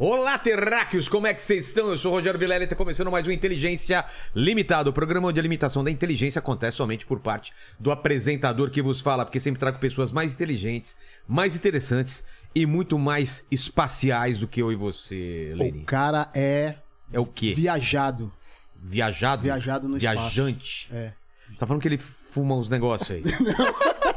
[0.00, 1.08] Olá, terráqueos!
[1.08, 1.88] Como é que vocês estão?
[1.88, 4.88] Eu sou o Rogério Vilela e está começando mais um Inteligência Limitada.
[4.88, 9.00] O programa onde a limitação da inteligência acontece somente por parte do apresentador que vos
[9.00, 12.22] fala, porque sempre trago pessoas mais inteligentes, mais interessantes
[12.54, 15.80] e muito mais espaciais do que eu e você, Leni.
[15.82, 16.76] O cara é
[17.12, 17.52] É o quê?
[17.52, 18.32] viajado.
[18.80, 19.42] Viajado?
[19.42, 20.16] Viajado no espaço.
[20.16, 20.88] Viajante.
[20.92, 21.12] É.
[21.58, 23.22] Tá falando que ele fuma uns negócios aí.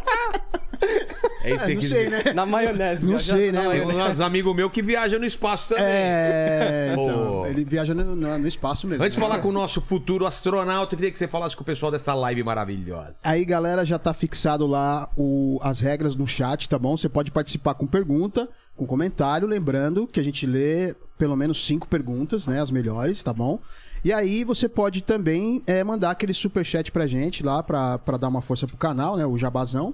[1.44, 2.24] É isso É, aí não que sei, né?
[2.36, 3.06] Na maionese.
[3.06, 3.62] Não sei, né?
[3.70, 5.84] Tem uns amigos meus que viajam no espaço também.
[5.88, 7.46] É, então, Pô.
[7.48, 9.04] ele viaja no, no- no espaço mesmo.
[9.04, 11.66] Antes de falar com o nosso futuro astronauta, eu queria que você falasse com o
[11.66, 13.20] pessoal dessa live maravilhosa.
[13.24, 16.96] Aí, galera, já tá fixado lá o- as regras no chat, tá bom?
[16.96, 21.88] Você pode participar com pergunta, com comentário, lembrando que a gente lê pelo menos cinco
[21.88, 22.60] perguntas, né?
[22.62, 23.60] As melhores, tá bom?
[24.04, 28.28] E aí você pode também é, mandar aquele superchat pra gente lá, pra, pra dar
[28.30, 29.26] uma força pro canal, né?
[29.26, 29.94] O jabazão.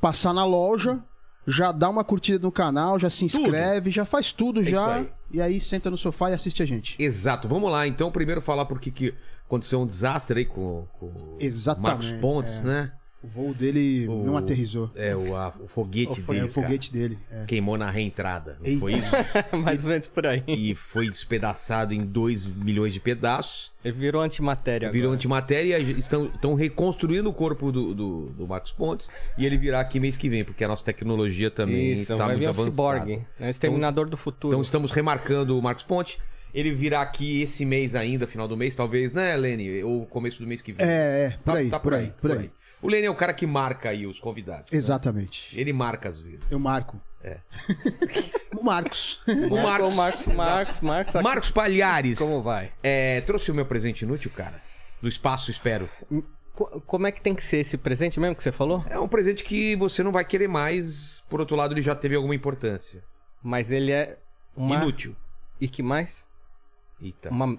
[0.00, 0.98] Passar na loja,
[1.46, 4.94] já dá uma curtida no canal, já se inscreve, já faz tudo É já.
[4.94, 5.12] aí.
[5.32, 6.96] E aí senta no sofá e assiste a gente.
[6.98, 7.86] Exato, vamos lá.
[7.86, 9.14] Então, primeiro falar por que
[9.46, 12.62] aconteceu um desastre aí com, com o Exatamente, Marcos Pontes, é.
[12.62, 12.92] né?
[13.22, 14.90] O voo dele O- não aterrizou.
[14.94, 16.46] É, o, a- o foguete É, dele.
[16.46, 17.18] o foguete dele.
[17.30, 17.44] é.
[17.44, 18.56] Queimou na reentrada.
[18.60, 18.80] Não Eita.
[18.80, 19.10] foi isso?
[19.62, 20.42] Mais ou menos por aí.
[20.48, 23.70] E foi despedaçado em 2 milhões de pedaços.
[23.84, 25.16] Ele virou antimatéria Virou agora.
[25.16, 29.08] antimatéria e estão, estão reconstruindo o corpo do, do, do Marcos Pontes.
[29.36, 32.26] E ele virá aqui mês que vem, porque a nossa tecnologia também Isso, está vai
[32.36, 32.70] muito vir um avançada.
[32.70, 33.26] ciborgue.
[33.38, 34.52] É o exterminador do futuro.
[34.54, 36.18] Então estamos remarcando o Marcos Ponte.
[36.52, 39.84] Ele virá aqui esse mês ainda, final do mês, talvez, né, Lene?
[39.84, 40.84] Ou começo do mês que vem.
[40.84, 42.50] É, é, por Tá- aí, tá por aí, por aí.
[42.82, 44.70] O Lene é o cara que marca aí os convidados.
[44.70, 44.78] né?
[44.78, 45.58] Exatamente.
[45.58, 46.50] Ele marca às vezes.
[46.50, 47.00] Eu marco.
[47.22, 47.36] É.
[48.56, 49.20] o Marcos.
[49.26, 50.26] O Marcos, Marcos.
[50.26, 51.14] Marcos, Marcos, Marcos.
[51.16, 51.24] aqui.
[51.24, 52.18] Marcos Palhares.
[52.18, 52.72] Como vai?
[52.82, 54.60] É, trouxe o meu presente inútil, cara.
[55.02, 55.88] Do espaço, espero.
[56.54, 58.82] Co- Como é que tem que ser esse presente mesmo que você falou?
[58.88, 61.22] É um presente que você não vai querer mais.
[61.28, 63.04] Por outro lado, ele já teve alguma importância.
[63.42, 64.18] Mas ele é
[64.56, 64.76] uma...
[64.76, 65.14] Inútil.
[65.60, 66.24] E que mais?
[67.02, 67.28] Eita.
[67.30, 67.58] Uma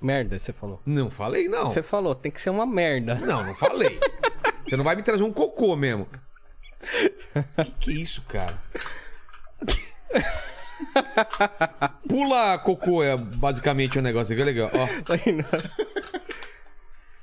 [0.00, 0.80] merda, você falou.
[0.86, 1.66] Não falei, não.
[1.66, 3.16] Você falou, tem que ser uma merda.
[3.16, 3.98] Não, não falei.
[4.66, 6.06] Você não vai me trazer um cocô mesmo.
[7.64, 8.54] Que que é isso, cara?
[12.08, 14.70] Pula cocô é basicamente o negócio aqui, é legal.
[14.74, 14.88] Ó,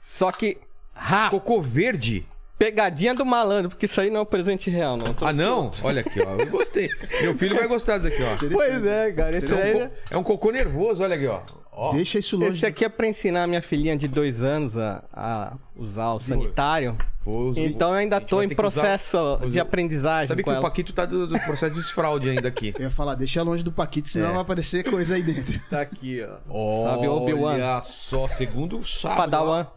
[0.02, 0.58] Só que...
[0.96, 1.30] Ha!
[1.30, 2.26] cocô verde?
[2.58, 5.16] Pegadinha do malandro, porque isso aí não é um presente real, não.
[5.26, 5.72] Ah, não?
[5.82, 6.36] Olha aqui, ó.
[6.36, 6.90] Eu gostei.
[7.22, 8.36] Meu filho vai gostar disso aqui, ó.
[8.52, 9.38] Pois é, cara.
[9.38, 11.42] Esse, É um, aí, co- é um cocô nervoso, olha aqui, ó.
[11.82, 12.58] Ó, Deixa isso longe.
[12.58, 16.20] esse aqui é pra ensinar a minha filhinha de dois anos a, a usar o
[16.20, 16.98] sanitário.
[17.26, 20.44] os- Então eu ainda gente tô vai em ter que usar- processo de aprendizagem Sabe
[20.44, 20.62] com que o ela.
[20.62, 22.74] Paquito tá do, do processo de desfraude ainda aqui.
[22.78, 24.34] Eu ia falar, deixa longe do Paquito, senão É.
[24.34, 25.58] vai aparecer coisa aí dentro.
[25.70, 26.84] Tá aqui, ó.
[26.90, 27.54] Sabe, Obi-Wan.
[27.54, 29.18] Olha só, segundo o sabre.
[29.18, 29.68] Padawan.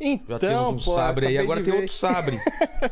[0.00, 1.80] Então, Já temos um pô, sabre aí, acabei agora de tem ver.
[1.82, 2.40] outro sabre.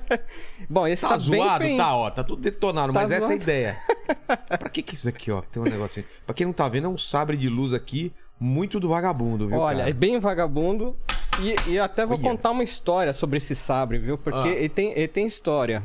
[0.70, 1.64] Bom, esse Tá, tá, bem zoado?
[1.64, 1.76] feinho.
[1.76, 2.10] Tá, ó.
[2.10, 3.42] Tá tudo detonado, Tá mas essa é a zoado.
[3.42, 3.76] ideia.
[4.48, 5.42] pra que que isso aqui, ó?
[5.42, 6.06] Tem um negocinho.
[6.24, 8.12] Pra quem não tá vendo, é um sabre de luz aqui,
[8.42, 9.91] muito do vagabundo, viu, Olha, cara?
[9.91, 10.97] é bem vagabundo.
[11.41, 12.28] E, e eu até vou Olha.
[12.28, 14.19] contar uma história sobre esse sabre, viu?
[14.19, 14.53] Porque Ah.
[14.53, 15.82] ele, tem, ele tem história.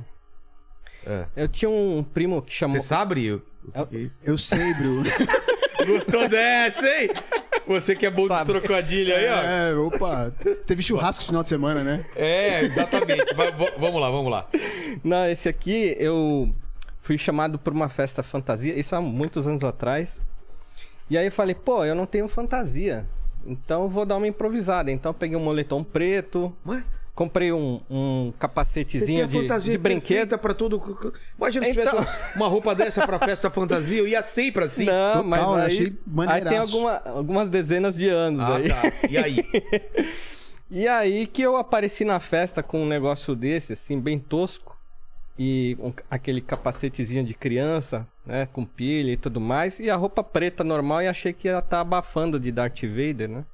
[1.06, 1.26] É.
[1.36, 2.76] Eu tinha um primo que chamou...
[2.80, 3.42] Você sabe que
[3.74, 4.08] é?
[4.24, 5.04] Eu sei, Bru.
[5.88, 7.10] Gostou dessa, hein?
[7.66, 9.38] Você que é bom de trocadilho aí, ó.
[9.42, 10.32] É, opa.
[10.66, 12.06] Teve churrasco no final de semana, né?
[12.16, 13.34] É, exatamente.
[13.78, 14.48] Vamos lá, vamos lá.
[15.04, 16.54] Não, esse aqui eu
[17.00, 20.20] fui chamado por uma festa fantasia, isso há muitos anos atrás.
[21.10, 23.06] E aí eu falei, pô, eu não tenho fantasia.
[23.46, 24.92] Então eu vou dar uma improvisada.
[24.92, 26.84] Então eu peguei um moletom preto, Ué?
[27.16, 30.38] comprei um, um Você tem capacetezinho a de, fantasia de brinquedo.
[30.38, 30.82] pra todo.
[31.38, 34.86] Imagina se Então- tivesse uma roupa dessa pra festa fantasia, eu ia sempre assim.
[34.86, 36.60] Não, Total, mas eu aí, achei aí tem maneiraço.
[36.76, 38.70] alguma- algumas dezenas de anos Ah, aí.
[38.70, 39.08] tá.
[39.10, 39.38] E aí?
[40.70, 44.78] E aí que eu apareci na festa com um negócio desse, assim, bem tosco.
[45.40, 48.48] E um- aquele capacetezinho de criança, né?
[48.52, 49.80] Com pilha e tudo mais.
[49.80, 53.46] E a roupa preta normal e achei que ia estar abafando de Darth Vader, né?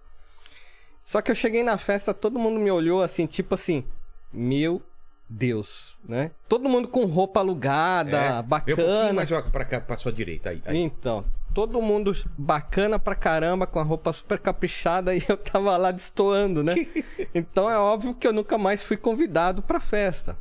[1.04, 3.84] Só que eu cheguei na festa, todo mundo me olhou assim, tipo assim,
[4.32, 4.82] meu
[5.30, 6.32] Deus, né?
[6.48, 9.14] Todo mundo com roupa alugada, É, Vem um bacana.
[9.14, 10.50] mais pra, cá, pra sua direita.
[10.50, 10.78] Aí, aí.
[10.78, 15.92] Então, todo mundo bacana pra caramba, com a roupa super caprichada e eu tava lá
[15.92, 16.74] destoando, né?
[17.36, 20.38] Então é óbvio que eu nunca mais fui convidado pra festa.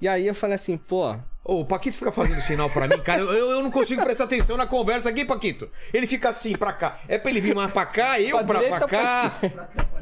[0.00, 1.16] E aí eu falei assim, pô,
[1.48, 3.20] Ô, o Paquito fica fazendo sinal pra mim, cara.
[3.22, 5.70] Eu, eu não consigo prestar atenção na conversa aqui, Paquito.
[5.94, 6.98] Ele fica assim pra cá.
[7.06, 9.38] É pra ele vir mais pra cá, eu pra, direita pra cá.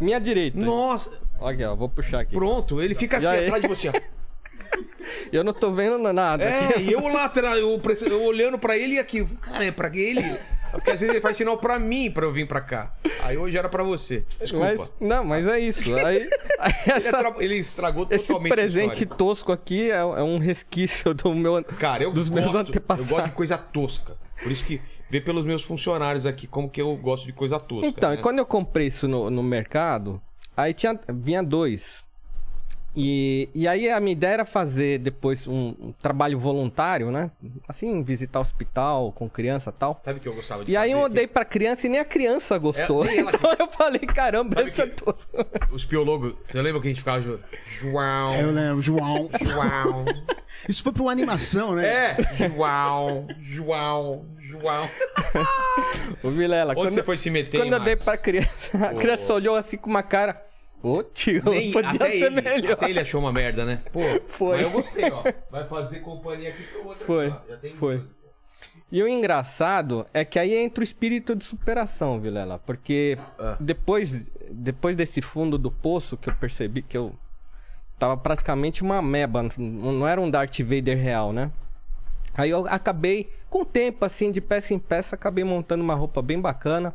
[0.01, 0.59] minha direita.
[0.59, 2.33] Nossa, Olha aqui, ó, vou puxar aqui.
[2.33, 2.81] pronto.
[2.81, 3.45] Ele fica assim E aí?
[3.45, 3.89] atrás de você.
[3.91, 3.93] ó.
[5.31, 6.43] Eu não tô vendo nada.
[6.43, 9.89] É, e eu lá atrás, eu, eu olhando pra ele e aqui, cara, é pra
[9.95, 10.23] ele?
[10.75, 12.95] Porque às vezes ele faz sinal pra mim pra eu vir pra cá.
[13.23, 14.25] Aí hoje era pra você.
[14.41, 14.67] Desculpa.
[14.77, 15.95] Mas, não, mas é isso.
[15.97, 16.29] Aí,
[16.59, 20.39] aí Ele, essa- atra- ele estragou esse totalmente a presente tosco aqui é, é um
[20.39, 23.11] resquício do meu, Cara, eu dos gosto, meus eu antepassados.
[23.11, 24.17] gosto de coisa tosca.
[24.43, 24.81] Por isso que
[25.11, 27.87] vê pelos meus funcionários aqui como que eu gosto de coisa tosca.
[27.87, 28.17] Então, né?
[28.17, 30.21] e quando eu comprei isso no, no mercado,
[30.57, 32.04] aí tinha, vinha dois.
[32.97, 37.31] E, e aí a minha ideia era fazer depois um, um trabalho voluntário, né?
[37.69, 39.99] Assim, visitar hospital com criança e tal.
[40.01, 42.05] Sabe o que eu gostava de E aí eu mandei pra criança e nem a
[42.05, 43.05] criança gostou.
[43.05, 45.31] É, então eu falei, caramba, Sabe isso é que- tosco.
[45.73, 47.43] Os piologos, você lembra que a gente ficava junto?
[47.67, 49.29] João, Eu lembro, João.
[49.41, 50.05] João.
[50.69, 51.87] Isso foi pra uma animação, né?
[51.87, 52.17] É,
[52.49, 54.89] João, João, João.
[56.23, 58.51] Ô, Vilela, Onde quando, você foi se meter, quando eu dei pra criança,
[58.87, 60.41] a criança olhou assim com uma cara.
[60.87, 62.73] Ô, tio, Nem, podia até, ser ele, melhor.
[62.73, 63.81] até ele achou uma merda, né?
[63.93, 64.57] Pô, Foi.
[64.57, 65.23] Mas eu gostei, ó.
[65.51, 67.05] Vai fazer companhia aqui pro outro.
[67.05, 67.51] Foi, aqui, ó.
[67.53, 68.03] Já tem foi.
[68.93, 72.59] E o engraçado é que aí entra o espírito de superação, Vilela.
[72.59, 73.57] Porque Ah.
[73.59, 77.15] depois, depois desse fundo do poço que eu percebi que eu
[77.99, 81.51] tava praticamente uma ameba, não não era um Darth Vader real, né?
[82.37, 86.21] Aí eu acabei, com o tempo, assim, de peça em peça, acabei montando uma roupa
[86.21, 86.95] bem bacana.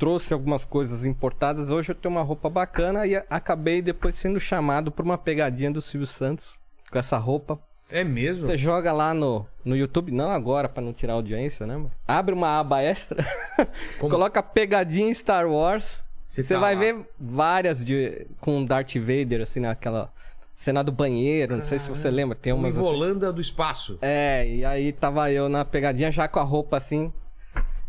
[0.00, 1.68] Trouxe algumas coisas importadas.
[1.68, 5.82] Hoje eu tenho uma roupa bacana e acabei depois sendo chamado por uma pegadinha do
[5.82, 6.58] Silvio Santos
[6.90, 7.60] com essa roupa.
[7.90, 8.46] É mesmo?
[8.46, 11.76] Você joga lá no, no YouTube, não agora pra não tirar a audiência, né?
[11.76, 13.22] mas Abre uma aba extra,
[14.00, 16.02] coloca pegadinha em Star Wars.
[16.24, 16.80] Você tá vai lá.
[16.80, 20.10] ver várias de com Darth Vader assim naquela
[20.54, 22.86] cena do banheiro, não sei se você lembra, tem Uma umas assim.
[22.86, 23.98] Volanda do espaço.
[24.00, 27.12] É, e aí tava eu na pegadinha já com a roupa assim,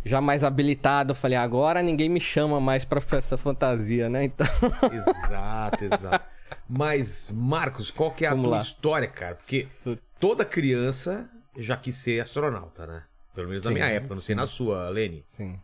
[0.06, 4.24] já mais habilitado, Eu falei, agora ninguém me chama mais pra essa fantasia, né?
[4.26, 4.48] Então,
[4.92, 6.26] Exato, exato.
[6.68, 8.62] Mas, Marcos, qual que é a Vamos tua lá.
[8.62, 9.36] história, cara?
[9.36, 9.68] Porque
[10.20, 13.04] toda criança já quis ser astronauta, né?
[13.36, 15.24] Pelo menos na Sim, minha época, não sei na sua, Lene.
[15.28, 15.58] sim.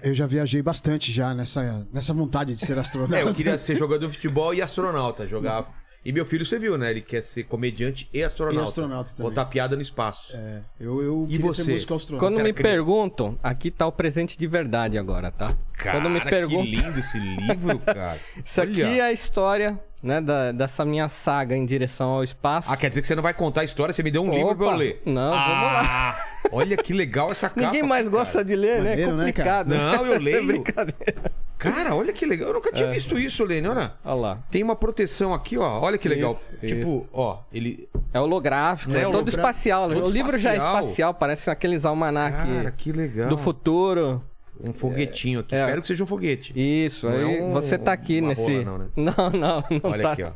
[0.00, 3.16] Eu já viajei bastante já nessa, nessa vontade de ser astronauta.
[3.18, 5.79] É, eu queria ser jogador de futebol e astronauta, jogar.
[6.04, 6.90] E meu filho, você viu, né?
[6.90, 8.60] Ele quer ser comediante e astronauta.
[8.60, 9.30] E astronauta também.
[9.30, 10.34] Botar piada no espaço.
[10.34, 11.62] É, eu, eu E queria você?
[11.64, 12.26] ser músico astronauta.
[12.26, 12.74] Quando me criança?
[12.76, 15.54] perguntam, aqui tá o presente de verdade agora, tá?
[15.74, 18.18] Cara, Quando me que perguntam, lindo esse livro, cara.
[18.42, 18.96] Isso aqui Olha.
[18.96, 22.70] é a história, né, da- dessa minha saga em direção ao espaço.
[22.72, 23.92] Ah, quer dizer que você não vai contar a história?
[23.92, 25.02] Você me deu um livro pra eu Opa, ler.
[25.04, 26.16] não, vamos lá.
[26.52, 27.60] Olha que legal essa capa.
[27.60, 28.18] Ninguém mais cara.
[28.18, 28.92] gosta de ler, né?
[29.00, 29.64] É Maneiro, né, cara?
[29.64, 29.68] complicado.
[29.98, 30.46] Não, eu leio.
[30.46, 31.32] Brincadeira.
[31.58, 32.48] Cara, olha que legal.
[32.48, 32.72] Eu nunca É.
[32.72, 33.68] tinha visto isso, Lene.
[33.68, 33.92] Olha.
[34.02, 34.38] Olha lá.
[34.50, 35.80] Tem uma proteção aqui, ó.
[35.80, 36.32] Olha que legal.
[36.32, 37.86] Isso, tipo, ó, ele.
[38.14, 39.90] É holográfico, É é, todo espacial.
[39.90, 40.80] todo o livro já é espacial.
[40.80, 43.28] espacial, parece aqueles almanac Cara, que legal.
[43.28, 44.24] do futuro.
[44.62, 45.54] Um foguetinho aqui.
[45.54, 45.60] É.
[45.60, 46.52] Espero que seja um foguete.
[46.54, 48.42] Isso, Não é aí um- você tá aqui nesse.
[48.42, 48.86] rola, não, né?
[48.96, 50.12] não, não, não Olha tá.
[50.12, 50.32] aqui, ó.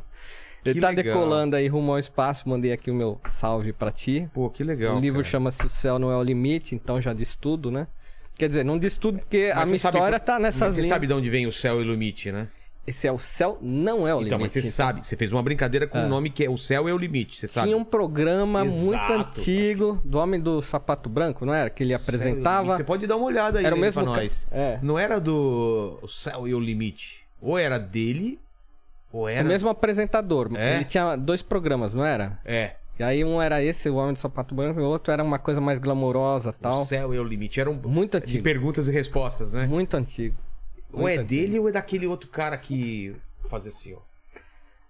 [0.65, 1.03] Ele Que tá legal.
[1.03, 2.49] decolando aí rumo ao espaço.
[2.49, 4.27] Mandei aqui o meu salve pra ti.
[4.33, 4.97] Pô, que legal.
[4.97, 7.85] o livro chama-se O Céu Não É o Limite, então já diz tudo, né?
[8.35, 10.93] Quer dizer, não diz tudo porque Mas a minha sabe história tá nessas Você linhas.
[10.93, 12.47] sabe de onde vem o céu e o limite, né?
[12.87, 14.41] Esse é o céu, não é o então, limite.
[14.43, 15.03] mas você sabe.
[15.03, 16.07] Você fez uma brincadeira com o É.
[16.07, 17.39] nome que é O Céu é o Limite.
[17.39, 17.67] Você sabe.
[17.67, 21.69] Tinha um programa Exato, muito antigo do Homem do Sapato Branco, não era?
[21.69, 22.77] Que ele Céu e o apresentava.
[22.77, 24.47] Você pode dar uma olhada aí Era o mesmo pra ca- nós.
[24.51, 24.77] É.
[24.83, 27.25] Não era do O Céu e o Limite.
[27.41, 28.39] Ou era dele,
[29.11, 29.43] ou era.
[29.43, 30.51] O mesmo apresentador.
[30.55, 30.75] É?
[30.75, 32.39] Ele tinha dois programas, não era?
[32.45, 32.73] É.
[32.99, 35.37] E aí um era esse, o Homem do Sapato Branco, e o outro era uma
[35.39, 36.85] coisa mais glamourosa O tal.
[36.85, 37.59] Céu é o Limite.
[37.59, 37.73] Era um.
[37.83, 38.43] Muito De antigo.
[38.43, 39.65] perguntas e respostas, né?
[39.65, 40.35] Muito antigo.
[41.01, 43.15] Ou é dele ou é daquele outro cara que
[43.49, 43.99] faz assim, ó.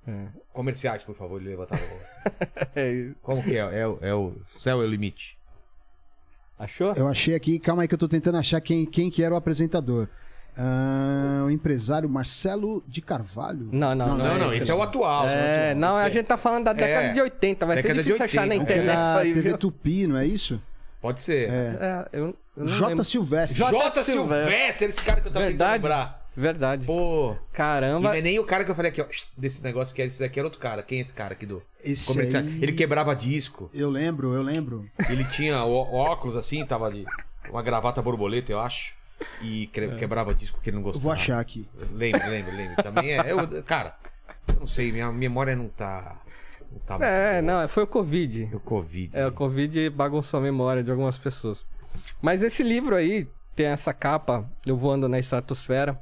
[0.08, 0.28] É.
[0.54, 2.06] Comerciais, por favor, ele levantava a voz.
[2.76, 3.80] É, Como que é?
[3.80, 5.38] É, o- é o Céu é o Limite.
[6.58, 6.94] Achou?
[6.96, 9.38] Eu achei aqui, calma aí que eu tô tentando achar quem, quem que era o
[9.38, 10.08] apresentador.
[10.58, 13.68] Ah, o empresário Marcelo de Carvalho?
[13.74, 15.28] Não, não, Não, não, esse é o atual.
[15.28, 17.14] É, não, Esse a é- gente tá falando da década É.
[17.14, 18.64] de 80, vai Década ser de difícil achar na 80.
[18.64, 19.58] internet isso Aquela aí, TV viu?
[19.58, 20.62] Tupi, não é isso?
[21.02, 21.50] Pode ser.
[21.50, 22.88] É, eu, eu não J.
[22.88, 23.04] lembro.
[23.06, 23.58] Silvestre.
[23.60, 23.72] J.
[23.72, 24.04] J.
[24.04, 24.86] Silvestre.
[24.88, 25.74] Esse cara que eu tava tentando Verdade.
[25.84, 26.26] lembrar.
[26.38, 26.86] Verdade.
[26.86, 27.34] Pô.
[27.34, 28.10] E Caramba.
[28.10, 29.06] não é nem o cara que eu falei aqui, ó,
[29.38, 30.84] desse negócio que era esse daqui era outro cara.
[30.84, 32.44] Quem é esse cara aqui do Esse comercial?
[32.44, 33.70] aí- Ele quebrava disco.
[33.74, 34.86] Eu lembro, eu lembro.
[35.10, 37.06] Ele tinha óculos assim, tava de
[37.50, 38.94] uma gravata borboleta, eu acho.
[39.42, 41.04] E que- quebrava disco que ele não Eu gostava.
[41.04, 41.66] vou achar aqui.
[41.94, 42.84] Lembro, lembro, lembro.
[42.84, 43.32] Também é.
[43.32, 43.96] Eu, cara,
[44.50, 46.18] eu não sei, minha memória não tá.
[46.70, 47.62] Não tá muito É, boa.
[47.62, 48.50] não, foi o Covid.
[48.54, 49.18] O Covid.
[49.18, 51.64] É, o Covid bagunçou a memória de algumas pessoas.
[52.22, 56.00] Mas esse livro aí tem essa capa, eu voando na estratosfera.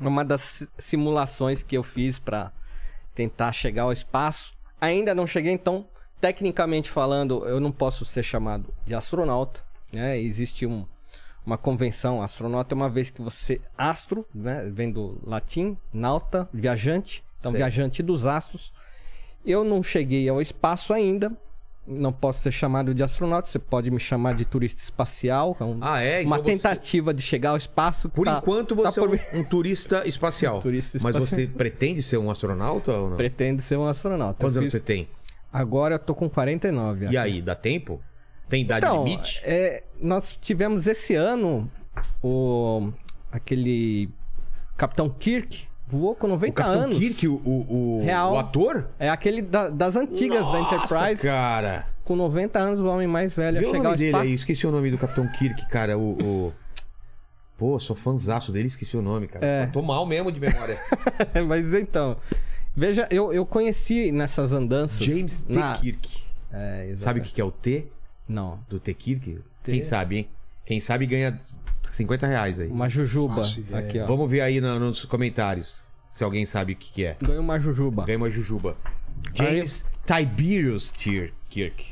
[0.00, 2.50] Uma das si- simulações que eu fiz pra
[3.14, 4.54] tentar chegar ao espaço.
[4.80, 5.86] Ainda não cheguei, então,
[6.20, 9.62] tecnicamente falando, eu não posso ser chamado de astronauta.
[9.92, 10.18] Né?
[10.18, 10.86] Existe um-
[11.44, 12.22] uma convenção.
[12.22, 13.60] Astronauta é uma vez que você.
[13.76, 14.64] Astro, né?
[14.72, 17.22] vem do latim, nauta, viajante.
[17.38, 17.60] Então, Certo.
[17.60, 18.72] viajante dos astros.
[19.44, 21.30] Eu não cheguei ao espaço ainda.
[21.84, 25.56] Não posso ser chamado de astronauta, você pode me chamar de turista espacial.
[25.58, 26.22] é um- Ah, é?
[26.24, 28.08] uma Então você- tentativa de chegar ao espaço.
[28.08, 30.60] Por tá- enquanto tá você por- é um, um turista espacial.
[30.60, 31.26] Turista Mas espacial.
[31.40, 33.16] você pretende ser um astronauta ou não?
[33.16, 34.34] Pretende ser um astronauta.
[34.38, 35.08] Quantos Eu anos fiz- você tem?
[35.52, 37.08] Agora eu tô com 49.
[37.10, 38.00] E aí, dá tempo?
[38.48, 39.40] Tem idade Então, limite?
[39.44, 41.68] é, nós tivemos esse ano
[42.22, 42.90] o
[43.30, 44.08] aquele
[44.76, 46.98] Capitão Kirk voou com O 90 Capitão anos.
[46.98, 48.32] Kirk, o, o, o- Real.
[48.32, 48.88] o ator?
[48.98, 51.22] É aquele da- das antigas da Nossa, Enterprise.
[51.22, 51.86] cara.
[52.04, 54.24] Com 90 anos, o homem mais velho Vê a o chegar nome ao dele espaço.
[54.24, 54.32] aí.
[54.34, 55.96] Esqueci o nome do Capitão Kirk, cara.
[55.98, 56.12] O...
[56.20, 56.52] o-
[57.58, 59.46] Pô, sou fãzaço dele, esqueci o nome, cara.
[59.46, 59.66] É.
[59.66, 60.76] Tô mal mesmo de memória.
[61.46, 62.16] Mas então,
[62.74, 64.98] veja, eu, eu conheci nessas andanças.
[64.98, 65.52] James T.
[65.52, 66.22] na- Kirk.
[66.52, 67.86] É, Sabe o que é o T
[68.28, 68.92] Não, do T.
[68.94, 69.38] Kirk?
[69.62, 69.72] T.
[69.72, 70.28] Quem sabe, hein?
[70.66, 71.38] Quem sabe ganha
[71.90, 72.68] 50 reais aí.
[72.68, 73.42] uma jujuba.
[73.74, 74.06] Aqui, ó.
[74.06, 77.16] Vamos ver aí na- nos comentários se alguém sabe o que, que é.
[77.20, 78.04] Ganhou uma jujuba.
[78.04, 78.76] Ganha uma jujuba.
[79.34, 81.32] James Tiberius T.
[81.48, 81.84] Kirk.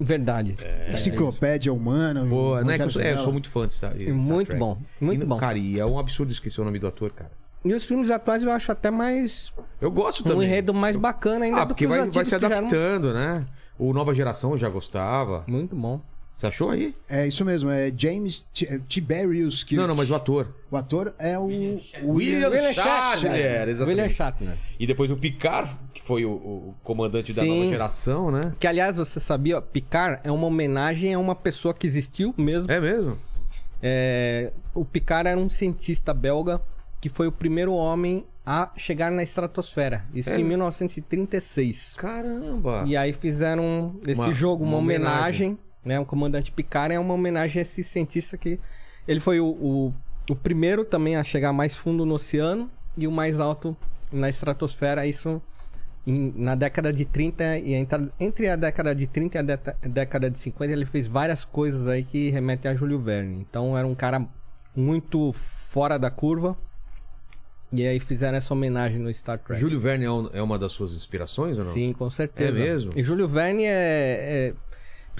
[0.00, 0.56] Verdade.
[0.92, 2.24] Enciclopédia humana.
[2.24, 2.76] Boa, né?
[2.76, 5.36] eu é, eu sou muito fã Star muito bom, muito E, bom.
[5.36, 7.30] Cara, e é um absurdo esquecer o nome do ator, cara.
[7.64, 9.52] E os filmes atuais eu acho até mais.
[9.80, 10.48] Eu gosto Um também.
[10.48, 13.46] enredo mais bacana ainda Ah, do porque vai, vai se já eram- adaptando, né?
[13.78, 15.44] O Nova Geração eu já gostava.
[15.46, 16.00] Muito bom.
[16.42, 16.92] Você achou aí?
[17.08, 19.76] É isso mesmo, é James T- é Tiberius Kirk.
[19.80, 20.52] Não, não, mas o ator.
[20.72, 23.68] O ator é o William, William William Shatner, Shatner.
[23.68, 24.00] exatamente.
[24.00, 24.56] William Shatner.
[24.80, 27.58] E depois o Picard, que foi o, o comandante da Sim.
[27.60, 28.52] nova geração, né?
[28.58, 32.68] Que, aliás, você sabia, ó, Picard é uma homenagem a uma pessoa que existiu mesmo.
[32.72, 33.16] É mesmo?
[33.80, 36.60] É, o Picard era um cientista belga
[37.00, 40.04] que foi o primeiro homem a chegar na estratosfera.
[40.12, 40.40] Isso É.
[40.40, 41.94] em 1936.
[41.96, 42.82] Caramba!
[42.86, 45.98] E aí fizeram esse Uma- jogo, uma, uma homenagem, né?
[46.00, 48.58] O comandante Picard é uma homenagem a esse cientista que
[49.06, 49.94] ele foi o, o,
[50.30, 53.76] o primeiro também a chegar mais fundo no oceano e o mais alto
[54.12, 55.06] na estratosfera.
[55.06, 55.40] Isso
[56.06, 59.76] em- na década de 30 e entre, entre a década de 30 e a deta-
[59.82, 63.38] década de 50 ele fez várias coisas aí que remetem a Júlio Verne.
[63.48, 64.24] Então era um cara
[64.76, 66.56] muito fora da curva.
[67.74, 69.58] E aí fizeram essa homenagem no Star Trek.
[69.58, 71.72] Júlio Verne é, um- é uma das suas inspirações ou não?
[71.72, 72.50] Sim, com certeza.
[72.50, 72.90] É mesmo?
[72.94, 73.70] E Júlio Verne é.
[73.70, 74.54] é-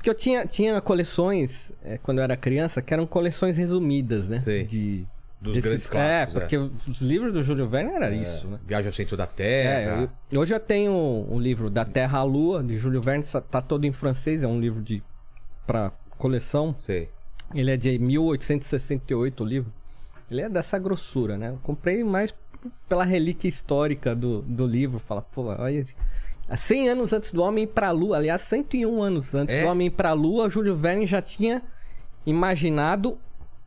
[0.02, 4.40] Porque eu tinha, tinha coleções, é, quando eu era criança, que eram coleções resumidas, né?
[4.40, 4.64] Sei.
[4.64, 5.04] De,
[5.40, 6.36] Dos desses- grandes clássicos.
[6.36, 6.56] É, porque
[6.90, 8.58] os livros do Júlio Verne era isso, né?
[8.66, 10.10] Viagem ao centro da É, Terra.
[10.32, 10.92] eu- hoje eu tenho
[11.30, 14.58] um livro da Terra à Lua, de Júlio Verne, tá todo em francês, é um
[14.60, 15.00] livro de
[15.68, 16.74] para coleção.
[16.78, 17.08] Sei.
[17.54, 19.72] Ele é de 1868 o livro.
[20.28, 21.50] Ele é dessa grossura, né?
[21.50, 22.34] Eu comprei mais
[22.88, 24.98] pela relíquia histórica do, do livro.
[24.98, 25.84] Fala, pô, olha.
[26.52, 29.62] Esse- Há 100 anos antes do homem ir pra Lua, aliás, 101 anos antes É?
[29.62, 31.62] do homem ir pra Lua, Júlio Verne já tinha
[32.26, 33.18] imaginado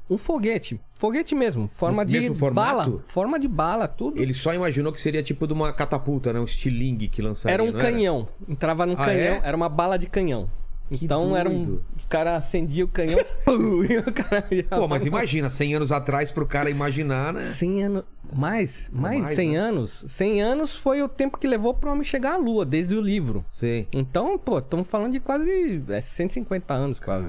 [0.09, 0.79] um foguete.
[0.93, 2.67] Foguete mesmo, forma No de formato?
[2.91, 3.03] bala.
[3.07, 4.21] Forma de bala, tudo.
[4.21, 6.39] Ele só imaginou que seria tipo de uma catapulta, né?
[6.39, 8.27] Um estilingue que lançaria, Era um canhão.
[8.47, 9.41] Entrava num Ah, canhão, é?
[9.43, 10.49] era uma bala de canhão.
[10.91, 11.63] Que então era um.
[11.63, 11.85] doido.
[11.97, 13.17] Os caras acendiam o canhão.
[13.43, 17.41] pum, e o cara Pô, mas imagina, 100 anos atrás pro cara imaginar, né?
[17.41, 18.03] 100 anos.
[18.33, 18.89] Mais?
[18.91, 19.57] Mais, mais, 100 né?
[19.57, 20.05] anos?
[20.07, 23.45] 100 anos foi o tempo que levou pro homem chegar à Lua, desde o livro.
[23.49, 23.87] Sei.
[23.95, 27.27] Então, pô, estamos falando de quase é, 150 anos, quase.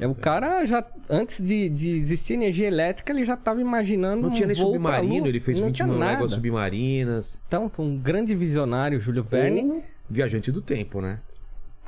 [0.00, 4.30] É, o cara já, antes de, de existir energia elétrica, ele já estava imaginando Não
[4.30, 7.42] um tinha nem submarino, ele fez Não 20 tinha mil léguas submarinas.
[7.46, 9.62] Então, foi um grande visionário, Júlio Verne.
[9.62, 11.18] Ou viajante do tempo, né?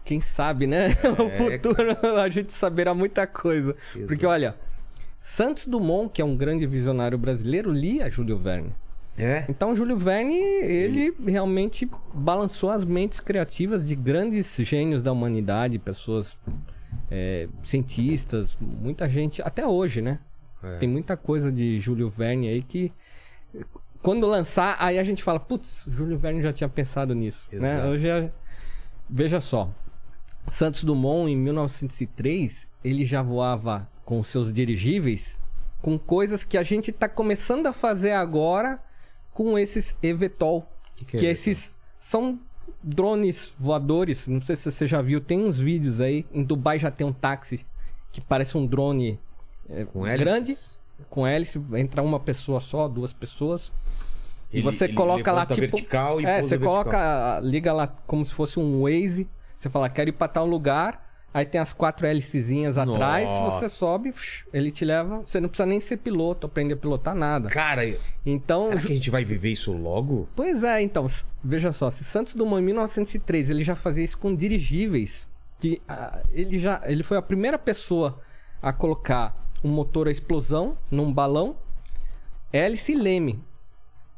[0.04, 0.88] Quem sabe, né?
[1.18, 3.76] o É, futuro a gente saberá muita coisa.
[4.06, 4.56] Porque, olha,
[5.18, 8.74] Santos Dumont, que é um grande visionário brasileiro, lia Júlio Verne.
[9.18, 9.44] É?
[9.48, 16.36] Então, Júlio Verne, ele realmente balançou as mentes criativas de grandes gênios da humanidade, pessoas
[17.10, 20.20] é, cientistas, muita gente, até hoje, né?
[20.62, 20.76] É.
[20.76, 22.92] Tem muita coisa de Júlio Verne aí que
[24.02, 27.74] quando lançar, aí a gente fala, putz, Júlio Verne já tinha pensado nisso, né?
[27.74, 27.88] Exato.
[27.88, 28.30] Hoje é...
[29.08, 29.70] veja só,
[30.48, 35.40] Santos Dumont em 1903, ele já voava com seus dirigíveis
[35.80, 38.78] com coisas que a gente está começando a fazer agora
[39.32, 40.66] com esses eVTOL,
[40.96, 42.38] Que que, que é esses são
[42.82, 46.90] drones voadores, não sei se você já viu, tem uns vídeos aí, em Dubai já
[46.90, 47.64] tem um táxi
[48.12, 49.18] que parece um drone
[49.68, 50.56] é, Com grande,
[51.08, 53.72] com hélice, entra uma pessoa só, duas pessoas.
[54.52, 56.72] E Ele- você ele coloca lá tipo, vertical e é, você vertical.
[56.84, 59.28] coloca, liga lá como se fosse um Waze.
[59.60, 61.06] Você fala, quero ir para tal lugar.
[61.34, 63.28] Aí tem as quatro hélicezinhas atrás.
[63.28, 64.14] Você sobe,
[64.54, 65.18] ele te leva.
[65.18, 67.50] Você não precisa nem ser piloto, aprender a pilotar nada.
[67.50, 67.82] Cara,
[68.24, 70.26] Então, será que a gente vai viver isso logo?
[70.34, 71.06] Pois é, então,
[71.44, 75.28] veja só, se Santos Dumont em 1903 ele já fazia isso com dirigíveis,
[75.60, 78.18] que ah, ele já ele foi a primeira pessoa
[78.62, 81.54] a colocar um motor a explosão num balão,
[82.50, 83.44] hélice e leme.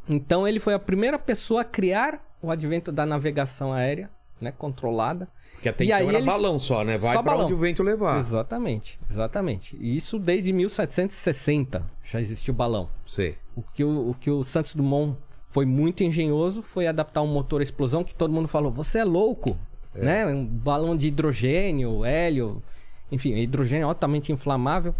[0.09, 4.09] Então ele foi a primeira pessoa a criar o advento da navegação aérea,
[4.43, 5.29] né, controlada.
[5.63, 6.99] Que até E então aí era eles- balão só, né?
[6.99, 7.45] Vai balão.
[7.45, 8.19] onde o vento levar.
[8.19, 9.77] Exatamente, exatamente.
[9.81, 12.89] E isso desde 1760 já existiu balão.
[13.07, 13.37] Sei.
[13.57, 15.17] O que o, o que o Santos Dumont
[15.51, 19.05] foi muito engenhoso foi adaptar um motor à explosão que todo mundo falou: você é
[19.05, 19.57] louco,
[19.95, 20.27] né?
[20.27, 22.63] Um balão de hidrogênio, hélio,
[23.11, 24.95] enfim, hidrogênio altamente inflamável.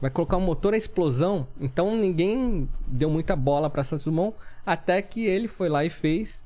[0.00, 1.46] Vai colocar um motor à explosão.
[1.60, 4.34] Então ninguém deu muita bola para Santos Dumont
[4.66, 6.42] até que ele foi lá e fez.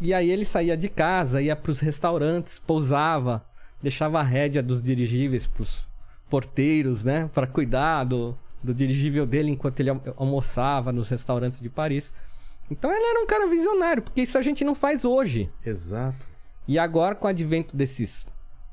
[0.00, 3.44] E aí ele saía de casa, ia para os restaurantes, pousava,
[3.82, 5.86] deixava a rédea dos dirigíveis para os
[6.28, 7.28] porteiros, né?
[7.34, 12.12] Para cuidar do, do dirigível dele enquanto ele al- almoçava nos restaurantes de Paris.
[12.70, 15.50] Então ele era um cara visionário, porque isso a gente não faz hoje.
[15.66, 16.28] Exato.
[16.68, 18.26] E agora, com o advento desses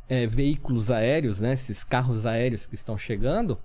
[0.07, 1.53] é, veículos aéreos, né?
[1.53, 3.57] Esses carros aéreos que estão chegando,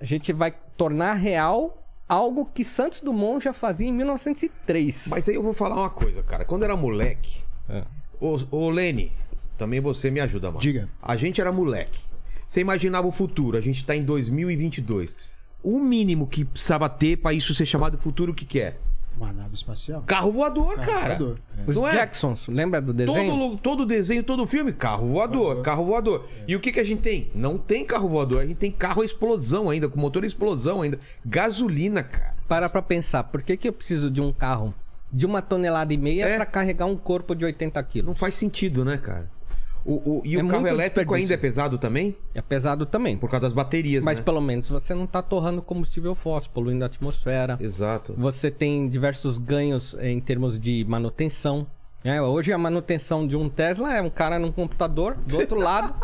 [0.00, 5.06] a gente vai tornar real algo que Santos Dumont já fazia em 1903.
[5.08, 6.44] Mas aí eu vou falar uma coisa, cara.
[6.44, 7.82] Quando era moleque, É.
[8.20, 9.12] ô, ô Lene,
[9.58, 10.60] também você me ajuda, mano.
[10.60, 10.88] Diga.
[11.02, 12.00] A gente era moleque.
[12.48, 15.14] Você imaginava o futuro, a gente tá em 2022.
[15.62, 18.76] O mínimo que precisava ter pra isso ser chamado futuro, o que que é?
[19.16, 20.02] Uma nave espacial.
[20.06, 21.08] Carro voador, Carro cara.
[21.16, 21.70] voador, é.
[21.70, 21.92] Os Não é?
[21.92, 23.30] Jacksons, lembra do desenho?
[23.30, 26.26] Todo, todo desenho, todo filme, carro voador, carro voador.
[26.46, 27.30] E o que, que a gente tem?
[27.34, 30.98] Não tem carro voador, a gente tem carro à explosão ainda, com motor explosão ainda.
[31.24, 32.34] Gasolina, cara.
[32.46, 34.74] Para pra pensar, por que, que eu preciso de um carro
[35.12, 36.36] de uma tonelada e meia É.
[36.36, 38.06] pra carregar um corpo de 80 quilos?
[38.08, 39.30] Não faz sentido, né, cara?
[39.88, 42.16] O, o- e É o carro elétrico ainda é pesado também?
[42.34, 43.16] É pesado também.
[43.16, 44.24] Por causa das baterias, Mas né?
[44.24, 47.56] pelo menos você não tá torrando combustível fóssil, poluindo a atmosfera.
[47.60, 48.12] Exato.
[48.18, 51.66] Você tem diversos ganhos eh, em termos de manutenção.
[52.02, 52.20] né?
[52.20, 55.94] Hoje a manutenção de um Tesla é um cara num computador, do outro lado,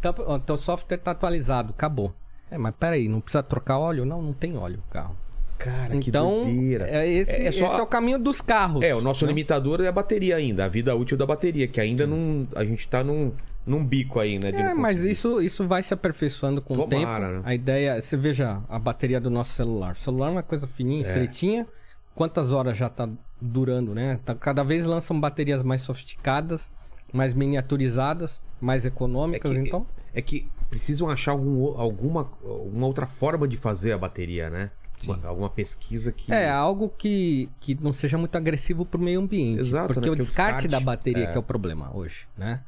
[0.00, 2.12] tá, ó, teu software tá atualizado, acabou.
[2.50, 4.04] É, mas peraí, não precisa trocar óleo?
[4.04, 5.16] Não, não tem óleo o carro.
[5.62, 6.88] Cara, que Então, doideira.
[6.88, 8.84] é esse, É- é só- esse é o caminho dos carros.
[8.84, 9.28] É, o nosso né?
[9.30, 12.46] limitador é a bateria ainda, a vida útil da bateria, que ainda não.
[12.56, 13.32] A gente tá num,
[13.64, 14.50] num bico aí, né?
[14.50, 17.38] É, mas isso, isso vai se aperfeiçoando com o Tomara, tempo.
[17.38, 17.42] né?
[17.44, 19.92] A ideia, você veja a bateria do nosso celular.
[19.92, 21.08] O celular é uma coisa fininha, É.
[21.08, 21.66] estreitinha.
[22.14, 23.08] Quantas horas já tá
[23.40, 24.18] durando, né?
[24.24, 26.70] Tá- cada vez lançam baterias mais sofisticadas,
[27.12, 29.86] mais miniaturizadas, mais econômicas, É que- então.
[30.14, 34.70] É que precisam achar algum, o- alguma, alguma outra forma de fazer a bateria, né?
[35.10, 36.32] Uma- alguma pesquisa que.
[36.32, 39.60] É, algo que, que não seja muito agressivo pro meio ambiente.
[39.60, 40.12] Exato, Porque né?
[40.12, 41.26] o Porque o descarte, descarte, da bateria é.
[41.26, 42.60] que é o problema hoje, né?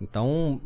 [0.00, 0.60] Então,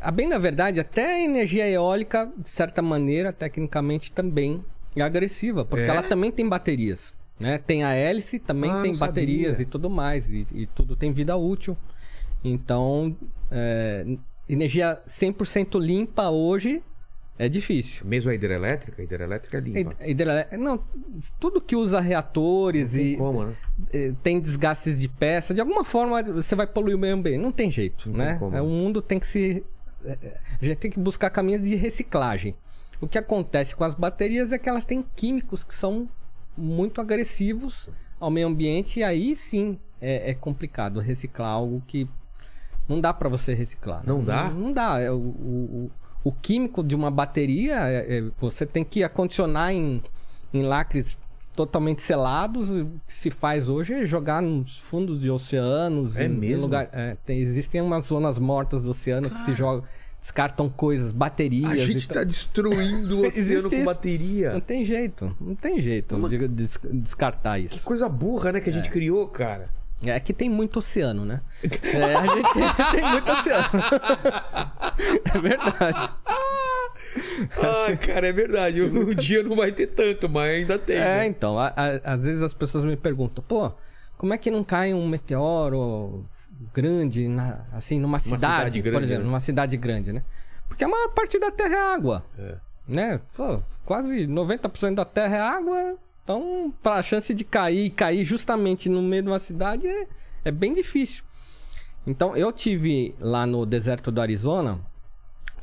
[0.00, 4.64] a bem na verdade, até a energia eólica, de certa maneira, tecnicamente também
[4.96, 5.88] é agressiva, porque É?
[5.88, 7.58] ela também tem baterias, né?
[7.58, 9.62] Tem a hélice, também Ah, tem baterias sabia.
[9.62, 11.76] e tudo mais, e, e tudo tem vida útil.
[12.42, 13.16] Então,
[13.50, 14.04] é,
[14.48, 16.82] energia 100% limpa hoje
[17.38, 18.04] é difícil.
[18.04, 19.78] Mesmo a hidrelétrica, a hidrelétrica é limpa.
[20.00, 20.82] Hid- hidrelé- Não,
[21.38, 23.54] tudo que usa reatores Não e como, né?
[23.92, 27.40] eh, tem desgastes de peça, de alguma forma você vai poluir o meio ambiente.
[27.40, 28.30] Não tem jeito, Não né?
[28.30, 28.56] tem como.
[28.56, 29.64] É, O mundo tem que se.
[30.04, 32.56] eh, eh, A gente tem que buscar caminhos de reciclagem.
[33.00, 36.08] O que acontece com as baterias é que elas têm químicos que são
[36.56, 42.08] muito agressivos ao meio ambiente e aí sim é, é complicado reciclar algo que
[42.88, 43.98] não dá para você reciclar.
[43.98, 44.04] né?
[44.06, 44.50] Não dá?
[44.50, 44.98] Não, dá.
[44.98, 45.90] É, o, o,
[46.24, 50.02] o químico de uma bateria é- é- você tem que acondicionar em,
[50.52, 51.16] em lacres
[51.54, 52.70] totalmente selados.
[52.70, 56.16] O que se faz hoje é jogar nos fundos de oceanos.
[56.18, 56.62] É em, em mesmo?
[56.62, 59.84] lugar, é, tem- existem umas zonas mortas do oceano que se jogam,
[60.20, 61.70] descartam coisas, baterias.
[61.70, 62.18] A gente tal.
[62.18, 63.84] tá destruindo o oceano com isso.
[63.84, 64.52] bateria.
[64.52, 67.84] Não tem jeito, não tem jeito de des- descartar Que isso.
[67.84, 69.68] coisa burra, né, que a gente criou, cara.
[70.04, 71.40] É que tem muito oceano, né?
[71.62, 72.50] É, a gente
[72.92, 73.68] tem muito oceano.
[75.34, 76.10] É verdade.
[77.56, 78.82] Ah, cara, é verdade.
[78.82, 80.96] Um dia não vai ter tanto, mas ainda tem.
[80.96, 81.26] É, né?
[81.26, 83.70] então, a- a- às vezes as pessoas me perguntam, pô,
[84.16, 86.24] como é que não cai um meteoro
[86.74, 89.28] grande, na- assim, numa cidade, cidade por grande, exemplo, né?
[89.28, 90.22] numa cidade grande, né?
[90.68, 92.54] Porque a maior parte da Terra é água, É.
[92.86, 93.20] né?
[93.36, 95.96] Pô, quase 90% da Terra é água,
[96.28, 100.06] então para a chance de cair e cair justamente no meio de uma cidade é,
[100.44, 101.24] é bem difícil.
[102.06, 104.78] Então, eu tive lá no deserto do Arizona,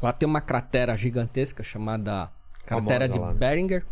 [0.01, 2.31] lá tem uma cratera gigantesca chamada
[2.65, 3.33] cratera de lá, né?
[3.39, 3.85] Beringer.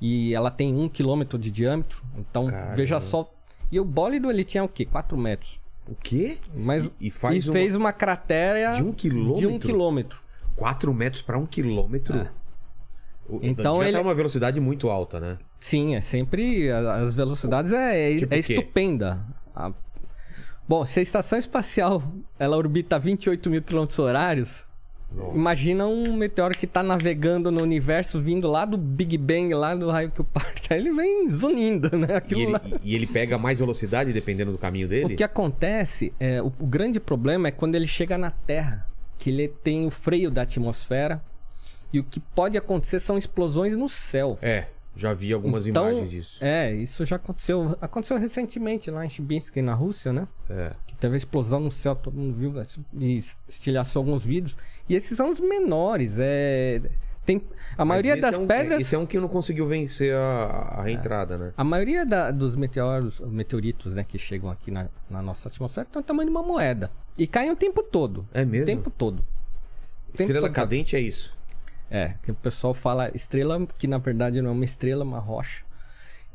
[0.00, 2.02] E ela tem um quilômetro de diâmetro.
[2.16, 2.74] Então, Caramba.
[2.76, 3.30] veja só.
[3.70, 4.84] E o bólido ele tinha o quê?
[4.84, 5.60] 4 metros.
[5.86, 6.38] O quê?
[6.54, 9.38] Mas, E- e faz uma- fez uma cratera De um quilômetro?
[9.40, 10.20] De um quilômetro.
[10.56, 12.18] 4 metros pra um quilômetro?
[12.18, 12.30] É.
[13.28, 15.38] O- Então ele- tá uma velocidade muito alta, né?
[15.62, 16.68] Sim, é sempre.
[16.72, 19.20] As velocidades é, é, Tipo é estupenda.
[19.54, 19.72] A-
[20.68, 22.02] Bom, se a estação espacial
[22.36, 24.66] ela orbita a 28 mil quilômetros horários,
[25.34, 29.90] Imagina um meteoro que tá navegando no universo, vindo lá do Big Bang, lá do
[29.90, 30.72] raio que o parta.
[30.74, 32.08] Ele vem zunindo, né?
[32.10, 32.60] E Aquilo ele, lá.
[32.82, 35.12] e ele pega mais velocidade dependendo do caminho dele?
[35.12, 38.86] O que acontece, é, o, o grande problema é quando ele chega na Terra,
[39.18, 41.22] que ele tem o freio da atmosfera.
[41.92, 44.38] E o que pode acontecer são explosões no céu.
[44.40, 46.38] É, já vi algumas Então, imagens disso.
[46.44, 47.76] É, isso já aconteceu.
[47.80, 50.28] Aconteceu recentemente lá em Chibinsk, na Rússia, né?
[50.50, 50.72] É.
[50.86, 52.64] Que teve a explosão no céu, todo mundo viu né?
[52.98, 53.16] e
[53.48, 54.56] estilhaçou alguns vídeos.
[54.88, 56.16] E esses são os menores.
[56.18, 56.82] É...
[57.24, 57.40] Tem...
[57.78, 58.80] A maioria das é um, pedras.
[58.80, 60.44] Esse é um que não conseguiu vencer a,
[60.78, 61.52] a reentrada, né?
[61.56, 66.00] A maioria da- dos meteoros, meteoritos né, que chegam aqui na, na nossa atmosfera tem
[66.02, 66.90] o tamanho de uma moeda.
[67.16, 68.26] E caem o tempo todo.
[68.34, 68.64] É mesmo?
[68.64, 69.24] O tempo todo.
[70.12, 70.54] tempo Estrela todo.
[70.54, 71.32] cadente é isso.
[71.94, 75.18] É, que o pessoal fala estrela, que na verdade não é uma estrela, é uma
[75.18, 75.62] rocha.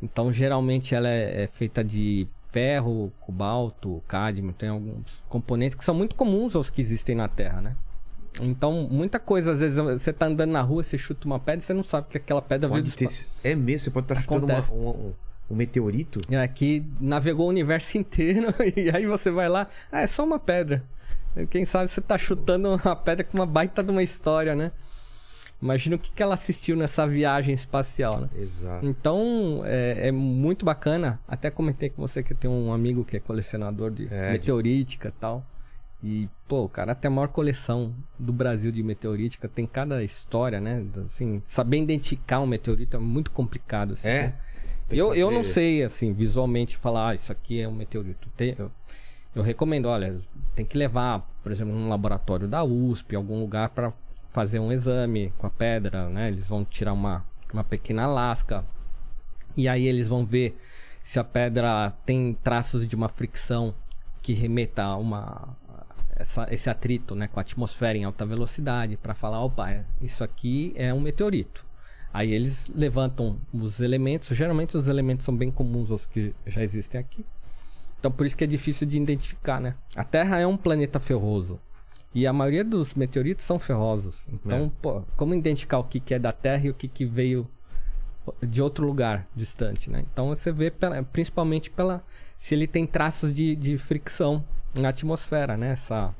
[0.04, 5.96] Então, geralmente ela é, é feita de ferro, cobalto, cádmio, tem alguns componentes que são
[5.96, 7.76] muito comuns aos que existem na Terra, né?
[8.40, 11.66] Então, muita coisa, às vezes você tá andando na rua, você chuta uma pedra e
[11.66, 13.28] você não sabe que aquela pedra veio do Pode ter, espaço.
[13.44, 15.14] é mesmo, você pode estar chutando uma- um, um-
[15.50, 16.22] um meteorito.
[16.30, 20.38] É, que navegou o universo inteiro e aí você vai lá, ah, é só uma
[20.38, 20.84] pedra.
[21.50, 24.72] Quem sabe você tá chutando uma pedra com uma baita de uma história, né?
[25.62, 28.30] Imagina o que, que ela assistiu nessa viagem espacial, né?
[28.38, 28.86] Exato.
[28.86, 31.20] Então, é, é muito bacana.
[31.28, 34.32] Até comentei com você que eu tenho um amigo que é colecionador de É, de-
[34.34, 35.44] meteorítica e tal.
[36.04, 39.48] E, pô, o cara tem a maior coleção do Brasil de meteorítica.
[39.50, 40.86] Tem cada história, né?
[41.04, 43.94] Assim, saber identificar um meteorito é muito complicado.
[43.94, 44.22] Assim, É.
[44.28, 44.34] né?
[44.88, 48.30] Tem Eu, eu fazer- não sei, assim, visualmente falar, ah, isso aqui é um meteorito.
[48.38, 48.72] Tem- eu,
[49.36, 50.22] eu recomendo, olha,
[50.56, 53.92] tem que levar, por exemplo, num laboratório da USP, algum lugar para
[54.38, 56.28] fazer um exame com a pedra, né?
[56.28, 58.64] Eles vão tirar uma, uma pequena lasca.
[59.56, 60.56] E aí eles vão ver
[61.02, 63.74] se a pedra tem traços de uma fricção
[64.22, 65.58] que remeta a uma
[66.16, 70.24] essa- esse atrito, né, com a atmosfera em alta velocidade para falar, opa, é- isso
[70.24, 71.66] aqui é um meteorito.
[72.14, 77.00] Aí eles levantam os elementos, geralmente os elementos são bem comuns aos que já existem
[77.02, 77.26] aqui.
[78.00, 79.74] Então por isso que é difícil de identificar, né?
[79.96, 81.60] A Terra é um planeta ferroso.
[82.20, 84.28] E a maioria dos meteoritos são ferrosos.
[84.34, 84.72] Então, É.
[84.82, 87.48] pô, como identificar o que, que é da Terra e o que, que veio
[88.42, 90.04] de outro lugar distante, né?
[90.12, 92.04] Então você vê pela- principalmente pela
[92.36, 95.72] se ele tem traços de, de fricção na atmosfera, né?
[95.74, 96.14] Essa,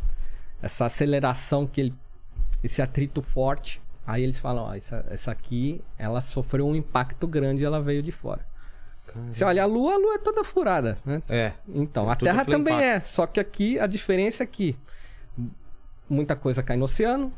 [0.62, 1.94] essa aceleração que ele,
[2.64, 3.82] esse atrito forte.
[4.06, 8.02] Aí eles falam, ó, essa, essa aqui, ela sofreu um impacto grande, e ela veio
[8.04, 8.46] de fora.
[9.32, 11.22] Você olha a Lua, a Lua é toda furada, né?
[11.28, 11.54] É.
[11.68, 12.86] Então, a Tudo Terra também impacto.
[12.96, 14.76] é, só que aqui a diferença é que
[16.10, 17.32] muita coisa cai no oceano,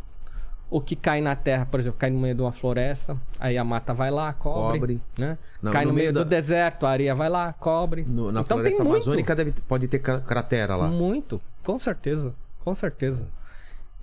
[0.69, 3.63] o que cai na Terra, por exemplo, cai no meio de uma floresta, aí a
[3.63, 5.01] mata vai lá, cobre, Cobre.
[5.17, 5.37] né?
[5.61, 8.03] Não, cai no no, meio meio da- do deserto, a areia vai lá, cobre.
[8.07, 10.87] No- na então floresta tem muito, amazônica deve, pode ter cratera lá.
[10.87, 13.27] muito, com certeza, com certeza.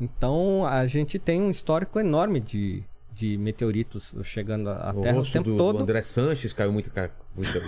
[0.01, 2.83] Então a gente tem um histórico enorme de,
[3.17, 5.79] de meteoritos chegando à O Terra o rosto tempo do todo.
[5.83, 6.93] André Sanches caiu muito.
[7.35, 7.61] muita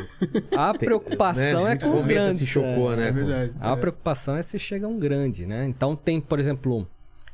[0.55, 1.73] A preocupação né?
[1.73, 2.39] é com O os grandes.
[2.39, 2.97] se chocou, é.
[2.97, 3.09] né?
[3.09, 3.53] É verdade.
[3.59, 3.77] A É.
[3.77, 5.67] preocupação é se chega um grande, né?
[5.67, 6.87] Então tem, por exemplo,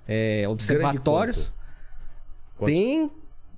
[0.06, 1.52] é, Grande observatórios.
[2.56, 2.66] quanto?
[2.70, 3.10] Tem,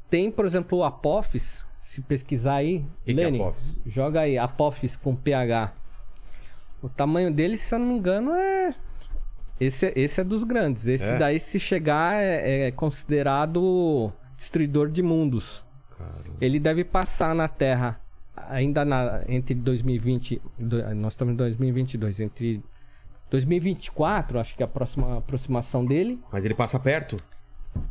[0.09, 1.67] tem, por exemplo, o Apophis.
[1.83, 3.53] Se pesquisar aí, que que é
[3.87, 5.73] joga aí Apophis com PH.
[6.83, 8.75] O tamanho dele, se eu não me engano, é
[9.61, 10.87] esse, é- esse é dos grandes.
[10.87, 11.19] Esse É?
[11.19, 15.65] daí, se chegar, é, é considerado destruidor de mundos.
[15.97, 16.37] Caramba.
[16.41, 18.01] Ele deve passar na Terra
[18.49, 22.63] ainda na, entre 2020, do- nós estamos em 2022, entre
[23.31, 27.17] 2024, acho que é a próxima aproximação dele, Mas ele passa perto?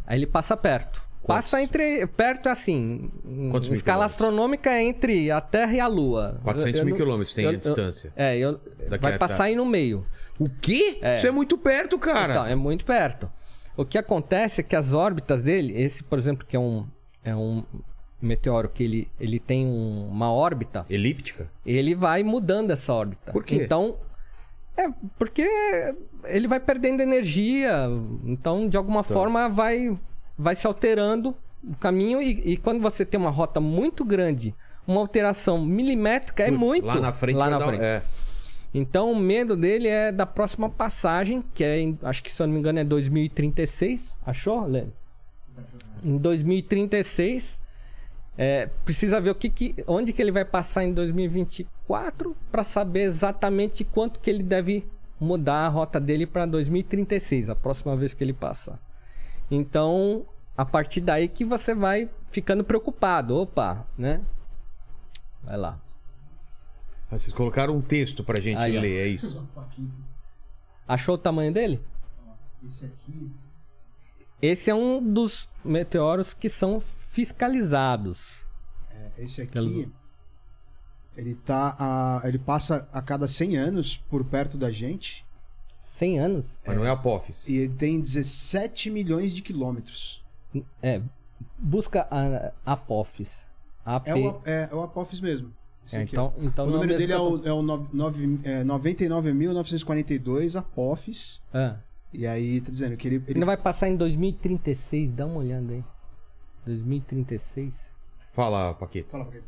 [0.05, 1.03] aí ele passa perto.
[1.21, 1.45] Quantos?
[1.45, 3.09] Passa entre perto é assim,
[3.51, 6.39] Quantos escala astronômica é entre a Terra e a Lua.
[6.43, 8.13] 400 Eu- eu mil quilômetros tem eu- a eu- distância.
[8.15, 8.59] é, eu,
[9.01, 10.05] vai passar aí no meio.
[10.37, 10.99] O quê?
[11.01, 11.17] É.
[11.17, 12.33] Isso é muito perto, cara.
[12.33, 13.27] Então, é muito perto.
[13.77, 16.85] O que acontece é que as órbitas dele, esse, por exemplo, que é um,
[17.23, 17.63] é um
[18.21, 21.49] meteoro que ele, ele tem um- uma órbita, Elíptica?
[21.65, 23.31] ele vai mudando essa órbita.
[23.31, 23.55] Por quê?
[23.55, 23.97] Então,
[24.77, 24.87] é
[25.19, 25.47] porque
[26.25, 27.87] ele vai perdendo energia,
[28.23, 29.97] então de alguma forma vai,
[30.37, 34.53] vai se alterando o caminho e, e quando você tem uma rota muito grande,
[34.87, 37.81] uma alteração milimétrica é Putz, muito Lá na frente lá na dar- frente.
[37.83, 38.01] É.
[38.77, 42.45] Então o medo dele é da próxima passagem, que é, em- acho que se eu
[42.45, 44.01] não me engano é 2036.
[44.25, 44.91] Achou, Lênin?
[46.03, 47.61] Em 2036,
[48.37, 53.03] é, precisa ver o que, que- onde que ele vai passar em 2024 para saber
[53.03, 54.85] exatamente quanto que ele deve
[55.21, 58.77] mudar a rota dele para 2036, a próxima vez que ele passar.
[59.49, 60.25] Então,
[60.57, 63.37] a partir daí que você vai ficando preocupado.
[63.37, 64.19] Opa, né?
[65.41, 65.79] Vai lá.
[67.11, 68.81] Ah, Vocês colocaram um texto pra gente Aí, ó.
[68.81, 69.47] ler, é isso.
[70.87, 71.81] Achou o tamanho dele?
[72.65, 73.31] Esse aqui.
[74.41, 78.43] esse é um dos meteoros que são fiscalizados.
[78.91, 79.87] É, Esse aqui,
[81.15, 85.25] ele tá a, ele passa a cada 100 anos por perto da gente
[85.79, 86.59] 100 anos.
[86.65, 87.47] Mas não é Apophis.
[87.47, 90.23] e ele tem 17 milhões de quilômetros.
[90.81, 91.01] É,
[91.57, 92.51] busca a.
[94.05, 95.53] É o, é, é o Apophis mesmo.
[95.93, 100.55] É, então, então o não número dele é o, é o no- nove- é 99.942
[100.55, 101.41] Apophis.
[101.51, 101.77] tô- Ah.
[102.13, 103.15] E aí, tá dizendo que ele.
[103.17, 105.83] ele- Ele não vai passar em 2036, dá uma olhada aí.
[106.65, 107.73] 2036.
[108.33, 109.09] Fala, Paquito.
[109.11, 109.43] Fala ele.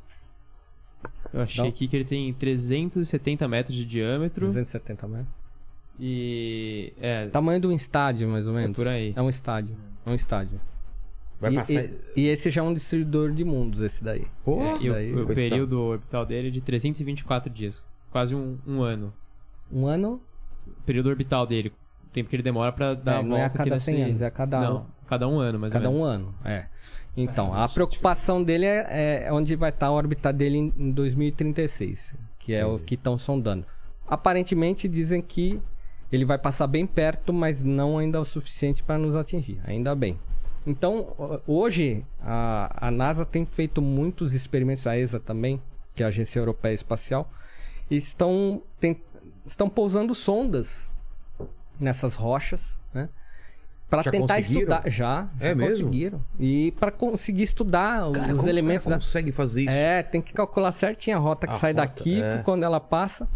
[1.33, 1.69] Eu achei Não.
[1.69, 5.33] aqui que ele tem 370 metros de diâmetro 270 metros.
[5.99, 6.93] e.
[6.99, 8.75] É, Tamanho de um estádio, mais ou menos.
[8.75, 9.13] por aí.
[9.15, 9.75] É um estádio.
[10.05, 10.59] É um estádio.
[11.39, 11.73] Vai e, passar.
[11.73, 14.25] e, e esse já é um distribuidor de mundos, esse daí.
[14.43, 17.83] Pô, Esse e o, daí, o tá- período orbital dele é de 324 dias.
[18.11, 19.13] Quase um, um ano.
[19.71, 20.21] Um ano
[20.65, 21.71] O período orbital dele.
[22.05, 23.85] O tempo que ele demora pra dar É, a não volta é a cada nesse...
[23.85, 24.87] 100 anos, é a cada Não, ano.
[25.07, 26.09] cada um ano, mais Cada ou um menos.
[26.15, 26.65] ano, é.
[27.15, 30.73] Então, É, a não preocupação dele é, é onde vai estar a órbita dele em,
[30.77, 32.83] em 2036, que é o Entendi.
[32.85, 33.65] que estão sondando.
[34.07, 35.61] Aparentemente dizem que
[36.11, 39.59] ele vai passar bem perto, mas não ainda o suficiente para nos atingir.
[39.65, 40.17] Ainda bem.
[40.67, 45.61] Então, ho- hoje, a, a NASA tem feito muitos experimentos, a ESA também,
[45.95, 47.29] que é a Agência Europeia Espacial,
[47.89, 49.01] e estão, tem-
[49.45, 50.89] estão pousando sondas
[51.79, 53.07] nessas rochas, né?
[53.89, 54.83] Para tentar estudar.
[54.89, 55.85] Já, É já mesmo?
[55.85, 56.21] conseguiram.
[56.37, 59.69] E para conseguir estudar Cara, os elementos caras conseguem fazer isso?
[59.69, 62.39] É, tem que calcular certinho a rota que A sai rota, daqui é.
[62.43, 63.29] quando ela passa.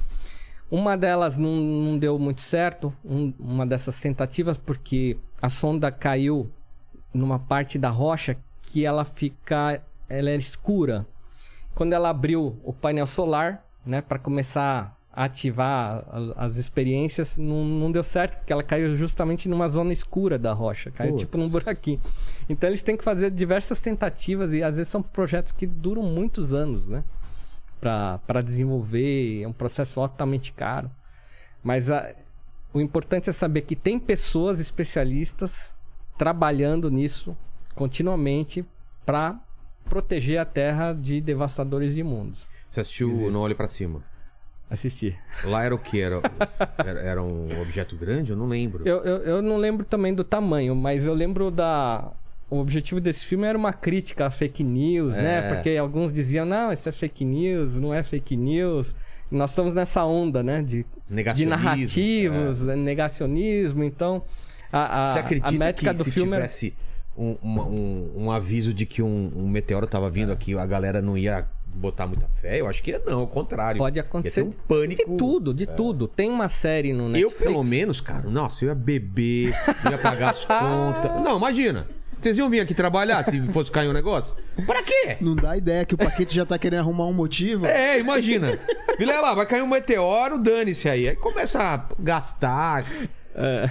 [0.69, 6.51] Uma delas não, não deu muito certo, um- uma dessas tentativas, porque a sonda caiu
[7.13, 9.81] numa parte da rocha que ela fica.
[10.09, 11.05] Ela é escura.
[11.73, 16.05] Quando ela abriu o painel solar, né, para começar a ativar
[16.37, 20.91] as experiências, não, não deu certo, porque ela caiu justamente numa zona escura da rocha.
[20.91, 21.99] Caiu tipo num buraquinho.
[22.49, 26.53] Então eles têm que fazer diversas tentativas e às vezes são projetos que duram muitos
[26.53, 27.03] anos, né?
[27.79, 30.89] Para desenvolver, é um processo altamente caro.
[31.63, 32.13] Mas a-
[32.73, 35.75] o importante é saber que tem pessoas especialistas
[36.21, 37.35] trabalhando nisso
[37.73, 38.63] continuamente
[39.03, 39.39] para
[39.89, 42.45] proteger a Terra de devastadores de mundos.
[42.69, 43.31] Você assistiu Existe.
[43.31, 44.03] Não Olhe Pra Cima.
[44.69, 45.17] Assistir.
[45.43, 45.99] Lá era o que?
[45.99, 46.21] Era,
[46.99, 48.33] era, um objeto grande?
[48.33, 48.87] Eu não lembro.
[48.87, 52.11] Eu, eu, eu não lembro também do tamanho, mas eu lembro da.
[52.51, 55.21] O objetivo desse filme era uma crítica a fake news, É.
[55.23, 55.53] né?
[55.53, 58.93] Porque alguns diziam, não, isso é fake news, não é fake news.
[59.31, 60.61] E nós estamos nessa onda, né?
[60.61, 60.85] De,
[61.33, 62.75] de narrativos, é.
[62.75, 63.83] negacionismo.
[63.83, 64.23] Então,
[64.71, 66.73] a, a, Você acredita a métrica que do se filme era- tivesse
[67.17, 71.01] um, uma- um- um aviso de que um, um meteoro tava vindo aqui, a galera
[71.01, 72.59] não ia botar muita fé?
[72.59, 73.77] Eu acho que não, ao contrário.
[73.79, 75.09] pode acontecer um pânico.
[75.11, 76.07] de tudo, de tudo.
[76.07, 77.37] Tem uma série no Eu, Netflix.
[77.43, 79.53] pelo menos, cara, nossa, eu ia beber,
[79.89, 81.21] ia pagar as contas.
[81.23, 81.87] Não, imagina.
[82.19, 84.35] Vocês iam vir aqui trabalhar se fosse cair um negócio?
[84.67, 85.17] Pra quê?
[85.19, 87.65] Não dá ideia que o Paquete já tá querendo arrumar um motivo.
[87.65, 88.59] É, imagina.
[88.99, 91.09] Vilela, vai cair um meteoro, dane-se aí.
[91.09, 92.85] Aí começa a gastar,
[93.33, 93.67] É.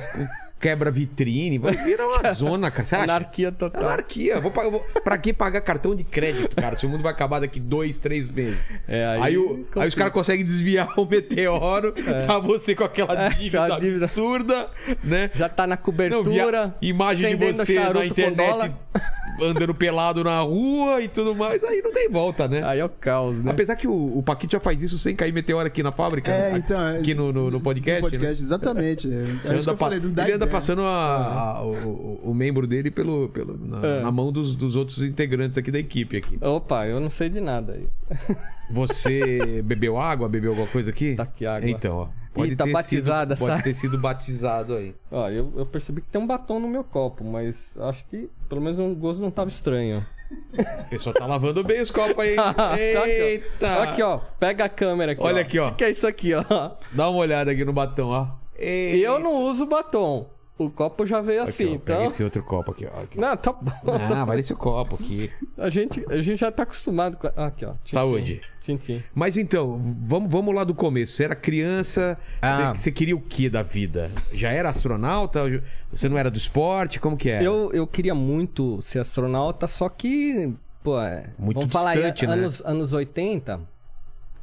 [0.60, 2.84] quebra vitrine, vai virar uma zona, cara.
[2.84, 3.04] Você acha?
[3.04, 3.82] Anarquia total.
[3.82, 4.38] Anarquia.
[4.40, 6.76] Vou, vou, pra que pagar cartão de crédito, cara?
[6.76, 8.58] Se o mundo vai acabar daqui dois, três meses.
[8.86, 11.94] É, aí, aí o- aí os caras conseguem desviar o meteoro,
[12.26, 14.04] tá você com aquela É, dívida, aquela dívida.
[14.04, 14.68] absurda,
[15.02, 15.30] né?
[15.34, 16.74] Já tá na Não, cobertura.
[16.80, 18.72] via imagem de você na internet
[19.42, 22.62] andando pelado na rua e tudo mais, aí não tem volta, né?
[22.62, 23.50] Aí é o caos, né?
[23.50, 26.30] Apesar que o, o Paquito já faz isso sem cair meteoro aqui na fábrica.
[26.30, 26.58] É, né?
[26.62, 26.88] então.
[26.88, 28.02] é- Aqui no, no, no podcast.
[28.02, 28.10] No né?
[28.12, 29.08] podcast, exatamente.
[29.10, 30.46] É, é eu pa- falei, não dá ele anda.
[30.50, 34.00] Passando a- a- o, o- o membro dele pelo, pelo, na, É.
[34.02, 36.16] na mão dos, dos outros integrantes aqui da equipe.
[36.16, 36.38] aqui.
[36.44, 37.86] Opa, eu não sei de nada aí.
[38.70, 40.28] Você bebeu água?
[40.28, 41.14] Bebeu alguma coisa aqui?
[41.14, 41.68] Tá aqui água.
[41.68, 42.08] Então, ó.
[42.32, 44.94] Pode Ih, tá ter batizada, sido, Pode ter sido batizado aí.
[45.10, 48.60] Ó, eu, eu percebi que tem um batom no meu copo, mas acho que pelo
[48.60, 50.00] menos o gosto não tava estranho.
[50.56, 52.36] A pessoa tá lavando bem os copos aí.
[52.54, 52.78] Tá.
[52.78, 53.82] Eita!
[53.82, 54.18] Aqui, ó.
[54.38, 55.20] Pega a câmera aqui.
[55.24, 55.40] Olha ó.
[55.40, 55.66] aqui, ó.
[55.66, 56.44] O que, que é isso aqui, ó?
[56.92, 58.28] Dá uma olhada aqui no batom, ó.
[58.56, 58.96] Eita.
[58.98, 60.30] Eu não uso batom.
[60.62, 62.04] O copo já veio Aqui, assim, ó, pega então.
[62.04, 63.02] esse outro copo aqui, ó.
[63.02, 63.18] Aqui.
[63.18, 63.72] Não, tá bom.
[64.14, 65.30] Ah, vai nesse copo aqui.
[65.56, 67.28] A gente, a gente já tá acostumado com.
[67.28, 67.72] ah, Aqui, ó.
[67.82, 68.40] Tchim, Saúde.
[68.60, 69.02] Tchim, tchim.
[69.14, 71.14] Mas então, vamos, vamos lá do começo.
[71.14, 72.74] Você era criança, Ah.
[72.74, 74.10] você, você queria o que da vida?
[74.34, 75.40] Já era astronauta?
[75.90, 77.00] Você não era do esporte?
[77.00, 77.42] Como que era?
[77.42, 82.28] Eu, eu queria muito ser astronauta, só que, pô, é, Muito vamos falar distante, aí,
[82.28, 82.34] né?
[82.34, 83.60] anos, anos 80,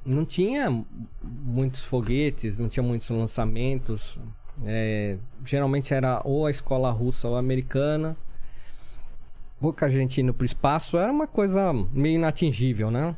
[0.03, 0.83] não tinha
[1.21, 4.17] muitos foguetes, não tinha muitos lançamentos.
[4.65, 8.17] É, geralmente era ou a escola russa ou a americana.
[9.59, 13.15] Pouca gente indo pro espaço era uma coisa meio inatingível, né?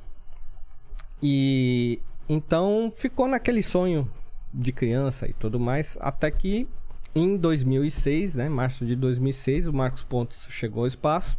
[1.21, 4.09] E então ficou naquele sonho
[4.53, 6.67] de criança e tudo mais, até que
[7.13, 8.47] em 2006, né?
[8.49, 11.37] Março de 2006, o Marcos Pontes chegou ao espaço.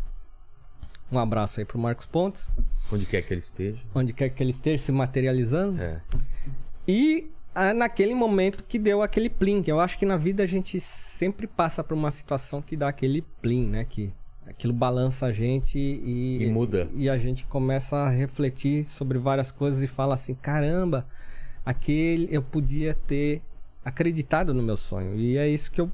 [1.10, 2.48] Um abraço aí pro Marcos Pontes,
[2.92, 3.78] Onde quer que ele esteja.
[3.94, 5.80] onde quer que ele esteja se materializando.
[5.82, 6.00] É.
[6.86, 7.30] E
[7.74, 11.46] naquele momento que deu aquele plim, que eu acho que na vida a gente sempre
[11.46, 13.84] passa por uma situação que dá aquele plim, né?
[13.84, 14.12] Que
[14.46, 16.88] aquilo balança a gente e, E muda.
[16.94, 21.06] E a gente começa a refletir sobre várias coisas e fala assim: caramba,
[21.64, 23.42] aquele eu podia ter
[23.84, 25.16] acreditado no meu sonho.
[25.16, 25.90] E é isso que eu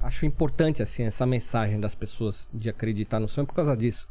[0.00, 4.08] acho importante, assim, essa mensagem das pessoas de acreditar no sonho por causa disso.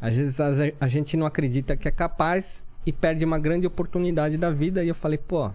[0.00, 0.38] Às vezes
[0.80, 4.84] a gente não acredita que é capaz e perde uma grande oportunidade da vida.
[4.84, 5.50] E eu falei, pô,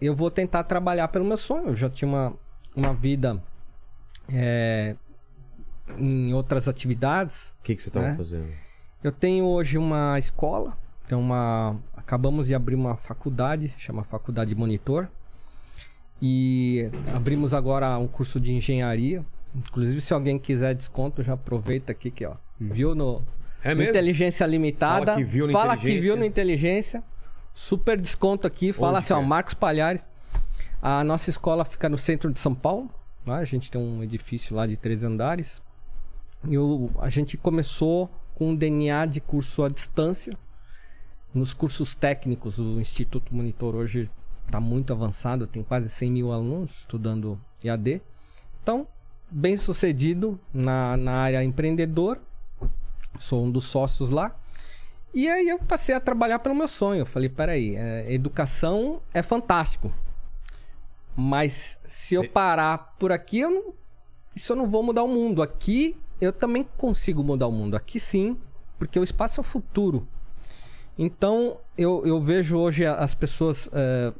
[0.00, 1.68] eu vou tentar trabalhar pelo meu sonho.
[1.68, 2.32] Eu já tinha uma,
[2.74, 3.42] uma vida
[4.32, 4.94] é,
[5.98, 7.54] em outras atividades.
[7.60, 8.14] O que, que você tava É.
[8.16, 8.48] fazendo?
[9.02, 10.76] Eu tenho hoje uma escola,
[11.08, 11.76] é uma.
[11.96, 15.08] Acabamos de abrir uma faculdade, chama Faculdade Monitor.
[16.20, 19.24] E abrimos agora um curso de engenharia.
[19.54, 22.34] Inclusive, se alguém quiser desconto, já aproveita aqui que ó.
[22.58, 23.22] Viu no,
[23.62, 23.90] É no mesmo?
[23.90, 25.06] Inteligência Limitada.
[25.06, 26.02] Fala que viu no Fala que Inteligência.
[26.02, 27.04] viu no Inteligência.
[27.58, 28.70] Super desconto aqui.
[28.70, 29.24] Fala Onde assim, ó, é?
[29.24, 30.06] Marcos Palhares.
[30.82, 32.90] A nossa escola fica no centro de São Paulo.
[33.24, 33.34] né?
[33.36, 35.62] A gente tem um edifício lá de três andares.
[36.46, 40.34] E o- a gente começou com um DNA de curso à distância.
[41.34, 44.10] Nos cursos técnicos, o Instituto Monitor hoje
[44.44, 48.00] está muito avançado, tem quase 100 mil alunos estudando EAD.
[48.62, 48.86] Então,
[49.30, 52.20] bem sucedido na, na área empreendedora,
[53.18, 54.36] sou um dos sócios lá.
[55.14, 57.00] E aí eu passei a trabalhar pelo meu sonho.
[57.00, 59.92] Eu falei, peraí, é, educação é fantástico.
[61.16, 63.74] Mas se eu parar por aqui, eu não,
[64.34, 65.42] isso eu não vou mudar o mundo.
[65.42, 67.76] Aqui eu também consigo mudar o mundo.
[67.76, 68.36] Aqui sim,
[68.78, 70.06] porque o espaço é o futuro.
[70.98, 73.68] Então eu, eu vejo hoje as pessoas.
[73.72, 74.12] é,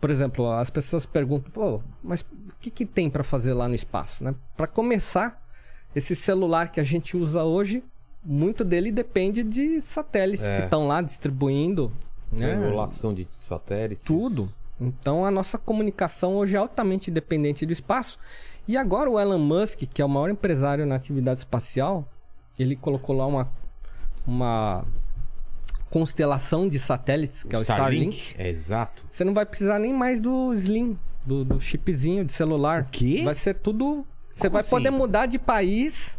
[0.00, 2.26] por exemplo, as pessoas perguntam, pô, mas o
[2.60, 4.24] que, que tem para fazer lá no espaço?
[4.24, 4.34] Né?
[4.56, 5.40] Para começar,
[5.94, 7.84] esse celular que a gente usa hoje,
[8.24, 10.58] muito dele depende de satélites É.
[10.58, 11.92] que estão lá distribuindo.
[12.30, 12.54] Né?
[12.54, 14.04] Triangulação de satélites.
[14.04, 14.52] Tudo.
[14.80, 18.18] Então a nossa comunicação hoje é altamente dependente do espaço.
[18.66, 22.08] E agora o Elon Musk, que é o maior empresário na atividade espacial,
[22.58, 23.48] ele colocou lá uma,
[24.26, 24.84] uma
[25.90, 28.34] constelação de satélites, que é o Starlink.
[28.38, 29.04] É exato.
[29.10, 32.82] Você não vai precisar nem mais do Slim, do, do chipzinho de celular.
[32.82, 33.22] O quê?
[33.24, 34.06] Vai ser tudo.
[34.32, 34.70] Você Como vai assim?
[34.70, 36.18] poder mudar de país.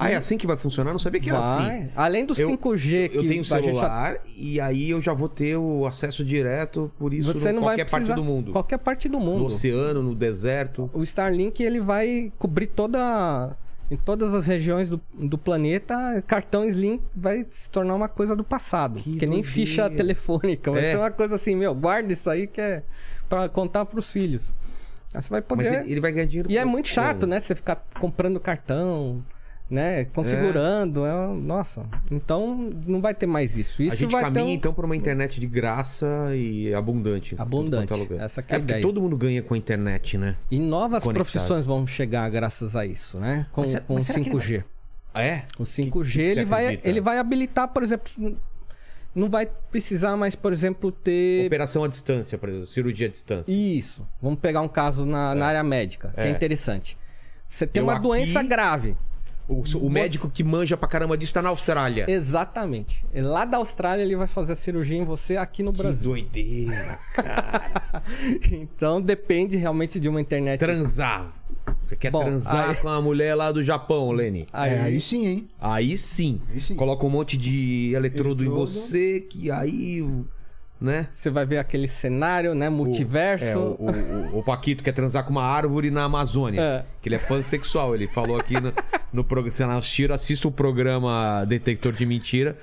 [0.00, 0.92] Ah, é assim que vai funcionar?
[0.92, 1.78] Não sabia que era vai.
[1.80, 1.90] assim.
[1.96, 5.28] Além do Eu- 5G que Eu tenho gente já celular e aí eu já vou
[5.28, 8.52] ter o acesso direto, por isso, Você em não qualquer parte do mundo.
[8.52, 9.40] Qualquer parte do mundo.
[9.40, 10.88] No oceano, no deserto.
[10.94, 13.56] O Starlink ele vai cobrir toda
[13.90, 16.22] em todas as regiões do, do planeta.
[16.26, 20.70] Cartão Slim vai se tornar uma coisa do passado, Que que, nem ficha telefônica.
[20.70, 20.90] Vai É.
[20.92, 22.82] ser uma coisa assim, meu, guarda isso aí que é
[23.28, 24.52] para contar pros filhos.
[25.14, 25.80] Aí você vai Mas poder.
[25.82, 27.40] ele, ele vai ganhar dinheiro E é muito chato, né?
[27.40, 29.24] Você ficar comprando cartão,
[29.70, 30.04] né?
[30.06, 31.04] Configurando.
[31.04, 31.26] É.
[31.34, 31.84] Nossa.
[32.10, 33.82] Então não vai ter mais isso.
[33.82, 34.54] Isso a gente vai caminha ter um...
[34.54, 37.34] então por uma internet de graça e abundante.
[37.38, 37.92] Abundante.
[38.12, 38.24] é.
[38.24, 38.82] Essa que é a porque ideia.
[38.82, 40.36] todo mundo ganha com a internet, né?
[40.50, 41.14] E novas conectado.
[41.32, 43.46] profissões vão chegar graças a isso, né?
[43.52, 44.64] Com, Mas com mas será que ele 5G.
[45.14, 45.44] Ah, é?
[45.58, 48.10] O Que- 5G que que ele, vai, ele vai habilitar, por exemplo,
[49.14, 51.46] não vai precisar mais, por exemplo, ter.
[51.46, 53.50] Operação à distância, por exemplo, cirurgia à distância.
[53.52, 54.06] Isso.
[54.22, 56.28] Vamos pegar um caso na, na área médica, que é.
[56.28, 56.30] É.
[56.30, 56.96] interessante.
[57.48, 58.94] Você tem Eu uma aqui- doença grave.
[59.48, 62.04] O, o médico que manja pra caramba disso tá na Austrália.
[62.06, 63.02] Exatamente.
[63.14, 66.04] E Lá da Austrália ele vai fazer a cirurgia em você aqui no Que Brasil.
[66.04, 66.98] doideira.
[68.52, 70.58] então depende realmente de uma internet.
[70.60, 71.26] Transar.
[71.82, 74.46] Você quer Bom, transar aí- com a mulher lá do Japão, Lene?
[74.52, 75.48] Aí, É, aí sim, hein?
[75.58, 76.40] Aí sim.
[76.50, 76.74] Aí sim.
[76.76, 78.70] Coloca um monte de eletrodo, em Eletrodo.
[78.70, 80.02] você, que aí,
[80.80, 81.08] né?
[81.10, 82.68] você vai ver aquele cenário, né?
[82.68, 83.44] Multiverso.
[83.46, 86.60] É, o, o- o- o Paquito quer transar com uma árvore na Amazônia.
[86.60, 86.84] É.
[87.02, 87.94] Que ele é pansexual.
[87.94, 88.72] Ele falou aqui no,
[89.12, 89.50] no programa.
[89.50, 92.56] Se não assistiu, assista o programa Detector de Mentira.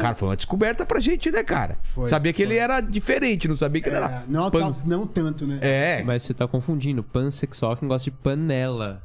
[0.00, 1.78] Cara, foi uma descoberta pra gente, né, cara?
[1.82, 4.22] Foi, sabia que ele era diferente, não sabia que ele É, era.
[4.28, 5.58] não, pans- tá- não tanto, né?
[5.62, 7.02] É, Mas você tá confundindo.
[7.02, 9.02] Pansexual que gosta de panela.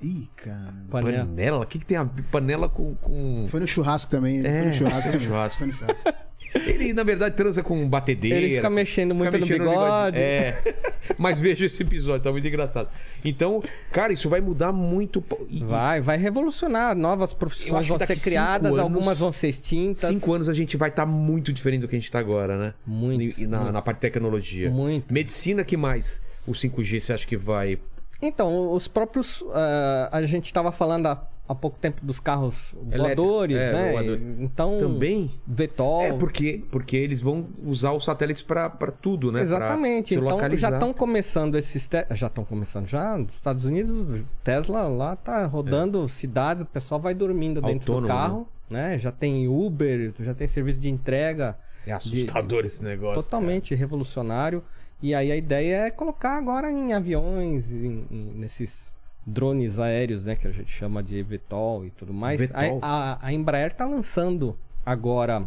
[0.00, 0.74] Ih, cara.
[0.90, 1.26] Panela.
[1.26, 1.58] panela?
[1.60, 2.94] O que, que tem a panela com.
[2.94, 3.46] com...
[3.48, 4.38] Foi no churrasco também.
[4.46, 5.28] É, foi no churrasco foi no também.
[5.28, 5.58] churrasco.
[5.58, 6.12] Foi no churrasco.
[6.54, 8.36] Ele, na verdade, transa com batedeira.
[8.38, 10.16] Ele fica mexendo muito no bigode.
[10.18, 10.56] É.
[11.18, 12.88] Mas veja esse episódio, tá muito engraçado.
[13.24, 15.22] Então, cara, isso vai mudar muito.
[15.48, 16.94] e- Vai, vai revolucionar.
[16.96, 20.00] Novas profissões vão ser criadas, anos- algumas vão ser extintas.
[20.00, 22.74] Cinco anos a gente vai estar muito diferente do que a gente tá agora, né?
[22.86, 23.72] Muito, E- na, muito.
[23.72, 24.70] na parte de tecnologia.
[24.70, 25.12] Muito.
[25.12, 26.22] Medicina, que mais?
[26.46, 27.78] O 5G você acha que vai.
[28.22, 29.44] Então, os próprios.
[29.52, 33.92] ah, a gente estava falando há há pouco tempo dos carros Elétrico, voadores, é, né?
[33.92, 34.20] voador.
[34.38, 35.30] Então, Também?
[35.46, 36.02] Vetol.
[36.02, 38.68] É porque, porque eles vão usar os satélites pra
[39.00, 39.40] tudo, né?
[39.40, 40.14] Exatamente.
[40.14, 42.06] Então já estão começando esses te...
[42.10, 47.14] já estão começando já nos Estados Unidos, Tesla lá tá rodando cidades, o pessoal vai
[47.14, 47.96] dormindo dentro É.
[47.96, 48.98] Autônomo, do carro, né?
[48.98, 53.22] Já tem Uber, já tem serviço de entrega É assustador esse negócio.
[53.22, 54.62] totalmente revolucionário.
[55.00, 58.90] E aí a ideia é colocar agora em aviões, em- em- nesses
[59.28, 62.50] drones aéreos, né, que a gente chama de VTOL e tudo mais.
[62.52, 65.46] A, a, a Embraer tá lançando agora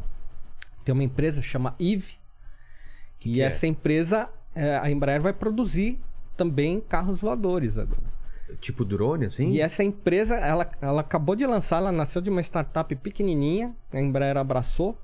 [0.85, 3.45] tem uma empresa chama Eve e que é?
[3.45, 5.99] essa empresa é, a Embraer vai produzir
[6.37, 8.11] também carros voadores agora.
[8.59, 9.51] Tipo drone, assim?
[9.51, 13.99] E essa empresa, ela, ela acabou de lançar, ela nasceu de uma startup pequenininha, a
[14.01, 14.97] Embraer abraçou,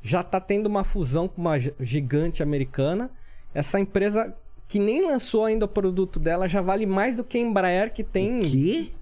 [0.00, 3.10] já está tendo uma fusão com uma gi- gigante americana.
[3.52, 4.34] Essa empresa
[4.66, 8.02] que nem lançou ainda o produto dela já vale mais do que a Embraer, que
[8.04, 8.94] tem Que?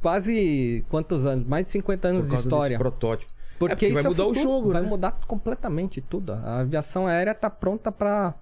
[0.00, 1.46] quase quantos anos?
[1.46, 2.78] Mais de 50 anos de história.
[2.78, 3.32] protótipo.
[3.58, 4.88] Porque, É, porque isso vai é mudar o futuro, jogo, Vai né?
[4.88, 6.32] mudar completamente tudo.
[6.32, 8.34] A aviação aérea está pronta para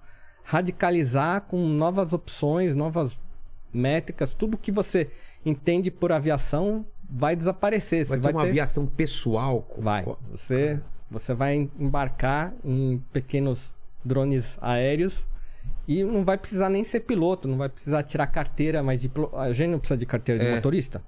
[0.43, 3.17] radicalizar com novas opções, novas
[3.73, 4.33] métricas.
[4.33, 5.09] Tudo que você
[5.45, 8.05] entende por aviação vai desaparecer.
[8.05, 8.49] Vai Você ter vai uma ter...
[8.49, 9.65] aviação pessoal.
[9.77, 10.05] Vai.
[10.31, 13.73] Você, você vai embarcar em pequenos
[14.03, 15.25] drones aéreos
[15.87, 19.01] e não vai precisar nem ser piloto, não vai precisar tirar carteira, mas
[19.37, 20.55] a gente não precisa de carteira de É.
[20.55, 21.01] motorista.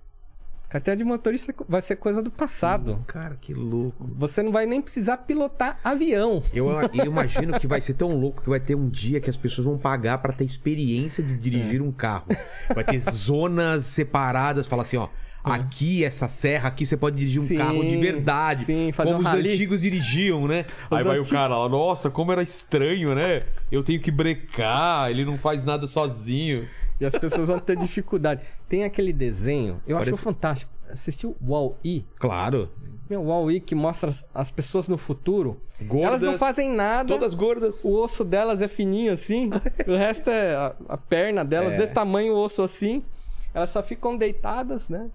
[0.69, 2.99] Carteira de motorista vai ser coisa do passado.
[3.07, 4.05] Cara, que louco.
[4.17, 6.43] Você não vai nem precisar pilotar avião.
[6.53, 9.37] Eu, eu imagino que vai ser tão louco que vai ter um dia que as
[9.37, 12.25] pessoas vão pagar pra ter experiência de dirigir um carro.
[12.75, 15.07] Vai ter zonas separadas, falar assim, ó.
[15.53, 18.65] Aqui, essa serra, aqui você pode dirigir um Sim, carro de verdade.
[18.65, 19.49] sim, fazer como um os rally.
[19.49, 20.65] antigos dirigiam, né?
[20.91, 23.43] Aí vai antigos- o cara lá, nossa, como era estranho, né?
[23.71, 26.67] Eu tenho que brecar, ele não faz nada sozinho.
[26.99, 28.41] E as pessoas vão ter dificuldade.
[28.67, 30.71] Tem aquele desenho, eu Parece- acho fantástico.
[30.89, 32.05] Assistiu Wall-E?
[32.17, 32.69] Claro.
[33.09, 35.59] Meu, Wall-E que mostra as, as pessoas no futuro.
[35.81, 36.07] Gordas.
[36.07, 37.07] Elas não fazem nada.
[37.07, 37.83] Todas gordas.
[37.85, 39.49] O osso delas é fininho assim.
[39.87, 41.77] o resto é a, a perna delas, É.
[41.77, 43.03] desse tamanho, o osso assim.
[43.57, 45.09] Elas só ficam deitadas, né?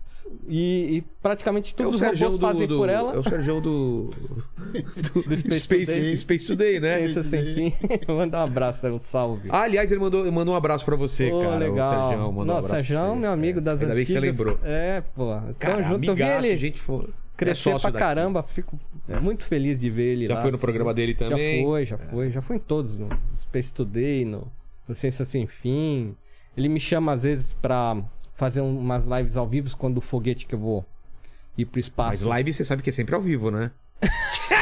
[0.48, 3.14] E, e praticamente É tudo o os Sergião robôs do, fazem do- por ela.
[3.14, 4.10] É o Sergião do.
[5.14, 6.16] do, Space Space, Today.
[6.18, 6.96] Space Today, né?
[6.98, 7.72] Ciência sem fim.
[8.08, 9.48] Mandar um abraço, um salve.
[9.48, 11.56] Ah, aliás, ele mandou, mandou um abraço pra você, Ô, cara.
[11.58, 11.86] legal.
[11.86, 13.20] O Sergião mandou um Nossa, abraço pra Sergião, você.
[13.20, 14.36] meu amigo das Ainda bem que você antigas.
[14.38, 14.58] lembrou.
[14.64, 15.26] É, pô.
[15.34, 16.10] Tamo Cara, junto.
[16.10, 17.08] Eu vi ele gente for...
[17.36, 18.04] crescer é pra daqui.
[18.04, 18.42] caramba.
[18.42, 18.76] Fico
[19.20, 20.62] muito feliz de ver ele Já lá, foi no assim.
[20.62, 21.60] programa dele também?
[21.60, 22.30] Já foi, já foi.
[22.32, 22.98] Já fui em todos.
[22.98, 24.50] No Space Today, no,
[24.88, 26.16] no Ciência Sem Fim.
[26.56, 27.96] Ele me chama às vezes pra
[28.42, 30.84] fazer um- umas lives ao vivo quando o foguete que eu vou
[31.56, 32.28] ir pro Mas espaço.
[32.28, 33.70] live você sabe que é sempre ao vivo, né?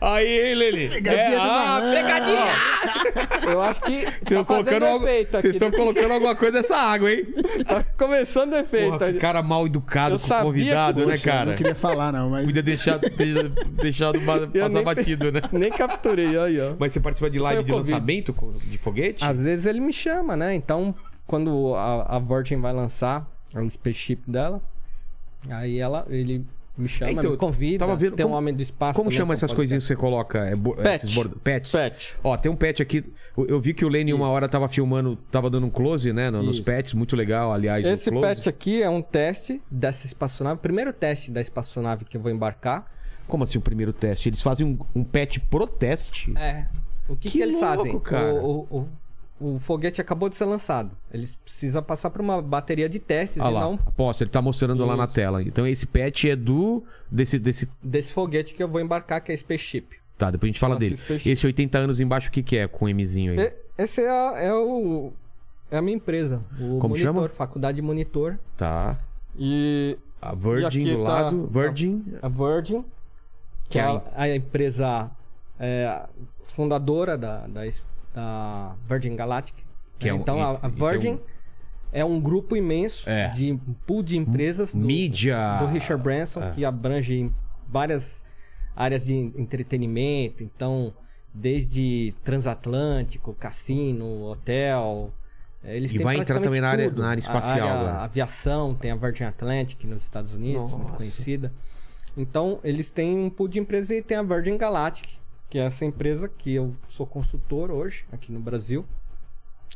[0.00, 0.88] Aí, Lili.
[0.88, 1.90] Pegadinha do malandro.
[1.90, 2.52] pegadinha!
[3.50, 5.04] Eu acho que Vocês tá colocando, algo...
[5.06, 5.42] efeito aqui.
[5.42, 7.26] Vocês estão colocando alguma coisa nessa água, hein?
[7.66, 8.98] Tá começando efeito.
[8.98, 11.50] Porra, que cara mal educado Eu com o convidado, que- né, Poxa, eu cara?
[11.50, 12.46] Não queria falar, não, mas.
[12.46, 13.48] Podia deixar, ter
[13.82, 15.40] deixado passar nem- batido, né?
[15.52, 16.74] Nem capturei, aí, ó.
[16.78, 17.92] Mas você participa de live de Covid.
[17.92, 19.24] lançamento de foguete?
[19.24, 20.54] Às vezes ele me chama, né?
[20.54, 20.94] Então,
[21.26, 24.60] quando a, a Virgin vai lançar o spaceship dela,
[25.48, 26.44] aí ela, ele
[26.76, 27.78] me chama, Então, me convida.
[27.80, 28.98] tava vendo tem um como- homem do espaço.
[28.98, 30.38] Como chama essas coisinhas que você coloca?
[30.38, 31.14] É, bo- Pet.
[31.14, 31.72] bordo- Pets?
[31.72, 32.14] Pet.
[32.24, 33.04] Ó, tem um pet aqui.
[33.36, 36.30] Eu vi que o Lenny uma hora tava filmando, tava dando um close, né?
[36.30, 36.64] no- Nos Isso.
[36.64, 40.60] pets, muito legal, aliás, Esse pet aqui é um teste dessa espaçonave.
[40.60, 42.90] Primeiro teste da espaçonave que eu vou embarcar.
[43.28, 44.28] Como assim o primeiro teste?
[44.30, 46.32] Eles fazem um, um pet pro teste?
[46.38, 46.66] É.
[47.08, 47.98] O que, Que que, eles louco, fazem?
[48.00, 48.34] cara.
[48.34, 48.88] O, o, o,
[49.42, 50.90] o foguete acabou de ser lançado.
[51.12, 54.40] Eles precisam passar por uma bateria de testes Ah e lá, não aposta, ele tá
[54.42, 55.12] mostrando lá na Isso.
[55.14, 55.42] tela.
[55.42, 56.84] Então esse pet é do.
[57.10, 57.38] Desse.
[57.38, 57.68] desse...
[57.82, 59.86] desse foguete que eu vou embarcar, que é Spaceship.
[60.16, 60.94] Tá, depois a gente fala Nossa, dele.
[60.94, 63.38] esse peixe- Esse 80 anos embaixo, o que, que é com o Mzinho aí?
[63.40, 65.12] E- Esse é, a- é o.
[65.70, 66.42] É a minha empresa.
[66.54, 67.28] O Como Monitor, chama?
[67.28, 68.38] Faculdade Monitor.
[68.56, 68.98] Tá.
[69.36, 71.46] E A E Virgin aqui do tá- lado.
[71.50, 72.04] Virgin.
[72.20, 72.84] a Virgin,
[73.70, 75.10] que é a, a empresa
[75.58, 76.02] é,
[76.44, 77.62] fundadora da, da,
[78.14, 79.56] da Virgin Galactic.
[79.98, 81.18] Que é um- então, a, a Virgin
[81.92, 83.28] é um grupo imenso É.
[83.28, 85.58] de um pool de empresas do, Mídia.
[85.60, 86.50] do Richard Branson, É.
[86.50, 87.30] que abrange
[87.68, 88.22] várias
[88.74, 90.42] áreas de entretenimento.
[90.42, 90.92] Então,
[91.34, 95.12] desde transatlântico, cassino, hotel.
[95.64, 97.92] eh, Eles E vai entrar também na área- na área A espacial agora.
[98.04, 100.96] aviação, tem a Virgin Atlantic nos Estados Unidos, muito Nossa.
[100.96, 101.52] conhecida.
[102.16, 105.08] Então, eles têm um pool de empresas e tem a Virgin Galactic,
[105.52, 108.86] que é essa empresa que eu sou consultor hoje aqui no Brasil,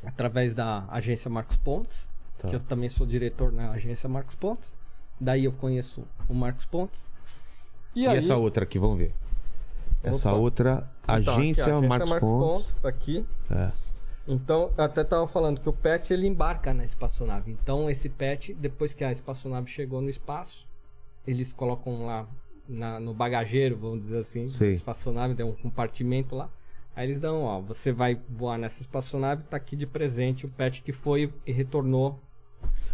[0.02, 2.08] através da agência Marcos Pontes,
[2.38, 2.48] Tá.
[2.48, 4.74] que eu também sou diretor na agência Marcos Pontes.
[5.20, 7.12] Daí eu conheço o Marcos Pontes.
[7.94, 9.12] E, aí- essa outra aqui, vamos ver.
[10.02, 10.38] Essa Opa.
[10.38, 12.76] outra Então, aqui, agência, ó, Marcos, Pontes.
[12.76, 13.26] tá aqui.
[13.50, 13.70] É.
[14.26, 17.52] Então, eu até tava falando que o PET ele embarca na espaçonave.
[17.52, 20.66] Então, esse PET, depois que a espaçonave chegou no espaço,
[21.26, 22.26] eles colocam lá
[22.68, 26.48] na- no bagageiro, vamos dizer assim, da espaçonave, tem um compartimento lá.
[26.94, 30.82] Aí eles dão, ó, você vai voar nessa espaçonave, tá aqui de presente o PET
[30.82, 32.18] que foi e retornou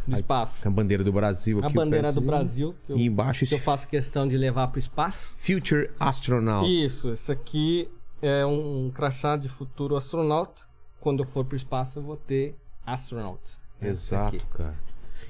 [0.07, 0.61] do Aí espaço.
[0.61, 1.77] Tem a bandeira do Brasil A aqui.
[1.79, 2.21] o bandeira do.
[2.21, 5.35] Brasil, que eu, E embaixo que eu faço questão de levar pro espaço.
[5.39, 6.69] Future Astronaut.
[6.69, 7.89] Isso, esse aqui
[8.21, 10.63] é um crachá de futuro astronauta.
[11.01, 13.41] Quando eu for pro espaço, eu vou ter astronaut.
[13.81, 14.75] Exato, cara.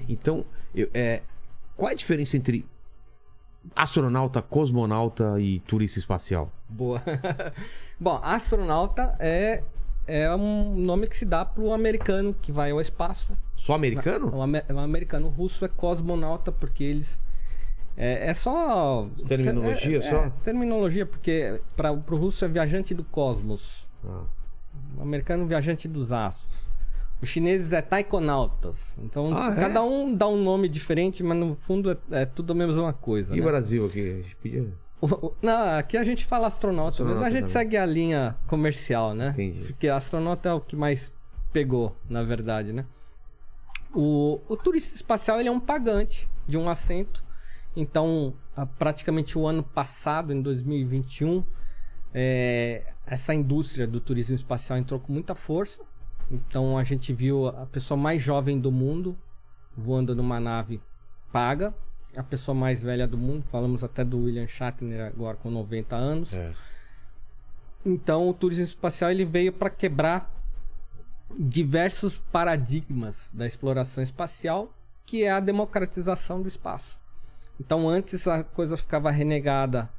[0.09, 1.21] Então, eu- é,
[1.77, 2.65] qual é a diferença entre
[3.75, 6.51] astronauta, cosmonauta e turista espacial?
[6.69, 7.01] Boa.
[7.99, 9.63] Bom, astronauta é,
[10.07, 13.31] é um nome que se dá pro americano que vai ao espaço.
[13.55, 14.35] Só americano?
[14.35, 17.19] O, ame- o americano o russo é cosmonauta porque eles.
[17.95, 19.07] É, é só.
[19.27, 20.23] Terminologia é, só?
[20.23, 23.85] É, terminologia, porque para pro russo é viajante do cosmos.
[24.05, 24.23] Ah,
[24.97, 26.67] O americano viajante dos astros.
[27.23, 28.95] Os chineses é taikonautas.
[29.01, 29.55] Então, Ah, é?
[29.59, 33.35] cada um dá um nome diferente, mas no fundo é, é tudo a mesma coisa.
[33.35, 33.49] E o né?
[33.49, 33.99] Brasil aqui?
[34.01, 34.73] A gente podia...
[35.01, 37.53] O- o- Não, aqui a gente fala astronauta, Astronauta mas a gente também.
[37.53, 39.29] segue a linha comercial, né?
[39.29, 39.61] Entendi.
[39.63, 41.11] Porque astronauta é o que mais
[41.51, 42.85] pegou, na verdade, né?
[43.93, 47.23] O, o turista espacial ele é um pagante de um assento.
[47.75, 48.33] Então,
[48.77, 51.43] praticamente o ano passado, em 2021,
[52.13, 55.81] é, essa indústria do turismo espacial entrou com muita força.
[56.31, 59.17] Então, a gente viu a pessoa mais jovem do mundo
[59.75, 60.81] voando numa nave
[61.31, 61.73] paga.
[62.15, 66.33] A pessoa mais velha do mundo, falamos até do William Shatner agora com 90 anos.
[66.33, 66.53] É.
[67.85, 70.31] Então, o turismo espacial ele veio para quebrar
[71.37, 74.71] diversos paradigmas da exploração espacial,
[75.05, 76.99] que é a democratização do espaço.
[77.59, 79.89] Então, antes a coisa ficava renegada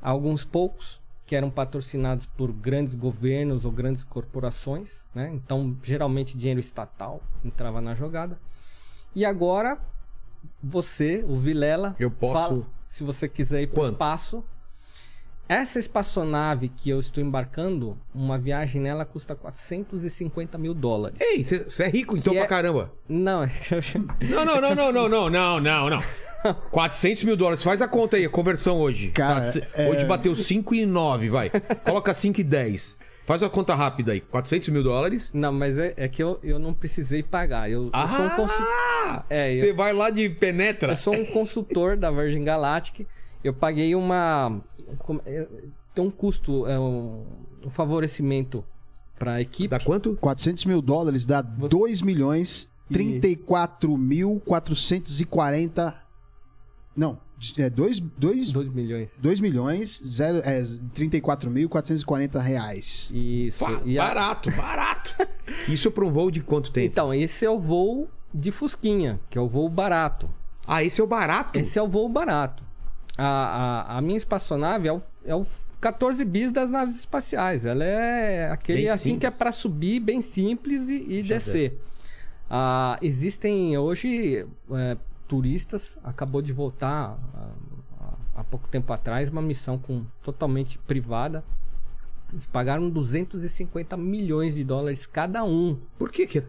[0.00, 5.30] a alguns poucos, que eram patrocinados por grandes governos ou grandes corporações, né?
[5.34, 8.38] Então, geralmente dinheiro estatal entrava na jogada.
[9.14, 9.78] E agora
[10.62, 14.44] você, o Vilela, Eu posso- fala, se você quiser ir para o espaço,
[15.54, 21.18] essa espaçonave que eu estou embarcando, uma viagem nela custa 450 mil dólares.
[21.20, 22.92] Ei, você é rico então Que pra é- caramba.
[23.08, 23.40] Não,
[24.20, 26.02] Não, não, não, não, não, não, não, não, não.
[26.70, 27.62] 400 mil dólares.
[27.62, 29.08] Faz a conta aí, a conversão hoje.
[29.08, 31.50] Cara, Tá, é- Hoje bateu 5 e 9, vai.
[31.84, 32.96] Coloca 5 e 10.
[33.24, 34.20] Faz a conta rápida aí.
[34.20, 35.30] 400 mil dólares.
[35.32, 37.70] não, mas é, é que eu, eu não precisei pagar.
[37.70, 38.66] Eu, eu sou um consultor.
[39.06, 39.24] Ah!
[39.30, 40.92] É, eu- Você vai lá de penetra.
[40.92, 43.06] Eu sou um consultor da Virgin Galactic.
[43.44, 44.60] Eu paguei uma.
[45.26, 45.46] É,
[45.94, 47.24] Tem um custo, é um,
[47.64, 48.64] um favorecimento
[49.18, 49.68] para a equipe.
[49.68, 50.16] Dá quanto?
[50.20, 55.94] 400 mil dólares dá 2 milhões 34 mil 440.
[56.96, 57.18] Não,
[57.58, 59.10] é 2, 2, 2 milhões.
[59.18, 60.62] 2 milhões zero, é,
[60.94, 63.10] 34 mil 440 reais.
[63.14, 63.64] Isso.
[63.84, 65.10] E a- Barato, barato.
[65.68, 66.86] Isso pra um voo de quanto tempo?
[66.86, 70.28] Então, esse é o voo de Fusquinha, que é o voo barato.
[70.66, 71.58] Ah, esse é o barato?
[71.58, 72.62] Esse é o voo barato.
[73.18, 73.26] A,
[73.94, 75.46] a, a minha espaçonave é o, é o
[75.80, 77.66] 14 bis das naves espaciais.
[77.66, 79.38] Ela é aquele Bem assim que é simples.
[79.38, 81.78] para subir, bem simples e, e descer.
[82.48, 84.96] Ah, existem hoje é,
[85.28, 87.48] turistas, acabou de voltar ah,
[88.00, 91.42] há- há pouco tempo atrás, uma missão com totalmente privada.
[92.32, 95.78] Eles pagaram 250 milhões de dólares cada um.
[95.98, 96.44] Por que que é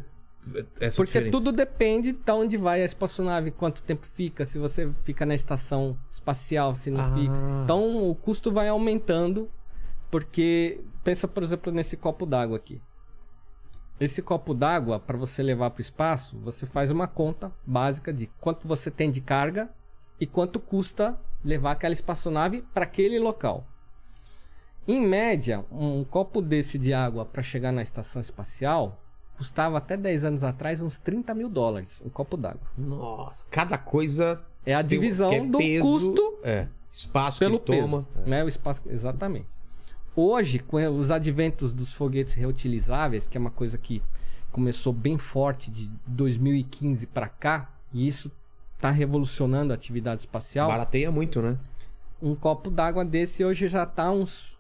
[0.80, 1.32] essa Porque diferença?
[1.32, 5.98] tudo depende de onde vai a espaçonave, quanto tempo fica, se você fica na estação
[6.10, 7.14] espacial, se não Ah.
[7.16, 7.34] fica.
[7.64, 9.50] Então o custo vai aumentando,
[10.12, 12.82] porque pensa, por exemplo, nesse copo d'água aqui.
[14.00, 18.28] Esse copo d'água, para você levar para o espaço, você faz uma conta básica de
[18.40, 19.70] quanto você tem de carga
[20.20, 23.66] e quanto custa levar aquela espaçonave para aquele local.
[24.88, 29.00] Em média, um copo desse de água para chegar na estação espacial
[29.44, 32.62] custava até 10 anos atrás uns 30 mil dólares, um copo d'água.
[32.78, 37.60] Nossa, cada coisa É a tem divisão que é do peso, custo É, espaço pelo
[37.60, 38.04] que toma.
[38.14, 38.42] peso, né?
[38.44, 39.48] O espaço, exatamente.
[40.16, 44.02] Hoje, com os adventos dos foguetes reutilizáveis, que é uma coisa que
[44.50, 48.32] começou bem forte de 2015 para cá, e isso
[48.76, 50.70] está revolucionando a atividade espacial.
[50.70, 51.58] Barateia muito, né?
[52.22, 54.56] Um copo d'água desse hoje já tá uns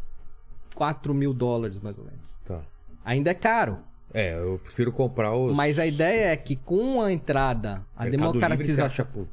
[0.75, 2.35] 4 mil dólares, mais ou menos.
[2.43, 2.59] Tá.
[3.05, 3.77] Ainda é caro.
[4.13, 5.55] É, eu prefiro comprar os.
[5.55, 9.27] Mas a ideia é que com a entrada, a Mercado Livre, você acha democratização.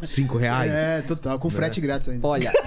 [0.06, 0.72] Cinco reais.
[0.72, 2.26] É, total, com frete grátis ainda.
[2.26, 2.50] Olha,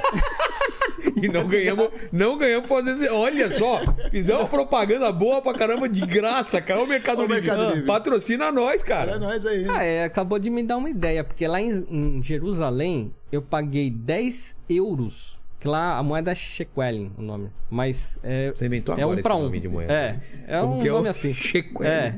[1.21, 3.09] E não ganhamos, não ganhamos fazer.
[3.11, 3.81] Olha só,
[4.11, 6.81] fizemos uma propaganda boa pra caramba de graça, cara.
[6.81, 7.41] O Mercado Livre.
[7.41, 7.85] Mercado Livre.
[7.85, 9.19] Patrocina nós, É cara.
[9.19, 9.65] nóis aí.
[9.69, 13.89] ah, é, acabou de me dar uma ideia, porque lá em, em Jerusalém eu paguei
[13.89, 17.49] 10 euros Que lá a moeda é shequelin, o nome.
[17.69, 19.45] Mas é, Você inventou é agora um pra esse um.
[19.45, 19.93] nome de moeda.
[19.93, 21.33] É, é Como um é o nome assim.
[21.35, 21.87] shequelin?
[21.87, 22.15] É.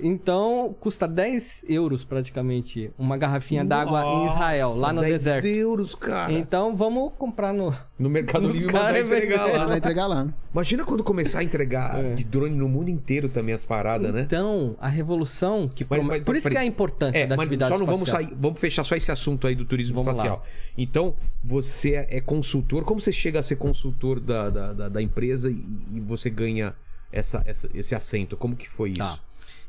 [0.00, 5.46] Então, custa 10 euros praticamente uma garrafinha d'água em Israel, lá no 10 deserto.
[5.46, 6.32] euros, cara.
[6.32, 7.72] Então, vamos comprar no...
[7.98, 9.66] No Mercado Livre mandar entregar lá.
[9.66, 10.28] Vai entregar lá.
[10.52, 12.14] Imagina quando começar a entregar É.
[12.14, 14.22] de drone no mundo inteiro também as paradas, né?
[14.22, 15.84] Então, a revolução que...
[15.88, 16.54] Mas- mas- Por isso peraí.
[16.54, 18.30] que é a importância É, da mas atividade só não vamos espacial.
[18.30, 20.36] sair, vamos fechar só esse assunto aí do turismo Vamos espacial.
[20.38, 20.42] lá.
[20.76, 25.50] Então, você é consultor, como você chega a ser consultor da, da, da- da empresa
[25.50, 25.54] e,
[25.94, 26.74] e você ganha
[27.12, 28.36] essa, essa- esse assento?
[28.36, 28.98] Como que foi isso?
[28.98, 29.18] Tá.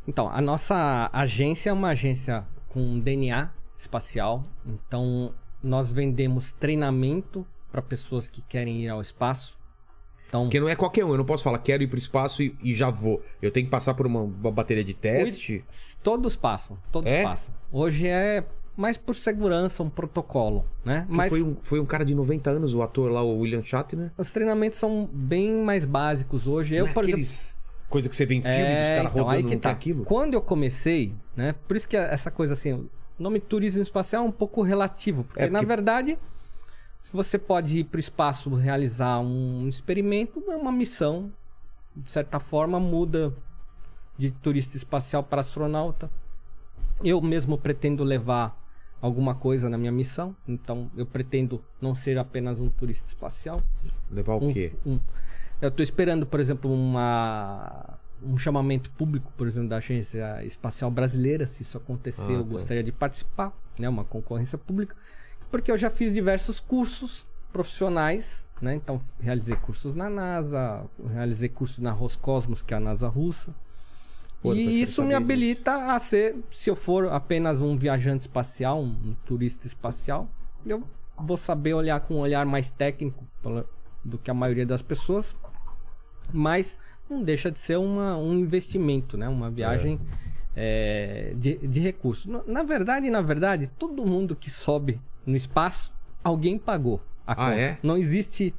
[0.09, 4.43] Então, a nossa agência é uma agência com DNA espacial.
[4.65, 5.31] Então,
[5.61, 9.55] nós vendemos treinamento para pessoas que querem ir ao espaço.
[10.27, 12.57] Então, Porque não é qualquer um, eu não posso falar, quero ir pro espaço e,
[12.63, 13.21] e já vou.
[13.39, 15.63] Eu tenho que passar por uma, uma bateria de teste.
[16.01, 17.21] todos passam, todos É?
[17.23, 17.53] passam.
[17.71, 18.43] Hoje é
[18.75, 21.05] mais por segurança, um protocolo, né?
[21.07, 23.63] Que Mas foi, um, foi um cara de 90 anos, o ator lá, o William
[23.63, 24.11] Shatner.
[24.17, 26.73] os treinamentos são bem mais básicos hoje.
[26.75, 27.23] Eu, Não é por exemplo,
[27.89, 29.71] coisa que você vê em filme, dos É, caras então, rodando aí que tá.
[29.71, 30.05] aquilo.
[30.05, 31.55] Quando eu comecei, né?
[31.67, 35.41] Por isso que essa coisa assim, o nome turismo espacial é um pouco relativo, porque,
[35.41, 36.17] É, na porque- verdade,
[37.01, 41.31] se você pode ir para o espaço realizar um experimento, é uma missão,
[41.95, 43.33] de certa forma muda
[44.17, 46.11] de turista espacial para astronauta.
[47.03, 48.57] Eu mesmo pretendo levar
[49.01, 53.63] alguma coisa na minha missão, então eu pretendo não ser apenas um turista espacial,
[54.11, 54.73] Levar o um- quê?
[54.85, 54.99] um-
[55.61, 61.45] eu estou esperando, por exemplo, uma, um chamamento público, por exemplo, da Agência Espacial Brasileira.
[61.45, 62.49] Se isso acontecer, Ah, eu tá.
[62.51, 63.87] gostaria de participar, né?
[63.89, 64.95] Uma concorrência pública.
[65.51, 68.75] Porque eu já fiz diversos cursos profissionais, né?
[68.75, 73.53] Então, realizei cursos na NASA, realizei cursos na Roscosmos, que é a NASA russa.
[74.41, 79.13] Pô, e isso me habilita a ser, se eu for apenas um viajante espacial, um,
[79.25, 80.29] turista espacial,
[80.65, 80.81] eu
[81.17, 83.27] vou saber olhar com um olhar mais técnico
[84.01, 85.35] do que a maioria das pessoas,
[86.33, 86.77] mas
[87.09, 89.27] não deixa de ser uma, um investimento, né?
[89.27, 89.99] Uma viagem
[90.55, 92.25] é, de, de recursos.
[92.25, 95.91] Na- Na verdade, na verdade, todo mundo que sobe no espaço,
[96.23, 97.55] alguém pagou a Ah, conta.
[97.59, 97.77] é?
[97.83, 98.53] Não existe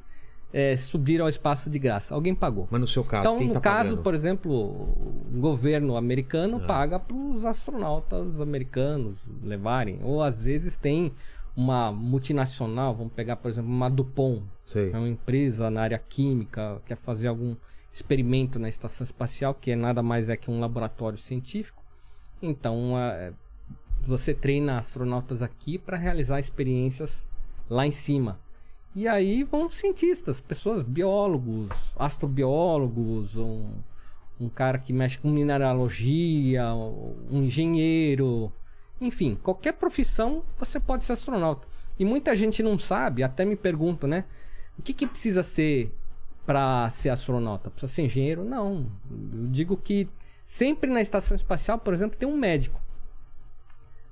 [0.53, 2.13] é, subir ao espaço de graça.
[2.13, 2.67] Alguém pagou.
[2.69, 4.03] Mas no seu caso, Então, quem no tá caso, pagando?
[4.03, 6.67] por exemplo, o governo americano Ah.
[6.67, 9.99] paga para os astronautas americanos levarem.
[10.03, 11.13] Ou às vezes tem
[11.55, 14.91] uma multinacional, vamos pegar, por exemplo, uma Dupont, Sei.
[14.91, 17.55] é uma empresa na área química, quer fazer algum
[17.91, 21.83] experimento na estação espacial, que é nada mais é que um laboratório científico.
[22.41, 23.33] Então, é,
[24.05, 27.27] você treina astronautas aqui para realizar experiências
[27.69, 28.39] lá em cima.
[28.95, 33.69] E aí vão cientistas, pessoas, biólogos, astrobiólogos, um,
[34.39, 38.51] um cara que mexe com mineralogia, um engenheiro,
[39.01, 41.67] enfim, qualquer profissão você pode ser astronauta.
[41.99, 44.23] E muita gente não sabe, até me pergunta, né?
[44.77, 45.91] O que, que precisa ser
[46.45, 47.69] para ser astronauta?
[47.69, 48.43] Precisa ser engenheiro?
[48.43, 48.85] Não.
[49.11, 50.07] Eu digo que
[50.43, 52.79] sempre na estação espacial, por exemplo, tem um médico.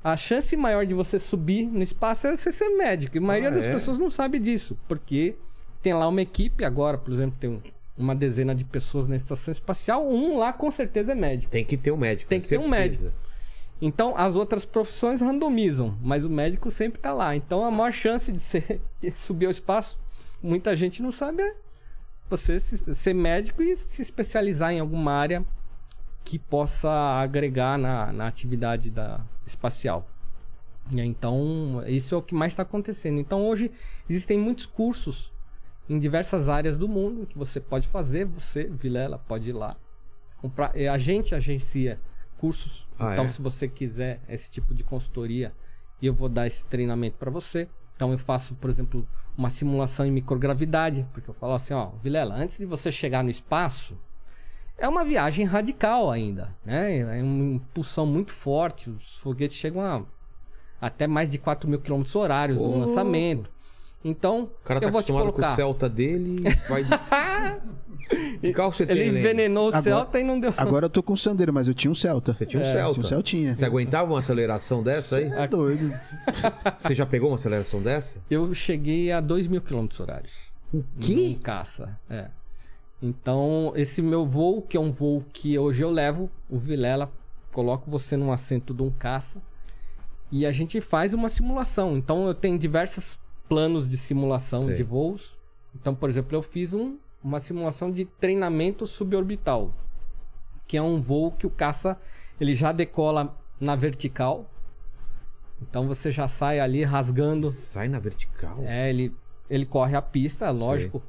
[0.03, 3.17] A chance maior de você subir no espaço é você ser médico.
[3.17, 3.71] E a maioria Ah, das é?
[3.73, 4.77] pessoas não sabe disso.
[4.87, 5.35] Porque
[5.81, 7.61] tem lá uma equipe, agora, por exemplo, tem um-
[7.97, 10.07] uma dezena de pessoas na estação espacial.
[10.07, 11.51] Um lá com certeza é médico.
[11.51, 12.29] Tem que ter um médico.
[12.29, 13.13] Tem que ter um certeza.
[13.82, 17.36] Então as outras profissões randomizam, mas o médico sempre tá lá.
[17.36, 18.82] Então a maior chance de ser,
[19.15, 19.97] subir ao espaço,
[20.43, 21.55] muita gente não sabe, é
[22.30, 25.45] você se- ser médico e se especializar em alguma área
[26.23, 30.07] que possa agregar na, na atividade da espacial.
[30.91, 33.19] Então, isso é o que mais está acontecendo.
[33.19, 33.71] Então, hoje
[34.09, 35.32] existem muitos cursos
[35.88, 38.25] em diversas áreas do mundo que você pode fazer.
[38.25, 39.75] Você, Vilela, pode ir lá
[40.38, 40.75] comprar.
[40.75, 41.99] E A gente agencia
[42.39, 42.87] cursos.
[42.97, 43.29] Ah, então, é?
[43.29, 45.53] se você quiser esse tipo de consultoria,
[46.01, 47.67] eu vou dar esse treinamento para você.
[47.95, 52.35] Então, eu faço, por exemplo, uma simulação em microgravidade, porque eu falo assim, ó, Vilela,
[52.35, 53.97] antes de você chegar no espaço,
[54.77, 56.99] é uma viagem radical ainda, né?
[56.99, 58.89] É uma impulsão muito forte.
[58.89, 60.03] Os foguetes chegam a
[60.81, 63.51] até mais de 4 mil quilômetros horários no Ô, lançamento.
[64.04, 65.54] Então, O cara tá eu vou te acostumado com colocar.
[65.54, 66.84] o Celta dele e vai...
[68.41, 70.54] que carro você tem, Ele envenenou o Agora- Celta e não deu.
[70.58, 72.34] Agora eu tô com o Sandeiro, mas eu tinha um Celta.
[72.34, 72.93] Você tinha um É, Celta.
[72.93, 73.58] Tinha um Celtinha.
[73.58, 75.26] Você aguentava uma aceleração dessa aí?
[75.32, 75.93] É doido.
[76.80, 78.18] Você já pegou uma aceleração dessa?
[78.32, 80.32] Eu cheguei a 2 mil quilômetros horários.
[80.74, 82.28] O Em caça, é.
[83.02, 87.12] Então, esse meu voo, que é um voo que hoje eu levo, o Vilela,
[87.52, 89.41] coloco você num assento de um caça
[90.32, 91.97] e a gente faz uma simulação.
[91.97, 93.18] Então, eu tenho diversos
[93.50, 94.76] planos de simulação Sei.
[94.76, 95.36] de voos.
[95.76, 99.74] Então, por exemplo, eu fiz um- uma simulação de treinamento suborbital,
[100.68, 101.97] que é um voo que o caça
[102.39, 104.50] ele já decola na vertical.
[105.62, 108.58] Então, você já sai ali rasgando Sai na vertical?
[108.62, 109.14] é, ele
[109.50, 111.02] Ele corre a pista, lógico.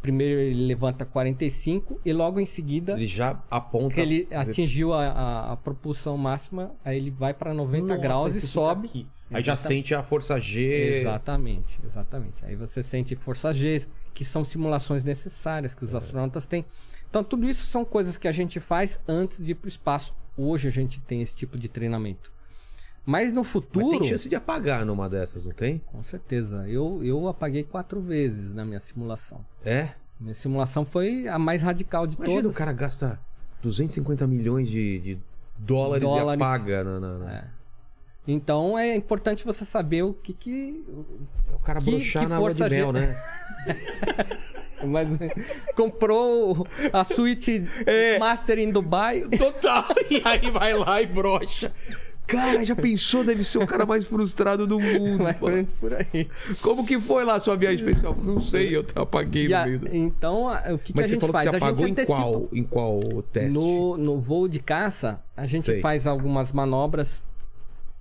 [0.00, 3.94] Primeiro ele levanta 45 e logo em seguida Ele já aponta.
[3.94, 8.36] que ele atingiu a, a- a propulsão máxima, aí ele vai para 90 Nossa, graus
[8.36, 8.88] e sobe.
[8.88, 9.06] aqui.
[9.30, 9.76] Aí já Exatamente.
[9.88, 10.98] sente a força G.
[11.00, 12.44] Exatamente, exatamente.
[12.44, 15.76] Aí você sente força G, que são simulações necessárias É.
[15.76, 16.64] que os astronautas têm.
[17.08, 20.14] Então, tudo isso são coisas que a gente faz antes de ir para o espaço.
[20.36, 22.31] Hoje a gente tem esse tipo de treinamento.
[23.04, 23.90] Mas no Mas futuro.
[23.98, 25.78] tem chance de apagar numa dessas, não tem?
[25.86, 26.68] Com certeza.
[26.68, 29.44] Eu, eu apaguei quatro vezes na minha simulação.
[29.64, 29.90] É?
[30.20, 32.54] Minha simulação foi a mais radical de Imagina todas.
[32.54, 33.18] o cara gasta
[33.60, 35.18] 250 milhões de, de
[35.58, 36.40] dólares, Dólares.
[36.40, 36.84] e apaga.
[36.84, 37.44] Na, na- na- É.
[38.28, 40.84] Então é importante você saber o que que.
[41.52, 43.16] O cara Que- broxar que na de força G- mel, né?
[44.84, 45.08] Mas
[45.76, 48.18] comprou a suíte É.
[48.18, 49.22] Master em Dubai.
[49.38, 49.84] Total!
[50.10, 51.72] E aí vai lá e brocha.
[52.26, 53.22] Cara, já pensou?
[53.24, 55.22] Deve ser o cara mais frustrado do mundo.
[55.22, 55.36] Mais
[55.74, 56.28] por aí.
[56.62, 58.16] Como que foi lá a sua viagem especial?
[58.16, 61.08] Não sei, eu apaguei E no a- meio então, a- o que, que Mas a
[61.08, 61.44] você gente falou faz?
[61.50, 63.52] que você a gente apagou em qual, em qual teste?
[63.52, 65.80] No, no voo de caça, a gente Sei.
[65.80, 67.20] faz algumas manobras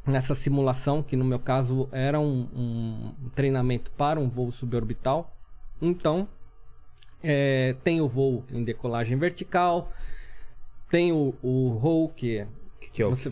[0.07, 5.35] nessa simulação, que no meu caso era um, um treinamento para um voo suborbital.
[5.81, 6.27] Então,
[7.23, 9.91] é, tem o voo em decolagem vertical,
[10.89, 12.47] tem o, o roll, que é
[12.79, 13.09] Que, que é o...
[13.09, 13.31] você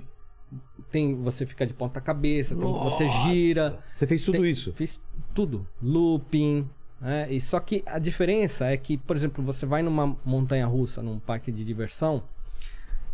[0.92, 4.74] tem você fica de ponta cabeça, tem- você gira, Você fez tudo Tem- isso?
[4.74, 5.00] Fiz
[5.34, 5.66] tudo.
[5.82, 6.68] Looping.
[7.02, 7.32] Né?
[7.32, 11.18] E só que a diferença é que, por exemplo, você vai numa montanha russa, num
[11.18, 12.24] parque de diversão,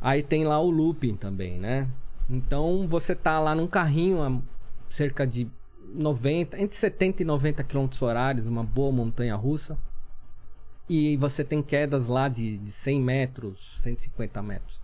[0.02, 1.88] aí tem lá o looping também, né?
[2.30, 4.42] Então você tá lá num carrinho a
[4.90, 5.48] cerca de
[5.94, 9.78] 90, entre 70 e 90 km horários, uma boa montanha russa.
[10.90, 14.80] E você tem quedas lá de, de 100 metros, 150 metros.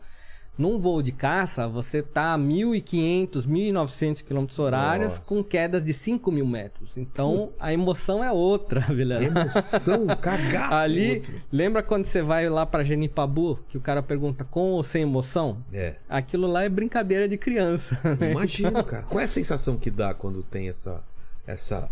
[0.58, 5.22] Num voo de caça, você tá a 1.500, 1.900 km horários Nossa.
[5.22, 6.98] com quedas de 5 mil metros.
[6.98, 9.24] Então, a emoção é outra, Vilela.
[9.24, 10.74] Emoção, cagaço.
[10.74, 11.42] Ali, outro.
[11.52, 15.64] lembra quando você vai lá pra Genipabu, que o cara pergunta com ou sem emoção?
[15.74, 15.96] É.
[16.08, 17.98] Aquilo lá é brincadeira de criança.
[18.20, 18.32] né?
[18.32, 19.04] Imagino, cara.
[19.04, 21.02] Qual é a sensação que dá quando tem essa
[21.48, 21.90] essa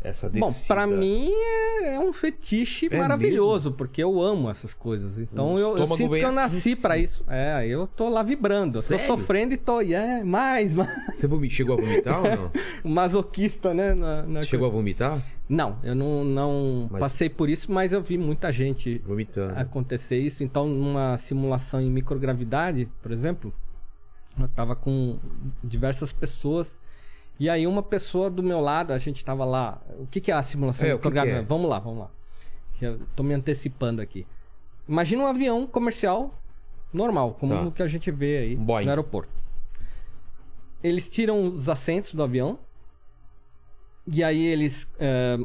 [0.00, 0.74] essa Bom, descida?
[0.74, 5.18] pra mim é, é um fetiche É maravilhoso, porque eu amo essas coisas.
[5.18, 6.96] Então O eu, eu sinto que eu nasci cima.
[6.96, 7.24] isso.
[7.28, 8.80] É, eu tô lá vibrando.
[8.80, 9.04] Sério?
[9.06, 10.88] tô sofrendo e tô, é, mais, mais.
[11.16, 12.50] Você chegou a vomitar ou não?
[12.84, 13.94] Masoquista, né?
[13.94, 15.20] na- na chegou a vomitar?
[15.48, 19.54] Não, eu não, não Mas- passei por isso, mas eu vi muita gente Vomitando.
[19.58, 20.44] acontecer isso.
[20.44, 23.52] Então, numa simulação em microgravidade, por exemplo,
[24.38, 25.18] eu tava com
[25.64, 26.78] diversas pessoas.
[27.38, 29.80] E aí uma pessoa do meu lado, a gente tava lá.
[29.98, 31.44] O que, que é a simulação É, microgravidade?
[31.44, 31.46] é?
[31.48, 32.10] Vamos lá, vamos lá.
[32.80, 34.26] Eu tô me antecipando aqui.
[34.88, 36.34] Imagina um avião comercial
[36.92, 37.62] normal, como Tá.
[37.62, 38.84] o que a gente vê aí Boeing.
[38.86, 39.30] no aeroporto.
[40.82, 42.58] Eles tiram os assentos do avião.
[44.06, 45.38] E aí eles é,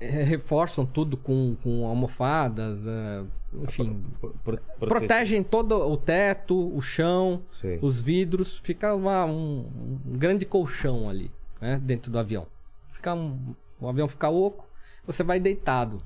[0.00, 3.22] reforçam tudo com, com almofadas, é,
[3.62, 4.02] enfim.
[4.20, 7.78] Pro- pro- prote- Protegem todo o teto, o chão, Sei.
[7.80, 8.58] os vidros.
[8.62, 9.66] Fica uma- um,
[10.06, 11.30] um grande colchão ali,
[11.60, 11.80] né?
[11.82, 12.46] Dentro do avião.
[12.92, 14.66] Fica um- o avião fica oco,
[15.06, 16.02] você vai deitado.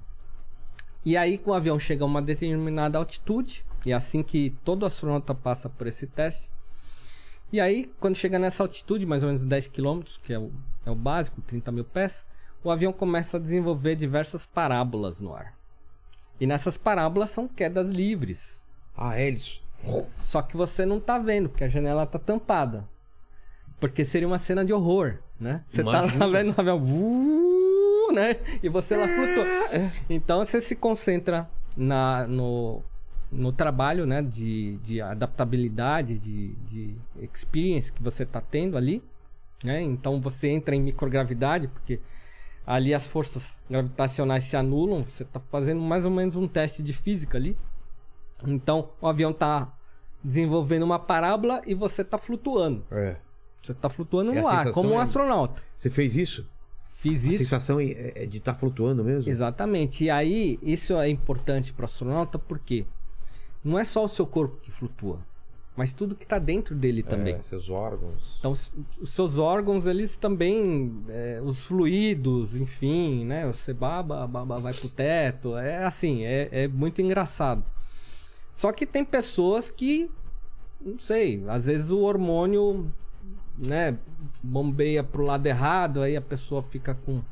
[1.05, 4.85] E aí, quando o avião chega a uma determinada altitude, e é assim que todo
[4.85, 6.51] astronauta passa por esse teste.
[7.53, 10.53] E aí, quando chega nessa altitude, mais ou menos 10 km, que é o,
[10.87, 12.27] é o básico, 30 mil pés,
[12.63, 15.55] o avião começa a desenvolver diversas parábolas no ar.
[16.39, 18.61] E nessas parábolas são quedas livres.
[18.97, 19.63] Ah, é, eles...
[20.13, 22.87] Só que você não tá vendo, porque a janela tá tampada.
[23.79, 25.63] Porque seria uma cena de horror, né?
[25.67, 26.27] Você tá Imagina.
[26.27, 28.37] lá vendo o avião, vuuu, né?
[28.63, 29.47] E você lá flutua.
[30.09, 32.83] Então você se concentra na, no,
[33.33, 34.21] no trabalho, né?
[34.21, 39.03] De, de adaptabilidade, de, de experience que você tá tendo ali.
[39.65, 39.83] Né?
[39.83, 42.01] Então você entra em microgravidade, porque
[42.67, 45.05] ali as forças gravitacionais se anulam.
[45.05, 47.57] Você tá fazendo mais ou menos um teste de física ali.
[48.47, 49.73] Então, o avião tá
[50.23, 52.85] desenvolvendo uma parábola e você tá flutuando.
[52.91, 53.17] É.
[53.63, 55.63] Você tá flutuando a no ar, como um é- astronauta.
[55.77, 56.47] Você fez isso?
[56.89, 57.39] Fiz A isso.
[57.39, 59.29] sensação é, é de estar flutuando mesmo?
[59.31, 60.05] Exatamente.
[60.05, 62.85] E aí, isso é importante para o astronauta porque
[63.65, 65.19] não é só o seu corpo que flutua,
[65.77, 67.35] mas tudo que tá dentro dele também.
[67.37, 68.37] É, seus órgãos.
[68.39, 73.47] Então, os seus órgãos, eles também, é, os fluidos, enfim, né?
[73.47, 75.57] Você baba, baba, vai pro teto.
[75.57, 77.65] É assim, é, é muito engraçado.
[78.55, 80.11] Só que tem pessoas que,
[80.81, 82.93] não sei, às vezes o hormônio,
[83.57, 83.97] né,
[84.43, 87.23] bombeia pro lado errado, aí a pessoa fica com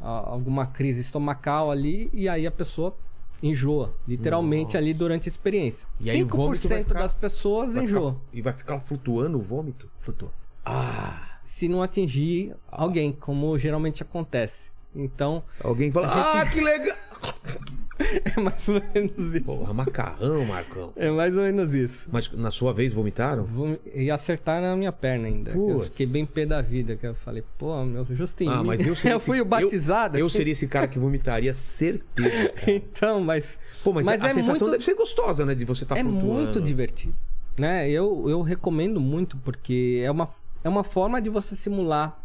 [0.00, 2.94] ah, alguma crise estomacal ali e aí a pessoa
[3.42, 5.88] enjoa, literalmente ali durante a experiência.
[6.00, 8.12] E aí o 5% vômito vai ficar- das pessoas Vai enjoam.
[8.14, 9.88] ficar- e vai ficar flutuando o vômito?
[10.00, 10.32] Flutua.
[10.64, 11.26] Ah!
[11.42, 14.70] se não atingir alguém, como geralmente acontece.
[14.94, 16.96] Então, Alguém fala, A ah, que legal!
[18.36, 19.44] é mais ou menos isso.
[19.44, 20.92] Porra, macarrão, Marcão.
[20.96, 22.08] É mais ou menos isso.
[22.10, 23.44] Mas na sua vez vomitaram?
[23.44, 25.52] Vou- E acertar na minha perna ainda.
[25.52, 26.96] que Eu fiquei bem pé da vida.
[26.96, 28.50] Que eu falei, pô, meu Justinho.
[28.50, 30.16] Ah, mas eu seria esse- fui o batizado.
[30.16, 32.48] Eu, eu seria esse cara que vomitaria, certeza.
[32.54, 32.70] cara.
[32.72, 33.58] Então, mas.
[33.84, 35.54] Pô, mas, Mas a é sensação muito- deve ser gostosa, né?
[35.54, 36.26] De você estar é flutuando.
[36.26, 37.14] muito divertido.
[37.58, 37.90] Né?
[37.90, 40.28] Eu, eu recomendo muito, porque é uma,
[40.64, 42.18] é uma forma de você simular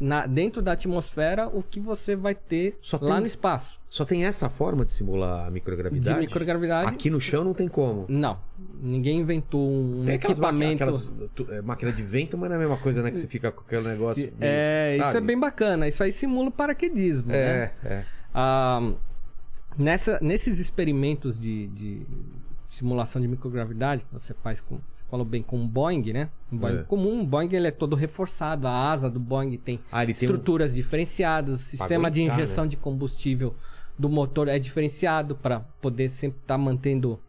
[0.00, 3.80] na- dentro da atmosfera o que você vai ter Só lá tem- no espaço.
[3.94, 6.18] Só tem essa forma de simular a microgravidade?
[6.18, 6.88] De microgravidade.
[6.88, 8.06] Aqui no chão não tem como.
[8.08, 8.40] Não.
[8.82, 10.82] Ninguém inventou um Tem aquelas, equipamento.
[10.82, 13.12] aquelas tu- é, máquina de vento, mas não é a mesma coisa, né?
[13.12, 14.20] Que você fica com aquele negócio.
[14.24, 15.86] Meio- É, isso é bem bacana.
[15.86, 17.28] Isso aí simula o paraquedismo.
[17.28, 17.36] né?
[17.36, 18.04] É, é.
[18.34, 18.94] Ah,
[19.78, 22.02] nessa, nesses experimentos de, de
[22.68, 26.30] simulação de microgravidade que você faz com, você falou bem com um Boeing, né?
[26.50, 26.82] Um Boeing É.
[26.82, 30.28] comum, um Boeing ele é todo reforçado, a asa do Boeing tem Ah, ele tem
[30.28, 32.70] um- estruturas diferenciadas, o sistema de aguentar, injeção né?
[32.70, 33.54] de combustível
[33.98, 37.20] do motor é diferenciado para poder sempre estar mantendo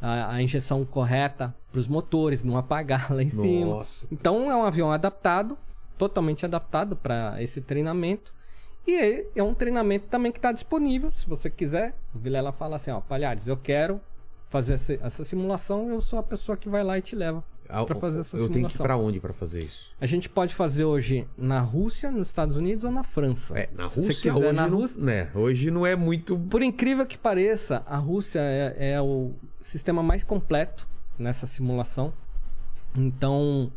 [0.00, 3.66] a, a injeção correta para os motores, não apagar lá em cima.
[3.76, 4.06] Nossa.
[4.10, 5.56] Então é um avião adaptado,
[5.96, 8.32] totalmente adaptado para esse treinamento.
[8.86, 11.94] E é- é um treinamento também que está disponível, se você quiser.
[12.14, 14.00] O Vilela fala assim, ó, Palhares, eu quero
[14.48, 17.94] fazer essa, essa simulação, eu sou a pessoa que vai lá e te leva para
[17.96, 18.84] fazer essa eu tenho que ir simulação.
[18.84, 19.90] pra onde pra fazer isso?
[20.00, 23.58] A gente pode fazer hoje na Rússia, nos Estados Unidos ou na França.
[23.58, 25.30] É, na Se Rússia, você quiser hoje, na não, Rússia, né?
[25.34, 26.38] hoje não é muito.
[26.38, 32.12] por incrível que pareça, a Rússia é, é o sistema mais completo nessa simulação.
[32.96, 33.70] Então,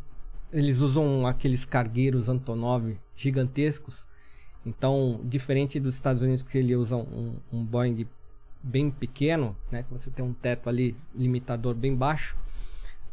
[0.52, 4.06] eles usam aqueles cargueiros Antonov gigantescos.
[4.66, 8.08] Então, diferente dos Estados Unidos, que ele usa um, um Boeing
[8.62, 9.84] bem pequeno, né?
[9.84, 12.38] Que você tem um teto ali limitador bem baixo.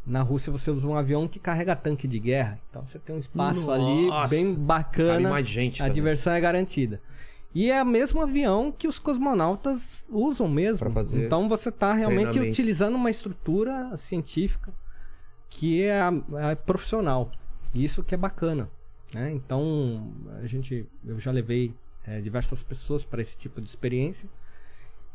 [0.05, 2.59] Na Rússia você usa um avião que carrega tanque de guerra.
[2.69, 4.33] Então você tem um espaço ali Nossa!
[4.35, 5.29] bem Cabe bacana.
[5.29, 5.93] mais gente A também.
[5.93, 7.01] diversão é garantida.
[7.53, 10.87] E é o mesmo avião que os cosmonautas usam mesmo.
[11.13, 14.73] Então você está realmente utilizando uma estrutura científica
[15.49, 15.99] que é,
[16.49, 17.29] é profissional.
[17.75, 18.69] Isso que é bacana.
[19.13, 19.33] Né?
[19.33, 21.73] Então a gente, eu já levei
[22.05, 24.29] é, diversas pessoas para esse tipo de experiência.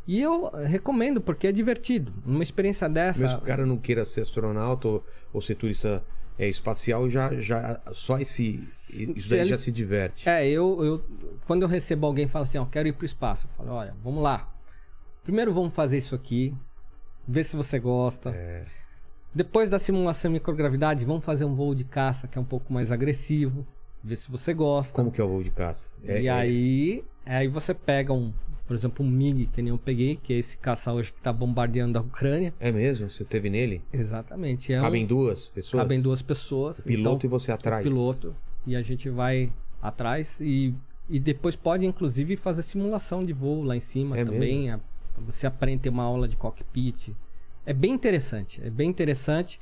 [0.07, 2.13] E eu recomendo porque é divertido.
[2.25, 3.21] Uma experiência dessa.
[3.21, 6.03] Mesmo que o cara não queira ser astronauta ou, ou ser turista
[6.39, 8.53] é, espacial, já, já só esse.
[8.53, 10.29] Isso daí ele- já se diverte.
[10.29, 11.05] É, eu, eu
[11.47, 13.95] quando eu recebo alguém que fala assim, ó, quero ir pro espaço, eu falo, olha,
[14.03, 14.53] vamos lá.
[15.25, 16.55] Primeiro vamos fazer isso aqui,
[17.27, 18.31] ver se você gosta.
[18.31, 18.65] É.
[19.35, 22.73] Depois da simulação de microgravidade, vamos fazer um voo de caça que é um pouco
[22.73, 23.67] mais agressivo,
[24.05, 24.95] ver se você gosta.
[24.95, 25.89] Como que é o voo de caça?
[26.05, 27.05] É, e é- aí,
[27.35, 28.33] aí você pega um,
[28.67, 31.33] por exemplo, um MiG, que nem eu peguei, que é esse caça hoje que tá
[31.33, 32.53] bombardeando a Ucrânia.
[32.61, 33.09] É mesmo?
[33.11, 33.83] Você teve nele?
[33.93, 34.73] Exatamente.
[34.73, 35.83] É Cabem um, duas pessoas?
[35.83, 36.79] cabem duas pessoas.
[36.81, 37.83] O piloto então, e você atrás.
[37.83, 38.35] piloto
[38.67, 40.75] e a gente vai atrás e,
[41.09, 44.71] e depois pode inclusive fazer simulação de voo lá em cima É também.
[44.71, 44.81] A-
[45.19, 47.11] Você aprende a ter uma aula de cockpit.
[47.65, 49.61] É bem interessante, é bem interessante.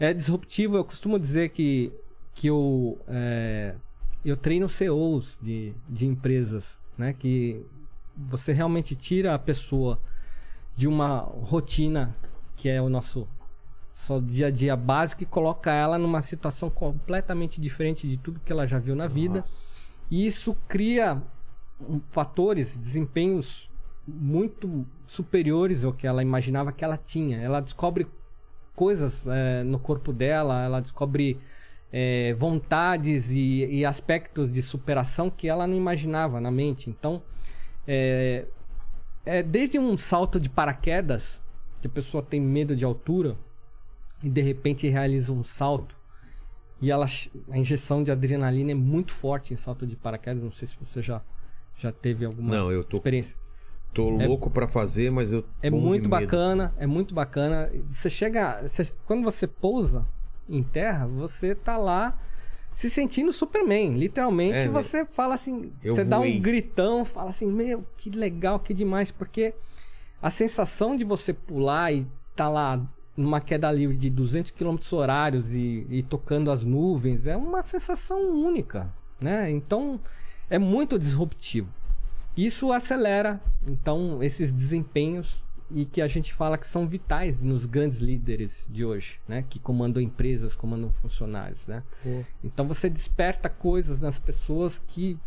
[0.00, 1.90] É disruptivo, eu costumo dizer que,
[2.34, 3.74] que eu, é,
[4.24, 7.12] eu treino CEOs de, de empresas, né?
[7.12, 7.64] Que
[8.16, 10.00] você realmente tira a pessoa
[10.74, 12.14] de uma rotina
[12.56, 13.28] que é o nosso
[13.94, 18.52] só dia a dia básico e coloca ela numa situação completamente diferente de tudo que
[18.52, 19.42] ela já viu na vida.
[20.10, 21.22] E isso cria
[22.10, 23.70] fatores, desempenhos
[24.06, 27.38] muito superiores ao que ela imaginava que ela tinha.
[27.38, 28.06] Ela descobre
[28.74, 31.40] coisas eh, no corpo dela, ela descobre
[31.92, 36.90] eh, vontades e, e aspectos de superação que ela não imaginava na mente.
[36.90, 37.22] Então,
[37.86, 38.46] é,
[39.24, 41.40] é desde um salto de paraquedas,
[41.80, 43.36] que a pessoa tem medo de altura,
[44.22, 45.94] e de repente realiza um salto
[46.80, 47.06] e ela
[47.50, 51.00] a injeção de adrenalina é muito forte em salto de paraquedas não sei se você
[51.02, 51.22] já
[51.76, 53.36] já teve alguma Não, eu tô- experiência
[53.92, 55.44] Tô É- louco pra fazer, mas eu.
[55.62, 60.06] é muito bacana é muito bacana você chega você- quando você pousa
[60.48, 62.16] em terra você tá lá
[62.72, 64.68] se sentindo Superman literalmente É, né?
[64.68, 66.38] você fala assim Eu você dá voei.
[66.38, 69.54] um gritão fala assim meu que legal que demais porque
[70.22, 72.80] a sensação de você pular e tá lá
[73.16, 78.18] numa queda livre de 200 km horários e, e tocando as nuvens é uma sensação
[78.44, 79.50] única, né?
[79.50, 79.98] Então
[80.50, 81.68] é muito disruptivo.
[82.36, 87.98] Isso acelera então esses desempenhos e que a gente fala que são vitais nos grandes
[87.98, 89.44] líderes de hoje, né?
[89.48, 91.82] Que comandam empresas, comandam funcionários, né?
[92.44, 95.18] Então você desperta coisas nas pessoas que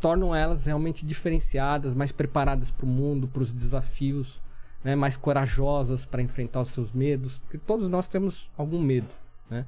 [0.00, 4.40] tornam elas realmente diferenciadas, mais preparadas para o mundo, para os desafios,
[4.84, 4.94] né?
[4.94, 9.08] mais corajosas para enfrentar os seus medos, porque todos nós temos algum medo,
[9.48, 9.64] né?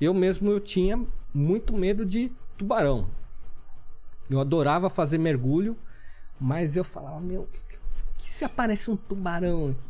[0.00, 1.00] eu mesmo eu tinha
[1.32, 3.08] muito medo de tubarão.
[4.28, 5.76] Eu adorava fazer mergulho,
[6.40, 7.48] mas eu falava, meu,
[8.28, 9.88] se aparece um tubarão aqui?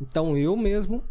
[0.00, 1.02] Então eu mesmo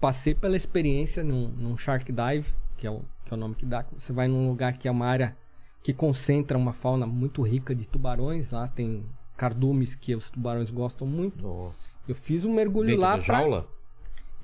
[0.00, 3.64] passei pela experiência num, num Shark Dive, que é, o, que é o nome que
[3.66, 3.84] dá.
[3.96, 5.36] Você vai num lugar que é uma área
[5.82, 8.50] que concentra uma fauna muito rica de tubarões.
[8.50, 9.04] Lá tem
[9.36, 11.42] cardumes que os tubarões gostam muito.
[11.42, 11.76] Nossa.
[12.08, 13.68] Eu fiz um mergulho Dentro lá da pra- jaula?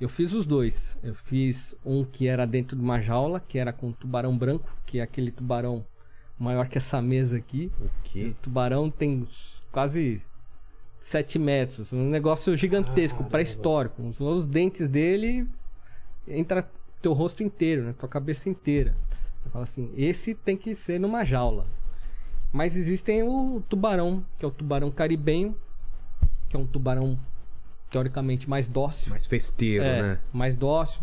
[0.00, 0.98] eu fiz os dois.
[1.02, 4.98] Eu fiz um que era dentro de uma jaula, que era com tubarão branco, que
[4.98, 5.84] é aquele tubarão
[6.38, 7.70] maior que essa mesa aqui.
[7.80, 8.34] O O quê?
[8.42, 9.26] tubarão tem
[9.70, 10.20] quase
[11.02, 11.92] 7 metros.
[11.92, 14.00] Um negócio gigantesco, pré-histórico.
[14.20, 15.48] Os, dentes dele
[16.28, 17.94] entra teu rosto inteiro, né?
[17.98, 18.96] Tua cabeça inteira.
[19.42, 21.66] Você fala assim, esse tem que ser numa jaula.
[22.52, 25.56] Mas existem o tubarão, que é o tubarão caribenho,
[26.48, 27.18] que é um tubarão
[27.90, 29.10] teoricamente mais dócil.
[29.10, 30.18] Mais festeiro, É, né?
[30.32, 31.02] mais dócil.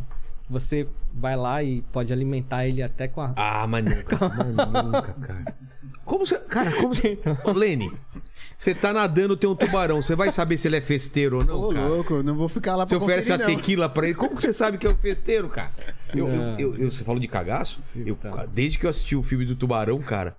[0.49, 3.33] Você vai lá e pode alimentar ele até com a.
[3.35, 4.17] Ah, mas nunca,
[4.55, 5.57] mas nunca, cara.
[6.05, 6.39] Como você.
[6.39, 7.19] Cara, como você.
[7.43, 7.91] Ô, Lene,
[8.57, 10.01] você tá nadando, tem um tubarão.
[10.01, 11.87] Você vai saber se ele é festeiro ou não, Ô, cara?
[11.87, 13.55] louco, eu não vou ficar lá Você pra oferece conferir, a não.
[13.55, 14.15] tequila pra ele.
[14.15, 15.71] Como que você sabe que é o festeiro, cara?
[16.13, 17.79] Eu, eu- eu- eu- você falou de cagaço?
[17.95, 18.31] Eu, Então.
[18.51, 20.35] desde que eu assisti o filme do Tubarão, cara,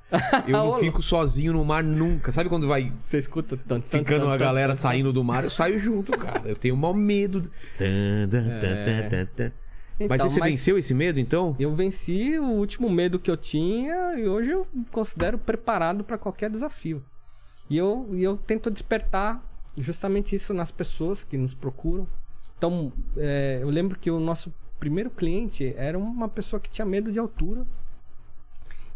[0.47, 2.33] eu não fico sozinho no mar nunca.
[2.33, 5.45] Sabe quando vai Você escuta tanto, ficando a galera saindo do mar?
[5.45, 6.43] Eu saio junto, cara.
[6.45, 7.41] Eu tenho maior medo.
[7.79, 9.53] Tan, tan, tan, tan, tan, tan.
[10.09, 11.55] mas Então, você venceu esse medo, então?
[11.59, 16.19] Eu venci o último medo que eu tinha e hoje eu me considero preparado para
[16.19, 17.03] qualquer desafio.
[17.71, 19.41] E eu, e eu tento despertar
[19.79, 22.07] justamente isso nas pessoas que nos procuram.
[22.59, 27.13] Então, é, eu lembro que o nosso primeiro cliente era uma pessoa que tinha medo
[27.13, 27.65] de altura.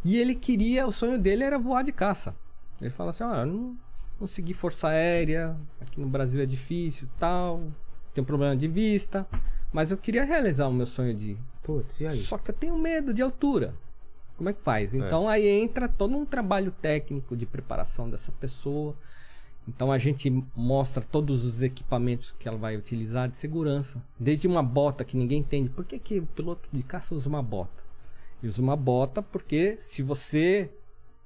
[0.04, 2.34] E ele queria, o sonho dele era voar de caça.
[2.80, 3.78] Ele fala assim: Olha, eu não
[4.18, 7.62] consegui força aérea, aqui no Brasil é difícil tal,
[8.12, 9.26] tenho problema de vista,
[9.72, 12.18] mas eu queria realizar o meu sonho de Putz, e aí?
[12.18, 13.74] só que eu tenho medo de altura.
[14.36, 14.92] Como é que faz?
[14.94, 18.94] Então aí entra todo um trabalho técnico de preparação dessa pessoa.
[19.66, 24.02] Então a gente mostra todos os equipamentos que ela vai utilizar de segurança.
[24.18, 25.70] Desde uma bota que ninguém entende.
[25.70, 27.82] Por que, que o piloto de caça usa uma bota?
[28.42, 30.70] Ele usa uma bota porque se você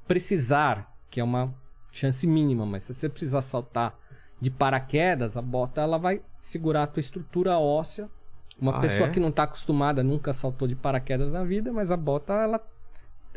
[0.06, 1.52] precisar, que é uma
[1.90, 3.98] chance mínima, mas se você precisar saltar
[4.40, 8.08] de paraquedas, a bota ela vai segurar a tua estrutura óssea.
[8.60, 9.12] Uma Ah, pessoa é?
[9.12, 12.60] que não está acostumada, nunca saltou de paraquedas na vida, mas a bota ela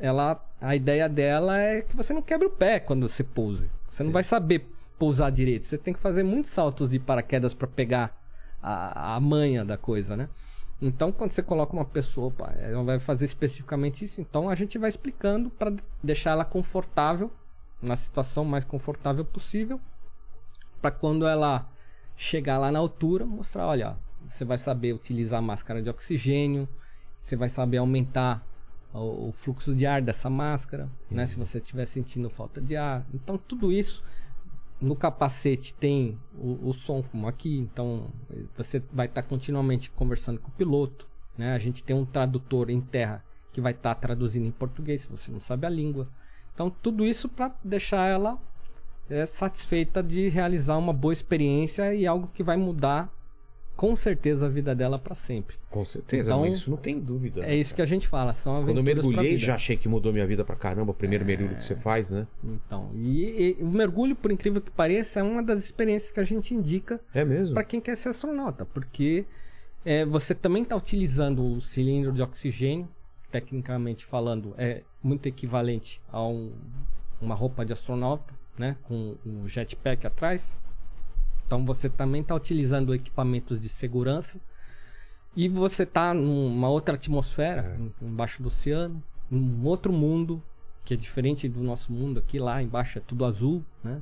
[0.02, 3.70] ela a ideia dela é que você não quebre o pé quando você pouse.
[3.90, 5.66] Você não vai saber pousar direito.
[5.68, 8.16] Você tem que fazer muitos saltos de paraquedas para pegar
[8.62, 10.28] a, a manha da coisa, né?
[10.82, 14.20] Então, quando você coloca uma pessoa, pá, ela vai fazer especificamente isso.
[14.20, 15.74] Então, a gente vai explicando para
[16.04, 17.32] deixar ela confortável,
[17.82, 19.80] na situação mais confortável possível,
[20.82, 21.70] para quando ela
[22.16, 23.98] chegar lá na altura, mostrar, olha,
[24.28, 26.68] você vai saber utilizar a máscara de oxigênio,
[27.20, 28.44] você vai saber aumentar
[28.94, 31.26] o, o fluxo de ar dessa máscara, né?
[31.26, 33.06] Se você estiver sentindo falta de ar.
[33.14, 34.04] Então, tudo isso
[34.82, 38.10] no capacete tem o, o som como aqui, então
[38.58, 41.54] você vai estar continuamente conversando com o piloto, né?
[41.54, 43.24] A gente tem um tradutor em terra
[43.54, 46.10] que vai estar traduzindo em português, se você não sabe a língua.
[46.54, 48.42] Então tudo isso para deixar ela
[49.10, 53.14] eh, satisfeita de realizar uma boa experiência e algo que vai mudar
[53.82, 55.56] com certeza a vida dela para sempre.
[55.68, 57.44] Com certeza, Então, isso não tem dúvida.
[57.44, 60.28] É isso que a gente fala, são Quando eu mergulhei, já achei que mudou minha
[60.28, 60.92] vida pra caramba.
[60.92, 62.28] O primeiro mergulho que você faz, né?
[62.44, 66.24] Então, e, e o mergulho, por incrível que pareça, é uma das experiências que a
[66.24, 67.56] gente indica É mesmo?
[67.56, 69.26] para quem quer ser astronauta, porque
[69.84, 72.88] é, você também está utilizando o cilindro de oxigênio,
[73.32, 76.52] tecnicamente falando, é muito equivalente a um-
[77.20, 80.56] uma roupa de astronauta, né, com um jetpack atrás.
[81.52, 84.40] Então você também está utilizando equipamentos de segurança
[85.36, 90.42] e você está numa outra atmosfera, em- embaixo do oceano, num outro mundo
[90.86, 94.02] que é diferente do nosso mundo aqui lá embaixo é tudo azul, né?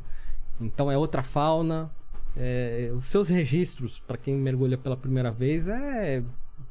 [0.61, 1.89] Então é outra fauna.
[2.37, 6.23] é, os seus registros para quem mergulha pela primeira vez é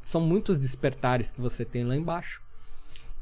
[0.04, 2.40] são muitos despertares que você tem lá embaixo.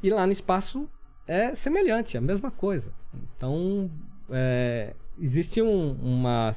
[0.03, 0.87] E lá no espaço
[1.25, 2.93] é semelhante, é a mesma coisa.
[3.35, 3.89] Então
[4.29, 6.51] é, existe um- uma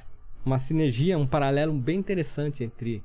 [0.45, 3.03] uma sinergia, um paralelo bem interessante entre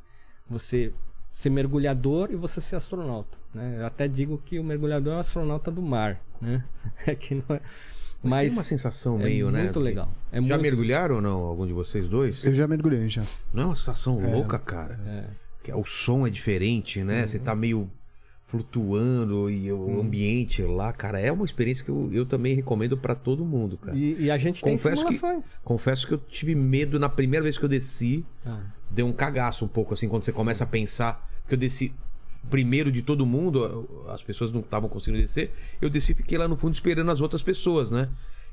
[0.49, 0.93] você
[1.31, 3.37] ser mergulhador e você ser astronauta.
[3.53, 3.77] Né?
[3.79, 6.21] Eu até digo que o mergulhador é um astronauta do mar.
[6.41, 6.63] Né?
[7.05, 7.61] É que não é...
[8.23, 9.63] Mas, Mas, tem uma sensação é meio, né?
[9.63, 10.11] muito legal.
[10.31, 10.61] É Já muito...
[10.61, 11.41] mergulharam ou não?
[11.41, 12.43] Algum de vocês dois?
[12.43, 13.21] Eu já mergulhei, já.
[13.53, 14.99] Não é uma sensação louca, cara.
[15.05, 15.25] É.
[15.61, 17.27] Que O som é diferente, né?
[17.27, 17.89] Você tá meio
[18.47, 23.15] flutuando e o ambiente lá, cara, é uma experiência que eu, eu também recomendo pra
[23.15, 23.97] todo mundo, cara.
[23.97, 25.59] E, e a gente Confesso tem que- simulações.
[25.63, 29.65] Confesso que eu tive medo na primeira vez que eu desci, Ah, deu um cagaço
[29.65, 31.93] um pouco assim quando você começa a pensar que eu desci
[32.49, 35.51] primeiro de todo mundo, as pessoas não estavam conseguindo descer.
[35.81, 38.07] Eu desci e fiquei lá no fundo esperando as outras pessoas, né?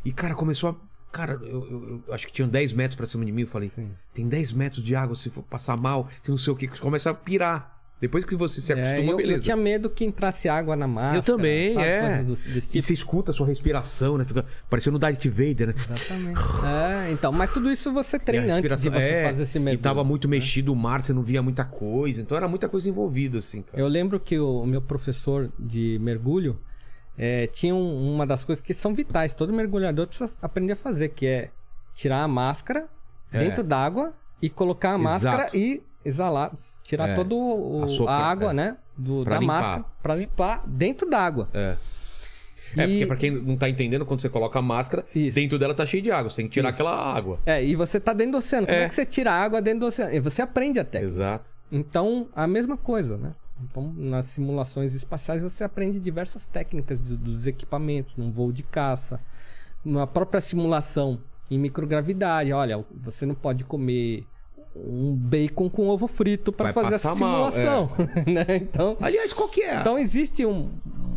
[0.04, 0.92] E, cara, começou a.
[1.12, 3.42] Cara, eu, eu- eu acho que tinham 10 metros pra cima de mim.
[3.42, 3.70] Eu falei,
[4.14, 7.10] tem 10 metros de água, se for passar mal, se não sei o que, começa
[7.10, 7.81] a pirar.
[8.02, 9.44] Depois que você se É, acostuma, eu, eu beleza.
[9.44, 11.18] tinha medo que entrasse água na máscara.
[11.18, 11.86] Eu também, sabe?
[11.86, 12.24] é.
[12.24, 12.82] Do- desse E tipo.
[12.82, 14.24] você escuta a sua respiração, né?
[14.24, 15.74] Fica parecendo o Darth Vader, né?
[15.76, 16.40] Exatamente.
[16.66, 20.02] É, então, mas tudo isso você treina antes de você é, fazer esse E tava
[20.02, 22.20] muito mexido o mar, você não via muita coisa.
[22.20, 23.80] Então era muita coisa envolvida, assim, cara.
[23.80, 26.58] Eu lembro que o meu professor de mergulho
[27.16, 29.32] é, tinha um- uma das coisas que são vitais.
[29.32, 31.50] Todo mergulhador precisa aprender a fazer, que é
[31.94, 32.86] tirar a máscara
[33.30, 33.38] É.
[33.44, 35.56] dentro d'água e colocar a máscara Exato.
[35.56, 37.14] e exalar, tirar É.
[37.14, 37.34] toda
[38.10, 38.54] a, água, é.
[38.54, 39.60] né, do, da limpar.
[39.60, 41.48] máscara para limpar dentro d'água.
[41.54, 41.76] É.
[42.74, 45.34] É, E- porque pra quem não tá entendendo, quando você coloca a máscara, Isso.
[45.34, 46.30] dentro dela tá cheio de água.
[46.30, 47.38] Você tem que tirar aquela água.
[47.44, 48.66] É, e você tá dentro do oceano.
[48.66, 48.84] Como É.
[48.84, 50.14] é que você tira a água dentro do oceano?
[50.14, 51.04] E você aprende a técnica.
[51.04, 51.52] Exato.
[51.70, 53.32] Então, a mesma coisa, né?
[53.62, 59.20] Então, nas simulações espaciais, você aprende diversas técnicas dos equipamentos, num voo de caça,
[59.84, 62.52] na própria simulação em microgravidade.
[62.52, 64.24] Olha, você não pode comer
[64.74, 67.50] um bacon com ovo frito para fazer essa passar mal, é.
[67.50, 67.90] simulação,
[68.26, 68.56] né?
[68.56, 69.80] Então, Aliás, qual que é?
[69.80, 70.70] então existe um-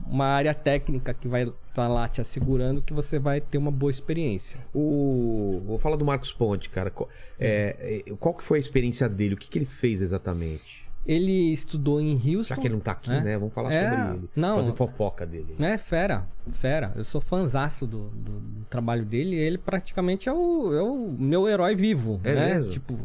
[0.07, 3.89] uma área técnica que vai estar lá te assegurando que você vai ter uma boa
[3.89, 4.59] experiência.
[4.73, 5.61] O...
[5.65, 6.89] Vou falar do Marcos Ponte, cara.
[6.89, 9.33] Qual, é, é, qual que foi a experiência dele?
[9.33, 10.85] O que, que ele fez exatamente?
[11.05, 12.55] Ele estudou em Houston.
[12.55, 13.21] Já que ele não tá aqui, É.
[13.21, 13.37] né?
[13.37, 14.29] Vamos falar É, sobre ele.
[14.35, 14.57] não.
[14.57, 15.55] Fazer fofoca dele.
[15.59, 16.93] É, fera, fera.
[16.95, 19.35] Eu sou fãzaço do, do, do trabalho dele.
[19.35, 22.53] Ele praticamente é o, é o meu herói vivo, É né?
[22.55, 22.71] mesmo?
[22.71, 22.97] Tipo,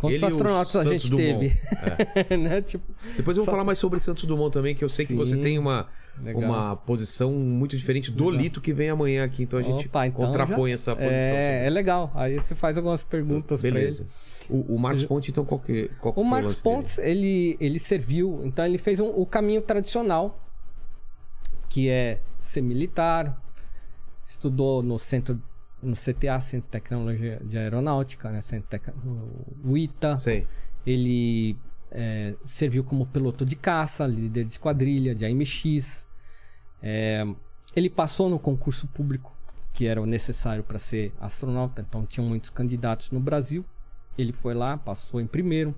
[0.00, 1.26] quantos Ele astronautas a gente Dumont.
[1.38, 1.60] teve?
[2.36, 2.62] né?
[2.62, 2.84] Tipo,
[3.16, 5.18] Depois eu vou Só- falar mais sobre Santos Dumont também, que eu sei que Sim.
[5.18, 5.86] você tem uma,
[6.22, 6.42] Legal.
[6.42, 8.42] uma posição muito diferente do Legal.
[8.42, 9.42] Lito que vem amanhã aqui.
[9.42, 11.14] Então a gente opa, então contrapõe já- essa posição.
[11.14, 12.10] É, é legal.
[12.14, 13.78] Aí você faz algumas perguntas pra ele.
[13.78, 14.06] Beleza.
[14.48, 16.62] O, o Marcos Ponte, então, qual que, qual que O Marcos dele?
[16.76, 20.40] Pontes, ele, ele serviu, então ele fez um- o caminho tradicional,
[21.68, 23.40] que é ser militar,
[24.26, 25.40] estudou no centro,
[25.82, 28.92] no CTA, Centro de Tecnologia de Aeronáutica, né, Centro Tec-
[29.64, 30.46] o ITA, Sei.
[30.86, 31.56] ele
[31.90, 36.06] é, serviu como piloto de caça, líder de esquadrilha, de AMX,
[36.82, 37.26] É,
[37.76, 39.36] ele passou no concurso público,
[39.74, 43.64] que era o necessário para ser astronauta, então tinham muitos candidatos no Brasil.
[44.16, 45.74] Ele foi lá, passou em primeiro.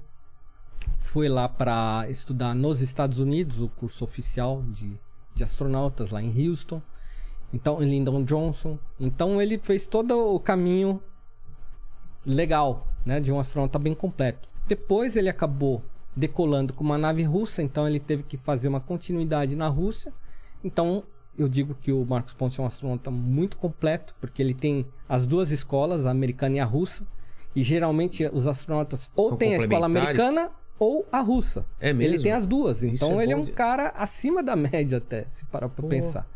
[0.97, 4.97] Foi lá para estudar nos Estados Unidos, o curso oficial de,
[5.35, 6.81] de astronautas lá em Houston.
[7.53, 8.79] Então, Lyndon Johnson.
[8.99, 11.03] Então, ele fez todo o caminho
[12.25, 14.49] legal, né, de um astronauta bem completo.
[14.67, 15.83] Depois, ele acabou
[16.15, 20.13] decolando com uma nave russa, então ele teve que fazer uma continuidade na Rússia.
[20.63, 21.03] Então,
[21.37, 25.27] eu digo que o Marcos Ponce é um astronauta muito completo, porque ele tem as
[25.27, 27.07] duas escolas, a americana e a russa.
[27.55, 31.67] E geralmente os astronautas ou São têm a escola americana ou a russa.
[31.79, 32.15] É mesmo?
[32.15, 32.83] Ele tem as duas.
[32.83, 35.89] Então é ele é um de- cara acima da média até, se parar pra Pô.
[35.89, 36.27] pensar.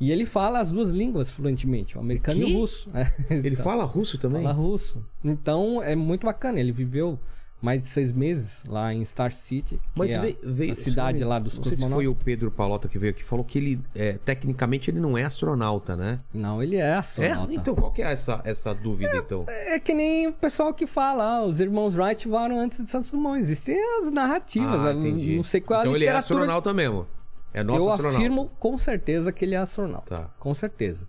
[0.00, 2.88] E ele fala as duas línguas fluentemente, o americano e o russo.
[2.94, 4.42] É, Ele então, fala russo também?
[4.42, 5.04] fala russo.
[5.22, 6.58] Então é muito bacana.
[6.58, 7.18] Ele viveu
[7.62, 11.22] mais de seis meses lá em Star City, Mas é a- veio, veio- a cidade
[11.22, 13.78] lá dos Não sei se foi o Pedro Palota que veio aqui falou que ele,
[13.94, 16.20] é, tecnicamente, ele não é astronauta, né?
[16.32, 17.52] Não, ele é É, astronauta.
[17.52, 19.44] então qual que é essa, essa dúvida, então?
[19.46, 23.10] É que nem o pessoal que fala, ah, os irmãos Wright voaram antes de Santos
[23.10, 23.38] Dumont.
[23.38, 24.80] Existem as narrativas.
[24.82, 25.36] Ah, entendi.
[25.36, 27.06] Não sei qual é a Então ele é astronauta mesmo.
[27.52, 28.18] É nosso eu astronauta.
[28.18, 30.16] afirmo com certeza que ele é astronauta.
[30.16, 30.30] Tá.
[30.38, 31.08] Com certeza.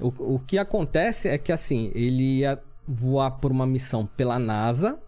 [0.00, 4.98] O, o que acontece é que, assim, ele ia voar por uma missão pela NASA.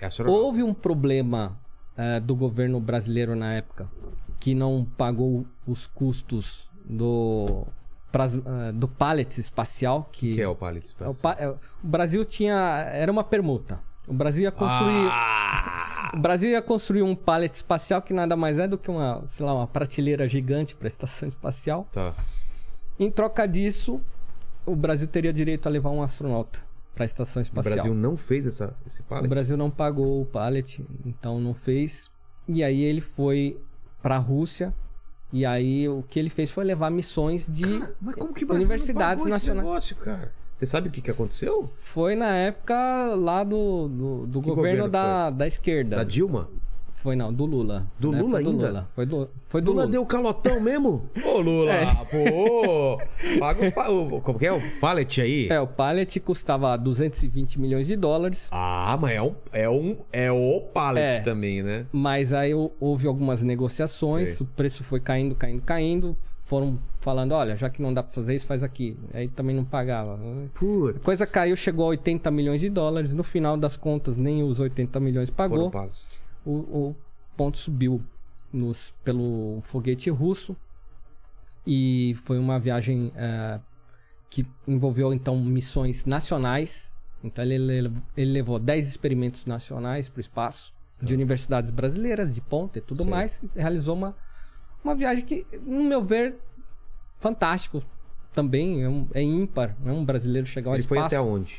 [0.00, 0.08] É.
[0.30, 1.58] Houve um problema
[1.96, 3.88] eh, do governo brasileiro na época
[4.38, 7.66] que não pagou os custos do,
[8.12, 10.08] pras- eh, do pallet espacial.
[10.12, 11.36] Que, que é o pallet é o, pa-
[11.82, 12.54] o Brasil tinha.
[12.92, 13.80] Era uma permuta.
[14.08, 15.08] O Brasil ia construir.
[15.10, 16.10] Ah!
[16.14, 19.44] O Brasil ia construir um pallet espacial que nada mais é do que uma, sei
[19.44, 21.86] lá, uma prateleira gigante para a estação espacial.
[21.92, 22.14] Tá.
[22.98, 24.00] Em troca disso,
[24.64, 26.60] o Brasil teria direito a levar um astronauta
[26.94, 27.74] para a estação O espacial.
[27.74, 29.28] Brasil não fez essa, esse O pallet?
[29.28, 32.10] Brasil não pagou o pallet, então não fez.
[32.48, 33.60] E aí ele foi
[34.02, 34.72] para a Rússia.
[35.30, 37.64] E aí o que ele fez foi levar missões de
[38.00, 39.66] Mas como que o Brasil universidades não pagou esse nacionais.
[39.66, 40.32] negócio, cara?
[40.58, 41.70] Você sabe o que, que aconteceu?
[41.80, 42.74] Foi na época
[43.14, 45.94] lá do, do, do governo, governo da, da esquerda.
[45.98, 46.48] Da Dilma?
[46.96, 47.86] Foi não, do Lula.
[47.96, 48.66] Do Na Lula época do ainda?
[48.66, 48.88] Lula.
[48.92, 49.92] Foi do, foi do Lula, Lula.
[49.92, 51.08] deu calotão mesmo?
[51.24, 51.94] Ô, Lula, É.
[52.06, 53.00] pô!
[53.38, 53.88] Paga pa...
[53.88, 55.46] o- Como que é o pallet aí?
[55.48, 58.48] É, o pallet custava 220 milhões de dólares.
[58.50, 59.96] Ah, mas é um, é um.
[60.12, 61.20] É o pallet É.
[61.20, 61.86] também, né?
[61.92, 64.44] Mas aí hou- houve algumas negociações, Sei.
[64.44, 66.16] o preço foi caindo, caindo, caindo.
[66.44, 66.78] Foram
[67.08, 68.94] falando, olha, já que não dá pra fazer isso, faz aqui.
[69.14, 70.20] Aí também não pagava.
[70.52, 70.98] Putz.
[70.98, 73.14] A coisa caiu, chegou a 80 milhões de dólares.
[73.14, 75.72] No final das contas, nem os 80 milhões pagou.
[76.44, 76.96] O, o
[77.34, 78.04] ponto subiu
[78.52, 80.54] nos, pelo foguete russo.
[81.66, 83.58] E foi uma viagem eh,
[84.28, 86.92] que envolveu, então, missões nacionais.
[87.24, 92.78] Então, ele, ele, levou 10 experimentos nacionais para o espaço, de universidades brasileiras, de ponta
[92.78, 93.10] e tudo Sei.
[93.10, 93.40] mais.
[93.42, 94.14] E realizou uma,
[94.84, 96.36] uma viagem que, no meu ver,
[97.18, 97.82] fantástico.
[98.34, 99.90] Também é, um- é ímpar, né?
[99.92, 101.14] um brasileiro chegar ao Ele foi espaço.
[101.16, 101.58] até onde?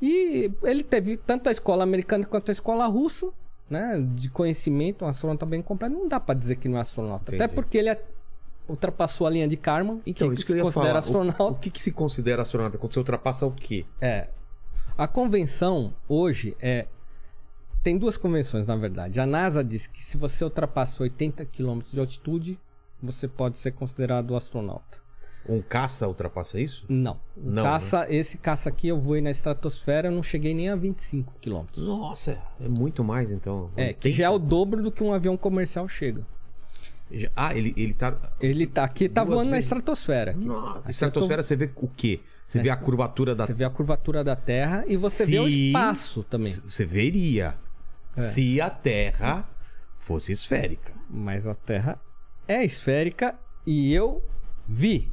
[0.00, 3.30] E ele teve tanto a escola americana quanto a escola russa,
[3.68, 3.98] né?
[4.14, 5.94] De conhecimento, um astronauta bem completo.
[5.94, 7.30] Não dá pra dizer que não é astronauta.
[7.32, 7.42] Entendi.
[7.42, 8.02] Até porque ele é-
[8.68, 10.94] ultrapassou a linha de Karman, Então, que, isso que se considera falar.
[10.94, 11.44] O- astronauta.
[11.44, 12.78] O, que, que se considera astronauta?
[12.78, 13.84] Quando você ultrapassa o quê?
[14.00, 14.28] É.
[14.96, 16.86] A convenção hoje é.
[17.82, 19.18] Tem duas convenções, na verdade.
[19.20, 22.58] A NASA diz que se você ultrapassa 80 km de altitude,
[23.02, 24.98] você pode ser considerado astronauta.
[25.48, 26.84] Um caça ultrapassa isso?
[26.88, 27.18] Não.
[27.36, 31.32] Não, caça, Esse caça aqui eu voei na estratosfera, eu não cheguei nem a 25
[31.40, 31.64] km.
[31.78, 33.70] Nossa, é muito mais então.
[33.74, 34.10] É, que 80?
[34.12, 36.26] já é o dobro do que um avião comercial chega.
[37.34, 38.16] Ah, ele, ele tá.
[38.40, 39.64] Ele tá aqui, tá voando na vezes?
[39.66, 40.30] estratosfera.
[40.30, 40.44] aqui.
[40.44, 42.20] Nossa, Aqui estratosfera você vê o quê?
[42.44, 45.46] Você vê a curvatura da Você vê a curvatura da Terra e você vê o
[45.46, 46.52] Se- espaço também.
[46.52, 47.56] Você veria
[48.16, 48.20] É.
[48.20, 49.48] se a Terra
[49.96, 50.92] fosse esférica.
[51.08, 51.98] Mas a Terra
[52.46, 54.22] é esférica e eu
[54.68, 55.12] vi.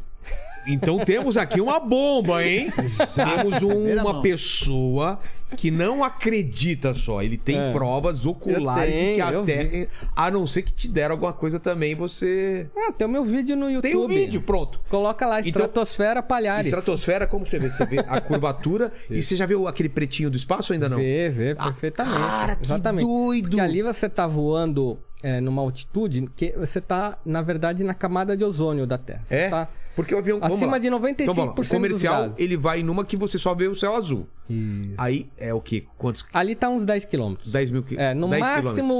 [0.67, 2.71] Então temos aqui uma bomba, hein?
[2.75, 4.21] temos um- uma mão.
[4.21, 5.19] pessoa
[5.55, 7.21] que não acredita só.
[7.21, 7.71] Ele tem É.
[7.71, 9.87] provas oculares de que tenho, a eu Terra.
[10.13, 12.69] A não ser que te deram alguma coisa também, você.
[12.75, 13.89] Ah, tem o meu vídeo no YouTube.
[13.89, 14.81] Tem um vídeo, pronto.
[14.89, 16.65] Coloca lá, Então- estratosfera Palhares.
[16.67, 17.71] Estratosfera, como você vê?
[17.71, 20.97] Você vê a curvatura e você já viu aquele pretinho do espaço ainda não?
[20.97, 22.17] Vê, vê, Ah, perfeitamente.
[22.17, 23.05] cara, que Exatamente.
[23.07, 23.47] doido!
[23.49, 28.35] Porque ali você tá voando é, numa altitude que você tá, na verdade, na camada
[28.37, 29.21] de ozônio da Terra.
[29.23, 29.49] Você É?
[29.49, 29.67] tá
[29.97, 30.39] Porque o avião.
[30.41, 31.61] acima de 95% Então, vamos lá.
[31.61, 34.25] O comercial, ele vai numa que você só vê o céu azul.
[34.49, 34.93] Isso.
[34.97, 35.83] Aí é o quê?
[35.97, 36.23] Quantos?
[36.31, 37.51] Ali tá uns 10 quilômetros.
[37.51, 38.11] 10 mil quilômetros.
[38.11, 38.93] É, no máximo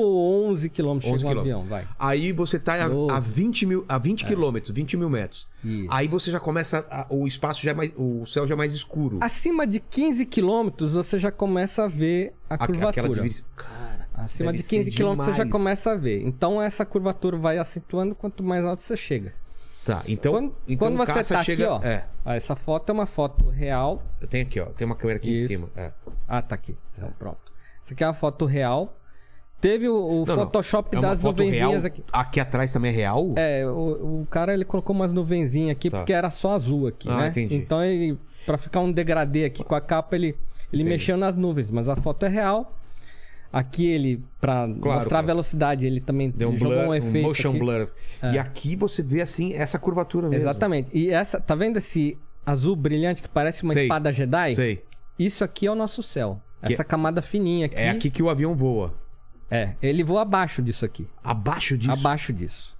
[0.49, 1.55] 11 quilômetros 11 chega um quilômetros.
[1.69, 1.87] avião, vai.
[1.97, 3.29] Aí você tá a, a 12.
[3.31, 5.47] 20 mil, a 20 quilômetros, 20 mil metros.
[5.63, 5.87] Isso.
[5.89, 6.85] Aí você já começa.
[6.91, 7.91] a- o espaço já é mais.
[7.95, 9.19] O céu já é mais escuro.
[9.21, 12.89] Acima de 15 quilômetros você já começa a ver a Aqu- curvatura.
[13.07, 14.07] Aquela divisa- Cara.
[14.15, 16.23] Acima de 15 ser quilômetros você já começa a ver.
[16.25, 19.33] Então essa curvatura vai acentuando quanto mais alto você chega.
[19.87, 20.31] Tá, então.
[20.33, 21.75] quando então quando você caça tá chega.
[21.75, 21.89] aqui, ó.
[21.89, 22.05] É.
[22.25, 24.03] ó, Essa foto é uma foto real.
[24.29, 24.65] Tem aqui, ó.
[24.65, 25.47] Tem uma câmera aqui em Isso.
[25.47, 25.69] cima.
[25.75, 25.91] É.
[26.27, 26.77] Ah, tá aqui.
[26.97, 27.51] Então pronto.
[27.83, 28.93] Essa aqui é uma foto real.
[29.59, 30.43] Teve o, o Não, não.
[30.43, 31.31] Photoshop É uma das real.
[31.33, 32.03] nuvenzinhas aqui.
[32.13, 33.33] Aqui atrás também é real?
[33.35, 35.97] É, o, o cara ele colocou umas nuvenzinhas aqui Tá.
[35.97, 37.27] porque era só azul aqui, Ah, né?
[37.29, 37.55] entendi.
[37.55, 40.27] Então ele, pra ficar um degradê aqui com a capa, ele,
[40.71, 40.89] ele Entendi.
[40.89, 42.71] mexeu nas nuvens, mas a foto é real.
[43.51, 45.27] Aqui ele, pra mostrar a claro.
[45.27, 47.27] velocidade, ele também Deu um jogou blur, um um, efeito.
[47.27, 47.59] motion aqui.
[47.59, 47.89] blur.
[48.33, 50.43] E aqui você vê assim, essa curvatura mesmo.
[50.43, 50.89] Exatamente.
[50.93, 53.83] E essa, tá vendo esse azul brilhante que parece uma Sei.
[53.83, 54.55] espada Jedi?
[54.55, 54.83] Sei.
[55.17, 56.41] Isso aqui é o nosso céu.
[56.65, 57.77] Que- Essa camada fininha aqui.
[57.77, 58.93] É aqui que o avião voa.
[59.49, 61.07] É, ele voa abaixo disso aqui.
[61.23, 61.91] Abaixo disso.
[61.93, 62.75] Abaixo disso.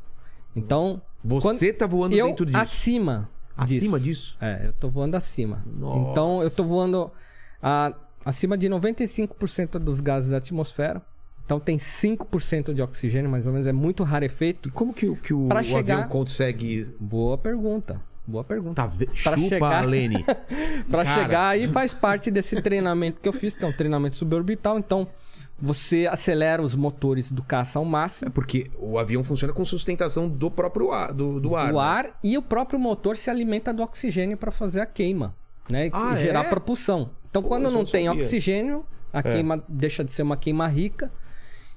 [0.55, 2.57] Então, Você tá voando eu dentro disso.
[2.57, 4.35] acima Acima disso.
[4.35, 4.37] disso?
[4.41, 5.63] É, eu tô voando acima.
[5.65, 6.11] Nossa.
[6.11, 7.11] Então, eu tô voando
[7.61, 7.93] a-
[8.27, 11.01] acima de 95% dos gases da atmosfera.
[11.45, 13.67] Então, tem 5% de oxigênio, mais ou menos.
[13.67, 14.67] É muito rarefeito.
[14.67, 16.93] E como que, o- que o, Pra o chegar- avião consegue.
[16.99, 18.01] Boa pergunta.
[18.27, 18.81] Boa pergunta.
[18.81, 19.05] Tá ve...
[19.05, 20.25] Pra Chupa, chegar- Lene.
[20.91, 21.21] Pra Cara.
[21.23, 24.77] chegar aí faz parte desse treinamento que eu fiz, que é um treinamento suborbital.
[24.77, 25.07] Então,
[25.57, 28.29] você acelera os motores do caça ao É máximo.
[28.31, 31.71] porque o avião funciona com sustentação do próprio ar, do, do ar.
[31.73, 31.81] o né?
[31.81, 35.33] ar e o próprio motor se alimenta do oxigênio para fazer a queima,
[35.69, 35.87] né?
[35.87, 36.49] E Ah, gerar é?
[36.49, 37.09] propulsão.
[37.29, 38.21] Então, Pô, quando não tem sabia.
[38.23, 39.23] oxigênio, a É.
[39.23, 41.11] queima deixa de ser uma queima rica.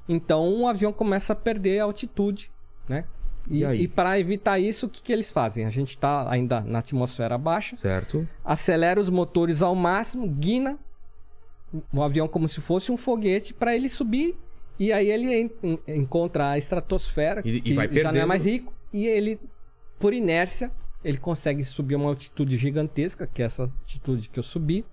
[0.09, 2.51] Então, o avião começa a perder a altitude,
[2.89, 3.05] né?
[3.49, 5.65] E E, e para evitar isso, o que, que eles fazem?
[5.65, 8.29] A gente está ainda na atmosfera baixa, Certo.
[8.45, 10.79] acelera os motores ao máximo, guina
[11.93, 14.37] o avião como se fosse um foguete para ele subir
[14.79, 18.27] e aí ele en- en- encontra a estratosfera E- e que vai já não é
[18.27, 19.39] mais rico e ele
[19.99, 20.71] por inércia
[21.05, 24.85] ele consegue subir a uma altitude gigantesca que é essa altitude que eu subi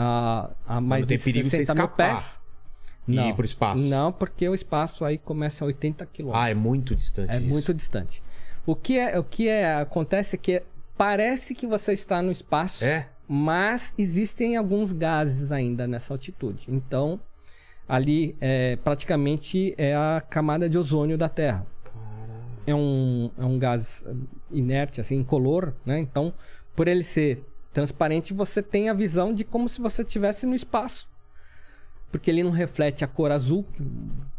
[0.00, 2.40] a, a mais de perigo você 60 mil pés
[3.08, 3.82] e não, ir pro espaço.
[3.82, 7.32] não porque o espaço aí começa a 80 quilômetros Ah, é muito distante.
[7.32, 7.46] é isso.
[7.46, 8.22] muito distante
[8.66, 10.62] o que é o que é acontece é que
[10.96, 13.08] parece que você está no espaço É?
[13.28, 16.64] mas existem alguns gases ainda nessa altitude.
[16.68, 17.20] Então,
[17.88, 21.64] ali é, praticamente é a camada de ozônio da Terra.
[22.66, 24.02] É um, é um gás
[24.50, 26.00] inerte, assim, incolor, né?
[26.00, 26.34] Então,
[26.74, 31.08] por ele ser transparente, você tem a visão de como se você estivesse no espaço.
[32.10, 33.64] Porque ele não reflete a cor azul.
[33.72, 33.82] que,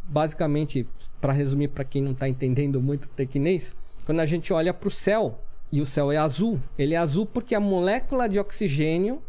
[0.04, 0.86] Basicamente,
[1.22, 3.74] para resumir para quem não está entendendo muito tecnês,
[4.06, 5.40] quando a gente olha para o céu
[5.72, 9.22] e o céu é azul, ele é azul porque a molécula de oxigênio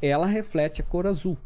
[0.00, 1.38] ela reflete a cor azul.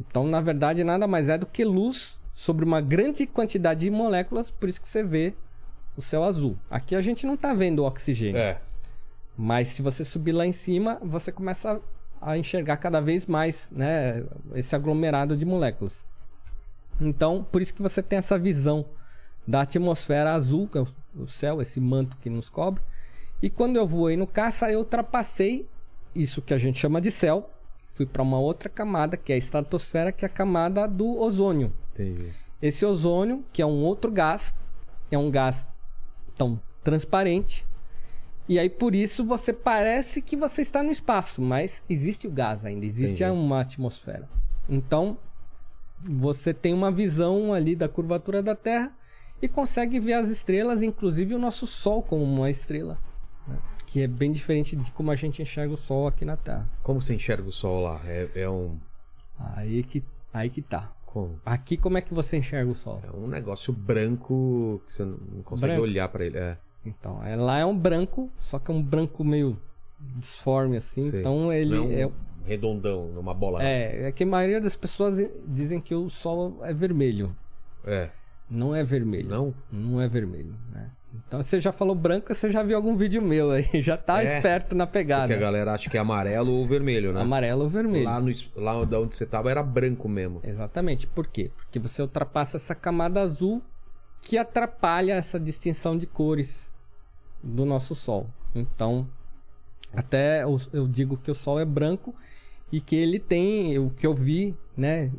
[0.00, 4.50] Então, na verdade, nada mais é do que luz sobre uma grande quantidade de moléculas,
[4.50, 5.32] por isso que você vê
[5.96, 6.58] o céu azul.
[6.68, 8.36] Aqui a gente não está vendo o oxigênio.
[8.36, 8.60] É.
[9.36, 11.80] Mas se você subir lá em cima, você começa
[12.20, 16.04] a enxergar cada vez mais, né, esse aglomerado de moléculas.
[17.00, 18.86] Então, por isso que você tem essa visão
[19.46, 20.84] da atmosfera azul, que é
[21.14, 22.82] o céu, esse manto que nos cobre.
[23.42, 25.68] E quando eu voei no caça, eu ultrapassei
[26.14, 27.50] isso que a gente chama de céu,
[27.92, 31.72] fui para uma outra camada, que é a estratosfera, que é a camada do ozônio.
[31.92, 32.32] Entendi.
[32.60, 34.54] Esse ozônio, que é um outro gás,
[35.10, 35.68] é um gás
[36.36, 37.65] tão transparente.
[38.48, 42.64] E aí por isso você parece que você está no espaço, mas existe o gás
[42.64, 43.38] ainda, existe Entendi.
[43.38, 44.28] uma atmosfera.
[44.68, 45.18] Então
[46.02, 48.92] você tem uma visão ali da curvatura da Terra
[49.42, 52.98] e consegue ver as estrelas, inclusive o nosso Sol como uma estrela,
[53.48, 53.58] né?
[53.86, 56.68] que é bem diferente de como a gente enxerga o Sol aqui na Terra.
[56.82, 58.00] Como você enxerga o sol lá?
[58.04, 58.78] É, é um.
[59.38, 60.02] Aí que
[60.32, 60.92] aí que tá.
[61.04, 61.40] Como?
[61.46, 63.00] Aqui como é que você enxerga o Sol?
[63.02, 65.82] É um negócio branco que você não consegue Branco?
[65.82, 66.36] olhar pra ele.
[66.36, 66.58] É.
[66.86, 69.58] Então, é, lá é um branco, só que é um branco meio
[70.16, 71.10] disforme assim.
[71.10, 71.20] Sei.
[71.20, 72.12] Então ele Não é é, um
[72.44, 73.62] redondão, uma bola.
[73.62, 77.34] é é que a maioria das pessoas dizem que o Sol é vermelho.
[77.84, 78.10] É.
[78.48, 79.28] Não é vermelho.
[79.28, 79.54] Não?
[79.70, 80.90] Não é vermelho, né?
[81.26, 84.36] Então você já falou branco, você já viu algum vídeo meu aí, já tá É,
[84.36, 85.22] esperto na pegada.
[85.22, 87.22] Porque a galera acha que é amarelo ou vermelho, né?
[87.22, 88.04] Amarelo ou vermelho.
[88.04, 90.40] Lá, no, lá da onde você tava era branco mesmo.
[90.44, 91.06] Exatamente.
[91.06, 91.50] Por quê?
[91.56, 93.62] Porque você ultrapassa essa camada azul
[94.20, 96.70] que atrapalha essa distinção de cores
[97.46, 98.26] do nosso Sol.
[98.54, 99.06] Então,
[99.92, 102.14] até eu, eu digo que o Sol é branco
[102.72, 105.10] e que ele tem, o que eu vi, né,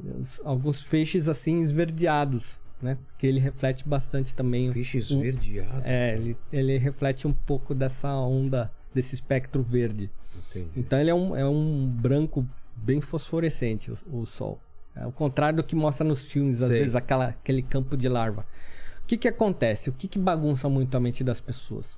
[0.43, 2.97] alguns feixes assim esverdeados, né?
[3.07, 4.69] Porque ele reflete bastante também.
[4.69, 5.81] o- esverdeado.
[5.85, 10.11] É, ele, ele reflete um pouco dessa onda, desse espectro verde.
[10.49, 10.69] Entendi.
[10.75, 12.45] Então ele é um, é um branco
[12.75, 14.59] bem fosforescente, o, o Sol.
[14.95, 16.79] É o contrário do que mostra nos filmes, às Sei.
[16.79, 18.45] vezes, aquela, aquele campo de larva.
[19.03, 19.89] O que, que acontece?
[19.89, 21.97] O que, que bagunça muito a mente das pessoas?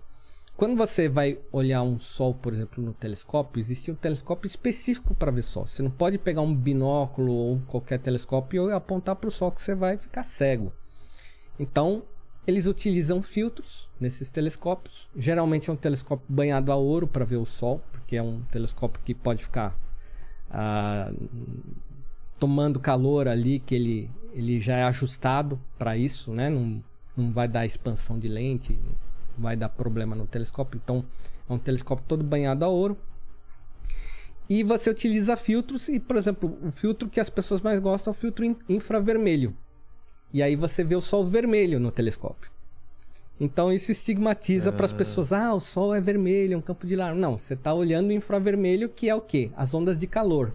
[0.59, 5.31] Quando você vai olhar um Sol, por exemplo, no telescópio, existe um telescópio específico para
[5.31, 5.65] ver Sol.
[5.65, 9.61] Você não pode pegar um binóculo ou qualquer telescópio e apontar para o Sol que
[9.61, 10.73] você vai ficar cego.
[11.57, 12.03] Então,
[12.45, 15.07] eles utilizam filtros nesses telescópios.
[15.15, 19.01] Geralmente é um telescópio banhado a ouro para ver o Sol, porque é um telescópio
[19.05, 19.79] que pode ficar
[20.51, 21.09] ah,
[22.37, 26.49] tomando calor ali, que ele, ele já é ajustado para isso, né?
[26.49, 26.83] Não,
[27.15, 28.77] não vai dar expansão de lente,
[29.39, 30.79] vai dar problema no telescópio.
[30.83, 31.03] Então,
[31.49, 32.97] é um telescópio todo banhado a ouro.
[34.49, 38.15] E você utiliza filtros, e, por exemplo, o filtro que as pessoas mais gostam é
[38.15, 39.55] o filtro in- infravermelho.
[40.33, 42.51] E aí você vê o sol vermelho no telescópio.
[43.39, 46.95] Então isso estigmatiza para as pessoas: ah, o sol é vermelho, é um campo de
[46.95, 47.17] larva.
[47.17, 49.49] Não, você está olhando o infravermelho, que é o quê?
[49.55, 50.53] As ondas de calor.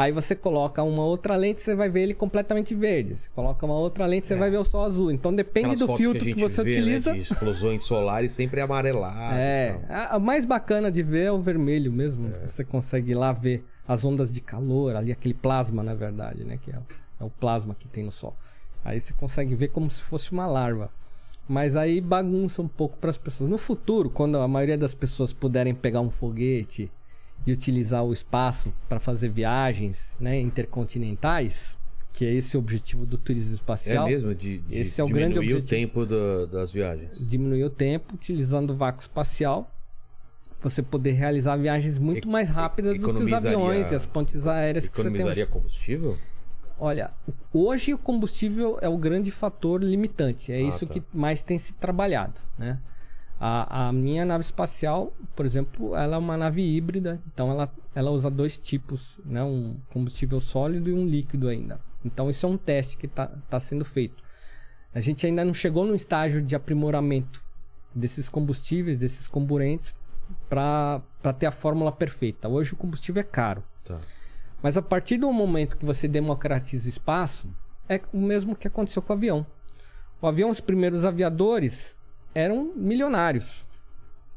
[0.00, 3.16] Aí você coloca uma outra lente, você vai ver ele completamente verde.
[3.16, 5.10] Você coloca uma outra lente, você vai ver o sol azul.
[5.10, 7.12] Então depende Aquelas do filtro que, gente você vê, utiliza.
[7.12, 9.34] Né, de explosões solares sempre amarelado.
[9.34, 12.32] É, a, a mais bacana de ver é o vermelho mesmo.
[12.46, 16.58] Você consegue lá ver as ondas de calor, ali aquele plasma, na verdade, né?
[16.62, 16.78] Que é,
[17.20, 18.34] é o plasma que tem no Sol.
[18.82, 20.90] Aí você consegue ver como se fosse uma larva.
[21.46, 23.50] Mas aí bagunça um pouco para as pessoas.
[23.50, 26.90] No futuro, quando a maioria das pessoas puderem pegar um foguete
[27.46, 31.78] e utilizar o espaço para fazer viagens né, intercontinentais,
[32.12, 34.34] que é esse o objetivo do turismo É espacial mesmo?
[34.34, 35.68] De, de Esse é o grande diminuir o objetivo.
[35.80, 37.26] tempo da- das viagens.
[37.26, 39.70] diminuir o tempo utilizando o vácuo espacial.
[40.62, 44.46] Você poder realizar viagens muito E- mais rápidas do que os aviões e as pontes
[44.46, 45.12] aéreas que você tem.
[45.12, 46.18] Economizaria combustível?
[46.78, 47.10] Olha,
[47.52, 50.52] hoje o combustível é o grande fator limitante.
[50.52, 50.92] É Ah, isso tá.
[50.94, 52.78] que mais tem se trabalhado, né?
[53.42, 58.10] A, a minha nave espacial, por exemplo, ela é uma nave híbrida, então ela, ela
[58.10, 59.42] usa dois tipos, né?
[59.42, 61.80] Um combustível sólido e um líquido ainda.
[62.04, 64.22] Então isso é um teste que está tá sendo feito.
[64.94, 67.42] A gente ainda não chegou no estágio de aprimoramento
[67.94, 69.94] desses combustíveis, desses comburentes,
[70.48, 71.02] para
[71.38, 72.48] ter a fórmula perfeita.
[72.48, 73.64] Hoje o combustível é caro.
[73.84, 73.98] Tá.
[74.62, 77.48] Mas a partir do momento que você democratiza o espaço,
[77.88, 79.46] é o mesmo que aconteceu com o avião.
[80.20, 81.98] O avião, os primeiros aviadores
[82.34, 83.64] eram milionários.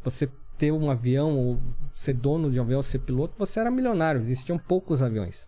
[0.04, 1.60] Você ter um avião, ou
[1.96, 4.22] ser dono de um avião, ser piloto, você era milionário.
[4.22, 5.48] Existiam poucos aviões.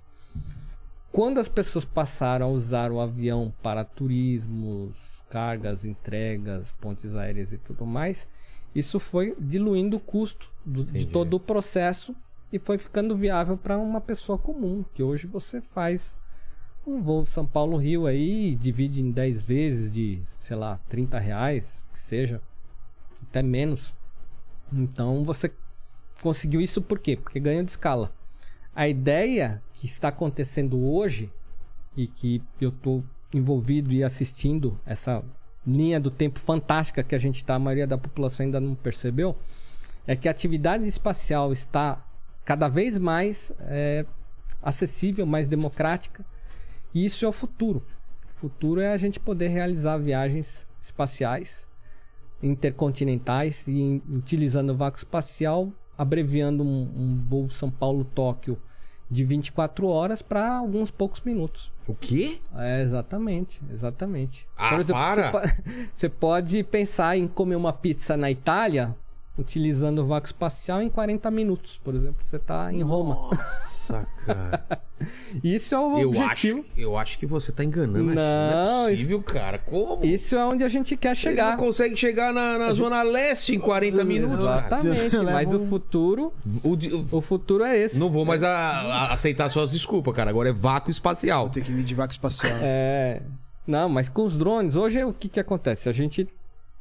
[1.12, 7.58] Quando as pessoas passaram a usar o avião para turismos, cargas, entregas, pontes aéreas e
[7.58, 8.28] tudo mais,
[8.74, 12.14] isso foi diluindo o custo do- de todo o processo
[12.52, 16.14] e foi ficando viável para uma pessoa comum, que hoje você faz
[16.86, 21.82] um voo São Paulo-Rio aí, e divide em 10 vezes de, sei lá, 30 reais,
[21.96, 22.42] que seja,
[23.24, 23.94] até menos.
[24.72, 25.52] Então você
[26.22, 27.16] conseguiu isso por quê?
[27.16, 28.14] Porque ganha de escala.
[28.76, 31.32] A ideia que está acontecendo hoje
[31.96, 33.04] e que eu estou
[33.34, 35.24] envolvido e assistindo essa
[35.66, 39.36] linha do tempo fantástica que a gente está, a maioria da população ainda não percebeu,
[40.06, 42.06] é que a atividade espacial está
[42.44, 44.06] cada vez mais é,
[44.62, 46.26] acessível, mais democrática.
[46.94, 47.84] E isso é o futuro.
[48.36, 51.68] O futuro é a gente poder realizar viagens espaciais
[52.46, 58.58] intercontinentais e utilizando o vácuo espacial, abreviando um, um voo São Paulo-Tóquio
[59.10, 61.72] de 24 horas para alguns poucos minutos.
[61.88, 62.40] O quê?
[62.58, 64.48] É, exatamente, exatamente.
[64.58, 65.32] Ah, para!
[65.32, 65.64] Você, po-
[65.94, 68.96] você pode pensar em comer uma pizza na Itália
[69.38, 72.18] utilizando o vácuo espacial em 40 minutos, por exemplo.
[72.22, 73.16] Você está em Roma.
[73.32, 74.66] Nossa, cara.
[75.44, 76.60] Isso é o eu, objetivo.
[76.62, 77.98] acho, eu acho que você tá enganando.
[77.98, 78.16] a gente.
[78.16, 78.50] Não,
[78.82, 79.58] Não é possível, cara.
[79.60, 80.06] Como?
[80.06, 81.52] Isso é onde a gente quer Ele chegar.
[81.52, 84.60] não consegue chegar na, na Zona Leste em 40 minutos, cara.
[84.60, 86.34] Exatamente, Leva mas o um- futuro,
[86.64, 88.00] O de- o- o futuro é esse.
[88.00, 90.30] Não vou mais a- a- aceitar suas desculpas, cara.
[90.30, 91.42] Agora é vácuo espacial.
[91.42, 92.54] Vou ter que vir de vaca espacial.
[92.62, 93.22] É.
[93.68, 95.90] Não, mas com os drones, hoje o que, que acontece?
[95.90, 96.28] A gente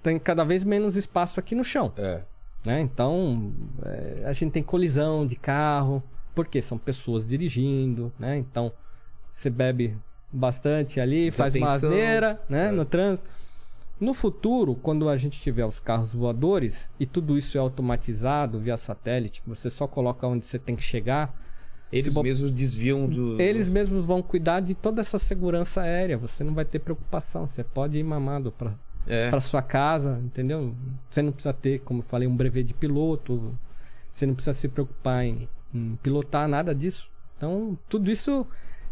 [0.02, 1.93] tem cada vez menos espaço aqui no chão.
[1.97, 2.20] É.
[2.64, 2.80] Né?
[2.80, 3.52] Então,
[3.84, 6.02] é, a gente tem colisão de carro,
[6.34, 8.38] porque são pessoas dirigindo, né?
[8.38, 8.72] Então,
[9.30, 9.96] você bebe
[10.32, 11.90] bastante ali, faz uma Desatenção.
[11.90, 12.68] asneira, né?
[12.68, 12.70] É.
[12.70, 13.28] No trânsito.
[14.00, 18.76] No futuro, quando a gente tiver os carros voadores e tudo isso é automatizado via
[18.76, 21.32] satélite, você só coloca onde você tem que chegar,
[21.92, 23.40] Eles bo- mesmos desviam do.
[23.40, 26.18] eles mesmos vão cuidar de toda essa segurança aérea.
[26.18, 27.46] Você não vai ter preocupação.
[27.46, 28.72] Você pode ir mamado para
[29.06, 29.28] É.
[29.31, 30.74] para sua casa, entendeu?
[31.10, 33.56] Você não precisa ter, como eu falei, um brevet de piloto.
[34.12, 37.10] Você não precisa se preocupar em, em pilotar nada disso.
[37.36, 38.47] Então, tudo isso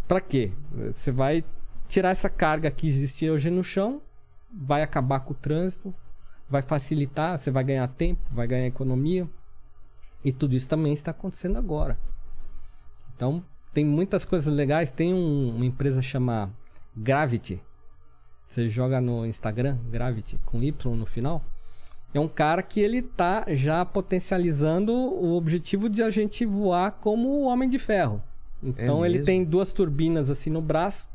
[0.06, 0.52] para quê?
[0.92, 1.44] Você vai
[1.88, 4.02] tirar essa carga que existe hoje no chão,
[4.52, 5.94] vai acabar com o trânsito,
[6.48, 9.28] vai facilitar, você vai ganhar tempo, vai ganhar economia.
[10.24, 11.98] E tudo isso também está acontecendo agora.
[13.16, 14.90] Então, tem muitas coisas legais.
[14.90, 16.52] Tem um- uma empresa chamada
[16.96, 17.60] Gravity.
[18.52, 21.42] Você joga no Instagram, Gravity, com Y no final.
[22.12, 27.30] É um cara que ele tá já potencializando o objetivo de a gente voar como
[27.30, 28.22] o Homem de Ferro.
[28.62, 29.24] Então ele mesmo?
[29.26, 31.08] tem duas turbinas assim no braço,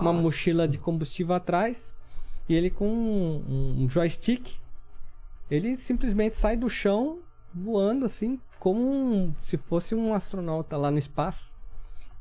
[0.00, 1.92] uma mochila de combustível atrás
[2.48, 4.54] e ele com um, um joystick,
[5.50, 7.18] ele simplesmente sai do chão
[7.52, 11.52] voando assim como um- se fosse um astronauta lá no espaço.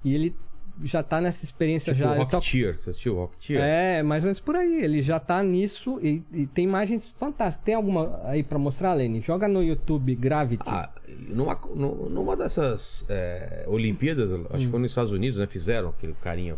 [0.03, 0.35] E ele
[0.83, 2.13] já tá nessa experiência Tipo já.
[2.15, 2.77] tô- Rocketeer.
[2.77, 3.61] Você assistiu Rocketeer?
[3.61, 4.83] é, mais ou menos por aí.
[4.83, 7.63] Ele já tá nisso e, e tem imagens fantásticas.
[7.65, 9.21] Tem alguma aí pra mostrar, Lene?
[9.21, 10.63] Joga no YouTube Gravity.
[10.67, 10.89] Ah,
[11.29, 15.47] numa, nu- numa dessas é, Olimpíadas, acho que foi nos Estados Unidos, né?
[15.47, 16.57] Fizeram aquele carinha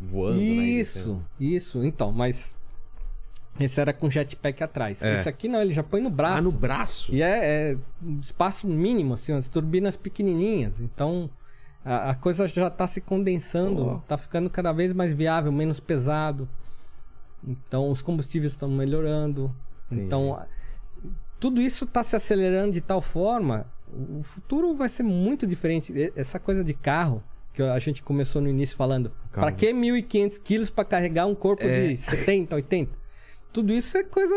[0.00, 0.42] voando, né?
[0.44, 1.24] isso, descendo.
[1.38, 1.84] isso.
[1.84, 2.54] Então, mas
[3.60, 5.02] esse era com jetpack atrás.
[5.02, 5.14] É.
[5.14, 6.38] Esse aqui não, ele já põe no braço.
[6.38, 7.12] Ah, no braço?
[7.14, 10.80] E é, é um espaço mínimo, assim, as turbinas pequenininhas.
[10.80, 11.28] Então,
[11.90, 13.98] a, a coisa já tá se condensando, Ó.
[14.06, 16.48] tá ficando cada vez mais viável, menos pesado.
[17.46, 19.54] Então, os combustíveis estão melhorando.
[19.86, 20.06] Entendi.
[20.06, 20.40] Então,
[21.40, 23.66] tudo isso está se acelerando de tal forma,
[24.18, 25.92] o futuro vai ser muito diferente.
[26.14, 27.22] Essa coisa de carro,
[27.54, 31.62] que a gente começou no início falando, para que 1.500 quilos para carregar um corpo
[31.64, 31.88] É.
[31.88, 32.92] de 70, 80?
[33.52, 34.34] Tudo isso é coisa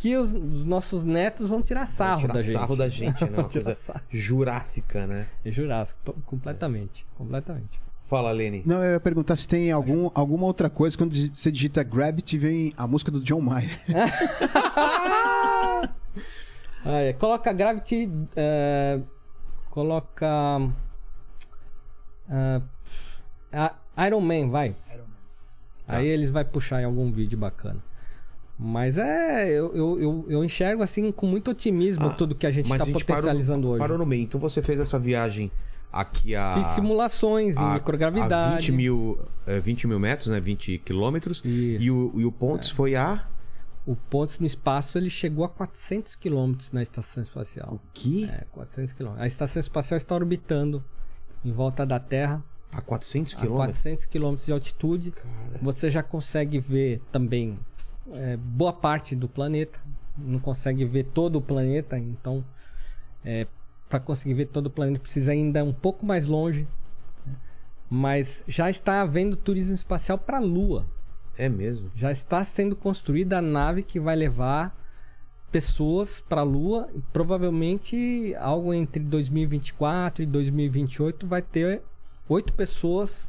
[0.00, 2.52] que os, os nossos netos vão tirar sarro Tirar da gente.
[2.52, 3.30] sarro da gente, né?
[3.38, 4.00] Uma coisa sarro.
[4.10, 5.26] jurássica, né?
[5.44, 7.78] É Jurássico, to- completamente, completamente.
[8.08, 8.62] Fala, Lene.
[8.66, 10.96] Não, eu ia perguntar se tem algum, alguma outra coisa.
[10.98, 13.78] Quando você digita Gravity, vem a música do John Mayer.
[16.82, 17.12] Ah, é.
[17.12, 18.08] Coloca Gravity.
[18.34, 19.00] é,
[19.70, 20.26] coloca.
[23.52, 23.74] a-
[24.06, 24.74] Iron Man, vai.
[25.86, 27.82] Aí eles vai puxar em algum vídeo bacana.
[28.62, 29.48] Mas é.
[29.50, 32.86] Eu, eu, eu, enxergo assim com muito otimismo Ah, tudo que a gente está a
[32.86, 33.78] gente parou- potencializando hoje.
[33.78, 34.22] Parou no meio.
[34.22, 35.50] Então você fez essa viagem
[35.90, 36.52] aqui a.
[36.54, 38.54] Fiz simulações em a- microgravidade.
[38.54, 40.38] A 20 mil, é, 20 mil metros, né?
[40.38, 41.40] 20 quilômetros.
[41.42, 43.26] E o, e o Pontes foi a.
[43.86, 47.80] O Pontes no espaço ele chegou a 400 quilômetros na estação espacial.
[47.94, 48.24] Que?
[48.26, 49.24] É, 400 quilômetros.
[49.24, 50.84] A estação espacial está orbitando
[51.42, 53.78] em volta da Terra A 400 a quilômetros?
[53.78, 55.14] 400 quilômetros de altitude.
[55.62, 57.58] Você já consegue ver também
[58.12, 59.78] é, boa parte do planeta.
[60.16, 62.44] Não consegue ver todo o planeta, então
[63.88, 66.66] para conseguir ver todo o planeta precisa ainda um pouco mais longe.
[67.26, 67.34] né?
[67.90, 70.86] Mas já está havendo turismo espacial para a Lua.
[71.36, 71.90] É mesmo.
[71.94, 74.76] Já está sendo construída a nave que vai levar
[75.50, 76.88] pessoas para a Lua.
[77.12, 81.82] Provavelmente algo entre 2024 e 2028 vai ter
[82.28, 83.28] oito pessoas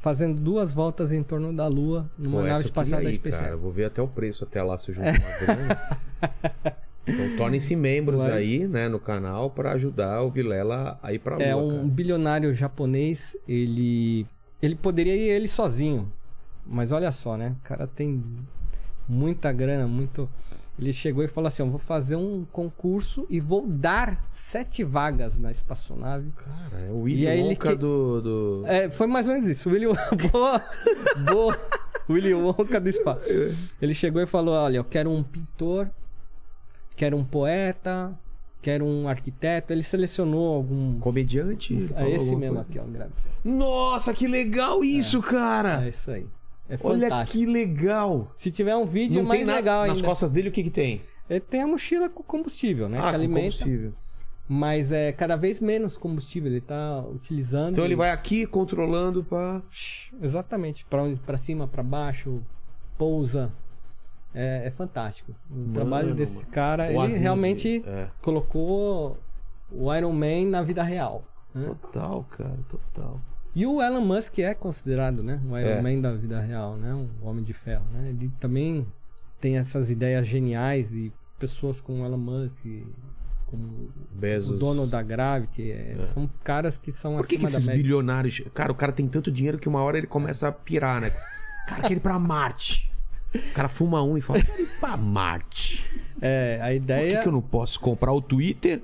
[0.00, 3.30] fazendo duas voltas em torno da Lua numa Pô, nave espacial da ir, cara.
[3.36, 3.52] SpaceX.
[3.52, 5.80] Eu vou ver até o preço até lá se eu junto uma grana.
[7.06, 8.32] Então tornem-se membros Vai.
[8.32, 11.82] aí, né, no canal para ajudar o Vilela a ir pra Lua, É um cara.
[11.88, 14.26] bilionário japonês, ele
[14.62, 16.12] ele poderia ir ele sozinho,
[16.66, 17.56] Mas olha só, né?
[17.58, 18.22] O cara tem
[19.08, 20.28] muita grana, muito.
[20.80, 25.38] Ele chegou e falou assim: Eu vou fazer um concurso e vou dar sete vagas
[25.38, 26.30] na espaçonave.
[26.36, 28.20] Cara, é o Willy Wonka que- do...
[28.22, 28.64] do...
[28.66, 29.68] É, foi mais ou menos isso.
[29.68, 29.86] Willy
[30.32, 30.62] boa,
[31.30, 31.58] boa.
[32.08, 33.22] Willy Wonka do espaço.
[33.80, 35.90] Ele chegou e falou: Olha, eu quero um pintor,
[36.96, 38.18] quero um poeta,
[38.62, 39.74] quero um arquiteto.
[39.74, 40.98] Ele selecionou algum.
[40.98, 41.74] Comediante?
[41.94, 42.70] É esse mesmo coisa?
[42.70, 43.06] aqui, ó.
[43.44, 45.84] Nossa, que legal isso, cara!
[45.84, 46.26] É isso aí.
[46.70, 47.38] É Olha fantástico.
[47.38, 48.32] que legal!
[48.36, 50.08] Se tiver um vídeo, é Não mais tem nada legal nas ainda.
[50.08, 51.00] costas dele, o que que tem?
[51.28, 52.98] Ele tem a mochila com combustível, né?
[52.98, 53.40] ah, que com alimenta.
[53.58, 53.92] combustível.
[54.48, 56.50] Mas é cada vez menos combustível.
[56.50, 57.72] Ele tá utilizando.
[57.72, 59.62] Então ele vai aqui controlando pra...
[60.20, 60.84] Exatamente.
[60.86, 62.40] Pra, onde, pra cima, pra baixo,
[62.98, 63.52] pousa.
[64.34, 65.32] É, é fantástico.
[65.50, 66.48] O Mano, trabalho desse mano.
[66.52, 68.08] cara, O ele Aziz, realmente é.
[68.20, 69.16] colocou
[69.70, 71.24] o Iron Man na vida real.
[71.54, 71.72] né?
[71.82, 73.20] Total, cara, total.
[73.54, 75.40] E o Elon Musk é considerado, né?
[75.48, 75.82] O Iron É.
[75.82, 76.94] Man da vida real, né?
[76.94, 78.10] Um homem de ferro, né?
[78.10, 78.86] Ele também
[79.40, 82.64] tem essas ideias geniais e pessoas como o Elon Musk,
[83.46, 84.54] como Bezos.
[84.54, 88.42] o dono da Gravity, é, são caras que são Por que, que esses bilionários.
[88.54, 91.10] Cara, o cara tem tanto dinheiro que uma hora ele começa a pirar, né?
[91.66, 92.90] Cara, quer ir pra Marte.
[93.34, 95.84] O cara fuma um e fala: quero ir pra Marte.
[96.20, 98.82] É, a Por ideia, que, que eu não posso comprar o Twitter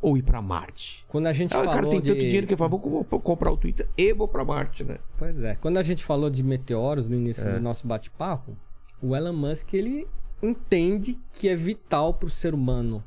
[0.00, 1.04] ou ir pra Marte?
[1.08, 2.08] quando a gente Ah, o falou cara tem de...
[2.08, 4.98] tanto dinheiro que fala: vou vou comprar o Twitter e vou pra Marte, né?
[5.18, 7.54] Pois é, quando a gente falou de meteoros no início É.
[7.54, 8.56] do nosso bate-papo,
[9.02, 10.06] o Elon Musk, ele
[10.42, 13.02] entende que é vital para o ser humano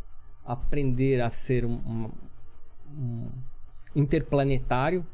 [0.45, 2.11] aprender a ser um, um-
[2.93, 3.27] um
[3.95, 5.05] interplanetário,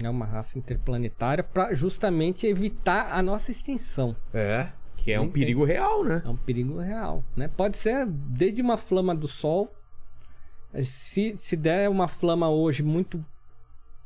[0.00, 4.14] né, uma raça interplanetária, para justamente evitar a nossa extinção.
[4.32, 4.68] É.
[4.96, 6.22] Que é um Tem- perigo real, né?
[6.24, 7.48] É um perigo real, né?
[7.48, 9.72] Pode ser desde uma flama do sol,
[10.84, 13.24] se, se der uma flama hoje muito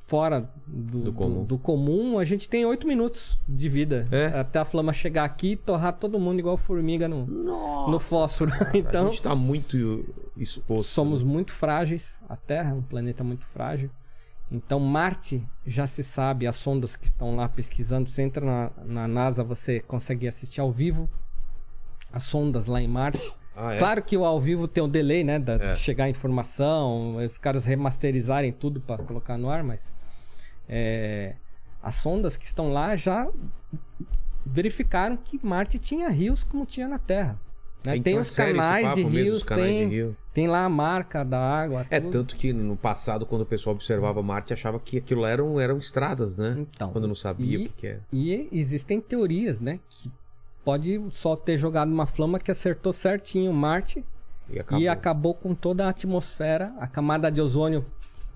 [0.06, 1.44] fora do, Do comum.
[1.44, 4.26] do comum, a gente tem oito minutos de vida É.
[4.38, 7.90] até a flama chegar aqui e torrar todo mundo igual formiga no, Nossa.
[7.90, 8.50] no fósforo.
[8.52, 10.04] a então, gente tá muito
[10.36, 10.90] exposto.
[10.90, 12.18] somos muito frágeis.
[12.28, 13.88] A Terra é um planeta muito frágil.
[14.50, 18.10] Então, Marte já se sabe, as sondas que estão lá pesquisando.
[18.10, 21.08] Você entra na, na NASA, você consegue assistir ao vivo
[22.12, 23.32] as sondas lá em Marte.
[23.62, 23.78] Ah, é?
[23.78, 25.38] Claro que o ao vivo tem um delay, né?
[25.38, 25.74] Da, É.
[25.74, 29.92] de chegar a informação, os caras remasterizarem tudo para colocar no ar, mas
[30.68, 31.34] é,
[31.82, 33.28] as sondas que estão lá já
[34.44, 37.38] verificaram que Marte tinha rios como tinha na Terra.
[37.84, 37.96] né?
[37.96, 40.16] Então tem é os canais papo de rios, os canais tem, de rio?
[40.34, 41.86] tem lá a marca da água.
[41.90, 42.12] É, tudo.
[42.12, 46.36] tanto que no passado, quando o pessoal observava Marte, achava que aquilo eram, eram estradas,
[46.36, 46.56] né?
[46.58, 48.00] Então, Quando não sabia e- o que, que era.
[48.12, 49.80] E existem teorias, né?
[49.88, 50.10] Que
[50.64, 54.04] pode Sol ter jogado uma flama que acertou certinho Marte
[54.48, 54.82] E acabou.
[54.82, 56.72] e acabou com toda a atmosfera.
[56.78, 57.84] A camada de ozônio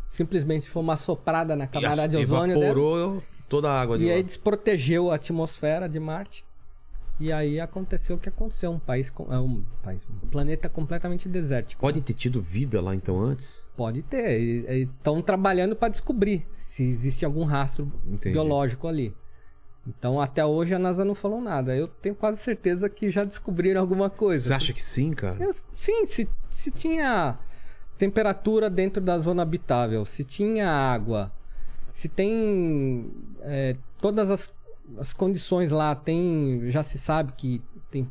[0.05, 2.65] simplesmente foi uma soprada na E camada as- de ozônio dela.
[2.73, 4.15] evaporou toda a água de E lá.
[4.15, 6.45] aí desprotegeu a atmosfera de Marte.
[7.21, 8.73] E aí aconteceu o que aconteceu.
[8.73, 11.81] Um país, com- é um, país um planeta completamente desértico.
[11.81, 13.65] Pode ter tido vida lá então antes?
[13.77, 14.41] Pode ter.
[14.41, 18.33] E- Eles estão trabalhando para descobrir se existe algum rastro Entendi.
[18.33, 19.15] biológico ali.
[19.87, 21.77] Então, até hoje a NASA não falou nada.
[21.77, 24.47] Eu tenho quase certeza que já descobriram alguma coisa.
[24.49, 25.37] Você acha que sim, cara?
[25.43, 27.39] Eu- sim, se, se tinha
[27.99, 31.31] temperatura dentro da zona habitável, se tinha água,
[31.93, 33.13] se tem
[33.43, 34.53] é, todas as,
[34.99, 38.11] as condições lá, tem já se sabe que tem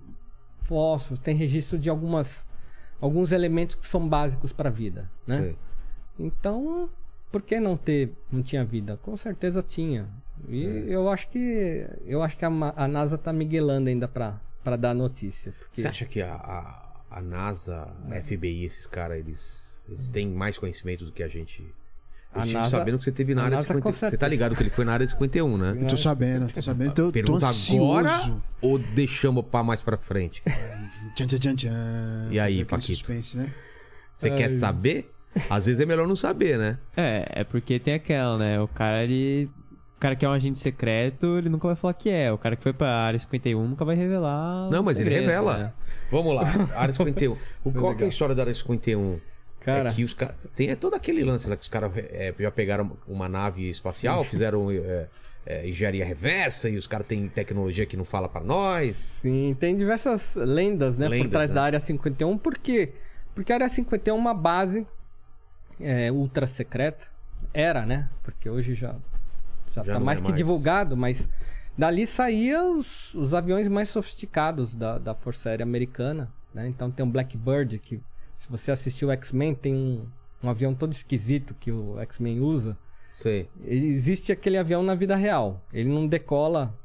[0.60, 2.46] fósforos, tem registro de algumas
[3.02, 5.40] alguns elementos que são básicos para a vida, né?
[6.18, 6.90] Então,
[7.32, 8.96] por que não ter não tinha vida?
[9.02, 10.08] Com certeza tinha.
[10.50, 14.76] E eu acho que eu acho que a, a NASA tá miguelando ainda para para
[14.78, 19.86] dar notícia, porque Você acha que a, a, a NASA, a FBI, esses caras, eles,
[19.90, 21.62] eles têm mais conhecimento do que a gente?
[22.34, 24.10] Eu A NASA- sabendo que você teve na área NASA, com 51.
[24.10, 25.78] Você tá ligado que ele foi na área 51, né?
[25.82, 26.94] Eu tô sabendo, tô sabendo.
[26.94, 30.42] Tô Pergunta agora ou deixamos pra mais pra frente?
[31.16, 32.28] Tchan, tchan, tchan, tchan.
[32.32, 32.88] E aí, Paquito?
[32.88, 33.54] suspense, né?
[34.18, 35.12] Você quer saber?
[35.50, 36.78] Às vezes é melhor não saber, né?
[36.96, 38.60] É, é porque tem aquela, né?
[38.62, 39.50] O cara, ele.
[40.04, 42.30] O cara que é um agente secreto, ele nunca vai falar que é.
[42.30, 44.70] O cara que foi pra área 51 nunca vai revelar.
[44.70, 45.58] Não, mas ele segredos, revela.
[45.58, 45.74] né?
[46.12, 46.44] Vamos lá,
[46.76, 47.34] área 51.
[47.64, 49.18] O, qual que é a história da área 51?
[49.62, 49.90] Cara.
[49.90, 50.36] É que os caras.
[50.58, 54.26] Tem é todo aquele lance lá que os caras é, já pegaram uma nave espacial,
[54.26, 55.08] fizeram é,
[55.46, 58.98] é, engenharia reversa e os caras têm tecnologia que não fala pra nós.
[58.98, 61.56] Sim, tem diversas lendas, né, Lendas, por trás né?
[61.56, 62.38] da Área 51.
[62.38, 62.92] Por quê?
[63.34, 64.86] Porque a Área 51 é uma base
[65.80, 67.08] é, ultra secreta.
[67.54, 68.10] Era, né?
[68.22, 68.96] Porque hoje já,
[69.74, 70.38] já, Já tá mais é que mais.
[70.38, 71.28] divulgado, mas
[71.78, 76.32] dali saíam os, os aviões mais sofisticados da, da Força Aérea Americana.
[76.54, 76.68] Né?
[76.68, 78.00] Então tem um Blackbird que,
[78.36, 80.06] se você assistiu o X-Men, tem um,
[80.44, 82.78] um avião todo esquisito que o X-Men usa.
[83.18, 83.50] Sei.
[83.66, 85.62] Existe aquele avião na vida real.
[85.74, 86.78] Ele não decola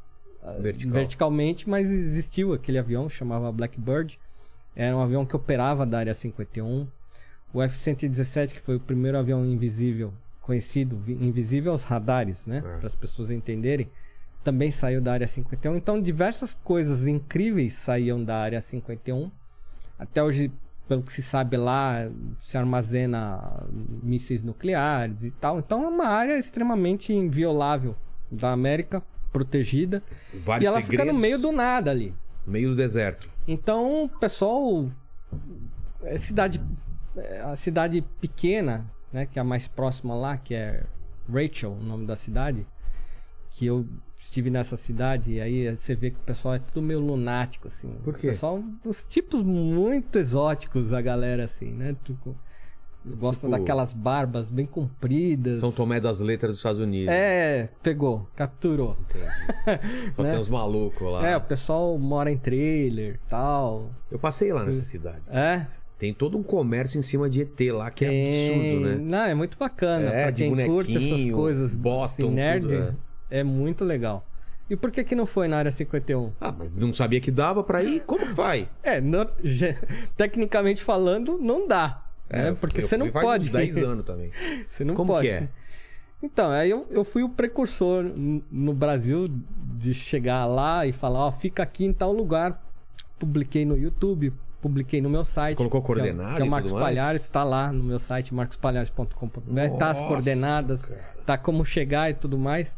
[0.61, 0.93] Vertical.
[0.93, 4.19] verticalmente, mas existiu aquele avião, chamava Blackbird.
[4.75, 6.87] Era um avião que operava da área 51.
[7.53, 10.13] O F-117, que foi o primeiro avião invisível
[10.49, 12.59] conhecido, vi- invisível aos radares, né?
[12.65, 12.79] É.
[12.79, 13.91] Para as pessoas entenderem,
[14.43, 15.77] também saiu da área 51.
[15.77, 19.31] Então, diversas coisas incríveis saíam da área 51.
[19.99, 20.51] Até hoje,
[20.89, 22.09] pelo que se sabe lá,
[22.41, 23.63] se armazena
[24.03, 25.59] mísseis nucleares e tal.
[25.59, 27.95] Então, é uma área extremamente inviolável
[28.33, 30.03] da América, protegida.
[30.47, 32.15] Vários e ela fica no segredos, meio do nada ali.
[32.47, 33.29] meio do deserto.
[33.47, 34.89] Então, o pessoal.
[36.05, 36.59] É cidade.
[37.17, 39.27] é A cidade pequena, né?
[39.27, 40.85] Que é a mais próxima lá, que é
[41.33, 42.67] Rachel, o nome da cidade.
[43.51, 43.87] Que eu
[44.21, 47.89] estive nessa cidade e aí você vê que o pessoal é tudo meio lunático, assim.
[48.05, 48.27] Por quê?
[48.29, 51.97] O pessoal, os tipos muito exóticos, a galera, assim, né?
[52.05, 52.37] Tipo,
[53.17, 55.61] gosta Tipo- daquelas barbas bem compridas.
[55.61, 57.09] São Tomé das Letras dos Estados Unidos.
[57.15, 58.97] É, pegou, capturou.
[60.15, 60.33] Só né?
[60.33, 61.27] tem uns malucos lá.
[61.27, 63.91] É, o pessoal mora em trailer tal.
[64.11, 65.23] Eu passei lá nessa cidade.
[65.29, 65.67] É,
[65.99, 68.95] Tem todo um comércio em cima de ET lá que é absurdo, né?
[69.03, 70.07] Não, é muito bacana.
[70.07, 72.97] É, pra de quem curte essas coisas Bottom, assim, nerd, tudo,
[73.31, 73.43] é.
[73.43, 74.25] muito legal.
[74.71, 76.31] E por que que não foi na área 51?
[76.41, 78.01] Ah, mas não sabia que dava pra ir?
[78.05, 78.69] Como que vai?
[78.83, 79.01] É,
[80.17, 82.05] tecnicamente falando, não dá.
[82.31, 82.51] né?
[82.51, 83.47] eu- Porque eu você não pode.
[83.47, 84.31] uns 10 anos também.
[84.69, 85.27] Você não Como pode.
[85.27, 85.49] que é?
[86.23, 88.05] Então, aí eu, eu fui o precursor
[88.51, 89.29] no Brasil
[89.79, 92.63] de chegar lá e falar, ó, fica aqui em tal lugar.
[93.19, 95.57] Publiquei no YouTube, publiquei no meu site.
[95.57, 95.97] colocou que é o-
[96.37, 96.73] Que é o Marcos?
[96.73, 99.77] Palhares, está lá no meu site, marcospalhares.com.br.
[99.79, 101.01] Tá as coordenadas, cara.
[101.27, 102.77] tá como chegar e tudo mais.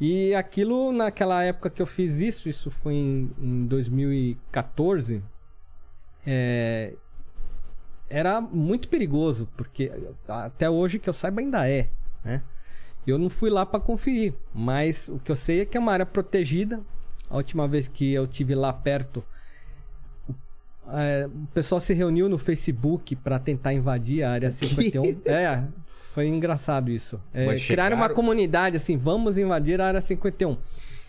[0.00, 5.22] E aquilo, naquela época que eu fiz isso, isso foi em, em 2014,
[6.26, 6.94] é,
[8.10, 9.90] era muito perigoso, porque
[10.28, 11.88] até hoje que eu saiba ainda é,
[12.24, 12.42] né?
[13.06, 15.92] Eu não fui lá para conferir, mas o que eu sei é que é uma
[15.92, 16.80] área protegida.
[17.28, 19.22] A última vez que eu tive lá perto,
[20.92, 25.20] é, o pessoal se reuniu no Facebook para tentar invadir a área 51.
[25.24, 25.62] É,
[26.12, 27.20] foi engraçado isso.
[27.32, 28.14] É, Mas criaram uma chegaram?
[28.14, 30.56] comunidade assim, vamos invadir a área 51.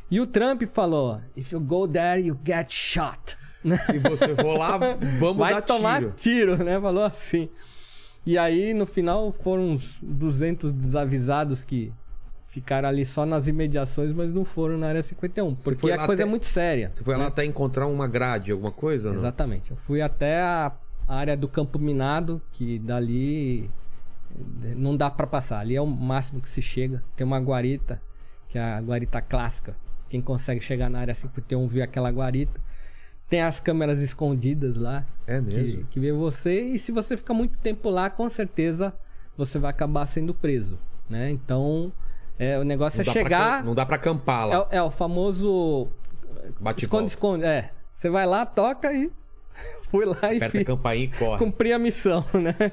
[0.09, 3.37] E o Trump falou: If you go there, you get shot.
[3.85, 4.77] Se você for lá,
[5.19, 6.13] vamos Vai dar tomar tiro.
[6.15, 6.63] tiro.
[6.63, 6.79] né?
[6.79, 7.49] Falou assim.
[8.25, 11.91] E aí, no final, foram uns 200 desavisados que
[12.55, 15.55] ficaram ali só nas imediações, mas não foram na área 51.
[15.55, 16.89] Porque a coisa até- é muito séria.
[16.93, 19.09] Você foi lá até encontrar uma grade, alguma coisa?
[19.09, 19.71] Exatamente.
[19.71, 20.71] Eu fui até a
[21.07, 23.69] área do campo minado, que dali
[24.75, 25.59] não dá pra passar.
[25.59, 27.03] Ali é o máximo que se chega.
[27.15, 28.01] Tem uma guarita,
[28.49, 29.75] que é a guarita clássica.
[30.09, 32.59] Quem consegue chegar na área 51 vê aquela guarita.
[33.29, 35.05] Tem as câmeras escondidas lá.
[35.27, 35.85] É que, mesmo?
[35.89, 36.61] que vê você.
[36.61, 38.93] E se você ficar muito tempo lá, com certeza
[39.37, 40.79] você vai acabar sendo preso.
[41.09, 41.29] Né?
[41.31, 41.91] Então,
[42.37, 43.57] é, o negócio Não é pra chegar.
[43.59, 44.67] cam- não dá pra acampar lá.
[44.71, 45.87] É, é o famoso.
[46.59, 47.05] Bate e esconde, volta.
[47.07, 47.43] esconde.
[47.45, 47.71] É.
[47.93, 49.09] Você vai lá, toca e.
[49.89, 51.37] Fui lá e Aperta a campainha e corre.
[51.39, 52.71] cumpri a missão, né?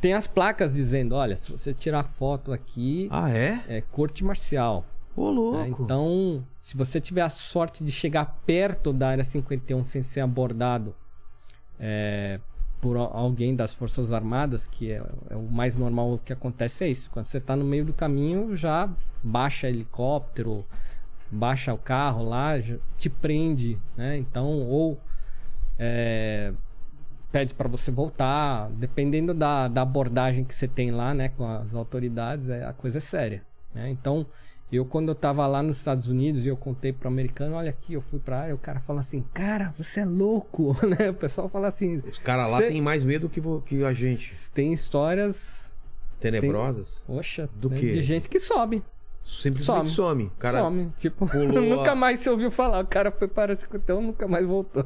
[0.00, 3.60] Tem as placas dizendo: olha, se você tirar foto aqui, Ah, é?
[3.68, 4.84] é corte marcial.
[5.14, 5.82] Ô, louco.
[5.82, 10.94] Então, se você tiver a sorte de chegar perto da área 51 sem ser abordado
[11.78, 12.40] é,
[12.80, 17.10] por alguém das Forças Armadas, que é, é o mais normal que acontece é isso.
[17.10, 18.88] Quando você está no meio do caminho, já
[19.22, 20.64] baixa helicóptero,
[21.30, 22.52] baixa o carro lá,
[22.98, 24.16] te prende, né?
[24.16, 24.98] Então, ou
[25.78, 26.52] é,
[27.30, 31.74] pede para você voltar, dependendo da, da abordagem que você tem lá, né, com as
[31.74, 33.42] autoridades, é, a coisa é séria,
[33.74, 33.90] né?
[33.90, 34.26] Então,
[34.76, 37.94] eu quando eu tava lá nos Estados Unidos e eu contei pro americano, olha aqui,
[37.94, 41.10] eu fui pra área, o cara falou assim, cara, você é louco, né?
[41.10, 44.32] O pessoal fala assim, Os caras lá têm mais medo que, que a gente.
[44.52, 45.72] tem histórias,
[46.18, 47.02] Tenebrosas.
[47.06, 47.90] poxa, Do né, quê?
[47.92, 48.82] de gente que sobe,
[49.24, 50.24] Simplesmente some.
[50.24, 53.56] O Cara, some, tipo, nunca a- mais se ouviu falar, o cara foi para a
[53.56, 54.84] 51, nunca mais voltou.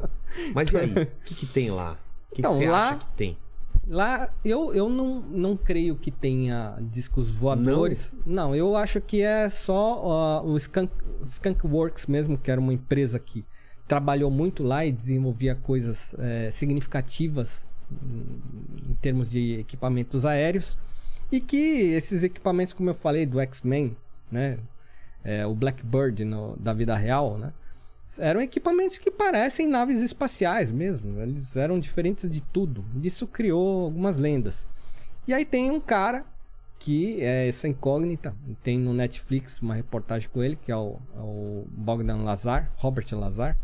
[0.54, 0.90] Mas e aí?
[1.20, 1.96] O que, que tem lá?
[2.30, 3.38] O que, Então, que você lá- acha que tem?
[3.86, 8.12] Lá, eu, eu não, não creio que tenha discos voadores.
[8.24, 10.90] Não, eu acho que é só ó, o Skunk,
[11.26, 13.44] Skunk Works mesmo, que era uma empresa que
[13.86, 17.66] trabalhou muito lá e desenvolvia coisas é, significativas
[18.88, 20.78] em termos de equipamentos aéreos.
[21.30, 21.56] E que
[21.92, 23.96] esses equipamentos, como eu falei, do X-Men,
[24.30, 24.58] né?
[25.22, 27.52] É, o Blackbird no- da vida real, né?
[28.18, 31.20] Eram equipamentos que parecem naves espaciais mesmo.
[31.20, 32.84] Eles eram diferentes de tudo.
[33.02, 34.66] Isso criou algumas lendas.
[35.26, 36.24] E aí tem um cara
[36.78, 38.34] que é essa incógnita.
[38.62, 43.06] Tem no Netflix uma reportagem com ele, que é o, é o Bogdan Lazar, Robert
[43.12, 43.56] Lazar.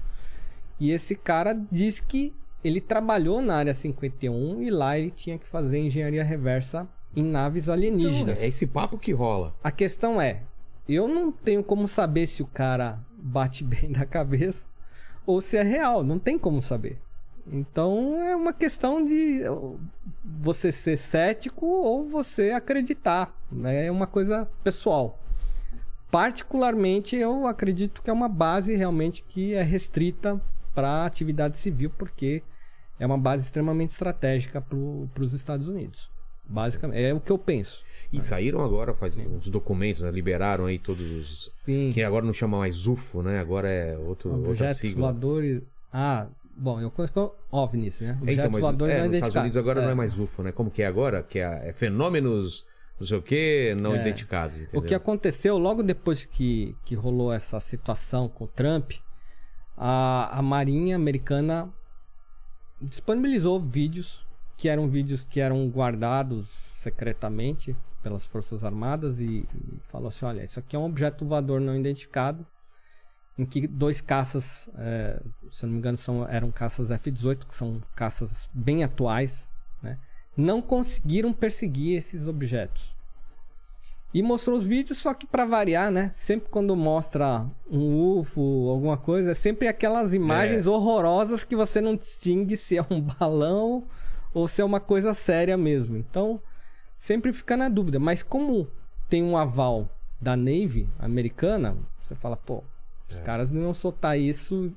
[0.80, 2.34] E esse cara diz que
[2.64, 7.64] ele trabalhou na área 51 e lá ele tinha que fazer engenharia reversa em naves
[7.64, 8.40] Então, alienígenas.
[8.42, 9.54] é esse papo que rola.
[9.62, 10.42] A questão é,
[10.88, 14.66] eu não tenho como saber se o cara bate bem da cabeça
[15.26, 16.02] ou se é real.
[16.02, 16.98] Não tem como saber.
[17.46, 19.42] Então é uma questão de
[20.24, 23.34] você ser cético ou você acreditar.
[23.50, 23.86] né?
[23.86, 25.18] É uma coisa pessoal.
[26.10, 30.40] Particularmente, eu acredito que é uma base realmente que é restrita
[30.74, 32.42] para a atividade civil, porque
[32.98, 36.10] é uma base extremamente estratégica para os Estados Unidos.
[36.50, 37.82] Basicamente, é o que eu penso.
[38.12, 40.10] E saíram agora, faz uns documentos, né?
[40.10, 41.50] Liberaram aí todos os.
[41.54, 41.90] Sim.
[41.94, 43.38] Que agora não chama mais UFO, né?
[43.38, 45.12] Agora é outro, outra Objetos sigla.
[45.12, 45.62] voadores.
[45.92, 48.08] Ah, bom, eu conheço OVNIs, né?
[48.08, 49.36] É, Objetos então, mas voadores é, não nos Estados.
[49.36, 50.50] Unidos agora não é mais UFO, né?
[50.50, 51.22] Como que é agora?
[51.22, 52.66] Que é, é fenômenos,
[52.98, 54.00] não sei o quê, não É.
[54.00, 54.80] identificados, entendeu?
[54.80, 58.94] O que aconteceu logo depois que, que rolou essa situação com o Trump,
[59.76, 61.72] a, a Marinha Americana
[62.82, 64.26] disponibilizou vídeos
[64.60, 66.46] que eram vídeos que eram guardados
[66.76, 71.62] secretamente pelas Forças Armadas e, e falou assim: olha, isso aqui é um objeto voador
[71.62, 72.46] não identificado,
[73.38, 75.18] em que dois caças, é,
[75.50, 79.48] se não me engano, são, eram caças F-18, que são caças bem atuais,
[79.82, 79.96] né,
[80.36, 82.94] não conseguiram perseguir esses objetos.
[84.12, 86.10] E mostrou os vídeos, só que pra variar, né?
[86.12, 91.96] Sempre quando mostra um UFO, alguma coisa, é sempre aquelas imagens horrorosas que você não
[91.96, 93.86] distingue se é um balão
[94.32, 95.96] ou se é uma coisa séria mesmo.
[95.96, 96.40] Então,
[96.94, 97.98] sempre fica na dúvida.
[97.98, 98.68] Mas como
[99.08, 99.88] tem um aval
[100.20, 102.62] da Navy americana, você fala, pô,
[103.08, 104.72] os caras não iam soltar isso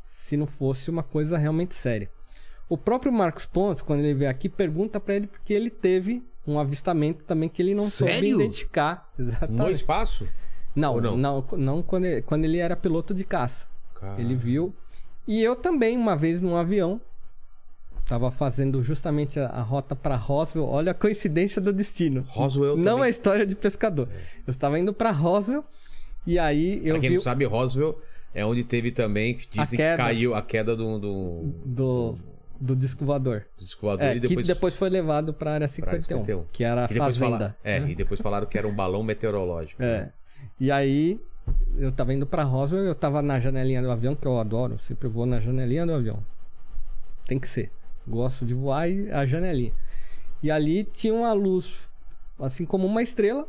[0.00, 2.10] se não fosse uma coisa realmente séria.
[2.68, 6.58] O próprio Marcos Pontes, quando ele veio aqui, pergunta pra ele porque ele teve um
[6.58, 8.40] avistamento também que ele não soube Sério?
[8.40, 9.10] identificar.
[9.16, 9.72] No Exatamente.
[9.72, 10.28] espaço?
[10.74, 11.16] Não, Ou não?
[11.16, 13.66] não, não, quando, ele, quando ele era piloto de caça.
[13.94, 14.20] Cara.
[14.20, 14.74] Ele viu.
[15.26, 17.00] E eu também, uma vez num avião,
[18.06, 20.66] tava fazendo justamente a, a rota para Roswell.
[20.66, 22.22] Olha a coincidência do destino.
[22.28, 23.06] Roswell Não também.
[23.06, 24.08] é história de pescador.
[24.46, 25.64] Eu estava indo para Roswell
[26.26, 28.00] e aí eu pra quem vi não sabe, Roswell
[28.34, 32.18] é onde teve também, que dizem que caiu a queda do, do, do,
[32.60, 33.46] do disco voador.
[33.56, 34.46] do disco voador É, e depois...
[34.46, 36.44] que depois foi levado para a área pra área 51, 51.
[36.52, 37.30] que era a que fazenda.
[37.38, 39.82] fala- É, e depois falaram que era um balão meteorológico.
[39.82, 39.86] É.
[40.00, 40.12] né?
[40.60, 41.20] E aí,
[41.78, 45.08] eu tava indo pra Roswell, eu tava na janelinha do avião, que eu adoro, sempre
[45.08, 46.18] vou na janelinha do avião.
[47.26, 47.70] Tem que ser.
[48.06, 49.72] Gosto de voar e a janelinha.
[50.42, 51.88] E ali tinha uma luz,
[52.38, 53.48] assim como uma estrela.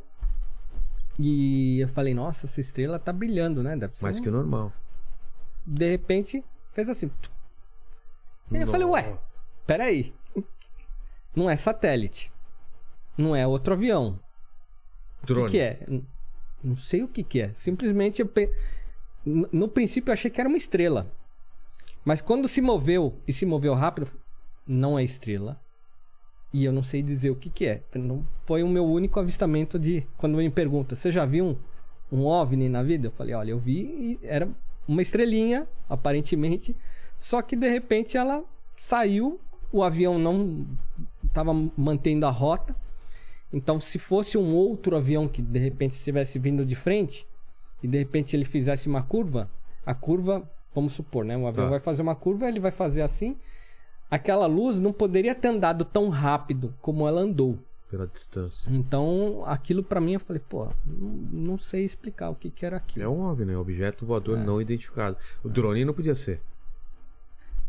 [1.19, 3.75] E eu falei, nossa, essa estrela tá brilhando, né?
[3.75, 4.71] Deve ser Mais um- que o normal.
[5.65, 7.09] De repente, fez assim.
[8.51, 9.17] E aí eu falei, ué,
[9.65, 10.13] peraí.
[11.35, 12.31] Não é satélite.
[13.17, 14.19] Não é outro avião.
[15.23, 15.45] O Drone.
[15.45, 15.79] que, que é?
[16.63, 17.53] Não sei o que, que é.
[17.53, 18.49] Simplesmente eu pe...
[19.25, 21.11] No princípio eu achei que era uma estrela.
[22.03, 24.07] Mas quando se moveu e se moveu rápido,
[24.67, 25.59] não é estrela.
[26.53, 27.81] E eu não sei dizer o que, que é.
[27.95, 30.05] Não foi o meu único avistamento de.
[30.17, 31.57] Quando me pergunta, você já viu
[32.11, 33.07] um, um OVNI na vida?
[33.07, 34.47] Eu falei, olha, eu vi e era
[34.87, 36.75] uma estrelinha, aparentemente.
[37.19, 38.43] Só que de repente ela
[38.77, 39.39] saiu,
[39.71, 40.65] o avião não
[41.25, 42.73] estava mantendo a rota.
[43.51, 47.27] Então, se fosse um outro avião que de repente estivesse vindo de frente
[47.83, 49.49] e de repente ele fizesse uma curva,
[49.85, 51.37] a curva, vamos supor, né?
[51.37, 51.69] O avião Tá.
[51.71, 53.35] vai fazer uma curva, ele vai fazer assim.
[54.09, 57.57] Aquela luz não poderia ter andado tão rápido como ela andou.
[57.89, 58.69] Pela distância.
[58.69, 61.09] Então, aquilo pra mim eu falei, pô, não,
[61.51, 63.05] não sei explicar o que, que era aquilo.
[63.05, 63.57] É um OVNI, né?
[63.57, 64.43] Objeto voador É.
[64.43, 65.17] não identificado.
[65.43, 66.41] O drone não podia ser.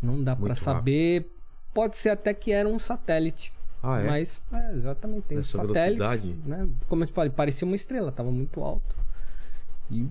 [0.03, 1.31] Não dá pra Muito saber.
[1.73, 3.53] Pode ser até que era um satélite.
[3.83, 4.07] Ah, é?
[4.07, 6.37] Mas, é, exatamente, tem Nessa satélites, velocidade?
[6.47, 6.69] né?
[6.89, 8.97] Como eu te falei, parecia uma estrela, tava muito alto.
[9.91, 10.07] E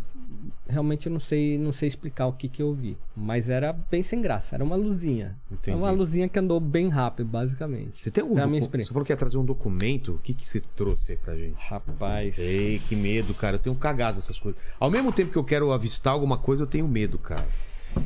[0.68, 4.02] realmente eu não sei, não sei explicar o que que eu vi, mas era bem
[4.02, 5.36] sem graça, era uma luzinha.
[5.52, 5.72] Entendi.
[5.72, 8.02] Era uma luzinha que andou bem rápido, basicamente.
[8.04, 8.88] Você tem É docu- experiência.
[8.90, 10.14] Você falou que ia trazer um documento.
[10.14, 11.56] O que, que você trouxe aí pra gente?
[11.60, 12.38] Rapaz.
[12.40, 13.56] Ei, que medo, cara.
[13.56, 14.60] Eu tenho cagado essas coisas.
[14.80, 17.46] Ao mesmo tempo que eu quero avistar alguma coisa, eu tenho medo, cara.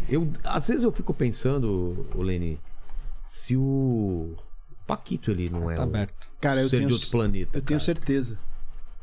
[0.08, 2.60] Eu, às vezes eu fico pensando, Leni,
[3.28, 4.34] se o
[4.88, 6.30] Paquito ele não é Tá um aberto.
[6.42, 7.58] Cara, eu ser tenho, de outro planeta.
[7.58, 7.86] eu tenho cara.
[7.86, 8.40] certeza.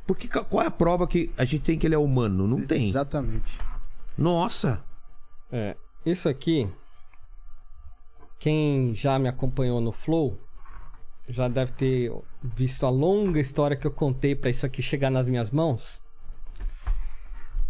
[0.06, 2.46] Porque qual é a prova que a gente tem que ele é humano?
[2.46, 2.88] Não tem.
[2.88, 3.58] Exatamente.
[4.16, 4.84] Nossa.
[5.50, 6.68] É, isso aqui,
[8.38, 10.38] quem já me acompanhou no Flow,
[11.28, 12.12] já deve ter
[12.42, 16.00] visto a longa história que eu contei para isso aqui chegar nas minhas mãos.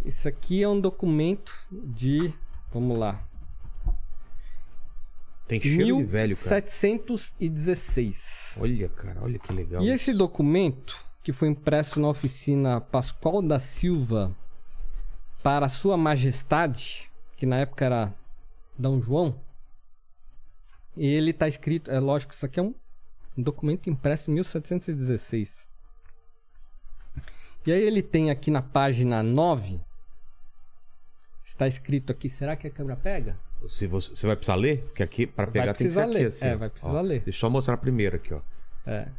[0.05, 2.31] Isso aqui é um documento de,
[2.71, 3.27] vamos lá,
[5.47, 6.57] Tem cheiro de velho, cara.
[6.57, 8.57] 1716.
[8.61, 9.81] Olha, cara, olha que legal.
[9.81, 9.95] E isso.
[9.95, 14.33] esse documento, que foi impresso na oficina Pascoal da Silva
[15.43, 18.13] para Sua Majestade, que na época era
[18.79, 19.37] Dom João,
[20.95, 22.73] e ele está escrito, é lógico, isso aqui é um
[23.37, 25.67] documento impresso em 1716.
[27.65, 29.81] E aí ele tem aqui na página 9,
[31.43, 33.37] Está escrito aqui, será que a câmera pega?
[33.67, 34.81] Se você, você vai precisar ler?
[34.83, 36.27] Porque aqui, pra pegar, tem que ser precisar aqui, ler.
[36.27, 36.45] assim.
[36.45, 37.19] É, vai precisar Ó, ler.
[37.19, 38.39] Deixa eu só mostrar primeiro aqui, ó.
[38.85, 39.09] É,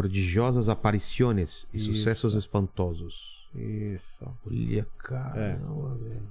[0.00, 1.92] Prodigiosas aparições e Isso.
[1.92, 3.46] sucessos espantosos.
[3.54, 4.26] isso.
[4.46, 5.38] Olha, cara.
[5.38, 5.52] É.
[5.52, 6.22] velho.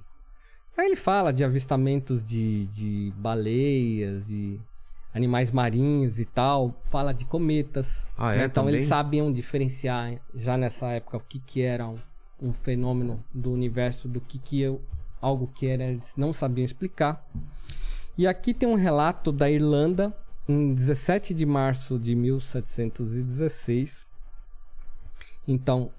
[0.76, 4.58] Aí ele fala de avistamentos de, de baleias, de
[5.14, 6.74] animais marinhos e tal.
[6.86, 8.08] Fala de cometas.
[8.18, 8.38] Ah, é?
[8.38, 8.44] né?
[8.46, 8.80] Então Também?
[8.80, 11.94] eles sabiam diferenciar já nessa época o que, que era um,
[12.42, 14.82] um fenômeno do universo do que, que eu,
[15.20, 17.24] algo que era, eles não sabiam explicar.
[18.18, 20.12] E aqui tem um relato da Irlanda
[20.50, 24.04] em 17 de março de 1716.
[25.46, 25.92] Então,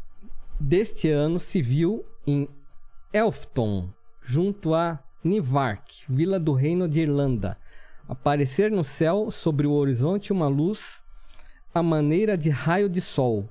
[0.60, 2.50] deste ano se viu em
[3.14, 3.90] Elfton,
[4.22, 7.58] junto a Nivark, vila do Reino de Irlanda,
[8.08, 11.02] aparecer no céu sobre o horizonte uma luz
[11.74, 13.50] à maneira de raio de sol.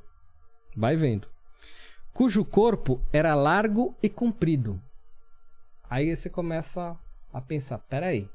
[0.77, 1.27] Vai vendo.
[2.13, 4.79] Cujo corpo era largo e comprido.
[5.89, 6.95] Aí você começa
[7.33, 8.29] a pensar, peraí,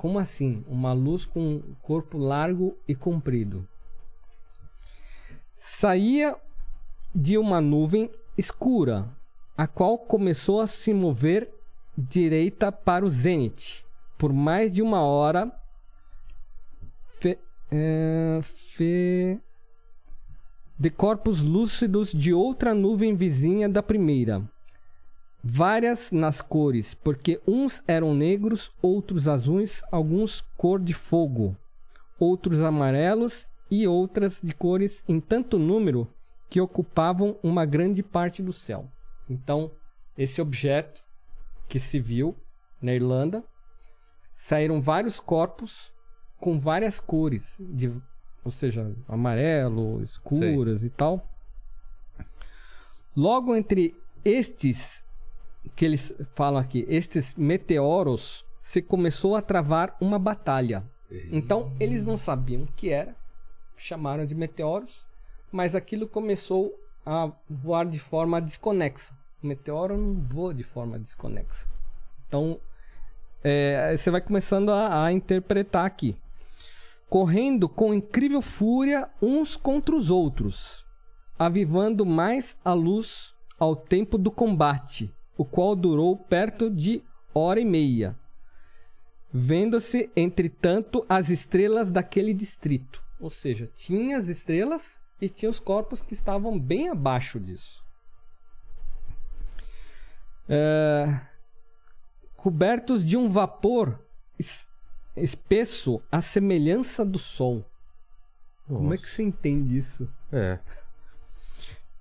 [0.00, 0.64] como assim?
[0.66, 3.68] Uma luz com um corpo largo e comprido.
[5.58, 6.34] Saía
[7.14, 9.14] de uma nuvem escura,
[9.54, 11.52] a qual começou a se mover
[11.98, 13.84] direita para o zênite.
[14.16, 15.52] Por mais de uma hora,
[17.18, 17.38] fe-
[17.70, 19.38] é, fe-
[20.78, 24.42] de corpos lúcidos de outra nuvem vizinha da primeira.
[25.42, 31.56] Várias nas cores, porque uns eram negros, outros azuis, alguns cor de fogo,
[32.18, 36.06] outros amarelos e outras de cores em tanto número
[36.50, 38.90] que ocupavam uma grande parte do céu.
[39.30, 39.70] Então,
[40.18, 41.02] esse objeto
[41.68, 42.36] que se viu
[42.82, 43.44] na Irlanda,
[44.34, 45.92] saíram vários corpos
[46.38, 47.92] com várias cores, de,
[48.44, 51.26] ou seja, amarelo, escuras e tal.
[53.14, 53.94] Logo entre
[54.24, 55.04] estes
[55.76, 60.84] que eles falam aqui, estes meteoros, se começou a travar uma batalha.
[61.30, 63.16] Então, eles não sabiam o que era,
[63.76, 65.04] chamaram de meteoros,
[65.50, 66.72] mas aquilo começou
[67.04, 69.14] a voar de forma desconexa.
[69.42, 71.66] O meteoro não voa de forma desconexa.
[72.28, 72.60] Então,
[73.42, 76.16] é, você vai começando a, a interpretar aqui.
[77.08, 80.84] Correndo com incrível fúria uns contra os outros,
[81.38, 87.02] avivando mais a luz ao tempo do combate, o qual durou perto de
[87.32, 88.14] hora e meia,
[89.32, 93.02] vendo-se, entretanto, as estrelas daquele distrito.
[93.18, 97.82] Ou seja, tinha as estrelas e tinha os corpos que estavam bem abaixo disso.
[100.46, 101.20] É,
[102.36, 103.98] cobertos de um vapor
[104.38, 104.68] es-
[105.16, 107.64] espesso à semelhança do sol.
[108.68, 110.06] Como é que você entende isso?
[110.30, 110.58] É.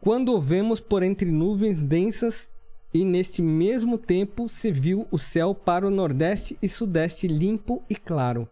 [0.01, 2.51] Quando o vemos por entre nuvens densas
[2.93, 7.95] e neste mesmo tempo se viu o céu para o nordeste e sudeste limpo e
[7.95, 8.49] claro.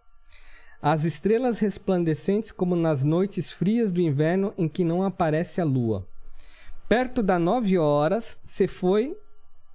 [0.82, 6.08] As estrelas resplandecentes como nas noites frias do inverno em que não aparece a lua.
[6.88, 9.18] Perto das nove horas se foi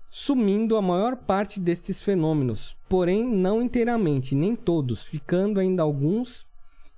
[0.08, 6.46] sumindo a maior parte destes fenômenos, porém não inteiramente, nem todos, ficando ainda alguns,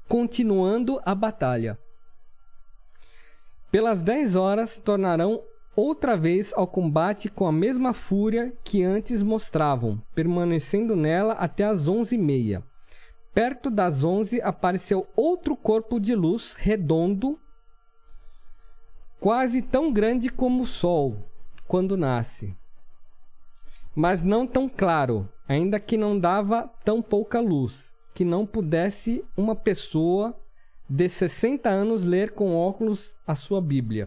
[0.07, 1.79] continuando a batalha.
[3.71, 5.43] Pelas 10 horas tornarão
[5.77, 11.89] outra vez ao combate com a mesma fúria que antes mostravam, permanecendo nela até as
[11.89, 12.63] onze e meia.
[13.33, 17.39] Perto das 11 apareceu outro corpo de luz redondo,
[19.19, 21.17] quase tão grande como o sol
[21.67, 22.57] quando nasce,
[23.95, 29.57] mas não tão claro, ainda que não dava tão pouca luz, que não pudesse uma
[29.57, 30.39] pessoa
[30.89, 34.07] de 60 anos ler com óculos a sua Bíblia.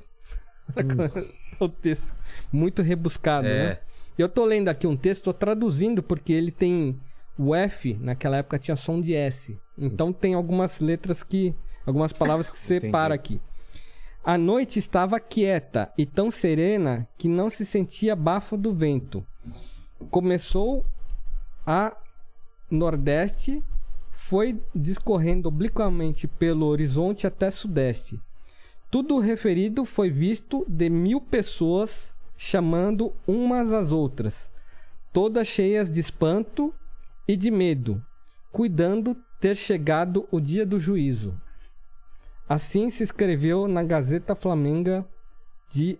[1.66, 2.16] o texto
[2.52, 3.70] muito rebuscado, É.
[3.70, 3.78] né?
[4.18, 7.00] Eu tô lendo aqui um texto, tô traduzindo porque ele tem
[7.38, 9.60] o F, naquela época tinha som de S.
[9.78, 11.54] Então tem algumas letras que,
[11.86, 13.40] algumas palavras que separa aqui.
[14.24, 19.26] A noite estava quieta e tão serena que não se sentia bafo do vento.
[20.10, 20.84] Começou
[21.66, 21.96] a
[22.70, 23.64] nordeste,
[24.12, 28.20] foi discorrendo obliquamente pelo horizonte até sudeste.
[28.90, 34.50] Tudo referido foi visto de mil pessoas chamando umas às outras,
[35.12, 36.74] todas cheias de espanto
[37.28, 38.02] e de medo,
[38.52, 41.40] cuidando ter chegado o dia do juízo.
[42.48, 45.06] Assim se escreveu na Gazeta Flamenga
[45.70, 46.00] de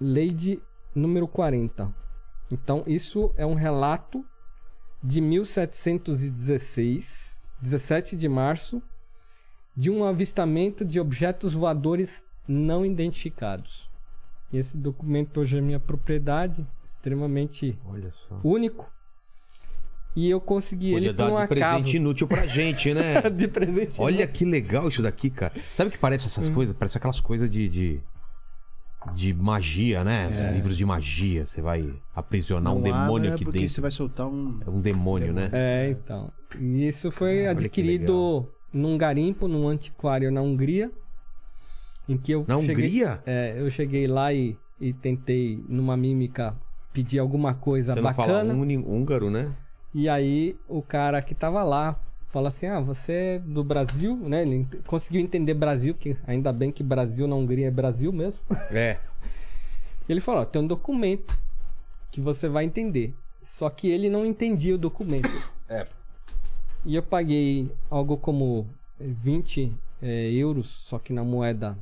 [0.00, 0.60] Lei
[0.94, 1.94] número 40.
[2.50, 4.24] Então, isso é um relato
[5.02, 8.82] de 1716, 17 de março,
[9.76, 13.88] de um avistamento de objetos voadores não identificados.
[14.52, 18.38] E esse documento hoje é minha propriedade, extremamente Olha só.
[18.44, 18.92] único.
[20.16, 21.96] E eu consegui Podia ele por um dar de presente acaso.
[21.96, 23.20] inútil pra gente, né?
[23.34, 24.00] de presente.
[24.00, 25.52] Olha que legal isso daqui, cara.
[25.74, 26.54] Sabe o que parece essas Hum.
[26.54, 26.76] coisas?
[26.76, 28.00] Parece aquelas coisas de, de,
[29.12, 30.28] de magia, né?
[30.30, 31.44] Esses livros de magia.
[31.44, 33.74] Você vai aprisionar um Não demônio aqui porque dentro.
[33.74, 34.60] você vai soltar um.
[34.64, 35.50] É um demônio, né?
[35.52, 36.30] É, então.
[36.60, 40.90] E isso foi Olha que adquirido num garimpo, num antiquário na Hungria.
[42.08, 43.22] Em que eu Na cheguei, Hungria?
[43.24, 46.54] É, eu cheguei lá e, e tentei, numa mímica,
[46.92, 48.54] pedir alguma coisa Você não fala bacana.
[48.54, 49.50] uni- húngaro, né?
[49.94, 51.98] E aí o cara que tava lá
[52.30, 54.42] fala assim: Ah, você é do Brasil, né?
[54.42, 58.40] Ele conseguiu entender Brasil, que ainda bem que Brasil na Hungria é Brasil mesmo.
[58.72, 58.98] É.
[60.06, 61.38] E ele falou: tem um documento
[62.10, 63.14] que você vai entender.
[63.42, 65.30] Só que ele não entendia o documento.
[65.68, 65.86] É.
[66.84, 68.68] E eu paguei algo como
[69.00, 71.78] eh, 20 eh, euros, só que na moeda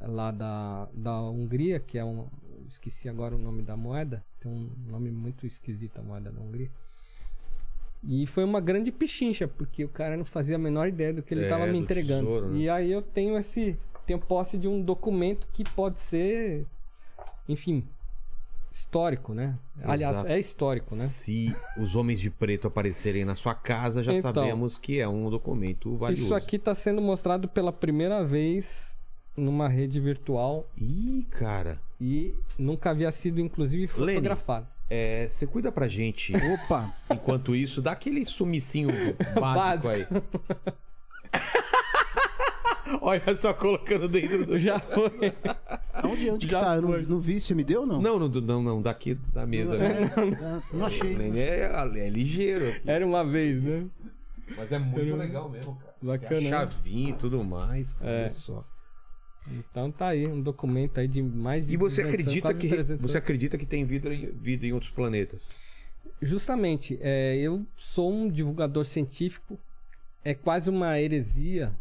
[0.00, 2.26] lá da, da Hungria, que é um.
[2.68, 4.24] Esqueci agora o nome da moeda.
[4.40, 6.70] Tem um nome muito esquisito a moeda da Hungria.
[8.04, 11.34] E foi uma grande pichincha, porque o cara não fazia a menor ideia do que
[11.34, 12.26] ele É, estava me do entregando.
[12.26, 12.58] tesouro, né?
[12.58, 13.78] E aí eu tenho esse.
[14.06, 16.66] Tenho posse de um documento que pode ser.
[17.48, 17.86] Enfim.
[18.72, 19.58] Histórico, né?
[19.84, 20.32] Aliás, Exato.
[20.32, 21.04] é histórico, né?
[21.04, 25.28] Se os homens de preto aparecerem na sua casa, já Então, sabemos que é um
[25.28, 26.24] documento valioso.
[26.24, 28.96] Isso aqui está sendo mostrado pela primeira vez
[29.36, 31.78] numa rede virtual Ih, cara.
[32.00, 34.14] e nunca havia sido, inclusive, Lene.
[34.16, 34.66] fotografado.
[34.88, 36.90] É, você cuida pra gente, Opa!
[37.10, 38.88] enquanto isso, dá aquele sumicinho
[39.38, 39.88] básico Básico.
[39.88, 40.06] aí.
[43.00, 44.58] Olha só, colocando dentro do.
[44.58, 45.32] Já foi.
[46.04, 46.76] Onde, onde que Já tá?
[46.76, 48.00] Eu não, não vi, você me deu ou não?
[48.00, 49.76] Não, não, não, não, daqui da mesa.
[49.76, 50.10] né?
[50.42, 51.16] Ah, não achei.
[51.38, 52.74] É, é ligeiro.
[52.84, 53.86] Era uma vez, né?
[54.56, 55.94] Mas é muito legal mesmo, cara.
[56.02, 56.50] Bacana, Tem a né?
[56.50, 57.94] chavinha e tudo mais.
[57.94, 58.20] cara, É.
[58.24, 58.64] Olha só.
[59.50, 63.04] Então tá aí, um documento aí de mais de E você 200 acredita que 300
[63.04, 65.48] você acredita que tem vida em, vida em outros planetas?
[66.20, 69.58] Justamente, é, eu sou um divulgador científico.
[70.24, 71.72] É quase uma heresia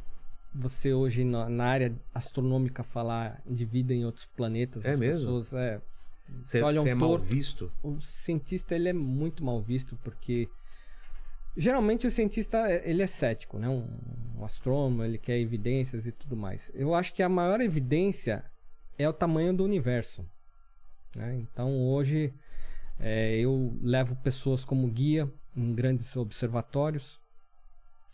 [0.54, 4.84] você hoje na, na área astronômica falar de vida em outros planetas.
[4.86, 5.20] É As mesmo?
[5.22, 5.82] pessoas, é,
[6.44, 7.72] Você, olham é mal visto?
[7.82, 10.50] o cientista ele é muito mal visto porque
[11.56, 13.68] geralmente o cientista é- ele é cético, né?
[13.70, 13.88] Um,
[14.40, 16.72] um astrônomo ele quer evidências e tudo mais.
[16.74, 18.44] Eu acho que a maior evidência
[18.98, 20.26] é o tamanho do universo.
[21.16, 21.36] né?
[21.36, 22.34] Então hoje
[23.00, 27.20] é, eu levo pessoas como guia em grandes observatórios.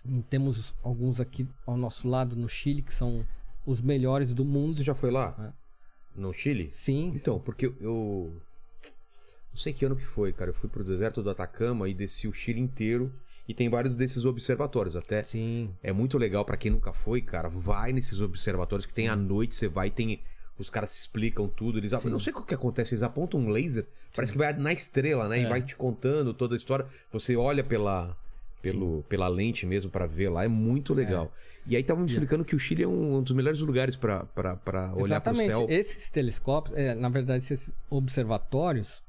[0.05, 3.25] E temos alguns aqui ao nosso lado no Chile que são
[3.65, 4.75] os melhores do mundo.
[4.75, 5.53] Você já foi lá?
[6.15, 6.69] No Chile?
[6.69, 8.41] Sim, Então, porque eu, eu.
[9.51, 10.51] Não sei que ano que foi, cara.
[10.51, 13.11] Eu fui pro deserto do Atacama e desci o Chile inteiro.
[13.47, 14.95] E tem vários desses observatórios.
[14.95, 15.73] Até sim.
[15.81, 17.47] é muito legal pra quem nunca foi, cara.
[17.49, 20.21] Vai nesses observatórios que tem à noite, você vai, tem.
[20.59, 21.77] Os caras se explicam tudo.
[21.77, 24.73] Eles, eu não sei o que acontece, eles apontam um laser, parece que vai na
[24.73, 25.39] estrela, né?
[25.41, 25.49] E É.
[25.49, 26.85] vai te contando toda a história.
[27.11, 28.17] Você olha pela,
[28.61, 31.31] pelo, pela lente mesmo pra ver lá, é muito legal.
[31.65, 34.25] E aí estavam me explicando que o Chile é um, um dos melhores lugares pra
[34.35, 35.47] olhar pro Exatamente.
[35.47, 35.65] céu.
[35.69, 39.01] Esses telescópios, é, na verdade, esses observatórios,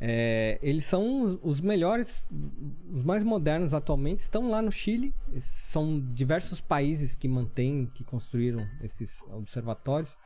[0.00, 2.22] é, eles são os, os melhores,
[2.92, 5.14] os mais modernos atualmente, estão lá no Chile.
[5.40, 10.16] São diversos países que mantêm, que construíram esses observatórios.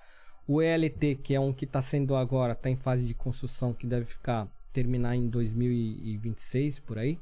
[0.46, 3.86] O ELT, que é um que está sendo agora, está em fase de construção, que
[3.86, 7.18] deve ficar terminar em 2026 por aí.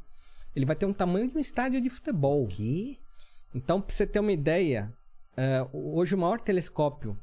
[0.57, 2.47] Ele vai ter um tamanho de um estádio de futebol.
[2.47, 2.99] Que?
[3.55, 4.91] Então, para você ter uma ideia,
[5.37, 7.17] é, hoje o maior telescópio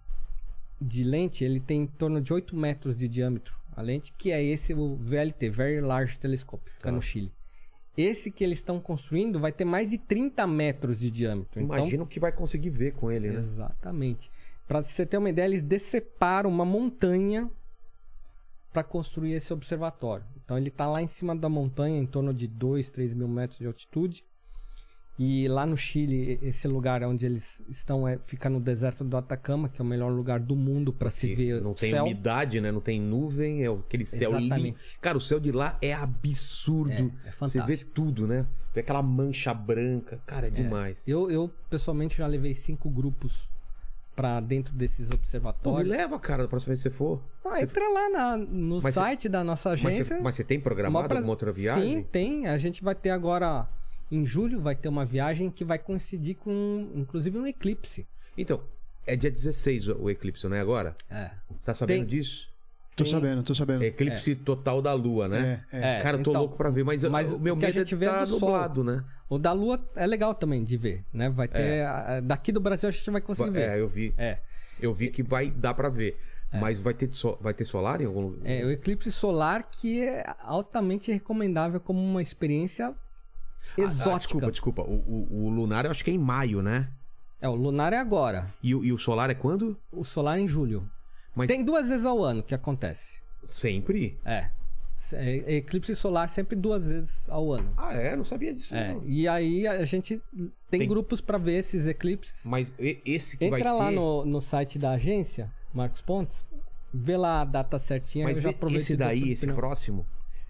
[0.79, 3.55] de lente ele tem em torno de 8 metros de diâmetro.
[3.75, 6.91] A lente que é esse, o VLT, Very Large Telescope, fica Tá.
[6.91, 7.31] no Chile.
[7.97, 11.59] Esse que eles estão construindo vai ter mais de 30 metros de diâmetro.
[11.61, 13.39] Então, Imagina o que vai conseguir ver com ele, né?
[13.39, 14.29] Exatamente.
[14.67, 17.49] Para você ter uma ideia, eles deceparam uma montanha
[18.71, 20.25] para construir esse observatório.
[20.43, 23.59] Então ele está lá em cima da montanha, em torno de 2, 3 mil metros
[23.59, 24.23] de altitude.
[25.17, 29.69] E lá no Chile, esse lugar onde eles estão é, fica no deserto do Atacama,
[29.69, 32.03] que é o melhor lugar do mundo para se ver não o tem céu.
[32.03, 32.71] umidade, né?
[32.71, 34.73] Não tem nuvem, é aquele céu lindo.
[34.99, 37.13] Cara, o céu de lá é absurdo.
[37.23, 38.47] É, é Você vê tudo, né?
[38.73, 40.19] Vê aquela mancha branca.
[40.25, 41.03] Cara, é demais.
[41.07, 43.47] Eu, eu, pessoalmente, já levei cinco grupos
[44.15, 45.89] para dentro desses Pô, me observatórios.
[45.89, 47.21] leva, cara, da próxima vez que você for.
[47.45, 50.19] Ah, entra lá na- no Mas site da nossa agência.
[50.21, 51.97] mas você tem programado pra- alguma outra viagem?
[51.97, 52.47] Sim, tem.
[52.47, 53.67] A gente vai ter agora,
[54.11, 58.05] em julho, vai ter uma viagem que vai coincidir com, inclusive, um eclipse.
[58.37, 58.61] Então,
[59.05, 60.95] é dia 16 o o eclipse, não é agora?
[61.09, 61.31] É.
[61.59, 62.05] Você tá sabendo Tem.
[62.05, 62.47] disso?
[62.95, 63.83] Tô sabendo, tô sabendo.
[63.83, 65.63] É eclipse total da lua, né?
[65.71, 65.97] É, é.
[65.97, 67.95] É, Cara, eu tô então, louco pra ver, mas, mas o meu medo é de
[67.95, 68.49] é tá do sol.
[68.49, 69.03] nublado, né?
[69.29, 71.27] O da Lua é legal também de ver, né?
[71.29, 71.83] Vai ter.
[72.23, 73.69] Daqui do Brasil a gente vai conseguir ver.
[73.69, 74.13] É, eu vi.
[74.17, 74.37] É.
[74.79, 76.17] Eu vi que vai dar pra ver.
[76.53, 78.41] Mas vai ter, so- vai ter solar em algum lugar?
[78.47, 82.93] É, o eclipse solar que é altamente recomendável como uma experiência Ah,
[83.75, 84.17] ah, exótica.
[84.19, 84.81] desculpa, desculpa.
[84.83, 86.89] O, o- o lunar eu acho que é em maio, né?
[87.41, 89.75] É, o lunar é agora, E, o- e o solar é quando?
[89.91, 90.87] o solar em julho.
[91.35, 93.21] Mas Tem duas vezes ao ano que acontece.
[93.47, 94.19] sempre?
[94.25, 94.49] É.
[95.13, 97.73] É eclipse solar sempre duas vezes ao ano.
[97.75, 98.15] Ah, é?
[98.15, 98.73] Não sabia disso.
[98.75, 99.03] É, não.
[99.03, 100.21] e aí a gente
[100.69, 102.45] tem, Tem- grupos para ver esses eclipses.
[102.45, 103.95] Mas esse que vai Entra lá ter...
[103.95, 106.45] no, no site da agência, Marcos Pontes,
[106.93, 108.23] vê lá a data certinha.
[108.25, 110.05] eu Mas já e- aproveito esse daí, esse próximo,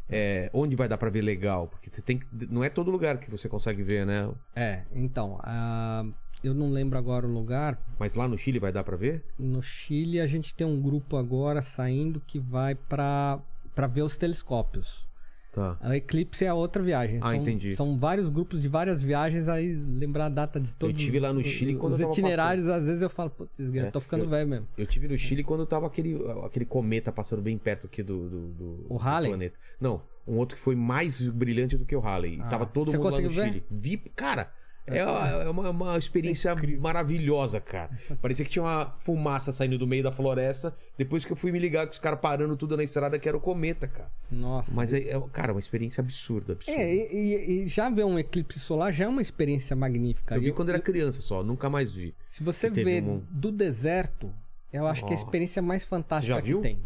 [0.09, 1.67] é, onde vai dar pra ver legal?
[1.69, 2.27] Porque você tem que...
[2.49, 4.29] Não é todo lugar que você consegue ver, né?
[4.53, 6.05] É, então, ah,
[6.43, 7.79] eu não lembro agora o lugar.
[7.99, 9.23] Mas lá no Chile vai dar pra ver?
[9.39, 13.39] No Chile a gente tem um grupo agora saindo que vai para
[13.75, 15.03] para ver os telescópios.
[15.51, 15.77] Tá.
[15.81, 17.17] A Eclipse é a outra viagem.
[17.21, 17.75] Ah, são, entendi.
[17.75, 20.99] São vários grupos de várias viagens, aí lembrar a data de todos.
[20.99, 23.91] tive lá no Chile quando Os eu itinerários, às vezes eu falo, putz, É, eu
[23.91, 24.67] tô ficando eu- velho mesmo.
[24.75, 28.47] Eu tive no Chile quando tava aquele, aquele cometa passando bem perto aqui do, do,
[28.47, 29.29] do- O do Halley?
[29.29, 29.59] planeta.
[29.79, 32.39] Não, um outro que foi mais brilhante do que o Halley.
[32.41, 33.45] Ah, tava todo mundo lá no ver?
[33.45, 33.63] Chile.
[33.69, 34.51] Vi, cara,
[34.85, 34.99] é,
[35.45, 37.89] é uma, uma experiência maravilhosa, cara.
[38.21, 40.73] Parecia que tinha uma fumaça saindo do meio da floresta.
[40.97, 43.37] Depois que eu fui me ligar com os caras parando tudo na estrada, que era
[43.37, 44.11] o cometa, cara.
[44.29, 44.71] Nossa.
[44.73, 46.79] Mas é, é, cara, uma experiência absurda, absurda.
[46.81, 50.35] É, e, e- já ver um eclipse solar já é uma experiência magnífica.
[50.35, 52.13] eu vi E quando era criança só, nunca mais vi.
[52.23, 54.33] Se você que vê um- do deserto,
[54.71, 55.23] eu acho que é a Nossa.
[55.25, 56.61] experiência mais fantástica que viu?
[56.61, 56.77] tem.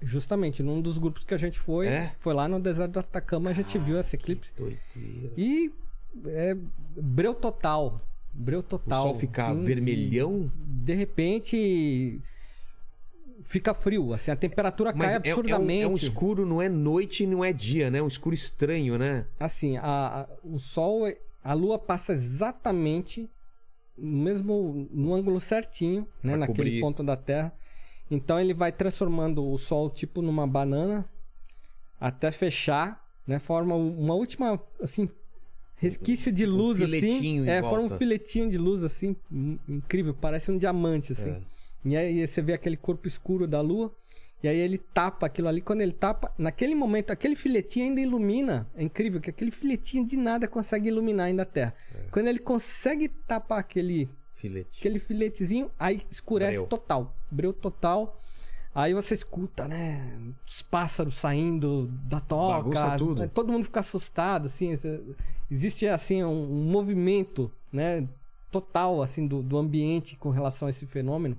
[0.00, 2.12] Justamente, num dos grupos que a gente foi, É?
[2.20, 4.52] foi lá no deserto do Atacama, a gente viu esse eclipse.
[4.56, 5.32] Doideira.
[5.36, 5.72] E
[6.26, 6.56] é
[6.96, 8.00] breu total.
[8.32, 9.02] Breu O total.
[9.02, 10.50] sol ficar assim, vermelhão.
[10.56, 12.20] de repente
[13.44, 15.82] fica frio, assim, a temperatura Mas cai é, é um, absurdamente.
[15.82, 17.98] é um escuro, não é noite e não é dia, né?
[17.98, 19.26] É um escuro estranho, né?
[19.40, 19.82] Assim, a,
[20.22, 21.02] a- o sol,
[21.42, 23.28] a lua passa exatamente
[23.96, 26.80] no mesmo no ângulo certinho, né, Pra naquele cobrir.
[26.80, 27.52] ponto da Terra.
[28.10, 31.04] Então ele vai transformando o sol tipo numa banana
[32.00, 35.08] até fechar, né, forma uma última assim
[35.78, 40.12] resquício de Um luz filetinho assim, é, forma um filetinho de luz assim, in- incrível,
[40.14, 41.30] parece um diamante assim.
[41.30, 41.40] É.
[41.84, 43.94] E aí você vê aquele corpo escuro da lua.
[44.40, 45.60] E aí ele tapa aquilo ali.
[45.60, 48.68] Quando ele tapa, naquele momento, aquele filetinho ainda ilumina.
[48.76, 51.74] É incrível que aquele filetinho de nada consegue iluminar ainda a Terra.
[51.92, 52.02] É.
[52.12, 54.78] Quando ele consegue tapar aquele, Filete.
[54.78, 56.66] aquele filetezinho, aí escurece Breu.
[56.68, 57.16] total.
[57.28, 58.20] Breu total.
[58.80, 60.16] Aí você escuta, né?
[60.46, 62.58] Os pássaros saindo da toca.
[62.58, 63.20] Bagunça tudo.
[63.22, 64.72] né, Todo mundo fica assustado, assim.
[65.50, 68.06] Existe, assim, um, um movimento, né?
[68.52, 71.36] Total, assim, do, do ambiente com relação a esse fenômeno.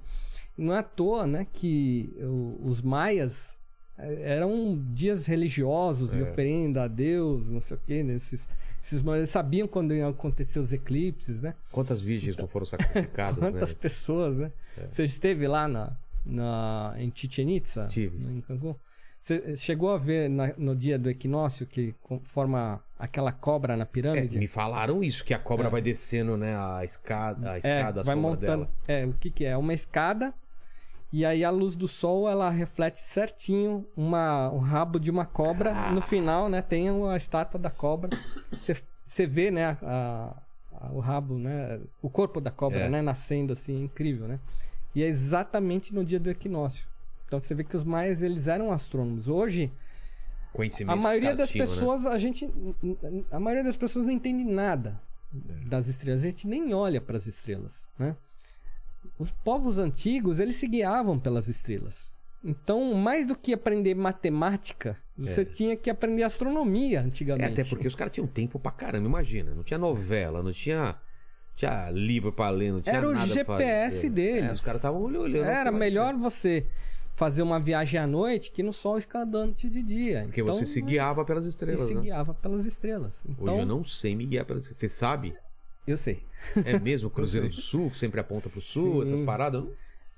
[0.57, 1.47] Não é à toa, né?
[1.53, 3.55] Que o- os maias
[3.97, 6.17] eh, eram dias religiosos É.
[6.17, 8.03] de oferenda a Deus, não sei o quê.
[8.03, 8.49] Nesses,
[8.83, 11.55] esses, eles sabiam quando iam acontecer os eclipses, né?
[11.71, 13.79] Quantas virgens não foram sacrificadas, Quantas né?
[13.81, 14.51] pessoas, né?
[14.89, 15.91] Você esteve lá na,
[16.29, 17.87] na, em Chichen Itza?
[17.87, 18.17] Tive.
[18.23, 18.75] Em Cancún?
[19.19, 21.93] Você chegou a ver na- no dia do equinócio que
[22.23, 24.39] forma aquela cobra na É, pirâmide?
[24.39, 26.55] me falaram isso, que a cobra vai descendo, né?
[26.55, 28.65] A escada, a É, escada, a vai montando.
[28.65, 28.71] dela.
[28.87, 29.49] É, o que que é?
[29.49, 30.33] É Uma escada
[31.11, 35.91] e aí a luz do sol ela reflete certinho uma, um rabo de uma cobra.
[35.91, 36.61] No final, né?
[36.61, 38.09] Tem a estátua da cobra.
[38.53, 39.75] Você- Você vê, né?
[39.81, 40.33] a-
[40.81, 41.79] a- o rabo, né?
[42.01, 42.89] O corpo da cobra, É.
[42.89, 43.01] né?
[43.01, 44.39] Nascendo assim, incrível, né?
[44.95, 46.87] E é exatamente no dia do equinócio.
[47.25, 49.27] Então você vê que os maias eles eram astrônomos.
[49.27, 49.71] Hoje
[50.87, 51.73] a maioria das tinham, né?
[51.73, 52.49] pessoas, a gente.
[53.31, 54.99] A maioria das pessoas não entende nada
[55.33, 55.65] É.
[55.69, 56.21] das estrelas.
[56.21, 58.15] A gente nem olha para as estrelas, né?
[59.17, 62.09] Os povos antigos, eles se guiavam pelas estrelas.
[62.43, 65.45] Então, mais do que aprender matemática, você É.
[65.45, 67.51] tinha que aprender astronomia É, antigamente.
[67.51, 69.53] até porque os caras tinham tempo pra caramba, imagina.
[69.53, 70.95] Não tinha novela, não tinha,
[71.59, 74.09] tinha livro pra ler, não tinha Era o nada pra GPS fazer.
[74.09, 74.49] deles.
[74.49, 75.35] É, os caras estavam olhando.
[75.43, 76.65] Era melhor você
[77.15, 80.21] fazer uma viagem à noite que no sol escaldante de dia.
[80.25, 82.01] Porque Então, você se guiava pelas estrelas, se né?
[82.01, 83.21] guiava pelas estrelas.
[83.27, 85.35] Então, Hoje eu não sei me guiar pelas Você sabe?
[85.85, 86.23] eu sei.
[86.63, 87.09] É mesmo?
[87.09, 89.13] O Cruzeiro do Sul, sempre aponta pro sul, Sim.
[89.13, 89.65] essas paradas.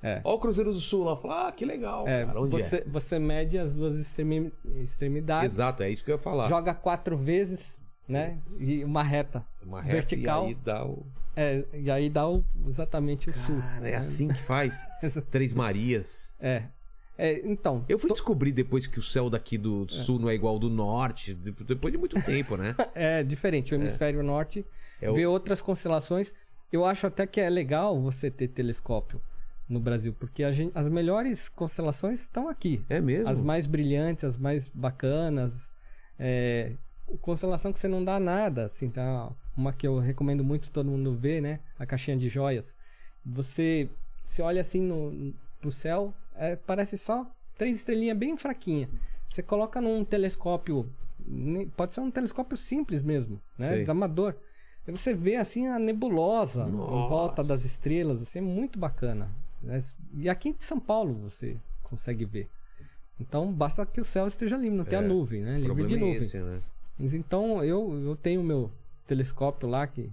[0.03, 0.19] É.
[0.23, 1.15] Ó o Cruzeiro do Sul lá.
[1.15, 2.39] Fala, ah, que legal, É, cara.
[2.41, 4.79] Onde você, você mede as duas extremi- é?
[4.81, 5.53] extremidades.
[5.55, 6.47] Exato, é isso que eu ia falar.
[6.49, 8.37] Joga quatro vezes, né?
[8.59, 9.43] E uma reta.
[9.63, 10.45] Uma reta vertical.
[10.45, 11.03] e aí dá o...
[11.35, 13.59] É, e aí dá o- exatamente o sul.
[13.61, 13.97] Cara, é né?
[13.97, 14.77] assim que faz.
[15.31, 16.35] Três Marias.
[16.39, 16.63] É.
[17.17, 17.85] É, então.
[17.87, 20.59] Eu fui to- descobrir depois que o céu daqui do sul não é igual ao
[20.59, 22.75] do norte, de- depois de muito tempo, né?
[22.95, 23.73] É diferente.
[23.73, 24.65] O hemisfério norte
[25.01, 26.33] É o- vê outras constelações.
[26.71, 29.21] Eu acho até que é legal você ter telescópio
[29.69, 32.83] no Brasil, porque gente- as melhores constelações estão aqui.
[32.89, 33.29] É mesmo?
[33.29, 35.69] As mais brilhantes, as mais bacanas.
[36.19, 36.73] É,
[37.19, 39.29] constelação que você não dá nada, assim, tá?
[39.55, 41.59] Uma que eu recomendo muito todo mundo ver, né?
[41.77, 42.75] A caixinha de joias.
[43.25, 43.89] Você,
[44.23, 47.25] você olha assim no, pro céu, é, parece só
[47.57, 48.89] três estrelinhas bem fraquinha.
[49.29, 50.89] Você coloca num telescópio,
[51.75, 53.75] pode ser um telescópio simples mesmo, né?
[53.77, 53.85] Sei.
[53.89, 54.35] Amador.
[54.87, 56.71] Aí você vê assim a nebulosa em
[57.09, 59.29] volta das estrelas, assim, é muito bacana.
[59.61, 59.79] né?
[60.15, 62.49] E aqui em São Paulo você consegue ver.
[63.19, 65.59] Então basta que o céu esteja limpo, não tenha É, nuvem, né?
[65.59, 66.15] Livre de é nuvem.
[66.17, 66.59] esse, né?
[67.01, 68.71] Mas Então eu, eu tenho meu
[69.07, 70.09] telescópio lá que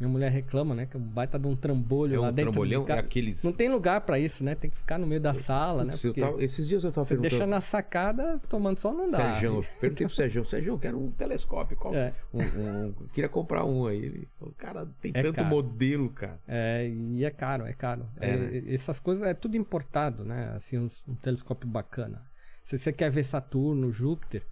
[0.00, 0.84] minha mulher reclama, né?
[0.86, 2.50] Que é um baita de um trambolho É lá um dentro.
[2.50, 3.44] trambolhão, é aqueles...
[3.44, 4.56] Não tem lugar pra isso, né?
[4.56, 5.92] Tem que ficar no meio da sala, né?
[5.92, 7.50] Putz, Porque tava- Esses dias eu tava você deixa perguntando...
[7.50, 9.16] na sacada tomando sol não dá.
[9.16, 11.76] Sérgio, eu perguntei pro Sérgio, Sérgio, eu quero um telescópio.
[11.76, 11.94] Qual?
[11.94, 12.12] É.
[12.34, 13.98] Um, um- queria comprar um aí.
[14.04, 15.48] Ele falou, cara, tem É tanto caro.
[15.48, 16.40] modelo, cara.
[16.48, 18.04] É, e é caro, é caro.
[18.18, 18.62] É, É, né?
[18.74, 20.52] Essas coisas é tudo importado, né?
[20.56, 22.20] Assim, um, um telescópio bacana.
[22.64, 24.42] Se você quer ver Saturno, Júpiter,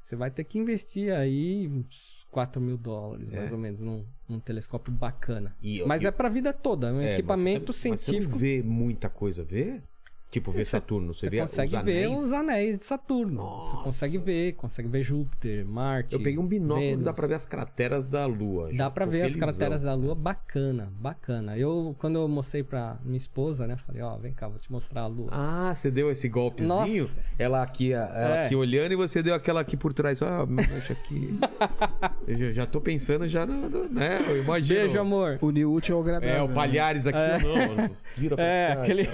[0.00, 3.52] você vai ter que investir aí uns 4 mil dólares, mais É.
[3.52, 5.54] ou menos, num, num telescópio bacana.
[5.62, 8.12] E Mas e- é pra vida toda, é um É, mas equipamento você, mas você
[8.12, 8.38] não científico.
[8.38, 9.82] vê muita coisa, vê?
[10.30, 13.34] Tipo, Você- Saturno, você, Você vê consegue os ver os anéis de Saturno.
[13.42, 13.76] Nossa.
[13.76, 16.14] Você consegue ver, consegue ver Júpiter, Marte.
[16.14, 16.98] Eu peguei um binóculo Vênus.
[17.00, 18.72] que dá pra ver as crateras da Lua.
[18.72, 19.48] Dá pra ver as felizão.
[19.48, 21.58] crateras da Lua, bacana, bacana.
[21.58, 25.00] Eu, quando eu mostrei pra minha esposa, né, falei, ó, vem cá, vou te mostrar
[25.02, 25.30] a Lua.
[25.32, 27.02] Ah, você deu esse golpezinho?
[27.04, 27.18] Nossa.
[27.36, 28.44] Ela aqui, ela É.
[28.46, 30.22] aqui olhando e você deu aquela aqui por trás.
[30.22, 31.38] Ah, mexe aqui.
[32.28, 34.24] eu já, tô pensando já no, no- né?
[34.28, 34.78] Eu imagino.
[34.80, 35.38] Beijo, amor.
[35.42, 36.36] O útil ao agradável.
[36.36, 36.54] É, o né?
[36.54, 37.90] Palhares aqui, não.
[38.16, 39.08] Vira pra É, cá, aquele.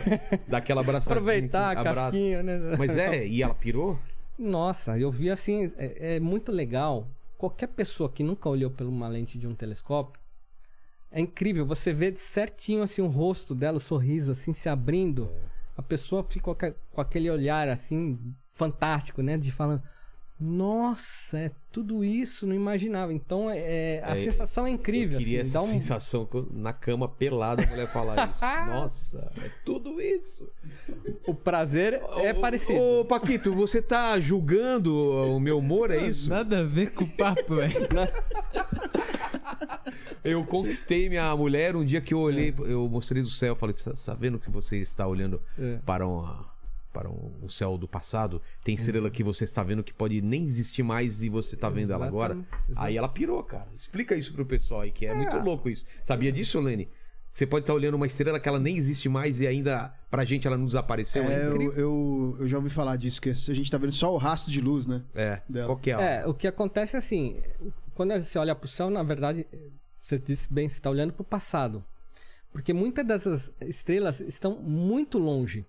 [0.46, 1.05] Dá aquela abraçadinha.
[1.10, 2.00] Aproveitar a abraça.
[2.02, 2.76] casquinha, né?
[2.78, 3.98] Mas é, e ela pirou?
[4.38, 7.08] Nossa, eu vi assim, é, é muito legal.
[7.38, 10.20] Qualquer pessoa que nunca olhou por uma lente de um telescópio,
[11.10, 11.64] é incrível.
[11.66, 15.30] Você vê certinho assim o rosto dela, o sorriso assim se abrindo.
[15.76, 18.18] A pessoa fica com aquele olhar assim
[18.52, 19.36] fantástico, né?
[19.36, 19.82] De falando,
[20.38, 23.12] nossa, é tudo isso, não imaginava.
[23.12, 25.14] Então é, a É, sensação é incrível.
[25.14, 28.40] Eu queria assim, essa um- sensação na cama pelada a mulher falar isso.
[28.66, 30.48] Nossa, é tudo isso.
[31.26, 32.78] O prazer é Ô, parecido.
[32.78, 36.28] Ô, Paquito, você tá julgando o meu humor, é isso?
[36.28, 37.74] Nada a ver com o papo, velho.
[40.24, 43.94] Eu conquistei minha mulher um dia que eu olhei, eu mostrei do céu, falei, "Tá
[43.94, 45.78] sabendo que você está olhando É.
[45.86, 46.44] para uma
[46.96, 50.82] para o céu do passado, tem estrela que você está vendo que pode nem existir
[50.82, 52.32] mais e você está vendo ela agora.
[52.32, 53.68] Exatamente, Aí ela pirou, cara.
[53.76, 55.84] Explica isso pro pessoal aí, que é, muito louco isso.
[56.02, 56.88] Sabia disso, Lene?
[57.34, 60.46] Você pode estar olhando uma estrela que ela nem existe mais e ainda pra gente
[60.46, 61.22] ela não desapareceu.
[61.24, 64.14] É, É, eu, eu, eu já ouvi falar disso, que a gente tá vendo só
[64.14, 65.02] o rastro de luz, né?
[65.14, 65.42] é.
[65.46, 65.66] Dela.
[65.66, 66.22] qual que é?
[66.22, 67.42] É, o que acontece é assim,
[67.94, 69.46] quando você olha pro céu, na verdade,
[70.00, 71.84] você disse bem, você está olhando pro passado.
[72.50, 75.66] Porque muitas dessas estrelas estão muito longe.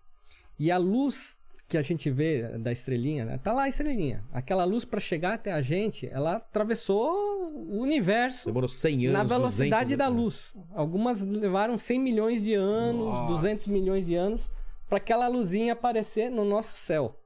[0.60, 3.38] E a luz que a gente vê da estrelinha, né?
[3.38, 4.24] tá lá a estrelinha.
[4.32, 7.12] Aquela luz para chegar até a gente, ela atravessou
[7.54, 10.16] o universo Demorou 100 anos, na velocidade 200, da né?
[10.16, 10.56] luz.
[10.74, 13.34] Algumas levaram 100 milhões de anos, Nossa.
[13.34, 14.50] 200 milhões de anos
[14.88, 17.20] para aquela luzinha aparecer no nosso céu,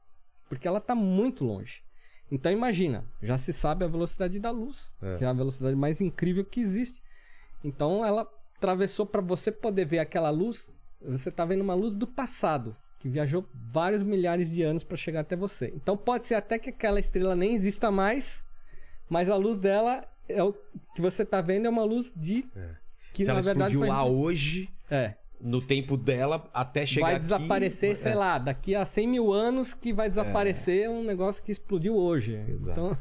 [0.49, 1.83] porque ela está muito longe.
[2.31, 5.17] Então imagina, já se sabe a velocidade da luz, É.
[5.17, 6.99] que é a velocidade mais incrível que existe.
[7.63, 8.27] Então ela
[8.57, 13.09] atravessou para você poder ver aquela luz, você está vendo uma luz do passado, que
[13.09, 15.73] viajou vários milhares de anos para chegar até você.
[15.75, 18.45] Então pode ser até que aquela estrela nem exista mais,
[19.09, 20.53] mas a luz dela é o
[20.95, 22.45] que você está vendo é uma luz de
[23.11, 27.07] que Se na ela verdade explodiu foi- lá hoje, é no tempo dela, até chegar
[27.07, 27.23] vai aqui...
[27.23, 27.95] desaparecer, é.
[27.95, 32.35] sei lá, daqui a 100 mil anos que vai desaparecer um negócio que explodiu hoje.
[32.47, 32.79] Exato.
[32.79, 32.97] Então,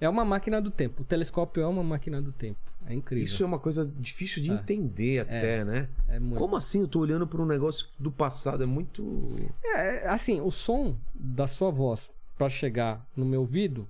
[0.00, 1.02] é uma máquina do tempo.
[1.02, 2.58] O telescópio é uma máquina do tempo.
[2.88, 3.24] É incrível.
[3.24, 4.54] Isso é uma coisa difícil de É.
[4.54, 5.88] entender até, né?
[6.08, 6.38] É muito.
[6.38, 8.62] Como assim eu tô olhando para um negócio do passado?
[8.62, 9.34] É muito.
[9.64, 12.08] É, assim, o som da sua voz
[12.38, 13.88] para chegar no meu ouvido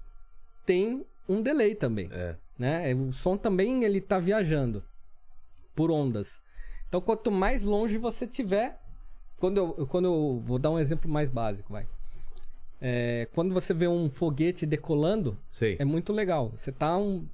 [0.65, 2.09] tem um delay também.
[2.13, 2.37] É.
[2.59, 2.95] né?
[2.95, 4.83] O som também ele tá viajando
[5.75, 6.41] por ondas.
[6.89, 8.81] Então, quanto mais longe você tiver,
[9.37, 11.87] quando eu, quando eu vou dar um exemplo mais básico, vai.
[12.81, 15.77] É, quando você vê um foguete decolando, Sei.
[15.79, 16.51] é muito legal.
[16.55, 17.27] Você tá um,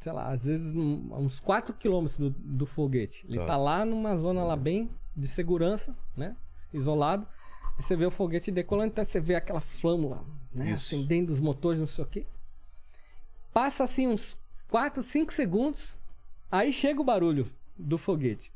[0.00, 3.24] sei lá, às vezes um- uns 4 quilômetros do, do foguete.
[3.28, 3.46] Ele Tá.
[3.46, 3.56] tá.
[3.56, 6.36] lá numa zona lá bem de segurança, né?
[6.72, 7.26] Isolado.
[7.78, 10.22] E você vê o foguete decolando, então você vê aquela flâmula,
[10.54, 10.72] né?
[10.72, 10.94] Isso.
[10.94, 12.26] Acendendo os motores, não sei o quê.
[13.52, 14.36] Passa assim uns
[14.68, 15.98] 4, 5 segundos,
[16.52, 18.52] aí chega o barulho do foguete.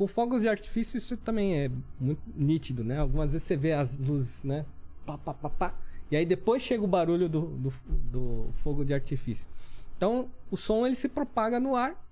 [0.00, 1.70] Com fogos de artifício isso também é
[2.00, 3.00] muito nítido, né?
[3.00, 4.64] Algumas vezes você vê as luzes, né?
[5.04, 5.74] Pá, pá, pá, pá.
[6.10, 7.72] E aí depois chega o barulho do, do,
[8.10, 9.46] do fogo de artifício.
[9.98, 12.02] Então o som ele se propaga no ar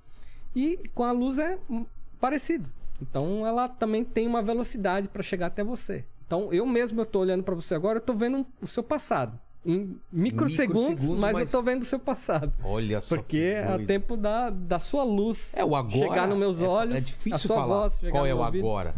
[0.55, 1.87] e com a luz é hum,
[2.21, 2.69] parecido.
[3.01, 6.05] Então ela também tem uma velocidade para chegar até você.
[6.27, 9.41] Então eu mesmo tô olhando para você agora, eu tô vendo o seu passado.
[9.67, 12.53] Em microsegundos, Microsegundos, mas, mas- eu tô vendo o seu passado.
[12.63, 13.17] Olha só.
[13.17, 15.97] Porque que é tempo da, da sua luz É o agora.
[15.99, 17.91] chegar nos meus é- olhos, É, difícil sua falar.
[18.11, 18.65] Qual é o ouvido.
[18.67, 18.95] agora?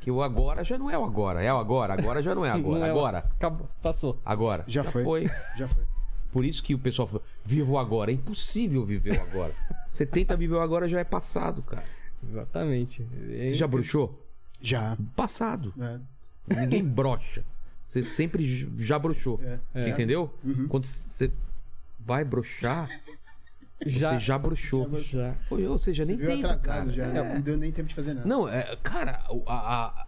[0.00, 1.42] Que o agora já não é o agora.
[1.42, 1.94] É o agora.
[1.94, 2.78] Agora já não é agora.
[2.80, 3.18] Não é o- agora.
[3.36, 4.18] Acabou, passou.
[4.24, 4.64] Agora.
[4.66, 5.30] Já foi.
[5.56, 5.84] Já foi.
[6.30, 8.10] Por isso que o pessoal fala, viva o agora.
[8.10, 9.52] É impossível viver o agora.
[9.90, 11.84] Você tenta viver o agora, já é passado, cara.
[12.28, 13.06] Exatamente.
[13.28, 14.22] Você já bruxou?
[14.60, 14.96] Já.
[15.16, 15.72] Passado.
[15.80, 15.98] É.
[16.60, 17.42] Ninguém brocha.
[17.92, 18.46] Você sempre
[18.78, 19.38] já broxou.
[19.44, 19.58] É.
[19.74, 19.90] Você É.
[19.90, 20.32] entendeu?
[20.70, 21.30] Quando você
[22.00, 22.88] vai broxar,
[23.84, 24.88] Já, você já broxou.
[25.00, 25.34] já.
[25.50, 26.90] Ou seja, Você nem tenta, atrasado cara.
[26.90, 27.04] já.
[27.04, 27.34] É.
[27.34, 28.26] Não deu nem tempo de fazer nada.
[28.26, 30.06] Não, é, cara, a, a,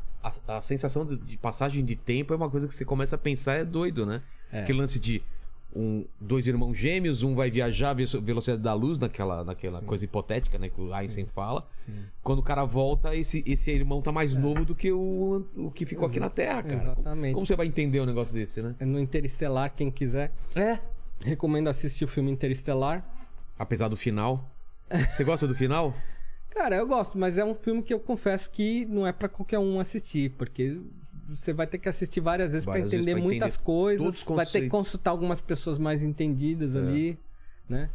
[0.48, 3.18] a, a sensação de, de passagem de tempo é uma coisa que você começa a
[3.18, 4.22] pensar, é doido, né?
[4.50, 4.62] É.
[4.62, 5.22] Aquele lance de
[5.74, 10.04] um, dois irmãos gêmeos, um vai viajar a ve- velocidade da luz, naquela, naquela coisa
[10.04, 10.68] hipotética, né?
[10.68, 11.68] Que o Einstein fala.
[12.22, 15.84] Quando o cara volta, esse, esse irmão tá mais novo do que o, o que
[15.84, 16.74] ficou aqui na Terra, cara.
[16.74, 17.34] Exatamente.
[17.34, 18.74] Como você vai entender um negócio desse, né?
[18.78, 20.78] É No Interestelar, quem quiser, É.
[21.20, 23.04] recomendo assistir o filme Interestelar.
[23.58, 24.48] Apesar do final.
[25.14, 25.94] Você gosta do final?
[26.50, 29.58] Cara, eu gosto, mas é um filme que eu confesso que não é pra qualquer
[29.58, 30.80] um assistir, porque
[31.28, 35.10] você vai ter que assistir várias vezes vezes entender muitas coisas, vai ter que consultar
[35.10, 37.18] algumas pessoas mais entendidas ali,
[37.68, 37.90] né?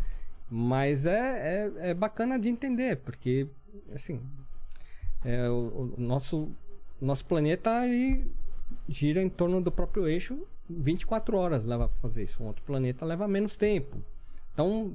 [0.50, 3.48] Mas é, é, é bacana de entender, porque,
[3.94, 4.20] assim,
[5.24, 6.50] é, o, o nosso,
[7.00, 8.32] nosso planeta ele
[8.88, 10.40] gira em torno do próprio eixo
[10.70, 12.44] 24 horas leva pra fazer isso.
[12.44, 13.98] Um outro planeta leva menos tempo.
[14.54, 14.94] Então,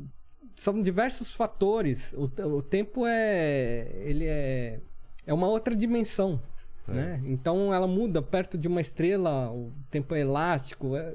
[0.56, 2.14] são diversos fatores.
[2.14, 3.90] O, o tempo é.
[4.04, 4.80] Ele é.
[5.26, 6.40] É uma outra dimensão.
[6.86, 7.20] Né?
[7.24, 10.96] Então ela muda perto de uma estrela, o tempo é elástico.
[10.96, 11.14] é-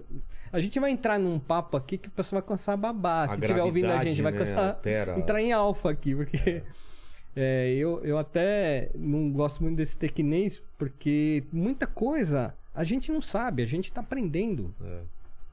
[0.51, 3.29] A gente vai entrar num papo aqui que o pessoal vai começar a babar.
[3.29, 5.15] A Quem estiver ouvindo a gente vai né, começar altera.
[5.15, 6.63] a entrar em alfa aqui, porque.
[7.35, 13.21] é, eu, eu até não gosto muito desse tecnês, porque muita coisa a gente não
[13.21, 14.73] sabe, a gente está aprendendo.
[14.83, 15.01] É.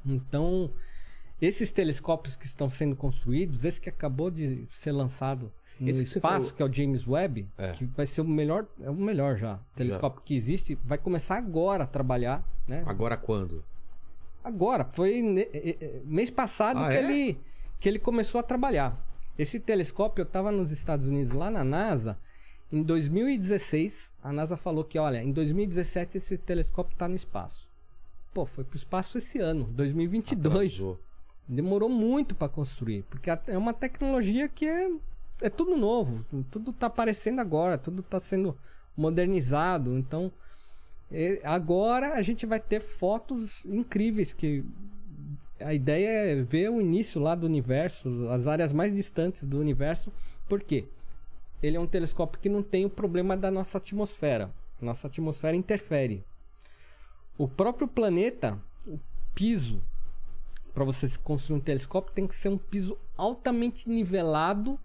[0.07, 0.71] Então,
[1.43, 6.37] esses telescópios que estão sendo construídos, esse que acabou de ser lançado Esse que espaço,
[6.47, 7.73] falou- que é o James Webb, É.
[7.73, 11.85] que vai ser o melhor, é o melhor já, telescópio que existe, vai começar agora
[11.85, 12.83] a trabalhar, né?
[12.87, 13.63] Agora quando?
[14.43, 15.21] Agora, foi
[16.05, 17.05] mês passado Ah, que, é?
[17.05, 17.41] ele,
[17.81, 18.97] que ele começou a trabalhar.
[19.39, 22.17] Esse telescópio, eu estava nos Estados Unidos, lá na NASA,
[22.73, 27.69] em 2016, a NASA falou que, olha, em 2017 esse telescópio está no espaço.
[28.33, 30.73] Pô, foi pro espaço esse ano, 2022.
[30.75, 31.01] Atrasou.
[31.49, 34.91] Demorou muito para construir, porque é uma tecnologia que é,
[35.41, 38.57] é tudo novo, tudo tá aparecendo agora, tudo tá sendo
[38.97, 40.33] modernizado, então
[41.45, 44.65] agora a gente vai ter fotos incríveis que
[45.61, 50.13] a ideia é ver o início lá do universo, as áreas mais distantes do universo,
[50.49, 50.87] por quê?
[51.63, 54.51] Ele é um telescópio que não tem o problema da nossa atmosfera.
[54.81, 56.23] Nossa atmosfera interfere.
[57.39, 58.99] O próprio planeta, o
[59.35, 59.83] piso
[60.75, 64.79] para você construir um telescópio tem que ser um piso altamente nivelado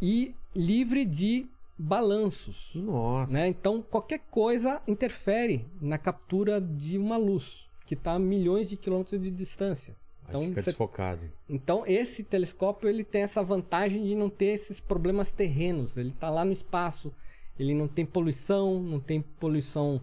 [0.00, 1.46] e livre de
[1.78, 3.32] balanços, Nossa.
[3.32, 3.48] né?
[3.48, 9.20] Então qualquer coisa interfere na captura de uma luz que está a milhões de quilômetros
[9.20, 9.94] de distância.
[10.24, 11.22] Aí Então, fica você- desfocado.
[11.48, 15.96] então esse telescópio ele tem essa vantagem de não ter esses problemas terrenos.
[15.96, 17.12] Ele está lá no espaço,
[17.58, 20.00] ele não tem poluição, não tem poluição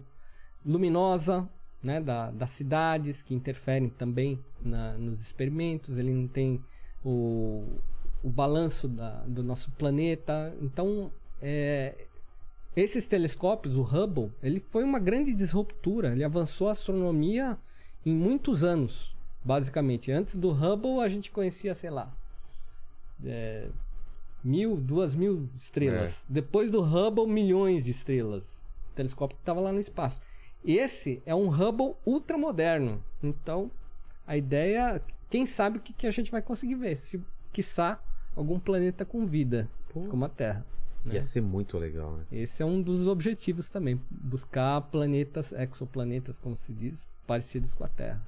[0.64, 1.48] luminosa,
[1.82, 5.98] né, da, das cidades que interferem também na- nos experimentos.
[5.98, 6.62] Ele não tem
[7.04, 7.64] o,
[8.24, 10.52] o balanço da- do nosso planeta.
[10.60, 12.06] Então, é,
[12.74, 16.10] esses telescópios, o Hubble, ele foi uma grande disruptura.
[16.12, 17.56] Ele avançou a astronomia
[18.04, 19.14] em muitos anos,
[19.44, 20.10] basicamente.
[20.10, 22.12] Antes do Hubble, a gente conhecia, sei lá,
[23.24, 23.68] é,
[24.42, 26.24] mil, duas mil estrelas.
[26.28, 28.60] Depois do Hubble, milhões de estrelas.
[28.90, 30.20] O telescópio estava lá no espaço.
[30.64, 33.04] Esse é um Hubble ultramoderno.
[33.22, 33.70] Então,
[34.26, 36.96] a ideia, quem sabe o que, que a gente vai conseguir ver?
[36.96, 37.20] Se,
[37.52, 38.00] quiçá,
[38.36, 39.68] algum planeta com vida,
[40.08, 40.64] como a Terra.
[41.04, 41.14] né?
[41.14, 42.24] Ia ser muito legal, né?
[42.32, 47.88] Esse é um dos objetivos também, buscar planetas, exoplanetas, como se diz, parecidos com a
[47.88, 48.22] Terra.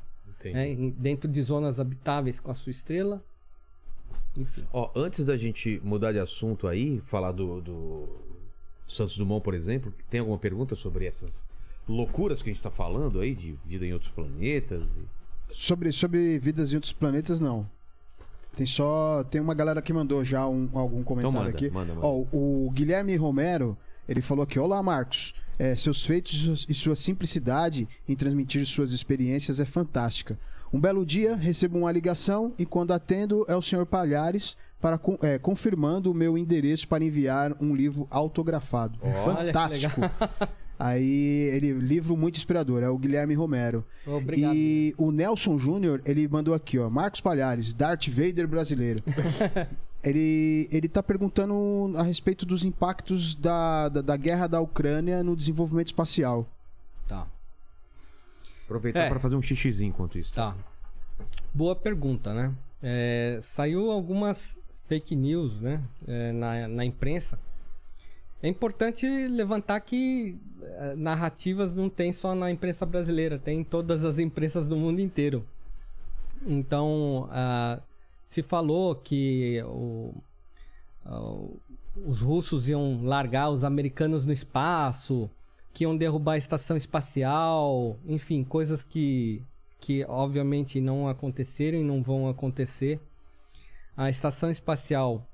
[0.45, 0.77] Né?
[0.99, 3.25] Dentro de zonas habitáveis com a sua estrela.
[4.37, 4.65] Enfim.
[4.73, 8.09] Ó, antes da gente mudar de assunto aí, falar do, do
[8.87, 11.47] Santos Dumont, por exemplo, tem alguma pergunta sobre essas
[11.89, 14.83] loucuras que a gente tá falando aí, de vida em outros planetas?
[14.83, 17.67] e- Sobre, sobre vidas em outros planetas, não.
[18.57, 19.23] Tem só.
[19.25, 21.71] Tem uma galera que mandou já um- algum comentário manda, aqui.
[21.71, 22.07] manda, manda.
[22.07, 23.77] Ó, o Guilherme Romero,
[24.09, 25.35] ele falou aqui: Olá, Marcos.
[25.59, 30.39] É, seus feitos e sua simplicidade em transmitir suas experiências é fantástica.
[30.73, 33.87] Um belo dia, recebo uma ligação e quando atendo é o Sr.
[33.87, 38.99] Palhares para é, confirmando o meu endereço para enviar um livro autografado.
[39.03, 40.01] Olha que Fantástico.
[40.79, 43.85] Aí, ele livro muito inspirador, é o Guilherme Romero.
[44.07, 44.55] Obrigado.
[44.55, 49.03] E o Nelson Júnior, ele mandou aqui, ó, Marcos Palhares, Darth Vader brasileiro.
[50.05, 55.35] Ele, ele tá perguntando a respeito dos impactos da, da, da guerra da Ucrânia no
[55.35, 56.47] desenvolvimento espacial.
[57.09, 57.27] Tá.
[58.67, 59.09] Aproveitar É.
[59.09, 60.33] para fazer um xixizinho enquanto isso.
[60.33, 60.55] Tá.
[61.53, 62.53] Boa pergunta, né?
[62.81, 65.83] É, saiu algumas fake news, né?
[66.07, 67.37] é, na, na imprensa.
[68.43, 74.05] É importante levantar que é, narrativas não tem só na imprensa brasileira, tem em todas
[74.05, 75.45] as imprensas do mundo inteiro.
[76.47, 77.81] Então, ah,
[78.27, 80.15] se falou que o-
[81.05, 81.49] ah,
[82.07, 85.31] os russos iam largar os americanos no espaço,
[85.73, 89.43] que iam derrubar a estação espacial, enfim, coisas que,
[89.81, 93.01] que obviamente não aconteceram e não vão acontecer.
[93.97, 95.27] A estação espacial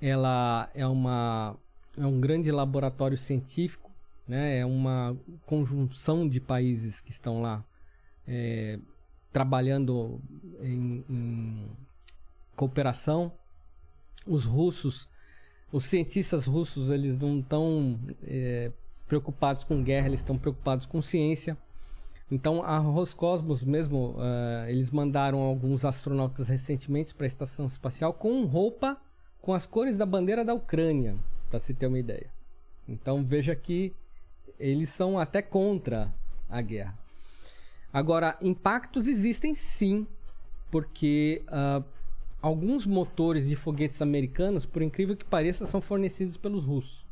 [0.00, 1.56] ela é uma
[1.98, 3.90] é um grande laboratório científico,
[4.26, 4.58] né?
[4.58, 5.16] É uma
[5.46, 7.64] conjunção de países que estão lá
[8.26, 8.78] é,
[9.32, 10.20] trabalhando
[10.60, 11.66] em, em
[12.56, 13.32] cooperação.
[14.26, 15.08] Os russos,
[15.70, 18.72] os cientistas russos, eles não estão é,
[19.06, 21.56] preocupados com guerra, eles estão preocupados com ciência.
[22.30, 28.44] Então, a Roscosmos mesmo, eh, eles mandaram alguns astronautas recentemente para a estação espacial com
[28.46, 28.98] roupa
[29.44, 31.16] com as cores da bandeira da Ucrânia,
[31.54, 32.26] para se ter uma ideia.
[32.88, 33.92] Então, veja que
[34.58, 36.12] eles são até contra
[36.50, 36.98] a guerra.
[37.92, 40.04] Agora, impactos existem sim,
[40.68, 41.80] porque ah,
[42.42, 47.06] alguns motores de foguetes americanos, por incrível que pareça, são fornecidos pelos russos.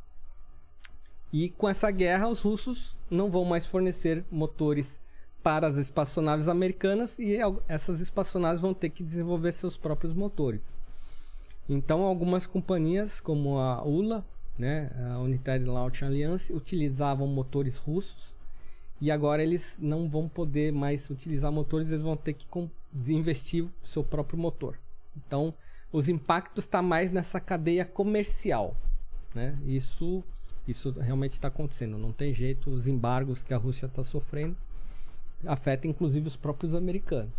[1.32, 5.00] E com essa guerra, os russos não vão mais fornecer motores
[5.40, 7.36] para as espaçonaves americanas e
[7.68, 10.74] essas espaçonaves vão ter que desenvolver seus próprios motores.
[11.68, 14.24] Então, algumas companhias, como a ULA,
[14.58, 18.32] né, a Unitary Launch Alliance, utilizavam motores russos
[19.00, 22.46] e agora eles não vão poder mais utilizar motores, eles vão ter que
[23.08, 24.78] investir seu próprio motor.
[25.16, 25.52] Então,
[25.92, 28.76] os impactos estão mais nessa cadeia comercial.
[29.34, 29.58] Né?
[29.66, 30.22] Isso,
[30.68, 31.98] isso realmente está acontecendo.
[31.98, 34.56] Não tem jeito, os embargos que a Rússia está sofrendo
[35.44, 37.34] afetam inclusive os próprios americanos.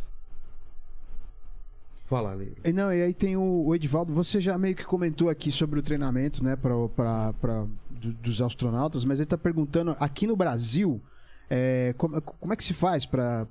[2.05, 2.55] Fala, Ale.
[2.63, 5.80] E não, e aí tem o, o Edivaldo, você já meio que comentou aqui sobre
[5.80, 10.35] o treinamento, né, pra, pra, pra- do- dos astronautas, mas ele tá perguntando, aqui no
[10.35, 11.01] Brasil,
[11.49, 13.47] é, como, como é que se faz para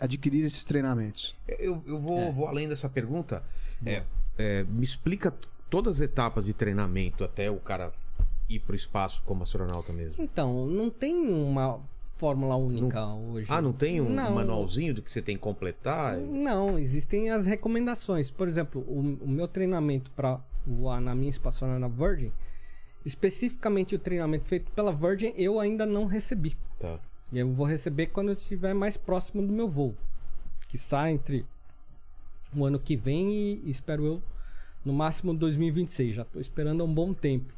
[0.00, 1.36] adquirir esses treinamentos?
[1.46, 2.32] Eu, eu vou, É.
[2.32, 3.42] vou além dessa pergunta.
[3.84, 4.02] É,
[4.38, 5.34] é, me explica
[5.68, 7.92] todas as etapas de treinamento até o cara
[8.48, 10.22] ir pro espaço como astronauta mesmo.
[10.22, 11.78] Então, não tem uma
[12.20, 13.46] fórmula única hoje.
[13.48, 14.34] Ah, não tem um Não.
[14.34, 16.18] manualzinho do que você tem que completar?
[16.18, 18.30] Não, existem as recomendações.
[18.30, 22.30] Por exemplo, o, o meu treinamento para voar na minha espaçonave na Virgin,
[23.06, 26.54] especificamente o treinamento feito pela Virgin, eu ainda não recebi.
[26.78, 27.00] Tá.
[27.32, 29.96] E eu vou receber quando eu estiver mais próximo do meu voo.
[30.68, 31.46] Que sai entre
[32.54, 33.32] o ano que vem
[33.64, 34.22] e espero eu
[34.84, 36.16] no máximo 2026.
[36.16, 37.54] Já estou esperando há um bom tempo.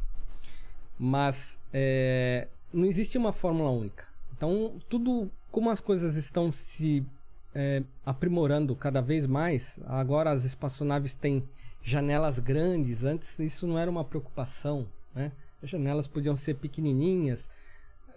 [0.96, 4.11] Mas é, não existe uma fórmula única.
[4.42, 7.06] Então, tudo como as coisas estão se
[7.54, 11.48] é, aprimorando cada vez mais, agora as espaçonaves têm
[11.80, 13.04] janelas grandes.
[13.04, 15.30] Antes isso não era uma preocupação, né?
[15.62, 17.48] As janelas podiam ser pequenininhas,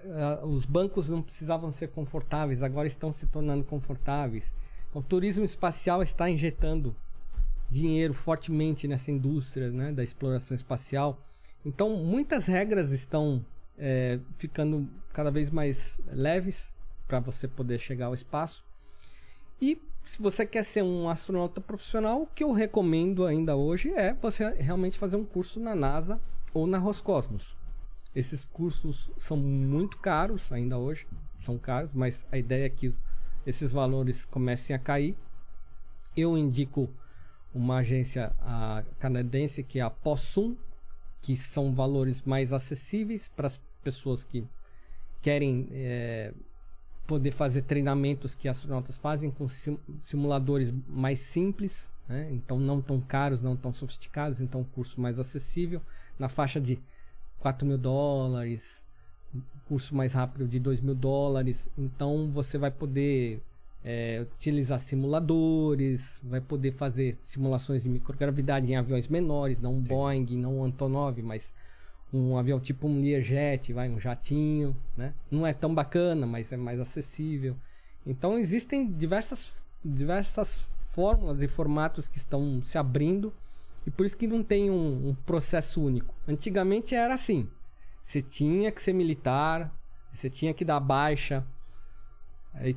[0.03, 4.51] ah, os bancos não precisavam ser confortáveis, agora estão se tornando confortáveis.
[4.89, 6.95] Então, o turismo espacial está injetando
[7.69, 11.23] dinheiro fortemente nessa indústria né, da exploração espacial.
[11.63, 13.45] Então, muitas regras estão
[13.77, 16.73] é, ficando cada vez mais leves
[17.07, 18.63] para você poder chegar ao espaço.
[19.61, 24.13] E se você quer ser um astronauta profissional, o que eu recomendo ainda hoje é
[24.13, 26.19] você realmente fazer um curso na NASA
[26.53, 27.55] ou na Roscosmos.
[28.15, 31.07] Esses cursos são muito caros ainda hoje,
[31.39, 32.93] são caros, mas a ideia é que
[33.45, 35.17] esses valores comecem a cair.
[36.15, 36.89] Eu indico
[37.53, 38.33] uma agência
[38.99, 40.55] canadense que é a Possum,
[41.21, 44.43] que são valores mais acessíveis para as pessoas que
[45.21, 46.33] querem eh,
[47.05, 52.27] poder fazer treinamentos que astronautas fazem com sim- simuladores mais simples, né?
[52.31, 55.81] então não tão caros, não tão sofisticados, então um curso mais acessível,
[56.17, 56.79] na faixa de
[57.39, 58.83] 4 mil dólares,
[59.67, 63.39] curso mais rápido de 2 mil dólares, então você vai poder
[63.83, 70.25] é, utilizar simuladores, vai poder fazer simulações de microgravidade em aviões menores, não um Boeing,
[70.37, 71.53] não um Antonov, mas
[72.15, 75.13] um avião tipo um Learjet, vai um jatinho, né?
[75.29, 77.55] Não é tão bacana, mas é mais acessível.
[78.05, 83.33] Então existem diversas diversas fórmulas e formatos que estão se abrindo
[83.85, 86.15] e por isso que não tem um, um processo único.
[86.27, 87.47] Antigamente era assim,
[88.01, 89.71] você tinha que ser militar,
[90.11, 91.45] você tinha que dar baixa,
[92.53, 92.75] aí,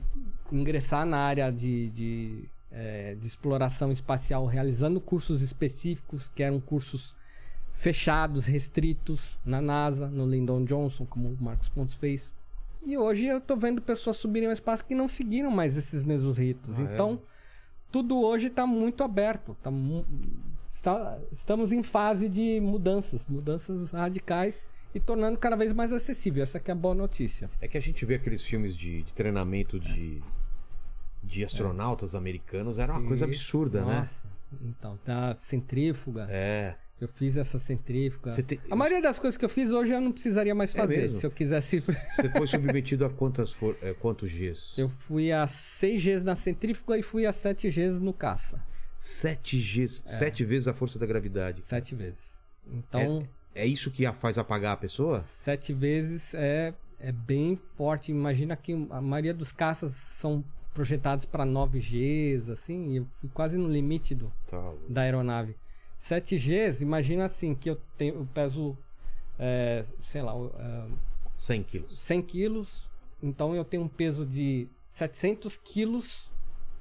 [0.52, 7.16] ingressar na área de, de, é, de exploração espacial realizando cursos específicos, que eram cursos
[7.78, 12.34] fechados, restritos na NASA, no Lyndon Johnson, como o Marcos Pontes fez.
[12.84, 16.38] E hoje eu tô vendo pessoas subirem ao espaço que não seguiram mais esses mesmos
[16.38, 16.78] ritos.
[16.78, 16.94] Ah, é?
[16.94, 17.20] então,
[17.90, 19.56] tudo hoje está muito aberto.
[19.62, 20.04] Tá mu-
[20.72, 26.42] está- estamos em fase de mudanças, mudanças radicais e tornando cada vez mais acessível.
[26.42, 27.48] Essa que é a boa notícia.
[27.60, 30.20] É que a gente vê aqueles filmes de, de treinamento de,
[31.22, 34.00] de astronautas americanos, era uma coisa E- absurda, né?
[34.00, 34.26] Nossa.
[34.62, 36.26] Então, tá centrífuga.
[36.30, 36.74] É.
[37.00, 38.32] Eu fiz essa centrífuga.
[38.42, 40.96] Tem- A maioria das coisas que eu fiz hoje eu não precisaria mais É fazer.
[41.02, 41.20] mesmo?
[41.20, 41.80] se eu quisesse.
[41.80, 44.72] Você foi submetido a quantas for, é, quantos Gs?
[44.76, 48.60] Eu fui a 6 Gs na centrífuga e fui a 7 Gs no caça.
[48.96, 50.02] Sete Gs.
[50.06, 50.08] É.
[50.10, 51.62] Sete vezes a força da gravidade.
[51.62, 52.36] Sete vezes.
[52.66, 53.22] Então,
[53.54, 55.20] É isso que a faz apagar a pessoa?
[55.20, 58.10] sete vezes é, é bem forte.
[58.10, 60.44] Imagina que a maioria dos caças são
[60.74, 65.56] projetados para 9 Gs, assim, e eu fui quase no limite do, Tá da aeronave.
[65.98, 68.76] 7 Gs, imagina assim, que eu, tenho, eu peso,
[69.38, 70.84] é, sei lá, é,
[71.36, 72.00] 100 quilos.
[72.00, 72.88] 100 quilos,
[73.22, 76.30] então eu tenho um peso de 700 quilos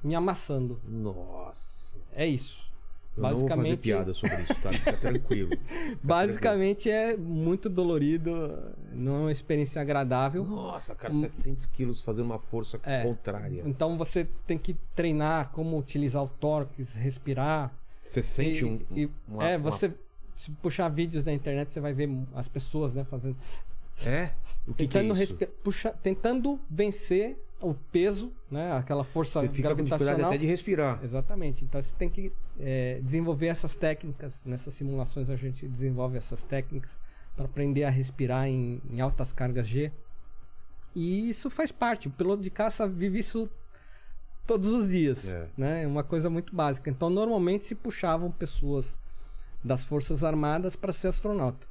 [0.04, 0.80] me amassando.
[0.88, 1.98] Nossa.
[2.14, 2.66] É isso.
[3.18, 4.70] Eu não vou fazer Basicamente- piada sobre isso, tá?
[4.72, 5.50] Fica tranquilo.
[6.04, 8.32] Basicamente é muito dolorido,
[8.94, 10.44] não é uma experiência agradável.
[10.46, 13.02] Nossa, cara, 700 quilos fazendo uma força É.
[13.02, 13.64] contrária.
[13.66, 17.74] Então você tem que treinar como utilizar o tórax, respirar.
[18.10, 18.80] Você sente E- um.
[18.96, 19.94] e- uma- é, uma- você
[20.36, 23.36] se puxar vídeos na internet, você vai ver as pessoas, né, fazendo
[24.06, 24.32] É?
[24.68, 25.34] O que, que é tentando isso?
[25.34, 30.28] respi- puxa, tentando vencer o peso, né, aquela força Você fica com gravitacional.
[30.30, 31.00] até de respirar.
[31.04, 31.64] Exatamente.
[31.66, 34.44] Então você tem que é, desenvolver essas técnicas.
[34.46, 37.00] Nessas simulações a gente desenvolve essas técnicas
[37.36, 39.92] para aprender a respirar em, em altas cargas G.
[40.96, 42.08] E isso faz parte.
[42.08, 43.50] O piloto de caça vive isso
[44.48, 45.28] todos os dias.
[45.28, 45.48] É.
[45.58, 45.84] Né?
[45.84, 46.90] É uma coisa muito básica.
[46.90, 48.98] Então normalmente se puxavam pessoas
[49.64, 51.68] das Forças Armadas para ser astronauta.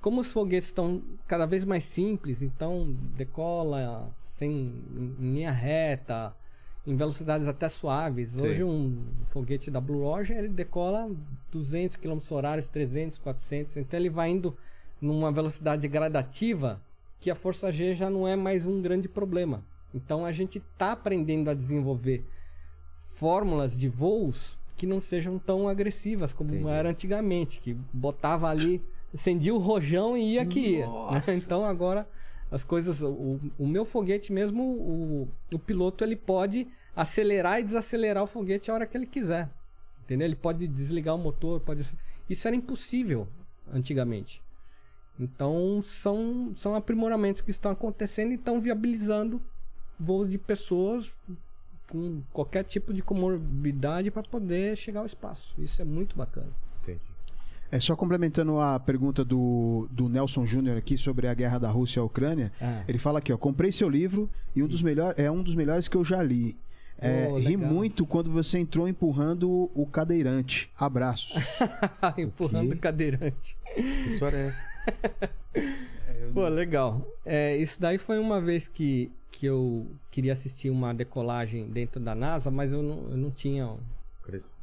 [0.00, 6.34] Como os foguetes estão cada vez mais simples, então decola sem em em linha reta,
[6.86, 8.30] em velocidades até suaves.
[8.30, 8.42] Sim.
[8.42, 8.96] Hoje um
[9.28, 11.10] foguete da Blue Origin ele decola
[11.50, 14.56] 200 km horários, 300, 400, então ele vai indo
[15.00, 16.80] numa velocidade gradativa
[17.20, 19.64] que a força G já não é mais um grande problema.
[19.94, 22.24] Então a gente está aprendendo a desenvolver
[23.14, 26.68] fórmulas de voos que não sejam tão agressivas como Entendi.
[26.70, 28.80] era antigamente, que botava ali,
[29.12, 30.86] acendia o rojão e ia que ia.
[30.86, 31.20] né?
[31.36, 32.08] Então agora
[32.50, 38.22] as coisas, o, o meu foguete mesmo, o, o piloto ele pode acelerar e desacelerar
[38.24, 39.50] o foguete a hora que ele quiser.
[40.04, 40.26] Entendeu?
[40.26, 41.84] Ele pode desligar o motor, pode
[42.28, 43.28] Isso era impossível
[43.72, 44.40] antigamente.
[45.20, 49.42] Então são, são aprimoramentos que estão acontecendo e estão viabilizando
[49.98, 51.10] voos de pessoas
[51.88, 55.54] com qualquer tipo de comorbidade para poder chegar ao espaço.
[55.58, 56.50] Isso é muito bacana.
[56.82, 57.00] Entendi.
[57.70, 62.00] É só complementando a pergunta do, do Nelson Júnior aqui sobre a guerra da Rússia
[62.00, 62.52] à Ucrânia.
[62.60, 62.82] Ah.
[62.86, 65.88] Ele fala aqui, ó, comprei seu livro e um dos melhores é um dos melhores
[65.88, 66.56] que eu já li.
[67.00, 70.70] É, Oh, ri muito quando você entrou empurrando o cadeirante.
[70.76, 71.36] Abraços.
[72.18, 72.74] Empurrando quê?
[72.74, 73.56] o cadeirante.
[73.72, 73.80] Que
[74.10, 75.30] história é essa?
[76.34, 77.06] Pô, legal.
[77.24, 82.12] É, isso daí foi uma vez que, que eu queria assistir uma decolagem dentro da
[82.12, 83.72] NASA, mas eu não, eu não tinha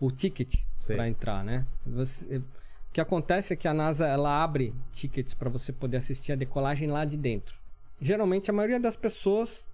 [0.02, 0.56] o ticket
[0.96, 1.66] para entrar, né?
[1.86, 2.44] Você- o
[2.92, 6.90] que acontece é que a NASA ela abre tickets para você poder assistir a decolagem
[6.90, 7.56] lá de dentro.
[8.02, 9.66] Geralmente a maioria das pessoas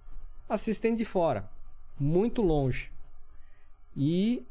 [0.48, 1.50] assistem de fora,
[1.98, 2.88] muito longe.
[3.96, 4.44] E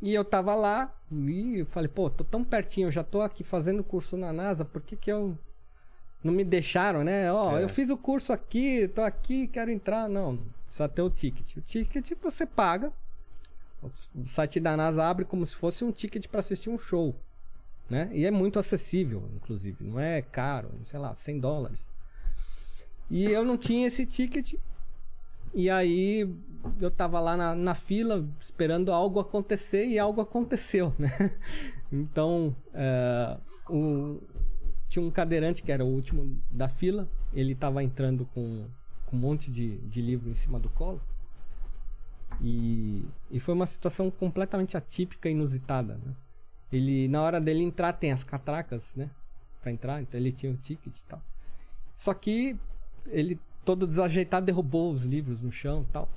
[0.00, 3.42] e eu tava lá e eu falei, pô, tô tão pertinho, eu já tô aqui
[3.42, 5.36] fazendo curso na NASA, por que que eu
[6.24, 7.30] não me deixaram, né?
[7.30, 7.62] Ó, É.
[7.62, 10.08] eu fiz o curso aqui, tô aqui, quero entrar.
[10.08, 11.56] Não, precisa ter o ticket.
[11.58, 12.90] O ticket você paga,
[13.82, 17.14] o site da NASA abre como se fosse um ticket para assistir um show,
[17.90, 18.08] né?
[18.12, 21.92] E é muito acessível, inclusive, não é caro, sei lá, 100 dólares.
[23.10, 24.54] E eu não tinha esse ticket.
[25.52, 26.28] E aí
[26.80, 31.30] eu tava lá na, na fila esperando algo acontecer e algo aconteceu, né?
[31.92, 33.36] Então, é,
[33.68, 34.18] o-
[34.88, 38.66] tinha um cadeirante que era o último da fila, ele tava entrando com,
[39.06, 41.00] com um monte de, de livro em cima do colo.
[42.40, 46.14] E, e foi uma situação completamente atípica e inusitada, né?
[46.72, 49.08] Ele, na hora dele entrar, tem as catracas, né?
[49.62, 51.22] Pra entrar, então ele tinha o ticket e tal.
[51.94, 52.56] Só que
[53.06, 56.08] ele, todo desajeitado, derrubou os livros no chão e tal.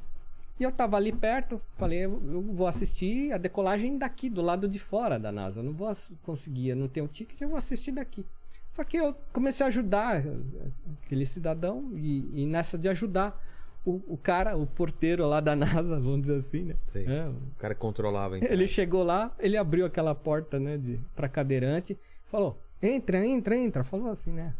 [0.59, 4.67] E eu tava ali perto, falei, eu, eu vou assistir a decolagem daqui, do lado
[4.67, 5.59] de fora da NASA.
[5.59, 5.91] Eu não vou
[6.23, 8.25] conseguir, eu não tenho ticket, eu vou assistir daqui.
[8.77, 10.23] Só que eu comecei a ajudar
[11.03, 13.43] aquele cidadão e, e nessa de ajudar,
[13.83, 16.75] o, o cara, o porteiro lá da NASA, vamos dizer assim, né?
[16.93, 18.53] É, O cara controlava entrada.
[18.53, 21.97] ele chegou lá, ele abriu aquela porta, né, de, pra cadeirante,
[22.27, 23.83] falou, entra, entra, entra.
[23.83, 24.53] Falou assim, né?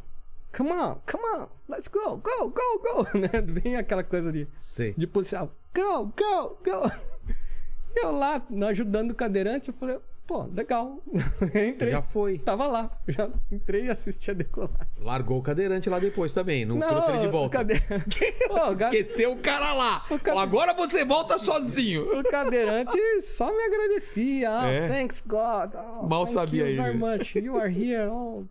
[0.52, 3.08] Come on, come on, let's go, go, go, go.
[3.20, 3.40] Né?
[3.40, 4.96] Bem aquela coisa de, Sei.
[4.98, 5.52] de policial.
[5.76, 6.92] Go, go, go.
[7.96, 11.02] Eu lá, ajudando o cadeirante, eu falei, pô, legal.
[11.56, 11.92] Entrei.
[11.92, 12.38] Já foi.
[12.40, 14.88] Tava lá, já entrei e assisti a decolar.
[15.00, 16.66] Largou o cadeirante lá depois também.
[16.66, 17.60] Não, trouxe ele de volta.
[18.48, 20.02] Pô, o ga- Esqueceu o cara lá.
[20.02, 22.20] cara- Falou, Agora você volta sozinho.
[22.20, 24.52] O cadeirante só me agradecia.
[24.52, 24.88] Oh, É?
[24.90, 25.74] Thanks God.
[25.76, 26.82] Oh, Mal thank sabia you ele.
[26.82, 27.36] very much.
[27.36, 28.10] You are here.
[28.12, 28.44] Oh,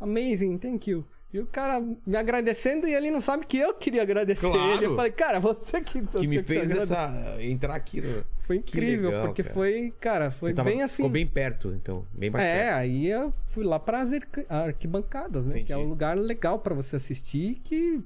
[0.00, 0.58] amazing.
[0.58, 1.04] Thank you.
[1.32, 4.72] E o cara me agradecendo e ele não sabe que eu queria agradecer Claro.
[4.78, 4.86] ele.
[4.86, 7.36] Eu falei, cara, você que, Que me que fez essa.
[7.38, 8.00] entrar aqui.
[8.00, 8.24] No...
[8.40, 9.54] Foi incrível, legal, porque cara.
[9.54, 10.96] foi, cara, foi tava, bem assim.
[10.96, 12.06] Ficou bem perto, então.
[12.14, 12.76] Bem mais É, perto.
[12.78, 15.62] aí eu fui lá para as arqu- arquibancadas, né?
[15.62, 15.90] Que é um Entendi.
[15.90, 18.02] lugar legal para você assistir que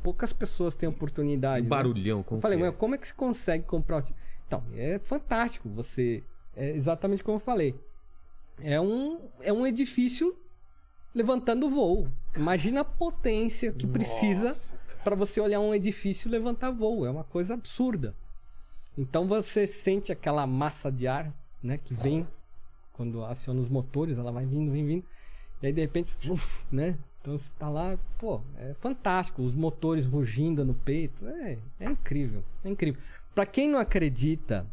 [0.00, 1.62] poucas pessoas têm oportunidade.
[1.62, 1.70] Um né?
[1.70, 2.22] barulhão.
[2.22, 2.70] Como Eu falei, é?
[2.70, 3.96] como é que se consegue comprar?
[3.96, 4.14] o ti-"
[4.46, 5.68] Então, é fantástico.
[5.70, 6.22] Você.
[6.56, 7.74] É exatamente como eu falei.
[8.62, 10.36] É um, é um edifício
[11.14, 12.08] levantando voo.
[12.36, 15.00] Imagina a potência que precisa Nossa, cara.
[15.04, 17.06] para você olhar um edifício e levantar voo.
[17.06, 18.14] É uma coisa absurda.
[18.98, 21.32] Então você sente aquela massa de ar,
[21.62, 22.26] né, que vem
[22.92, 25.04] quando aciona os motores, ela vai vindo, vem vindo.
[25.62, 26.96] E aí de repente, uf, né?
[27.20, 32.44] Então você tá lá, pô, é fantástico, os motores rugindo no peito, é, é incrível,
[32.62, 33.00] é incrível.
[33.34, 34.66] Para quem não acredita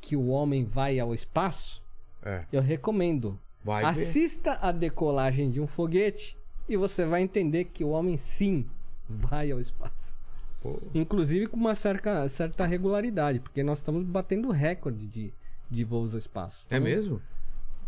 [0.00, 1.82] que o homem vai ao espaço,
[2.24, 2.44] É.
[2.52, 3.38] eu recomendo.
[3.64, 4.02] Vai ver.
[4.02, 6.36] Assista a decolagem de um foguete
[6.68, 8.66] e você vai entender que o homem sim
[9.08, 10.18] vai ao espaço.
[10.62, 10.78] Pô.
[10.94, 15.32] Inclusive com uma certa, certa regularidade, porque nós estamos batendo recorde de,
[15.70, 16.64] de voos ao espaço.
[16.70, 17.22] É Então, mesmo?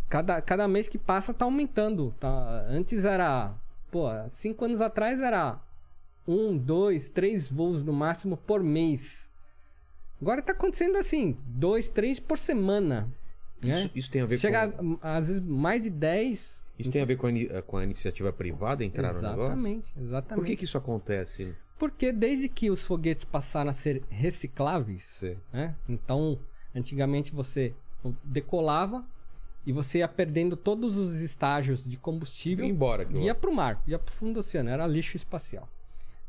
[0.09, 2.15] Cada, cada mês que passa tá aumentando.
[2.19, 2.67] Tá?
[2.69, 3.55] Antes era.
[3.91, 5.61] Pô, cinco anos atrás era
[6.27, 9.31] um, dois, três voos no máximo por mês.
[10.21, 13.11] Agora tá acontecendo assim, dois, três por semana.
[13.69, 14.99] Isso, isso tem a ver Chega com.
[15.03, 16.61] a- às vezes mais de 10.
[16.79, 19.41] Isso tem a ver com a, com a iniciativa privada entrar no negócio?
[19.43, 20.35] Exatamente, exatamente.
[20.35, 21.55] Por que, que isso acontece?
[21.79, 25.23] Porque desde que os foguetes passaram a ser recicláveis,
[25.53, 25.75] né?
[25.89, 26.39] Então,
[26.75, 27.75] antigamente você
[28.25, 29.05] decolava
[29.67, 33.55] e você ia perdendo todos os estágios de combustível Ia embora aquilo ia para o
[33.55, 35.69] mar, ia para o fundo do oceano, era lixo espacial.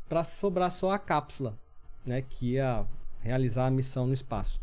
[0.08, 1.58] Para sobrar só a cápsula,
[2.06, 2.84] né, que ia
[3.20, 4.60] realizar a missão no espaço.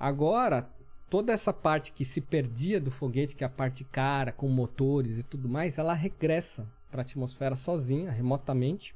[0.00, 0.68] Agora,
[1.10, 5.18] toda essa parte que se perdia do foguete, que é a parte cara, com motores
[5.18, 8.94] e tudo mais, ela regressa para a atmosfera sozinha, remotamente,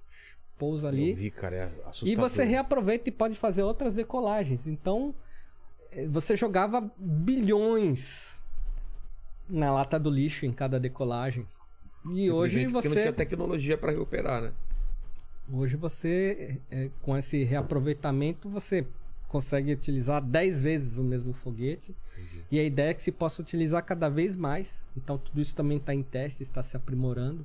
[0.58, 1.10] pousa ali.
[1.10, 2.12] Eu vi, cara, é assustador.
[2.12, 4.66] E você reaproveita e pode fazer outras decolagens.
[4.66, 5.14] Então,
[5.90, 8.42] eh, você jogava bilhões
[9.48, 11.46] na lata do lixo em cada decolagem.
[12.12, 14.52] E hoje porque não tinha você, tecnologia pra recuperar, né?
[15.52, 18.86] hoje você, eh, com esse reaproveitamento, você
[19.32, 21.94] consegue utilizar 10 vezes o mesmo foguete.
[22.50, 24.84] E a ideia é que se possa utilizar cada vez mais.
[24.96, 27.44] Então, tudo isso também está em teste, está se aprimorando.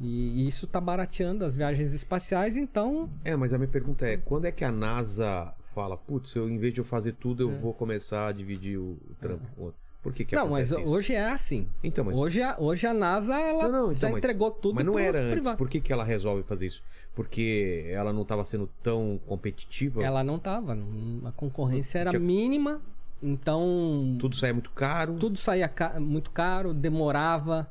[0.00, 2.56] E isso está barateando as viagens espaciais.
[2.56, 6.48] Então, É, mas a minha pergunta é, quando é que a NASA fala, putz, eu,
[6.48, 9.78] em vez de eu fazer tudo, eu vou começar a dividir o, o trampo outro?
[10.00, 10.38] Por que que É.
[10.38, 10.80] não, mas isso?
[10.80, 11.68] hoje é assim.
[11.82, 12.16] Então, mas...
[12.16, 14.96] Hoje, a, hoje a NASA ela Não, não, já então, mas- entregou tudo Mas não
[14.98, 15.32] era antes.
[15.32, 15.58] privados.
[15.58, 16.82] Por que, que ela resolve fazer isso?
[17.18, 20.00] Porque ela não estava sendo tão competitiva?
[20.04, 20.72] Ela não tava.
[20.72, 22.80] não- A concorrência era Tinha- mínima.
[23.20, 24.16] Então.
[24.20, 25.14] Tudo saía muito caro?
[25.18, 27.68] tudo saía ca- muito caro, demorava.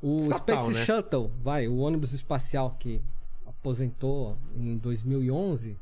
[0.00, 0.84] O Estatal, Space né?
[0.84, 3.02] Shuttle, vai, o ônibus espacial que
[3.44, 5.76] aposentou em 2011,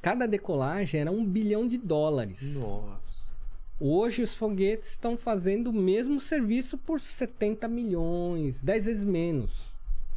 [0.00, 2.56] cada decolagem era um bilhão de dólares.
[2.56, 3.26] Nossa.
[3.78, 9.75] Hoje os foguetes estão fazendo o mesmo serviço por 70 milhões, 10 vezes menos.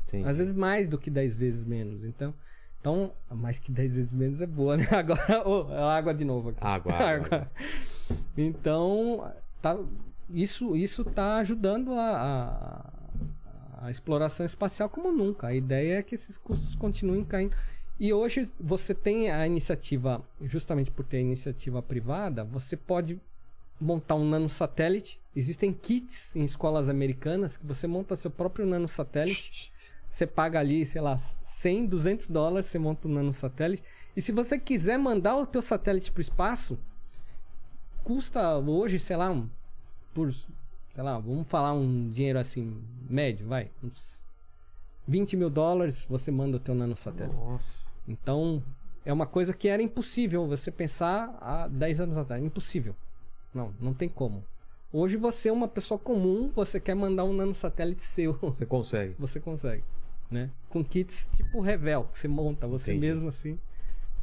[0.09, 0.27] Entendi.
[0.27, 2.03] Às vezes mais do que 10 vezes menos.
[2.03, 2.33] Então,
[2.79, 4.87] então mais que 10 vezes menos é boa, né?
[4.91, 6.59] Agora, oh, água de novo aqui.
[6.61, 7.51] Água, água, água.
[8.35, 9.31] Então,
[9.61, 9.77] tá,
[10.29, 12.91] isso, isso tá ajudando a,
[13.77, 15.47] a, a exploração espacial como nunca.
[15.47, 17.55] A ideia é que esses custos continuem caindo.
[17.99, 23.19] E hoje você tem a iniciativa, justamente por ter a iniciativa privada, você pode
[23.79, 25.19] montar um nanosatélite.
[25.35, 29.71] Existem kits em escolas americanas que você monta seu próprio nanosatélite.
[30.19, 33.81] Você paga ali, sei lá, 100, 200 dólares, você monta um nanosatélite.
[34.17, 36.77] E se você quiser mandar o teu satélite para o espaço,
[38.03, 39.49] custa hoje, sei lá, um,
[40.13, 44.21] por, sei lá, vamos falar um dinheiro assim, médio, vai, uns
[45.07, 47.37] 20 mil dólares, você manda o teu nanosatélite.
[47.37, 47.79] Nossa.
[48.05, 48.61] Então,
[49.05, 52.43] é uma coisa que era impossível você pensar há 10 anos atrás.
[52.43, 52.93] Impossível.
[53.53, 54.43] Não, não tem como.
[54.91, 59.15] Hoje você é uma pessoa comum, você quer mandar um nanosatélite seu, Você consegue.
[59.17, 59.83] você consegue,
[60.29, 60.49] né?
[60.69, 63.07] Com kits tipo Revel, que você monta você Entendi.
[63.07, 63.59] mesmo assim.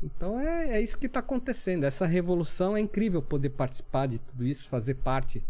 [0.02, 1.84] Então é, é isso que está acontecendo.
[1.84, 5.42] Essa revolução é incrível poder participar de tudo isso, fazer parte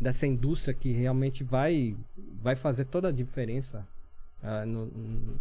[0.00, 1.96] dessa indústria que realmente vai,
[2.42, 3.86] vai fazer toda a diferença
[4.42, 5.38] ah, no, no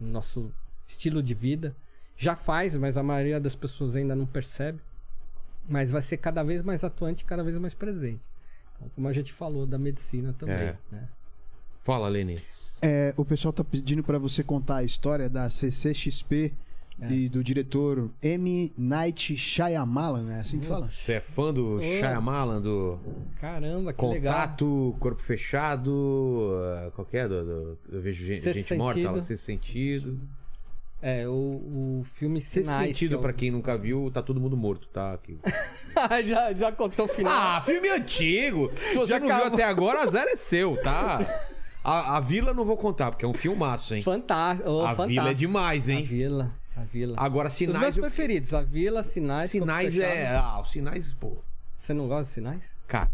[0.00, 0.52] nosso
[0.86, 1.74] estilo de vida.
[2.16, 4.80] Já faz, mas a maioria das pessoas ainda não percebe.
[5.68, 8.20] Mas vai ser cada vez mais atuante, cada vez mais presente.
[8.76, 10.56] Então, como a gente falou da medicina também.
[10.56, 10.78] É.
[10.90, 11.08] Né?
[11.82, 12.38] Fala, Lenin.
[12.82, 16.52] É, o pessoal tá pedindo pra você contar a história da CCXP
[17.00, 17.12] É.
[17.12, 18.72] e do diretor M.
[18.78, 20.86] Night Shyamalan, é assim que fala?
[20.86, 22.98] Você é fã do Shyamalan, do
[23.40, 24.32] Caramba, que legal.
[24.34, 26.52] Contato, Corpo Fechado,
[26.86, 27.28] eh, qual que é?
[27.28, 29.14] Do, do- eu vejo gente, Sexto gente morta, Sentido.
[29.16, 30.20] lá, Sexto Sentido.
[31.02, 32.88] É, o, o filme Sexto Sinais.
[32.88, 35.12] Sentido, que é o- pra quem nunca viu, tá todo mundo morto, tá?
[35.14, 35.38] Aqui.
[36.26, 37.32] já, já contou o final.
[37.34, 38.70] Ah, filme antigo!
[38.90, 39.54] Se você Já não viu acabou.
[39.54, 41.20] até agora, zero é seu, tá?
[41.82, 44.02] A, a Vila não vou contar, porque é um filmaço, hein?
[44.02, 44.68] Fantástico.
[44.70, 45.08] ô, a fantástico.
[45.08, 46.04] Vila é demais, A hein?
[46.04, 46.52] Vila.
[46.76, 47.16] A Vila.
[47.18, 47.80] Agora, Os Sinais...
[47.80, 49.50] meus eu- preferidos, a Vila, Sinais.
[49.50, 50.36] Sinais é...
[50.36, 51.36] Ah, os Sinais, pô...
[51.74, 52.62] Você não gosta de Sinais?
[52.86, 53.10] Cara,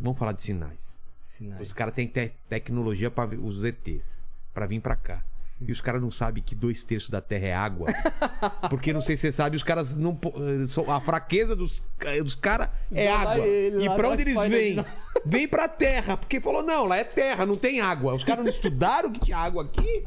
[0.00, 1.00] vamos falar de Sinais.
[1.22, 1.60] Sinais.
[1.60, 4.20] Os caras têm te- tecnologia para os ETs,
[4.52, 5.22] pra vir pra cá.
[5.60, 7.88] E os caras não sabem que dois terços da Terra é água.
[8.70, 10.16] Porque não sei se você sabe, os caras não.
[10.36, 13.44] eh, A fraqueza dos, ca- dos caras é Já água.
[13.46, 14.74] ele E pra onde eles vêm?
[14.76, 14.84] não.
[15.26, 16.16] Vem pra terra.
[16.16, 18.14] Porque falou, não, lá é terra, não tem água.
[18.14, 20.06] Os caras não estudaram que tinha água aqui.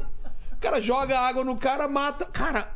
[0.52, 2.24] O cara joga água no cara, mata.
[2.24, 2.74] Cara.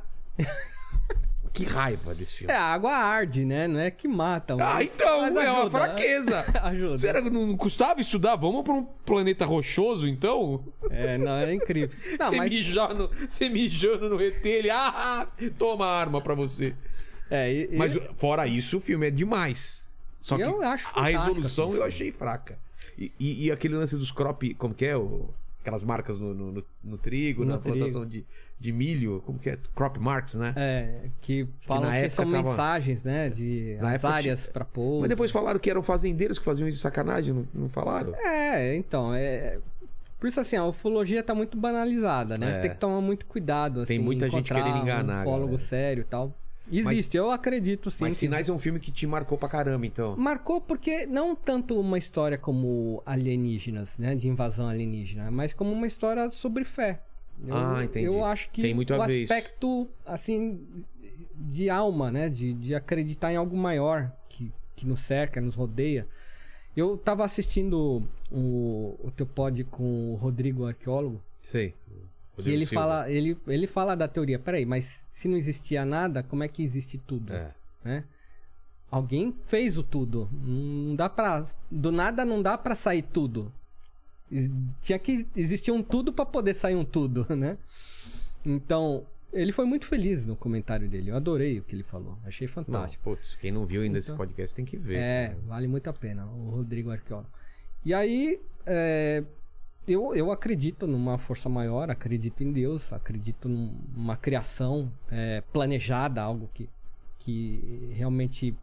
[1.56, 2.52] Que raiva desse filme.
[2.52, 3.66] É, a água arde, né?
[3.66, 4.52] Não é que mata.
[4.54, 6.44] Ah, mas- então, mas é uma ajuda, fraqueza.
[6.62, 6.98] Ajuda.
[6.98, 8.36] Será que não custava estudar?
[8.36, 10.62] Vamos pra um planeta rochoso, então?
[10.90, 11.88] É, não, é incrível.
[12.20, 15.26] Não, Você mas, mijar no, você mijando no ET, ele, ah,
[15.58, 16.74] toma a arma pra você.
[17.30, 19.88] é, e- e- Mas fora isso, o filme é demais.
[20.20, 22.58] Só que Eu acho a resolução assim, eu achei fraca.
[22.98, 24.96] E, e- e aquele lance dos crop, como que é?
[24.96, 27.76] O, aquelas marcas no, no- no- no trigo, na trigo.
[27.78, 28.24] plantação de,
[28.58, 29.58] de milho, como que é?
[29.74, 30.52] Crop marks, né?
[30.56, 33.28] É, que falam que, época são tava- mensagens, né?
[33.28, 35.00] De Na as época áreas pra pouso.
[35.00, 38.14] Mas depois falaram que eram fazendeiros que faziam isso de sacanagem, não, não falaram?
[38.14, 39.58] É, então, é...
[40.18, 42.58] Por isso, assim, a ufologia tá muito banalizada, né?
[42.58, 42.60] É.
[42.62, 45.62] Tem que tomar muito cuidado, assim, Tem muita gente querendo enganar, um ufólogo galera.
[45.62, 46.32] sério e tal.
[46.72, 48.02] Existe, eu acredito, sim.
[48.02, 50.16] Mas que- Sinais é um filme que te marcou pra caramba, então.
[50.16, 54.14] Marcou porque não tanto uma história como alienígenas, né?
[54.16, 57.00] De invasão alienígena, mas como uma história sobre fé.
[57.44, 58.06] Eu, Ah, entendi.
[58.06, 59.32] Eu acho que Tem muito a o ver isso.
[59.32, 60.60] aspecto, assim,
[61.34, 62.28] de alma, né?
[62.28, 66.06] De, de acreditar em algo maior que, que nos cerca, nos rodeia.
[66.76, 71.74] Eu tava assistindo o, o teu pod com o Rodrigo, arqueólogo, Sei.
[72.36, 72.82] que ele Silva.
[72.82, 74.38] fala, ele, ele fala da teoria.
[74.38, 77.32] Peraí, mas se não existia nada, como é que existe tudo?
[77.34, 77.50] É.
[77.84, 78.04] né?
[78.90, 80.28] Alguém fez o tudo.
[80.32, 81.44] Não dá pra.
[81.70, 83.52] Do nada não dá pra sair tudo.
[84.82, 87.56] Tinha que existir um tudo pra poder sair um tudo, né?
[88.44, 91.10] Então, ele foi muito feliz no comentário dele.
[91.10, 92.16] Eu adorei o que ele falou.
[92.24, 93.02] Achei Não, fantástico.
[93.04, 94.98] putz, quem não viu ainda esse Então- podcast tem que ver.
[94.98, 96.26] É, vale muito a pena.
[96.26, 97.28] O Rodrigo Arqueólogo.
[97.84, 99.22] E aí, é,
[99.86, 106.20] eu, eu acredito numa força maior, acredito em Deus, acredito num- numa criação é, planejada,
[106.22, 106.68] algo que,
[107.18, 108.56] que realmente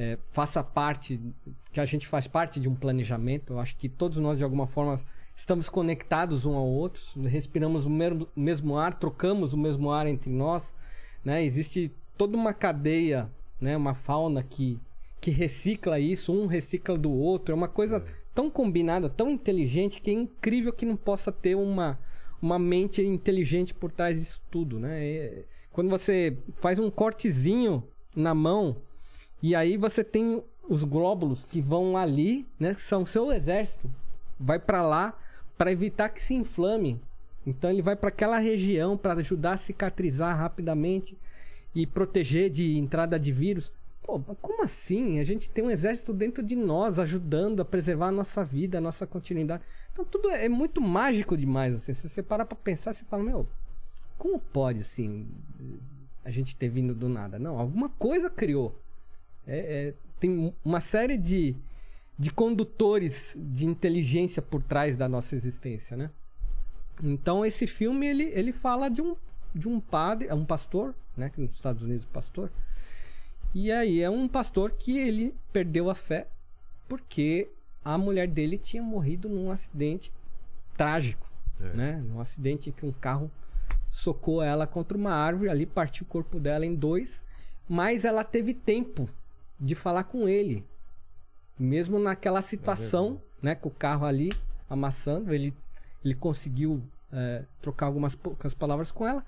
[0.00, 1.20] é, faça parte,
[1.70, 3.52] que a gente faz parte de um planejamento.
[3.52, 4.98] Eu acho que todos nós, de alguma forma,
[5.36, 10.30] estamos conectados um ao outro, respiramos o mesmo, mesmo ar, trocamos o mesmo ar entre
[10.30, 10.74] nós.
[11.22, 11.44] Né?
[11.44, 13.30] Existe toda uma cadeia,
[13.60, 13.76] né?
[13.76, 14.80] uma fauna que,
[15.20, 17.52] que recicla isso, um recicla do outro.
[17.52, 18.02] É uma coisa
[18.34, 21.98] tão combinada, tão inteligente, que é incrível que não possa ter uma,
[22.40, 24.78] uma mente inteligente por trás disso tudo.
[24.78, 25.06] Né?
[25.06, 27.84] É- quando você faz um cortezinho
[28.16, 28.76] na mão
[29.42, 32.74] e aí você tem os glóbulos que vão ali, né?
[32.74, 33.90] Que são seu exército.
[34.38, 35.18] Vai pra lá
[35.58, 37.00] para evitar que se inflame.
[37.46, 41.16] Então ele vai para aquela região para ajudar a cicatrizar rapidamente
[41.74, 43.72] e proteger de entrada de vírus.
[44.02, 45.18] Pô, como assim?
[45.20, 48.80] A gente tem um exército dentro de nós ajudando a preservar a nossa vida, a
[48.80, 49.62] nossa continuidade.
[49.92, 51.74] Então tudo é muito mágico demais.
[51.74, 51.94] Assim.
[51.94, 53.48] Se você parar pra pensar, você fala, meu,
[54.18, 55.26] como pode assim
[56.24, 57.38] a gente ter vindo do nada?
[57.38, 58.78] Não, alguma coisa criou.
[59.46, 61.54] É- é, tem uma série de,
[62.18, 66.10] de condutores de inteligência por trás da nossa existência, né?
[67.02, 69.16] Então esse filme ele, ele fala de um,
[69.54, 71.30] de um padre, é um pastor, né?
[71.30, 72.50] Que nos Estados Unidos é pastor.
[73.54, 76.26] E aí é um pastor que ele perdeu a fé
[76.88, 77.48] porque
[77.84, 80.12] a mulher dele tinha morrido num acidente
[80.76, 81.26] trágico,
[81.60, 81.68] É.
[81.74, 82.04] né?
[82.06, 83.30] Num acidente em que um carro
[83.90, 87.24] socou ela contra uma árvore, ali partiu o corpo dela em dois,
[87.68, 89.08] mas ela teve tempo
[89.60, 90.64] de falar com ele.
[91.58, 94.32] Mesmo naquela situação, né, com o carro ali
[94.68, 95.54] amassando, ele,
[96.02, 96.82] ele conseguiu
[97.12, 99.24] é, trocar algumas poucas palavras com ela.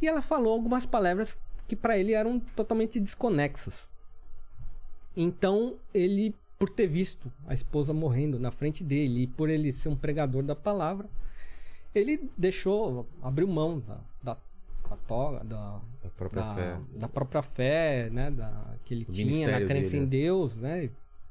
[0.00, 3.88] E ela falou algumas palavras que pra ele eram totalmente desconexas.
[5.16, 9.88] Então, ele, por ter visto a esposa morrendo na frente dele e por ele ser
[9.88, 11.08] um pregador da palavra,
[11.94, 14.00] ele deixou, abriu mão da,
[14.92, 16.76] da, da toga, da, A própria da, fé.
[16.96, 18.30] da própria fé, né?
[18.30, 20.06] Da, que ele O tinha na crença dele, em?
[20.06, 20.90] Deus, né?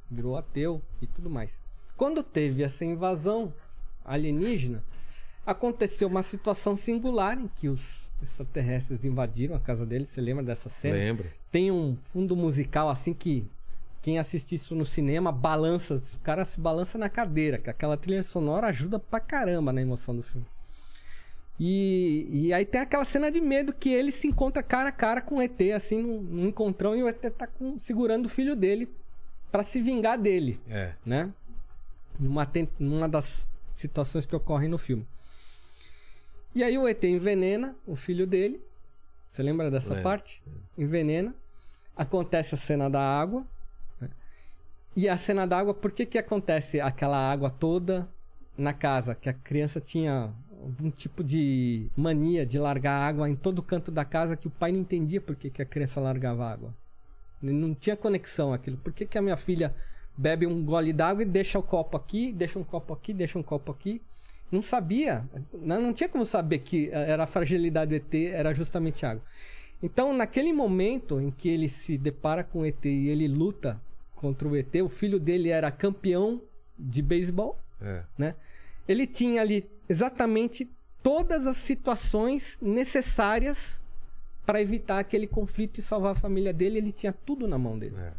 [0.09, 1.59] Virou ateu e tudo mais.
[1.95, 3.53] Quando teve essa invasão
[4.03, 4.83] alienígena,
[5.45, 10.05] aconteceu uma situação singular em que os extraterrestres invadiram a casa dele.
[10.05, 10.95] Você lembra dessa cena?
[10.95, 11.25] Lembro.
[11.51, 13.45] Tem um fundo musical assim que
[14.01, 18.23] quem assiste isso no cinema balança, o cara se balança na cadeira, que aquela trilha
[18.23, 20.45] sonora ajuda pra caramba na emoção do filme.
[21.59, 25.21] E, e aí tem aquela cena de medo que ele se encontra cara a cara
[25.21, 28.89] com o ET, assim, num, encontrão, e o ET tá com- segurando o filho dele
[29.51, 30.93] pra se vingar dele É.
[31.05, 31.31] né?
[32.19, 32.49] Numa,
[32.79, 35.05] numa das situações que ocorrem no filme.
[36.55, 38.59] E aí o ET envenena o filho dele.
[39.27, 40.03] Você lembra dessa Lembro.
[40.03, 40.41] parte?
[40.77, 41.33] Envenena.
[41.95, 43.45] Acontece a cena da água.
[43.99, 44.09] né?
[44.95, 48.09] E a cena da água, por que que acontece aquela água toda
[48.57, 49.15] na casa?
[49.15, 50.33] Que a criança tinha
[50.63, 54.71] algum tipo de mania de largar água em todo canto da casa que o pai
[54.71, 56.73] não entendia por que, que a criança largava água.
[57.41, 58.77] Não tinha conexão aquilo.
[58.77, 59.73] Por que, que a minha filha
[60.15, 63.43] bebe um gole d'água e deixa o copo aqui, deixa um copo aqui, deixa um
[63.43, 64.01] copo aqui?
[64.51, 65.23] Não sabia.
[65.53, 69.23] Não, não tinha como saber que era a fragilidade do ET, era justamente água.
[69.81, 73.81] Então, naquele momento em que ele se depara com o ET e ele luta
[74.15, 76.39] contra o ET, o filho dele era campeão
[76.77, 78.03] de beisebol, É.
[78.15, 78.35] né?
[78.91, 80.69] Ele tinha ali exatamente
[81.01, 83.79] todas as situações necessárias
[84.45, 86.77] para evitar aquele conflito e salvar a família dele.
[86.77, 87.95] Ele tinha tudo na mão dele.
[87.97, 88.11] É.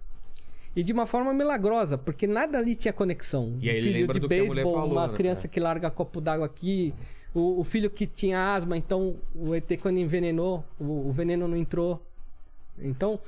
[0.75, 3.59] E de uma forma milagrosa, porque nada ali tinha conexão.
[3.61, 5.15] E aí um ele filho lembra de do beisebol, falou, uma né?
[5.15, 5.49] criança É.
[5.49, 6.95] que larga copo d'água aqui,
[7.35, 11.57] o, o filho que tinha asma, então o ET quando envenenou, o, o veneno não
[11.57, 12.01] entrou.
[12.79, 13.21] Então,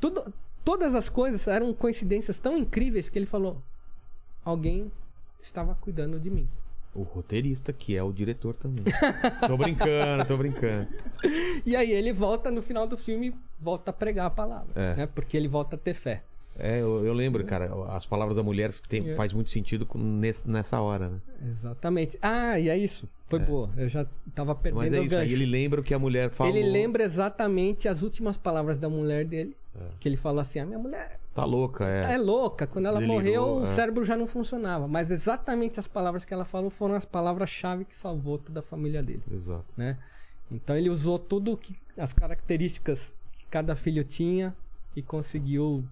[0.00, 0.32] tudo,
[0.64, 3.62] todas as coisas eram coincidências tão incríveis que ele falou:
[4.44, 4.90] alguém
[5.40, 6.48] estava cuidando de mim.
[6.98, 8.82] O roteirista, que é o diretor também.
[9.46, 10.88] tô brincando, tô brincando.
[11.64, 14.94] E aí ele volta no final do filme, volta a pregar a palavra, É.
[14.96, 15.06] né?
[15.06, 16.22] Porque ele volta a ter fé.
[16.58, 19.14] É, eu, eu lembro, cara, as palavras da mulher tem, É.
[19.14, 21.18] faz muito sentido nesse- nessa hora, né?
[21.48, 22.18] Exatamente.
[22.20, 23.08] Ah, e é isso.
[23.28, 23.70] Foi boa.
[23.76, 24.04] Eu já
[24.34, 25.22] tava perdendo Mas é isso, gancho.
[25.22, 26.52] aí ele lembra o que a mulher falou.
[26.56, 29.54] Ele lembra exatamente as últimas palavras da mulher dele.
[30.00, 32.14] Que ele falou assim: a minha mulher Tá louca, é.
[32.14, 32.66] é, louca.
[32.66, 33.66] Quando ela Delirou, morreu, o é.
[33.66, 34.86] cérebro já não funcionava.
[34.88, 39.02] Mas exatamente as palavras que ela falou foram as palavras-chave que salvou toda a família
[39.02, 39.22] dele.
[39.30, 39.74] Exato.
[39.76, 39.98] Né?
[40.50, 44.54] Então ele usou tudo que as características que cada filho tinha
[44.96, 45.84] e conseguiu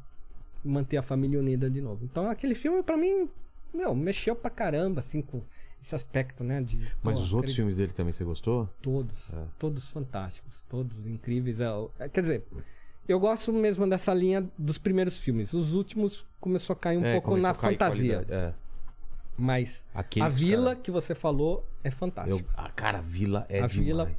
[0.65, 2.05] manter a família unida de novo.
[2.05, 3.29] Então aquele filme pra mim,
[3.73, 5.41] meu, mexeu pra caramba assim com
[5.81, 8.69] esse aspecto, né, de Mas pô, os outros acredito- filmes dele também você gostou?
[8.83, 9.33] Todos.
[9.33, 9.45] É.
[9.59, 10.65] Todos fantásticos.
[10.69, 11.61] Todos incríveis.
[11.61, 12.45] É, o- é, quer dizer,
[13.09, 15.53] eu gosto mesmo dessa linha dos primeiros filmes.
[15.53, 18.25] Os últimos começou a cair um É, pouco na fantasia.
[18.29, 18.53] É.
[19.39, 22.39] Mas Aquele a vila cara- que você falou é fantástica.
[22.39, 23.87] Eu, a cara, a Vila é A demais.
[23.87, 24.13] Vila,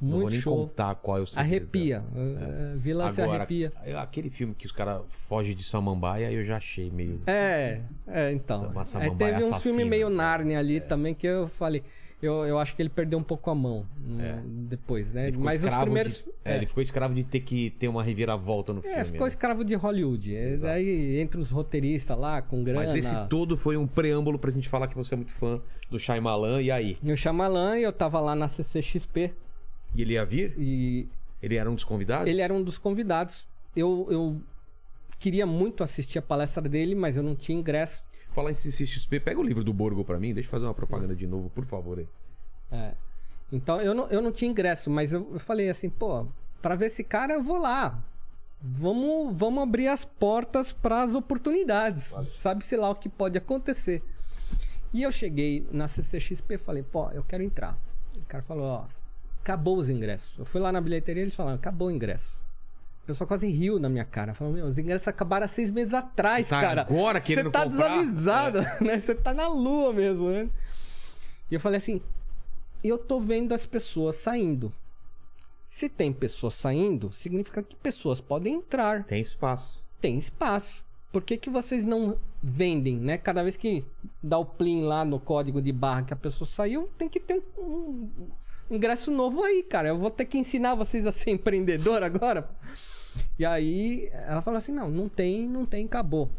[0.00, 0.56] Não vou muito nem show.
[0.68, 1.98] contar qual é o segredo Arrepia.
[2.00, 2.40] dela.
[2.40, 3.72] É, Vila se Agora, arrepia.
[4.00, 7.20] aquele filme que os caras fogem de Samambaia, eu já achei meio...
[7.26, 8.68] É, é, então.
[8.68, 9.74] Uma samambaia teve uns assassina.
[9.74, 11.82] filmes meio Narnia ali também que eu falei.
[12.22, 15.22] Eu, eu acho que ele perdeu um pouco a mão né, depois, né?
[15.24, 16.12] Ele ficou Mas os escravo primeiros.
[16.18, 19.04] de- é, ele ficou escravo de ter que ter uma reviravolta no É, filme.
[19.06, 19.28] ficou né?
[19.28, 20.36] escravo de Hollywood.
[20.36, 20.74] É, Exato.
[20.74, 22.80] Aí entre os roteiristas lá, com grana.
[22.80, 25.98] Mas esse todo foi um preâmbulo pra gente falar que você é muito fã do
[25.98, 26.60] Shyamalan.
[26.60, 26.98] E aí?
[27.02, 29.32] E o Shyamalan, eu tava lá na CCXP
[29.94, 30.54] E ele ia vir?
[30.58, 31.08] e
[31.42, 32.26] Ele era um dos convidados?
[32.28, 33.46] ele era um dos convidados.
[33.74, 34.36] Eu, eu
[35.18, 38.02] queria muito assistir a palestra dele, mas eu não tinha ingresso.
[38.40, 41.14] Falar em CCXP, pega o livro do Borgo pra mim, deixa eu fazer uma propaganda
[41.14, 41.98] de novo, por favor.
[41.98, 42.08] Aí.
[42.72, 42.94] É.
[43.52, 46.26] Então eu não, eu não tinha ingresso, mas eu, eu falei assim, pô,
[46.62, 48.02] pra ver esse cara eu vou lá.
[48.58, 52.14] Vamos, vamos abrir as portas para as oportunidades.
[52.40, 54.02] Sabe-se lá o que pode acontecer.
[54.90, 57.78] E eu cheguei na CCXP e falei, pô, eu quero entrar.
[58.16, 58.84] O cara falou, ó,
[59.42, 60.38] acabou os ingressos.
[60.38, 62.39] Eu fui lá na bilheteria e eles falaram, acabou o ingresso.
[63.10, 64.34] Pessoal quase riu na minha cara.
[64.34, 66.82] Falou, meu, os ingressos acabaram há seis meses atrás, Tá cara.
[66.82, 67.86] agora querendo Você tá comprar?
[67.86, 67.88] É.
[68.04, 69.00] desavisado, né?
[69.00, 70.48] Você tá na lua mesmo, né?
[71.50, 72.00] E eu falei assim,
[72.84, 74.72] eu tô vendo as pessoas saindo.
[75.68, 79.02] Se tem pessoas saindo, significa que pessoas podem entrar.
[79.02, 79.82] Tem espaço.
[80.00, 80.84] Tem espaço.
[81.12, 83.18] Por que, que vocês não vendem, né?
[83.18, 83.84] Cada vez que
[84.22, 87.42] dá o plim lá no código de barra que a pessoa saiu, tem que ter
[87.58, 88.08] um,
[88.70, 89.88] um ingresso novo aí, cara.
[89.88, 92.48] Eu vou ter que ensinar vocês a ser empreendedor agora.
[93.38, 96.30] E aí ela falou assim: não, não tem, não tem, acabou.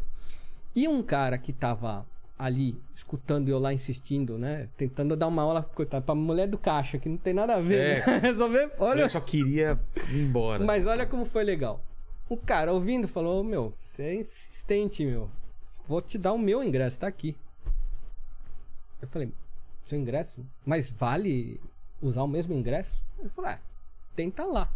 [0.74, 2.06] E um cara que tava
[2.38, 4.68] ali, escutando eu lá insistindo, né?
[4.76, 7.98] Tentando dar uma aula, coitada, pra mulher do caixa, que não tem nada a ver,
[8.02, 8.06] É.
[8.06, 8.18] né?
[8.22, 9.78] Resolver, olha, Eu só queria
[10.10, 10.64] ir embora.
[10.64, 11.80] mas olha como foi legal.
[12.28, 15.30] O cara ouvindo falou: "Ô, Meu, você é insistente, meu.
[15.86, 17.36] Vou te dar o meu ingresso, tá aqui.
[19.00, 19.30] Eu falei:
[19.84, 20.44] Seu ingresso?
[20.64, 21.60] Mas vale
[22.00, 22.92] usar o mesmo ingresso?
[23.18, 23.58] Ele falou: É,
[24.16, 24.68] tenta lá.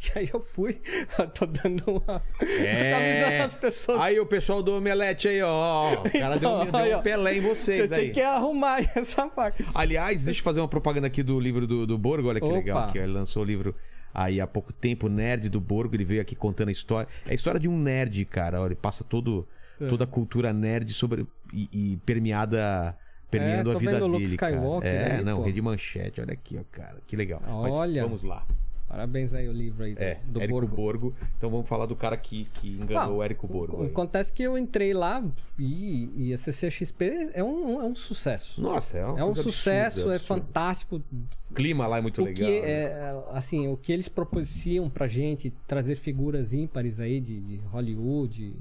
[0.14, 0.80] E aí eu fui,
[1.34, 2.22] tô dando uma.
[2.40, 3.40] É.
[3.40, 4.00] as pessoas.
[4.00, 5.94] Aí o pessoal do Omelete aí, ó.
[5.94, 7.02] O cara deu, Então, deu aí, um.
[7.02, 8.00] Pelé em vocês Você aí.
[8.04, 9.64] tem que arrumar essa parte.
[9.74, 12.28] Aliás, deixa eu fazer uma propaganda aqui do livro do, do Borgo.
[12.28, 12.54] Olha que Opa.
[12.56, 12.98] legal aqui.
[13.00, 13.02] ó.
[13.02, 13.74] Ele lançou o livro
[14.14, 15.96] aí há pouco tempo, Nerd do Borgo.
[15.96, 17.08] Ele veio aqui contando a história.
[17.26, 18.60] É a história de um nerd, cara.
[18.60, 19.48] Ó, Ele passa todo,
[19.80, 19.88] É.
[19.88, 22.96] toda a cultura nerd sobre e, e permeada.
[23.30, 24.52] Permeando É, a vida vendo o Luke dele, cara.
[24.54, 25.42] Skywalker É, aí, não, pô.
[25.42, 26.20] rede manchete.
[26.20, 26.96] Olha aqui, ó, cara.
[27.06, 27.42] Que legal.
[27.44, 28.02] Mas Olha.
[28.02, 28.46] vamos lá.
[28.88, 30.76] Parabéns aí o livro aí do, É, do Érico Borgo.
[30.76, 31.14] Borgo.
[31.36, 33.82] Então vamos falar do cara que, que enganou o Érico Borgo.
[33.82, 33.88] aí.
[33.88, 35.22] Acontece que eu entrei lá
[35.58, 38.58] e, e a CCXP é um, é um sucesso.
[38.60, 40.18] Nossa, é uma É um sucesso, absurda, é absurda.
[40.20, 41.02] fantástico.
[41.50, 42.48] O clima lá é muito o legal.
[42.48, 42.66] que né?
[42.70, 48.54] é, assim, o que eles propiciam pra gente trazer figuras ímpares aí de, de Hollywood,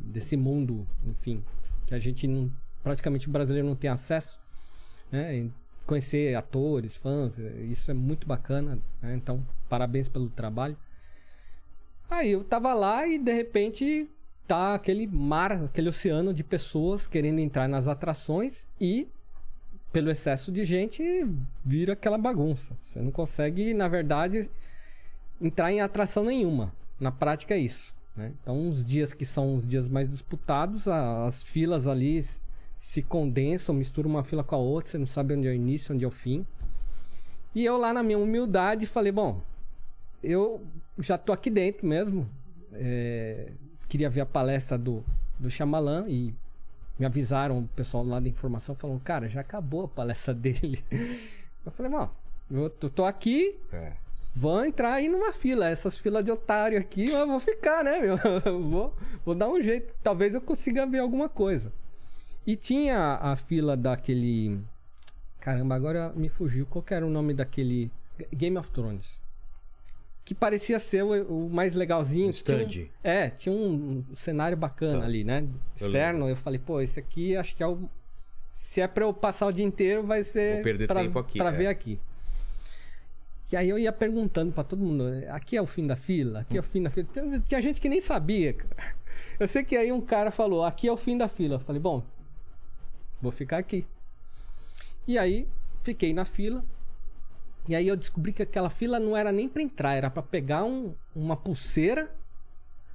[0.00, 1.44] desse mundo, enfim,
[1.86, 2.50] que a gente não,
[2.82, 4.38] praticamente o brasileiro não tem acesso,
[5.12, 5.36] né?
[5.36, 5.50] E
[5.88, 9.14] Conhecer atores, fãs, isso é muito bacana, né?
[9.14, 10.76] Então, parabéns pelo trabalho.
[12.10, 14.06] Aí eu tava lá e de repente
[14.46, 19.08] tá aquele mar, aquele oceano de pessoas querendo entrar nas atrações e
[19.90, 21.02] pelo excesso de gente
[21.64, 22.76] vira aquela bagunça.
[22.78, 24.50] Você não consegue, na verdade,
[25.40, 26.70] entrar em atração nenhuma.
[27.00, 27.94] Na prática é isso.
[28.14, 28.34] né?
[28.42, 32.22] Então, os dias que são os dias mais disputados, as filas ali
[32.78, 35.94] se condensam, misturam uma fila com a outra, você não sabe onde é o início,
[35.94, 36.46] onde é o fim.
[37.54, 39.42] E eu lá na minha humildade falei, bom,
[40.22, 40.60] eu
[40.98, 42.26] já tô aqui dentro mesmo.
[42.72, 43.50] é,
[43.88, 45.04] queria ver a palestra do,
[45.38, 46.32] do Shyamalan e
[46.98, 50.82] me avisaram, o pessoal lá da informação falou, cara, já acabou a palestra dele.
[51.66, 52.08] Eu falei, bom,
[52.50, 53.92] eu tô, tô aqui, É.
[54.36, 55.68] vão entrar aí numa fila.
[55.68, 58.16] Essas filas de otário aqui, eu vou ficar, né, meu?
[58.46, 59.94] Eu vou, vou dar um jeito.
[60.02, 61.72] Talvez eu consiga ver alguma coisa.
[62.48, 64.58] E tinha a fila daquele.
[65.38, 66.64] Caramba, agora me fugiu.
[66.64, 67.90] Qual que era o nome daquele.
[68.32, 69.20] Game of Thrones.
[70.24, 72.28] Que parecia ser o, o mais legalzinho.
[72.28, 72.64] Um stand.
[72.66, 75.04] Tinha um- é, tinha um, cenário bacana Tá.
[75.04, 75.46] ali, né?
[75.76, 76.26] Externo.
[76.26, 77.88] Eu falei, pô, esse aqui acho que é o.
[78.46, 80.54] Se é pra eu passar o dia inteiro, vai ser.
[80.54, 81.52] Vou perder pra, tempo aqui, Pra é.
[81.52, 82.00] ver aqui.
[83.52, 86.40] E aí eu ia perguntando pra todo mundo, aqui é o fim da fila?
[86.40, 87.06] Aqui é o fim da fila?
[87.46, 88.56] Tinha- gente que nem sabia.
[89.40, 91.54] Eu sei que aí um cara falou, aqui é o fim da fila.
[91.56, 92.02] Eu falei, bom,
[93.20, 93.86] vou ficar aqui.
[95.06, 95.46] E aí,
[95.82, 96.64] fiquei na fila.
[97.68, 100.64] E aí eu descobri que aquela fila não era nem pra entrar, era pra pegar
[100.64, 102.10] um- uma pulseira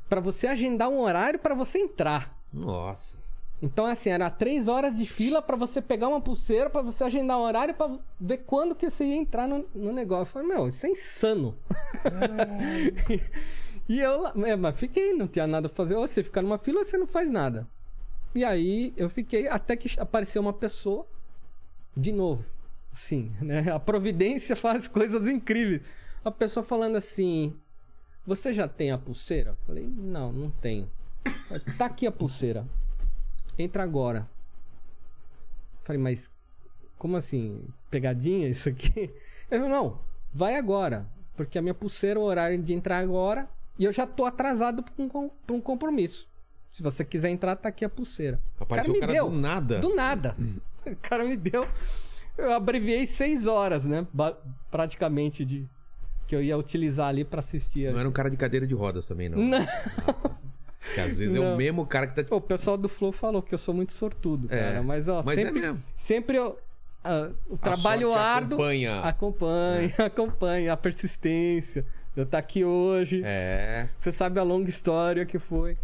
[0.10, 2.36] pra você agendar um horário pra você entrar.
[2.52, 3.22] Nossa.
[3.62, 7.38] Então, assim, era três horas de fila pra você pegar uma pulseira, pra você agendar
[7.38, 10.24] um horário pra ver quando que você ia entrar no, no negócio.
[10.24, 11.56] Eu falei, meu, isso é insano.
[13.88, 15.96] e eu lá, é, mas fiquei, não tinha nada pra fazer.
[15.96, 17.68] Ou você fica numa fila ou você não faz nada.
[18.36, 21.08] E aí eu fiquei até que apareceu uma pessoa
[21.96, 22.50] de novo.
[22.92, 23.72] Sim, né?
[23.72, 25.82] A providência faz coisas incríveis.
[26.24, 27.56] A pessoa falando assim:
[28.26, 29.52] Você já tem a pulseira?
[29.52, 30.90] Eu falei: Não, não tenho.
[31.78, 32.66] Tá aqui a pulseira.
[33.58, 34.28] Entra agora.
[35.84, 36.32] Falei, mas
[36.98, 37.64] como assim?
[37.92, 39.02] Pegadinha isso aqui?
[39.52, 40.00] Ele falou, não,
[40.34, 41.06] vai agora.
[41.36, 44.94] Porque a minha pulseira, o horário de entrar agora, e eu já tô atrasado pra
[45.04, 46.28] um, pra um compromisso.
[46.74, 48.42] Se você quiser entrar, tá aqui a pulseira.
[48.60, 49.80] Apareceu o cara do nada.
[49.80, 50.36] Do nada.
[50.86, 51.66] O cara me deu.
[52.38, 54.06] Eu abreviei seis horas, né?
[54.12, 54.38] Ba-
[54.70, 55.66] praticamente de.
[56.28, 57.90] Que eu ia utilizar ali pra assistir.
[57.90, 59.38] Não era um cara de cadeira de rodas também, não.
[59.48, 59.66] Não.
[60.94, 61.54] Que às vezes é Não.
[61.54, 62.24] o mesmo cara que tá.
[62.26, 64.84] Pô, o pessoal do Flow falou que eu sou muito sortudo, É, cara.
[64.84, 65.82] Mas, ó, mas é sempre, mesmo.
[65.96, 66.60] sempre eu,
[67.02, 68.56] ah, o trabalho sorte árduo.
[68.58, 69.00] acompanha.
[69.00, 70.74] Acompanha, acompanha.
[70.74, 71.86] A persistência.
[72.14, 73.22] Eu estar aqui hoje.
[73.24, 73.88] É.
[73.98, 75.78] Você sabe a longa história que foi.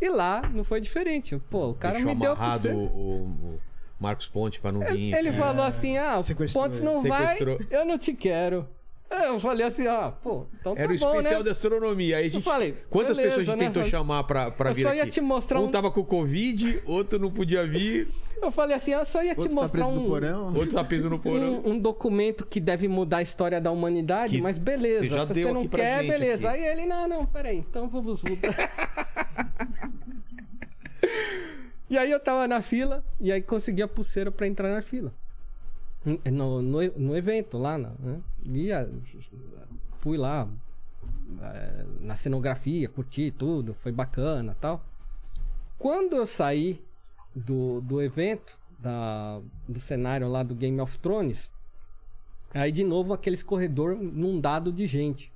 [0.00, 1.40] E lá não foi diferente.
[1.50, 3.60] Pô, o cara Deixou me deu amarrado o, o
[3.98, 5.12] Marcos Ponte pra não vir.
[5.14, 6.20] Ele falou assim: ah,
[6.54, 6.84] Pontes ele.
[6.88, 7.58] não vai, Sequestrou.
[7.70, 8.66] eu não te quero.
[9.10, 11.44] Eu falei assim: ah, pô, então tá Era o bom, especial né?
[11.46, 12.18] da astronomia.
[12.18, 13.66] Aí a gente, falei, quantas beleza, pessoas a gente né?
[13.72, 14.98] tentou chamar pra, pra Eu vir só aqui?
[14.98, 18.06] ia te mostrar um um- tava com Covid, outro não podia vir,
[18.42, 20.46] Eu falei assim: eu só ia te Outro tá mostrar preso no um, porão.
[20.54, 21.62] outro tá preso no porão.
[21.64, 25.00] um, um documento que deve mudar a história da humanidade, Que mas beleza.
[25.00, 26.50] você já Se deu você não aqui quer, beleza.
[26.50, 26.60] aqui.
[26.60, 28.54] Aí ele, não, não, peraí, então vamos mudar.
[31.88, 35.12] e aí eu tava na fila, e aí consegui a pulseira pra entrar na fila.
[36.30, 38.20] No, no, no evento lá, na- né?
[38.44, 38.88] E a-
[39.98, 40.48] fui lá
[41.42, 44.82] eh, na cenografia, curti tudo, foi bacana tal.
[45.78, 46.82] Quando eu saí
[47.34, 51.50] do, do evento, da, do cenário lá do Game of Thrones.
[52.54, 55.30] Aí de novo aqueles corredor inundado de gente.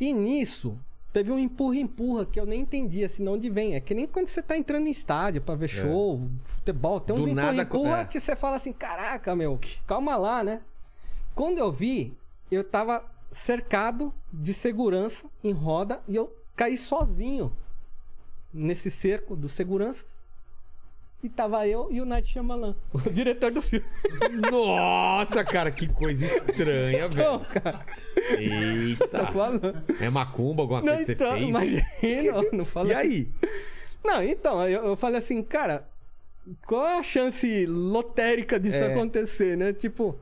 [0.00, 0.78] E nisso,
[1.18, 3.74] teve um empurra-empurra que eu nem entendi assim, de onde vem.
[3.74, 7.26] É que nem quando você tá entrando em estádio pra ver show, futebol, tem uns
[7.26, 8.04] empurra-empurra é.
[8.04, 10.60] que você fala assim, caraca, meu, calma lá, né?
[11.34, 12.16] Quando eu vi,
[12.52, 17.52] eu tava cercado de segurança em roda e eu caí sozinho
[18.54, 20.20] nesse cerco dos seguranças.
[21.22, 23.84] E tava eu e o Night Shyamalan, o diretor do filme.
[24.52, 27.60] Nossa, cara, que coisa estranha, Então, velho.
[27.62, 27.86] cara,
[28.38, 29.08] Eita.
[29.08, 29.82] tô falando.
[30.00, 31.38] É macumba, alguma Não, coisa que então, você
[32.00, 32.24] fez?
[32.24, 33.28] imagina, não fala E aí?
[34.04, 35.88] Não, então, eu, eu falei assim, cara,
[36.66, 38.92] qual é a chance lotérica disso É.
[38.92, 39.72] acontecer, né?
[39.72, 40.18] Tipo,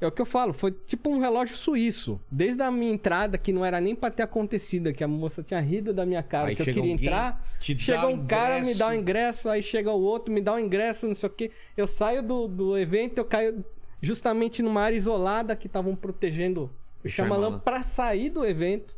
[0.00, 2.20] é o que eu falo, foi tipo um relógio suíço.
[2.30, 5.58] Desde a minha entrada, que não era nem pra ter acontecido, que a moça tinha
[5.60, 7.44] rido da minha cara, Aí que eu queria entrar.
[7.60, 9.00] chega um cara, me dá o ingresso.
[9.00, 11.50] ingresso, aí chega o outro, me dá o ingresso, não sei o quê.
[11.76, 13.64] Eu saio do, do evento, eu caio
[14.00, 16.70] justamente numa área isolada que estavam protegendo
[17.04, 17.58] o Shyamalan.
[17.58, 18.96] pra sair do evento.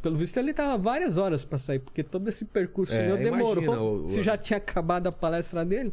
[0.00, 3.62] Pelo visto, ele tava várias horas pra sair, porque todo esse percurso É, meu demorou.
[3.64, 5.92] imagina o- Se já tinha acabado a palestra dele.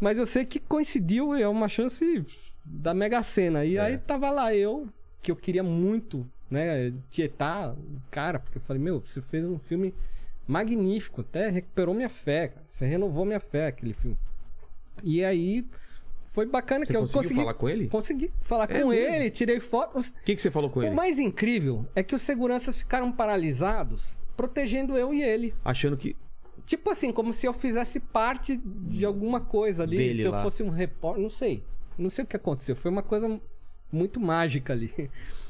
[0.00, 2.24] Mas eu sei que coincidiu, é uma chance
[2.64, 3.64] da Mega Sena.
[3.64, 3.80] E É.
[3.80, 4.88] aí tava lá eu,
[5.22, 9.58] que eu queria muito, né, tietar o cara, porque eu falei, meu, você fez um
[9.58, 9.94] filme
[10.46, 12.64] magnífico, até recuperou minha fé, cara.
[12.68, 14.16] Você renovou minha fé, aquele filme.
[15.02, 15.64] E aí
[16.32, 17.88] foi bacana Você que eu conseguiu consegui falar com ele?
[17.88, 18.92] Consegui falar É com mesmo?
[19.14, 20.08] ele, tirei fotos.
[20.08, 20.94] O que, que você falou com O ele?
[20.94, 25.54] mais incrível é que os seguranças ficaram paralisados, protegendo eu e ele.
[25.64, 26.16] Achando que.
[26.66, 29.96] Tipo assim, como se eu fizesse parte de alguma coisa ali.
[29.96, 30.42] Dele se eu lá.
[30.42, 31.22] fosse um repórter.
[31.22, 31.62] Não sei.
[31.98, 32.74] Não sei o que aconteceu.
[32.76, 33.40] Foi uma coisa
[33.92, 34.92] muito mágica ali.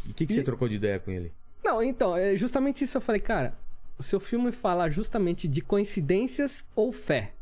[0.09, 1.33] O que, que você E- trocou de ideia com ele?
[1.65, 2.97] Não, então, é justamente isso.
[2.97, 3.55] Eu falei, cara,
[3.99, 7.33] o seu filme fala justamente de coincidências ou fé.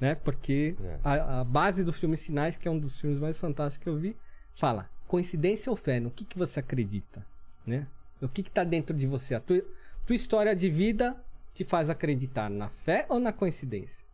[0.00, 0.14] Né?
[0.14, 0.98] Porque É.
[1.02, 3.96] a, a base do filme Sinais, que é um dos filmes mais fantásticos que eu
[3.96, 4.16] vi,
[4.54, 5.98] fala coincidência ou fé.
[6.00, 7.24] No que, que você acredita?
[7.66, 7.86] Né?
[8.22, 9.34] O que, que tá dentro de você?
[9.34, 9.62] A tua,
[10.06, 11.16] tua história de vida
[11.52, 14.04] te faz acreditar na fé ou na coincidência?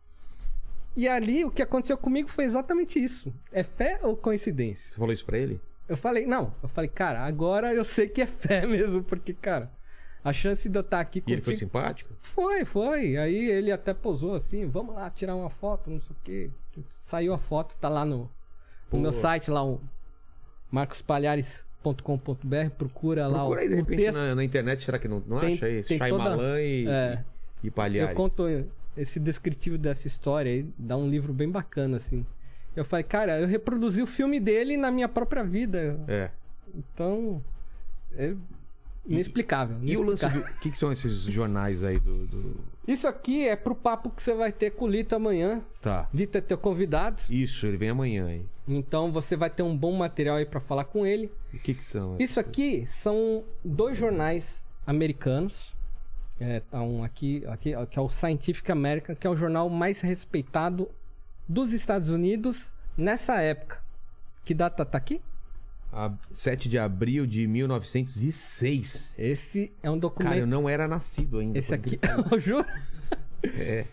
[0.95, 3.33] E ali, o que aconteceu comigo foi exatamente isso.
[3.51, 4.91] É fé ou coincidência?
[4.91, 5.59] Você falou isso pra ele?
[5.87, 9.71] Eu falei, não, eu falei, cara, agora eu sei que é fé mesmo, porque, cara,
[10.23, 12.13] a chance de eu estar aqui E ele foi simpático?
[12.21, 13.17] Foi, foi.
[13.17, 16.49] Aí ele até posou assim, vamos lá tirar uma foto, não sei o quê.
[17.01, 18.29] Saiu a foto, tá lá no,
[18.91, 19.81] no meu site, lá o
[20.71, 24.17] marcospalhares.com.br, procura lá Procura aí, de o, o repente, texto.
[24.17, 25.83] na, na internet, será que não, não Tem- acha aí?
[25.83, 27.23] tem Shyamalan toda- e, É.
[27.63, 28.09] e Palhares.
[28.11, 28.47] Eu conto
[28.95, 32.25] esse descritivo dessa história aí, dá um livro bem bacana, assim.
[32.75, 35.99] Eu falei, cara, eu reproduzi o filme dele na minha própria vida.
[36.07, 36.29] É.
[36.73, 37.43] Então,
[38.15, 38.33] é
[39.05, 39.77] inexplicável.
[39.81, 40.41] E o lance inexplicável.
[40.53, 40.57] do.
[40.57, 42.25] O que, que são esses jornais aí do.
[42.27, 42.55] do-
[42.87, 45.61] Isso aqui é pro papo que você vai ter com o Lito amanhã.
[45.81, 46.07] Tá.
[46.13, 47.21] Lito é teu convidado.
[47.29, 48.45] Isso, ele vem amanhã aí.
[48.67, 51.29] Então você vai ter um bom material aí pra falar com ele.
[51.53, 52.15] E o que, que são?
[52.19, 55.75] Isso aqui são dois jornais americanos.
[56.43, 60.01] É, tá um aqui, aqui, que é o Scientific American, que é o jornal mais
[60.01, 60.89] respeitado
[61.47, 63.79] dos Estados Unidos nessa época.
[64.43, 65.21] Que data tá aqui?
[65.93, 69.15] A 7 de abril de 1906.
[69.19, 70.29] Esse é um documento.
[70.31, 71.59] Cara, eu não era nascido ainda.
[71.59, 71.99] Esse aqui,
[72.31, 72.65] eu juro.
[73.43, 73.85] É.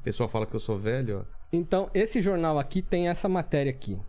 [0.00, 1.24] O pessoal fala que eu sou velho, ó.
[1.52, 4.00] Então, esse jornal aqui tem essa matéria aqui.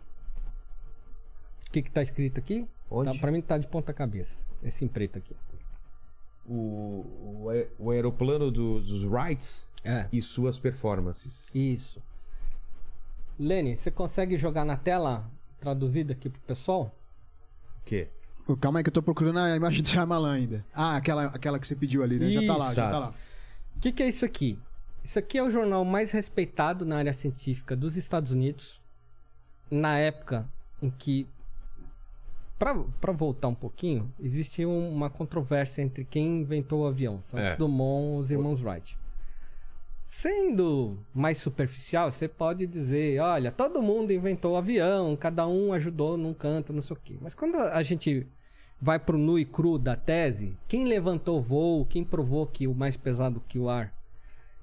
[1.68, 2.66] O que que tá escrito aqui?
[2.90, 3.12] Onde?
[3.12, 4.46] Tá, pra mim tá de ponta cabeça.
[4.62, 5.36] Esse em preto aqui.
[6.46, 10.06] O, o, ae- o aeroplano do- dos Wrights É.
[10.12, 11.44] e suas performances.
[11.54, 12.02] Isso.
[13.38, 15.28] Lene, você consegue jogar na tela
[15.60, 16.94] traduzida aqui pro pessoal?
[17.80, 18.08] O quê?
[18.60, 20.64] Calma aí que eu tô procurando a imagem do Shyamalan ainda.
[20.72, 22.30] Ah, aquela, aquela que você pediu ali, né?
[22.30, 22.74] Já tá lá, Isso.
[22.76, 22.90] já Tá.
[22.92, 23.14] tá lá.
[23.76, 24.58] O que, que é isso aqui?
[25.02, 28.80] Isso aqui é o jornal mais respeitado na área científica dos Estados Unidos.
[29.70, 30.46] Na época
[30.82, 31.26] em que.
[32.58, 37.56] Para voltar um pouquinho, existia uma controvérsia entre quem inventou o avião, Santos É.
[37.56, 38.96] Dumont e os irmãos Wright.
[40.04, 46.16] Sendo mais superficial, você pode dizer: olha, todo mundo inventou o avião, cada um ajudou
[46.16, 47.16] num canto, não sei o quê.
[47.20, 48.26] Mas quando a gente
[48.80, 52.74] vai pro nu e cru da tese, quem levantou o voo, quem provou que o
[52.74, 53.92] mais pesado que o ar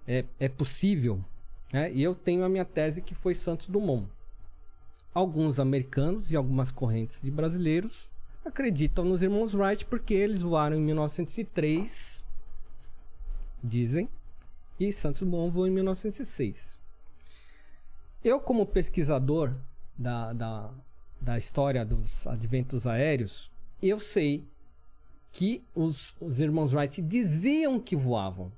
[0.07, 1.19] é, é possível,
[1.73, 1.91] né?
[1.91, 4.07] E eu tenho a minha tese que foi Santos Dumont.
[5.13, 8.09] Alguns americanos e algumas correntes de brasileiros
[8.45, 12.23] acreditam nos irmãos Wright porque eles voaram em 1903,
[13.63, 14.09] dizem,
[14.79, 16.79] e Santos Dumont voou em 1906.
[18.23, 19.53] Eu, como pesquisador
[19.97, 20.71] da, da,
[21.19, 24.47] da história dos adventos aéreos, eu sei
[25.31, 28.51] que os, os irmãos Wright diziam que voavam,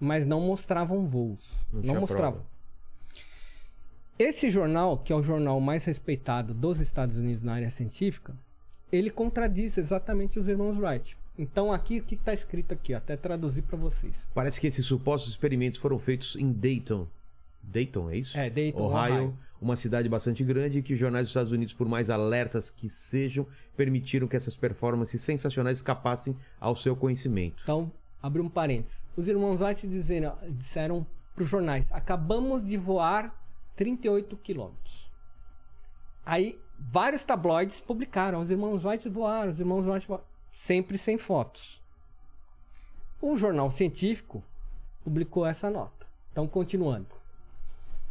[0.00, 1.52] mas não mostravam voos.
[1.72, 2.40] Não Não, mostravam.
[2.40, 2.57] prova.
[4.18, 8.34] Esse jornal, que é o jornal mais respeitado dos Estados Unidos na área científica,
[8.90, 11.16] ele contradiz exatamente os irmãos Wright.
[11.38, 14.26] Então aqui o que está escrito aqui, até traduzir para vocês.
[14.34, 17.06] Parece que esses supostos experimentos foram feitos em Dayton.
[17.62, 18.36] Dayton, é isso?
[18.36, 19.38] É, Dayton, Ohio, Ohio.
[19.60, 23.46] uma cidade bastante grande que os jornais dos Estados Unidos, por mais alertas que sejam,
[23.76, 27.62] permitiram que essas performances sensacionais escapassem ao seu conhecimento.
[27.62, 29.06] Então, abre um parênteses.
[29.16, 31.06] Os irmãos Wright disseram, disseram
[31.36, 33.37] para os jornais: acabamos de voar
[33.78, 35.08] 38 quilômetros.
[36.26, 40.24] Aí, vários tabloides publicaram: os irmãos Wright voaram, os irmãos Wright voaram.
[40.50, 41.80] Sempre sem fotos.
[43.22, 44.42] Um jornal científico
[45.04, 46.06] publicou essa nota.
[46.32, 47.06] Então, continuando.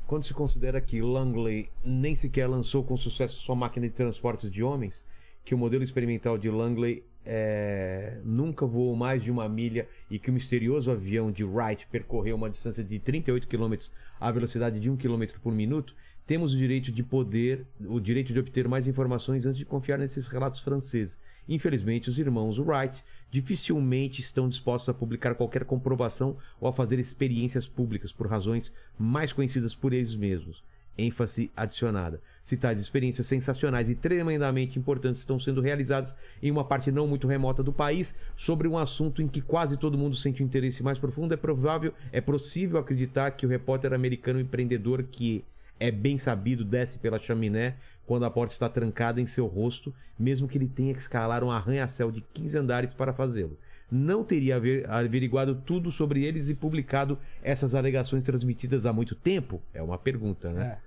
[0.08, 4.64] Quando se considera que Langley nem sequer lançou com sucesso sua máquina de transportes de
[4.64, 5.04] homens,
[5.44, 10.30] que o modelo experimental de Langley é, nunca voou mais de uma milha e que
[10.30, 13.76] o misterioso avião de Wright percorreu uma distância de 38 km
[14.18, 15.94] à velocidade de 1 km por minuto,
[16.26, 20.28] temos o direito de poder, o direito de obter mais informações antes de confiar nesses
[20.28, 21.20] relatos franceses.
[21.50, 27.68] Infelizmente, os irmãos Wright dificilmente estão dispostos a publicar qualquer comprovação ou a fazer experiências
[27.68, 30.64] públicas por razões mais conhecidas por eles mesmos
[30.98, 32.22] ênfase adicionada.
[32.44, 37.28] Se tais experiências sensacionais e tremendamente importantes estão sendo realizadas em uma parte não muito
[37.28, 40.98] remota do país, sobre um assunto em que quase todo mundo sente um interesse mais
[40.98, 45.44] profundo, é provável, é possível acreditar que o repórter americano empreendedor que
[45.80, 50.48] é bem sabido desce pela chaminé quando a porta está trancada em seu rosto, mesmo
[50.48, 53.58] que ele tenha que escalar um arranha-céu de 15 andares para fazê-lo.
[53.92, 54.56] Não teria
[54.88, 59.62] averiguado tudo sobre eles e publicado essas alegações transmitidas há muito tempo?
[59.74, 60.80] É uma pergunta, né?
[60.84, 60.87] É.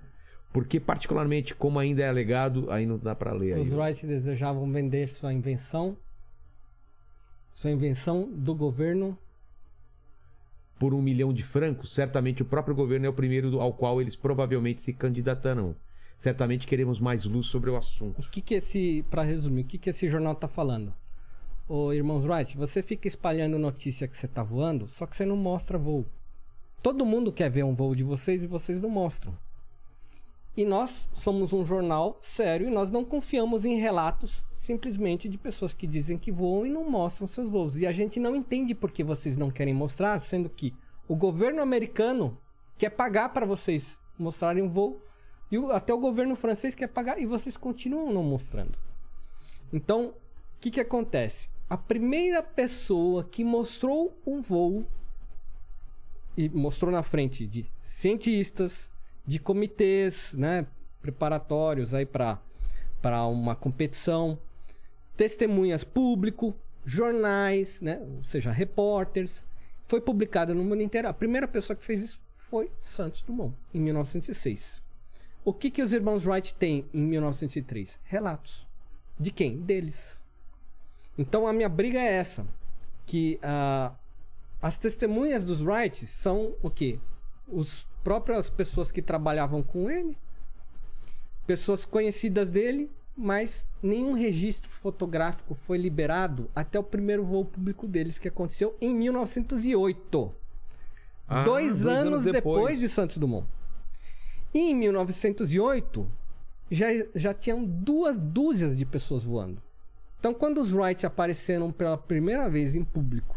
[0.53, 3.53] Porque, particularmente, como ainda é alegado, aí não dá para ler.
[3.53, 3.61] Aí.
[3.61, 5.95] Os Wright desejavam vender sua invenção,
[7.53, 9.17] sua invenção do governo
[10.77, 14.15] Por um milhão de francos, certamente o próprio governo é o primeiro ao qual eles
[14.15, 15.75] provavelmente se candidatarão.
[16.17, 18.19] Certamente queremos mais luz sobre o assunto.
[18.19, 20.93] O que que esse, para resumir, o que que esse jornal tá falando?
[21.67, 25.37] Ô, irmãos Wright, você fica espalhando notícia que você tá voando, só que você não
[25.37, 26.05] mostra voo.
[26.83, 29.37] Todo mundo quer ver um voo de vocês e vocês não mostram.
[30.55, 35.73] E nós somos um jornal sério e nós não confiamos em relatos simplesmente de pessoas
[35.73, 37.77] que dizem que voam e não mostram seus voos.
[37.77, 40.73] E a gente não entende por que vocês não querem mostrar, sendo que
[41.07, 42.37] o governo americano
[42.77, 45.01] quer pagar para vocês mostrarem um voo
[45.49, 48.77] e o- até o governo francês quer pagar e vocês continuam não mostrando.
[49.73, 50.13] Então, o
[50.59, 51.49] que, que acontece?
[51.69, 54.85] A primeira pessoa que mostrou um voo
[56.37, 58.90] e mostrou na frente de cientistas,
[59.25, 60.65] de comitês, né,
[61.01, 62.39] preparatórios aí para
[63.01, 64.37] para uma competição,
[65.17, 69.47] testemunhas público, jornais, né, ou seja, repórteres,
[69.87, 71.07] foi publicado no mundo inteiro.
[71.07, 74.83] A primeira pessoa que fez isso foi Santos Dumont, em 1906.
[75.43, 77.99] O que que os irmãos Wright têm em 1903?
[78.03, 78.67] Relatos.
[79.19, 79.57] De quem?
[79.59, 80.19] Deles.
[81.17, 82.45] Então a minha briga é essa,
[83.05, 83.93] que ah,
[84.61, 86.99] as testemunhas dos Wright são o quê?
[87.47, 90.17] Os próprias pessoas que trabalhavam com ele,
[91.45, 98.17] pessoas conhecidas dele, mas nenhum registro fotográfico foi liberado até o primeiro voo público deles
[98.17, 100.35] que aconteceu em 1908.
[101.27, 102.79] Ah, dois, anos, depois.
[102.79, 103.47] de Santos Dumont.
[104.53, 106.07] E em 1908
[106.69, 109.61] já, já tinham duas dúzias de pessoas voando.
[110.19, 113.35] Então, quando os Wright apareceram pela primeira vez em público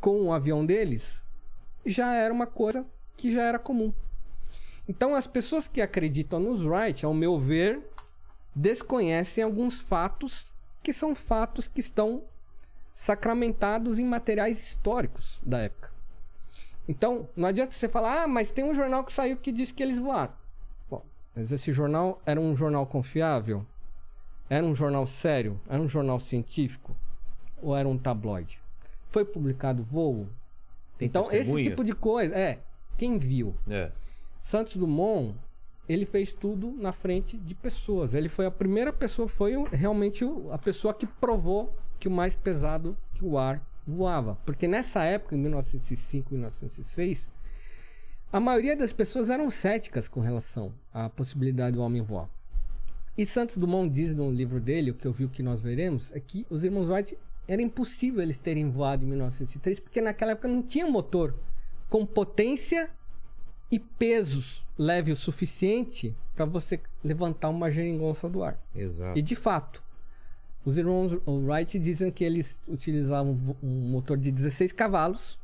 [0.00, 1.24] com o avião deles,
[1.84, 2.86] já era uma coisa
[3.16, 3.92] que já era comum.
[4.88, 7.80] Então, as pessoas que acreditam nos Wright, ao meu ver,
[8.54, 10.52] desconhecem alguns fatos
[10.82, 12.22] que são fatos que estão
[12.94, 15.90] sacramentados em materiais históricos da época.
[16.86, 19.82] Então, não adianta você falar, ah, mas tem um jornal que saiu que diz que
[19.82, 20.32] eles voaram.
[20.88, 21.02] Bom,
[21.34, 23.66] mas esse jornal era um jornal confiável?
[24.48, 25.58] Era um jornal sério?
[25.66, 26.94] Era um jornal científico?
[27.62, 28.60] Ou era um tabloide?
[29.08, 30.28] Foi publicado voo?
[30.98, 31.64] Tem então, esse testemunha?
[31.64, 32.60] tipo de coisa, é,
[32.96, 33.54] quem viu?
[33.68, 33.90] É.
[34.38, 35.34] Santos Dumont,
[35.88, 38.14] ele fez tudo na frente de pessoas.
[38.14, 42.96] Ele foi a primeira pessoa, foi realmente a pessoa que provou que o mais pesado
[43.14, 44.36] que o ar voava.
[44.44, 47.30] Porque nessa época, em 1905, 1906,
[48.32, 52.28] a maioria das pessoas eram céticas com relação à possibilidade do homem voar.
[53.16, 56.10] E Santos Dumont diz no livro dele, o que eu vi o que nós veremos,
[56.12, 57.16] é que os irmãos Wright
[57.46, 61.34] era impossível eles terem voado em 1903, porque naquela época não tinha motor
[61.88, 62.90] com potência
[63.70, 68.58] e pesos leve o suficiente para você levantar uma geringonça do ar.
[68.74, 69.18] Exato.
[69.18, 69.82] E de fato,
[70.64, 75.38] os irmãos Wright dizem que eles utilizavam um motor de 16 cavalos.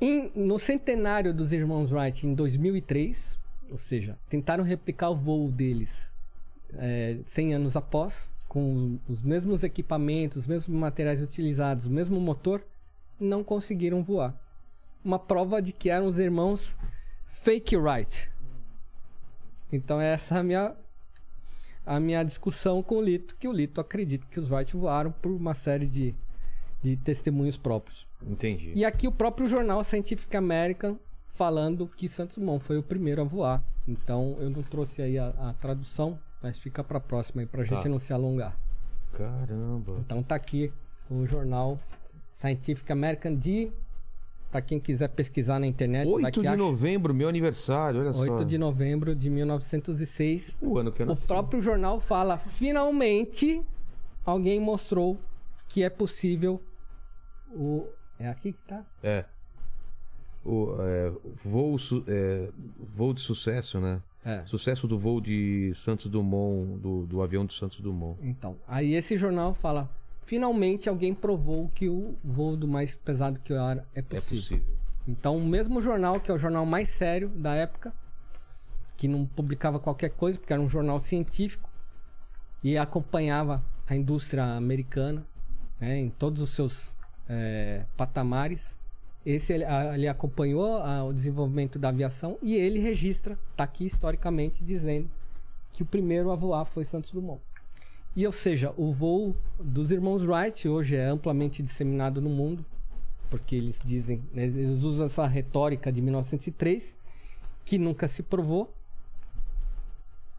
[0.00, 3.38] Em- no centenário dos irmãos Wright, em 2003,
[3.70, 6.10] Ou seja, tentaram replicar o voo deles
[6.78, 12.62] é, 100 anos após, com os mesmos equipamentos, os mesmos materiais utilizados, o mesmo motor,
[13.20, 14.34] não conseguiram voar.
[15.04, 16.76] Uma prova de que eram os irmãos
[17.26, 18.30] Fake Wright.
[19.72, 20.76] Então essa é a minha
[21.86, 25.32] a minha discussão com o Lito, que o Lito acredita que os Wright voaram por
[25.32, 26.14] uma série de,
[26.82, 28.06] de testemunhos próprios.
[28.22, 28.72] Entendi.
[28.74, 30.98] E aqui o próprio jornal Scientific American
[31.32, 33.64] falando que Santos Dumont foi o primeiro a voar.
[33.86, 37.84] Então eu não trouxe aí a, a tradução, mas fica para próxima aí pra gente
[37.84, 37.88] Tá.
[37.88, 38.54] não se alongar.
[39.14, 39.94] Caramba.
[40.00, 40.70] Então tá aqui
[41.10, 41.80] o jornal
[42.34, 43.72] Scientific American de
[44.50, 46.56] para quem quiser pesquisar na internet, vai 8 que de acha.
[46.56, 48.20] novembro, meu aniversário, olha só.
[48.20, 50.58] 8 de novembro de 1906.
[50.60, 51.26] O ano que eu O nasci.
[51.26, 53.62] próprio jornal fala: finalmente
[54.24, 55.18] alguém mostrou
[55.68, 56.62] que é possível
[57.50, 57.86] o.
[58.18, 58.84] É aqui que tá?
[59.02, 59.24] É.
[60.44, 61.12] O, é,
[61.44, 64.00] voo, su- é, voo de sucesso, né?
[64.24, 64.42] É.
[64.46, 68.18] Sucesso do voo de Santos Dumont, do, do avião de Santos Dumont.
[68.22, 69.88] Então, aí esse jornal fala:
[70.28, 74.38] finalmente alguém provou que o voo do mais pesado que o ar é É possível.
[74.58, 74.74] possível.
[75.06, 77.94] Então, o mesmo jornal, que é o jornal mais sério da época,
[78.94, 81.70] que não publicava qualquer coisa, porque era um jornal científico,
[82.62, 85.24] e acompanhava a indústria americana
[85.80, 86.94] né, em todos os seus
[87.26, 88.76] é, patamares.
[89.24, 93.86] Esse ele, a- ele acompanhou a- o desenvolvimento da aviação e ele registra, está aqui
[93.86, 95.08] historicamente, dizendo
[95.72, 97.40] que o primeiro a voar foi Santos Dumont.
[98.16, 102.64] E, ou seja, o voo dos irmãos Wright hoje é amplamente disseminado no mundo,
[103.30, 106.96] porque eles dizem, né, eles usam essa retórica de 1903,
[107.64, 108.74] que nunca se provou.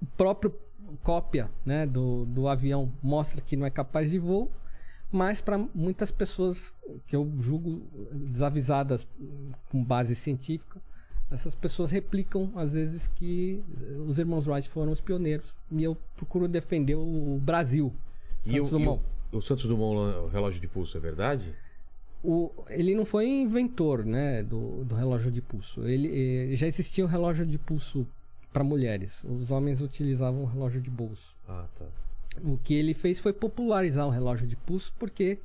[0.02, 0.54] O próprio
[1.04, 4.52] cópia né, do, do avião mostra que não é capaz de voo,
[5.12, 6.74] mas para muitas pessoas
[7.08, 7.82] que eu julgo
[8.12, 9.08] desavisadas
[9.70, 10.82] com base científica,
[11.32, 13.62] essas pessoas replicam às vezes que
[14.08, 15.54] os irmãos Wright foram os pioneiros.
[15.72, 17.94] E eu procuro defender o Brasil.
[18.46, 19.02] E Santos o, e Dumont.
[19.32, 21.54] o, o Santos Dumont, o relógio de pulso, é verdade?
[22.24, 25.88] O- ele não foi inventor né, do, do relógio de pulso.
[25.88, 28.06] Ele, eh, já existia o relógio de pulso
[28.52, 29.24] para mulheres.
[29.24, 31.36] Os homens utilizavam o relógio de bolso.
[31.48, 31.86] Ah, tá.
[32.44, 35.38] O que ele fez foi popularizar o relógio de pulso porque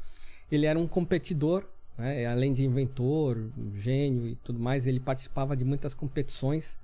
[0.51, 1.65] ele era um competidor,
[1.99, 2.27] né?
[2.27, 6.79] além de inventor, gênio e tudo mais, ele participava de muitas competições.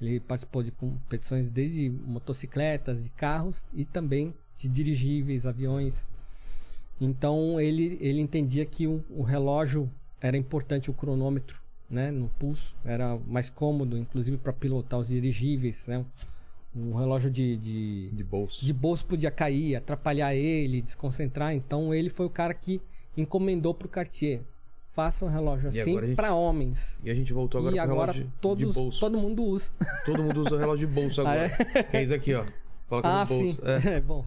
[0.00, 6.06] Ele participou de competições desde motocicletas, de carros e também de dirigíveis, aviões.
[7.00, 12.74] Então ele, ele entendia que o, o relógio era importante, o cronômetro né, no pulso,
[12.84, 15.86] era mais cômodo, inclusive para pilotar os dirigíveis.
[15.86, 16.04] Né?
[16.76, 18.64] Um relógio de- de, De bolso.
[18.64, 21.54] de bolso podia cair, atrapalhar ele, desconcentrar.
[21.54, 22.80] Então ele foi o cara que
[23.20, 24.40] encomendou pro Cartier.
[24.94, 26.98] Faça um relógio E assim gente- para homens.
[27.04, 29.00] E a gente voltou agora e pro agora relógio todos, de bolso.
[29.00, 29.70] todo mundo usa.
[30.04, 31.48] Todo mundo usa o relógio de bolso Ah, agora.
[31.84, 32.44] Que é isso aqui, ó.
[32.88, 33.54] Coloca ah, no bolso.
[33.54, 33.58] sim.
[33.62, 33.96] É.
[33.98, 34.24] É, bom.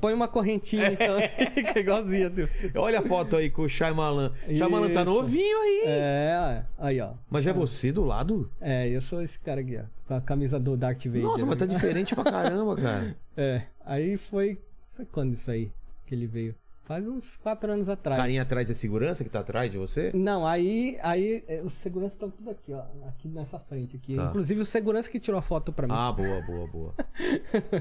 [0.00, 1.18] Põe uma correntinha então,
[1.52, 2.48] fica igualzinho assim.
[2.74, 4.32] Olha a foto aí com o Shyamalan.
[4.48, 5.82] Shyamalan tá novinho aí.
[5.84, 7.10] É, aí ó.
[7.28, 8.50] Mas é você do lado?
[8.58, 9.82] É, eu sou esse cara aqui, ó.
[10.08, 11.22] Com a camisa do Darth Vader.
[11.22, 11.74] Nossa, mas tá né?
[11.74, 13.14] diferente pra caramba, cara.
[13.36, 14.58] É, aí foi.
[14.92, 15.70] Foi quando isso aí
[16.06, 16.54] que ele veio?
[16.86, 18.20] Faz uns quatro anos atrás.
[18.20, 20.12] Carinha atrás é segurança que tá atrás de você?
[20.14, 22.82] Não, aí, aí é, os seguranças estão tudo aqui, ó.
[23.08, 24.14] Aqui nessa frente aqui.
[24.14, 24.26] Tá.
[24.26, 25.92] Inclusive o segurança que tirou a foto pra mim.
[25.96, 26.94] Ah, boa, boa, boa.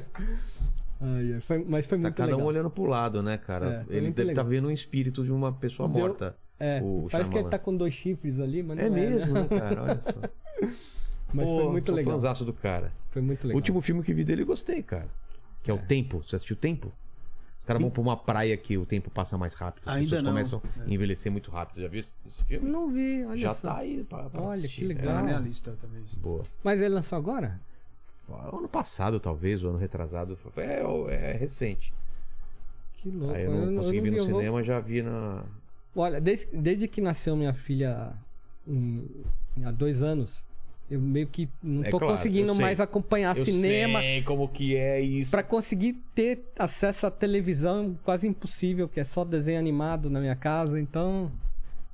[1.00, 2.42] Ai, foi- mas foi Tá muito cada legal.
[2.46, 3.84] um olhando pro lado, né, É, cara?
[3.86, 4.46] foi ele deve estar legal.
[4.46, 6.36] vendo um espírito de uma pessoa Deu- morta.
[6.60, 9.34] É, o parece que ele tá com dois chifres ali, mas não É é, mesmo,
[9.34, 9.46] né?
[9.60, 9.84] cara?
[9.84, 10.14] Olha só.
[11.34, 12.18] Mas Pô, foi muito sou legal.
[12.46, 12.94] do cara.
[13.10, 13.56] Foi muito O legal.
[13.58, 15.10] último filme que vi dele eu gostei, cara.
[15.62, 16.24] Que é, o Tempo.
[16.26, 16.94] Você assistiu Tempo?
[17.66, 19.88] Os caras vão pra uma praia que o tempo passa mais rápido.
[19.90, 20.32] As Ainda pessoas não.
[20.32, 21.82] começam a envelhecer muito rápido.
[21.82, 22.70] Já viu esse, esse filme?
[22.70, 23.70] Não vi, olha Já só.
[23.70, 24.82] tá aí pra, pra Olha, assistir.
[24.82, 25.06] que legal.
[25.06, 26.04] Tá na minha lista também.
[26.04, 26.44] É, boa.
[26.64, 27.60] Mas ele lançou agora?
[28.54, 30.36] Ano passado, talvez, ou ano retrasado.
[30.36, 31.92] Foi- É, é recente.
[32.98, 33.34] Que louco.
[33.34, 35.44] Aí eu não consegui ver no eu vou- cinema, já vi na.
[35.96, 38.14] Olha, desde, desde que nasceu minha filha
[39.66, 40.44] há dois anos,
[40.90, 44.00] eu meio que não É tô claro, conseguindo eu mais acompanhar Eu cinema.
[44.00, 45.32] sei como que é isso.
[45.32, 50.36] Pra conseguir ter acesso à televisão, quase impossível, que é só desenho animado na minha
[50.36, 50.80] casa.
[50.80, 51.32] Então,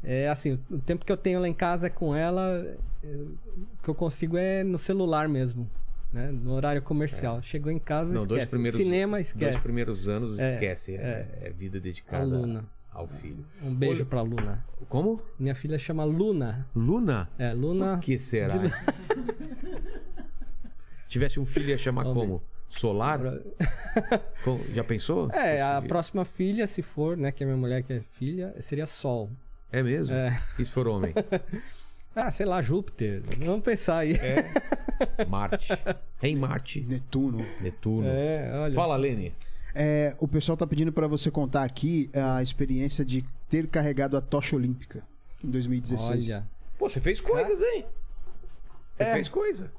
[0.04, 2.66] é assim, o tempo que eu tenho lá em casa é com ela,
[3.04, 3.38] é, o
[3.84, 5.70] que eu consigo é no celular mesmo,
[6.12, 6.30] né?
[6.32, 7.42] No horário comercial.
[7.42, 8.52] Chegou em casa, Não, dois esquece.
[8.52, 9.60] primeiros, Cinema, Dois esquece.
[9.62, 10.96] primeiros anos, É, esquece.
[10.96, 12.66] É, é vida dedicada Luna.
[13.02, 13.46] Ao filho.
[13.62, 14.64] Um beijo pra Luna.
[14.90, 15.22] Como?
[15.40, 16.68] Minha filha chama Luna.
[16.76, 17.30] Luna?
[17.38, 17.96] É, Luna.
[17.98, 18.56] Por que será?
[18.58, 18.72] de-
[21.08, 22.44] Tivesse um filho, ia chamar Vamos como?
[22.70, 23.20] Solar?
[24.44, 25.30] Com- Já pensou?
[25.32, 28.86] É, a próxima filha, se for, né, que é minha mulher que é filha, seria
[28.86, 29.30] Sol.
[29.72, 30.16] É mesmo?
[30.16, 30.40] É.
[30.58, 31.14] E se for homem?
[32.14, 33.22] Ah, sei lá, Júpiter.
[33.40, 34.16] Vamos pensar aí.
[34.16, 35.26] É.
[35.30, 35.70] Marte.
[36.20, 36.82] Rei Marte.
[36.82, 37.46] Netuno.
[37.62, 38.06] Netuno.
[38.06, 38.74] É, olha.
[38.74, 39.34] Fala, Lene.
[39.74, 44.22] É, o pessoal tá pedindo pra você contar aqui a experiência de ter carregado a
[44.22, 45.04] tocha olímpica
[45.44, 46.30] em 2016.
[46.30, 46.48] Olha.
[46.78, 47.86] Pô, você fez coisas, hein?
[48.96, 49.14] Você É.
[49.14, 49.72] fez coisa.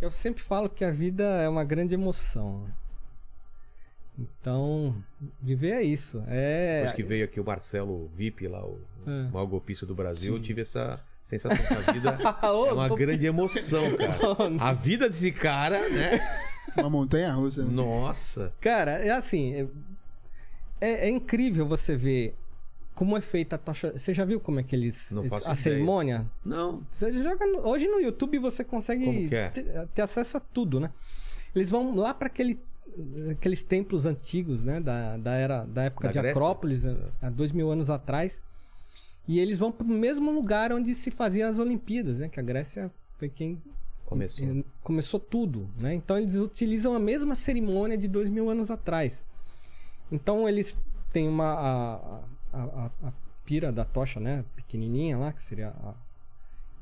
[0.00, 2.64] Eu sempre falo que a vida é uma grande emoção.
[2.64, 2.74] né?
[4.18, 4.94] Então,
[5.40, 6.22] viver é isso.
[6.26, 6.78] É.
[6.80, 9.30] Depois que veio aqui o Marcelo VIP, lá, o É.
[9.30, 12.18] maior golpista do Brasil, eu tive essa sensação que a vida
[12.52, 14.16] Ô, é uma grande emoção, cara.
[14.60, 16.18] A vida desse cara, né?
[16.76, 17.64] Uma montanha russa.
[17.64, 17.70] né?
[17.72, 18.52] Nossa.
[18.60, 19.54] Cara, é assim.
[19.54, 19.66] é-
[20.80, 22.34] É, é incrível você ver
[22.94, 23.92] como é feita a tocha.
[23.96, 25.10] Você já viu como é que eles.
[25.10, 25.56] Não faço a ideia.
[25.62, 26.26] cerimônia?
[26.44, 26.82] Não.
[26.90, 29.48] Você joga no- hoje no YouTube você consegue Como que é?
[29.50, 30.90] ter, ter acesso a tudo, né?
[31.54, 32.58] Eles vão lá para aquele
[33.30, 36.32] aqueles templos antigos, né, da, da era da época Da de Grécia?
[36.32, 36.84] Acrópolis,
[37.22, 38.42] há dois mil anos atrás.
[39.28, 42.28] E eles vão para o mesmo lugar onde se faziam as Olimpíadas, né?
[42.28, 43.60] Que a Grécia foi quem
[44.10, 44.64] Começou.
[44.82, 45.94] começou tudo, né?
[45.94, 49.24] Então eles utilizam a mesma cerimônia de dois mil anos atrás.
[50.12, 50.76] Então eles
[51.12, 51.94] têm uma a,
[52.52, 53.12] a, a- a
[53.44, 54.44] pira da tocha, né?
[54.56, 55.94] Pequenininha lá, que seria a...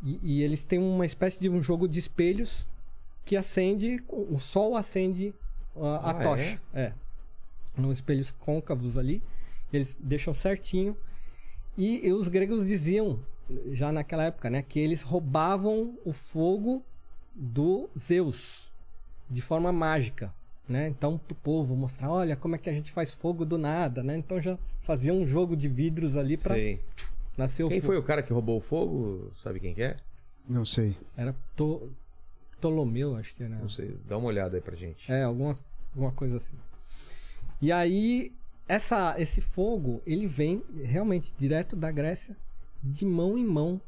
[0.02, 2.66] e, e eles têm uma espécie de um jogo de espelhos
[3.24, 5.34] que acende, o sol acende
[5.76, 6.60] a, Ah, tocha.
[6.72, 6.92] É.
[7.76, 9.22] São espelhos côncavos ali.
[9.72, 10.96] Eles deixam certinho.
[11.76, 13.20] E, e os gregos diziam,
[13.72, 16.82] já naquela época, né, que eles roubavam o fogo
[17.38, 18.68] do Zeus
[19.30, 20.34] de forma mágica,
[20.68, 20.88] né?
[20.88, 24.16] Então pro povo mostrar, olha como é que a gente faz fogo do nada, né?
[24.16, 26.56] Então já faziam um jogo de vidros ali para
[27.36, 27.92] nascer o Quem fogo.
[27.92, 29.30] foi o cara que roubou o fogo?
[29.42, 29.96] Sabe quem que é?
[30.48, 30.96] Não sei.
[31.16, 31.90] Era to...
[32.56, 33.54] Ptolomeu, acho que era.
[33.54, 33.96] Não sei.
[34.08, 35.10] Dá uma olhada aí pra gente.
[35.12, 35.56] É, alguma,
[35.94, 36.56] alguma coisa assim.
[37.62, 38.32] E aí,
[38.66, 42.36] essa, esse fogo, ele vem realmente direto da Grécia,
[42.82, 43.80] de mão em mão,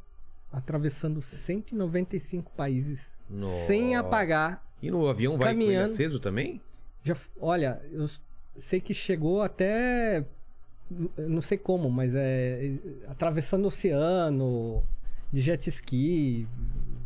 [0.53, 3.67] atravessando 195 países, Nossa.
[3.67, 4.65] sem apagar.
[4.83, 5.93] E no avião vai com ele Caminhando.
[5.93, 6.61] aceso também?
[7.03, 8.07] Já, olha, eu
[8.57, 10.25] sei que chegou até.
[11.17, 12.73] Não sei como, mas é.
[13.09, 14.83] Atravessando o oceano,
[15.33, 16.47] de jet ski.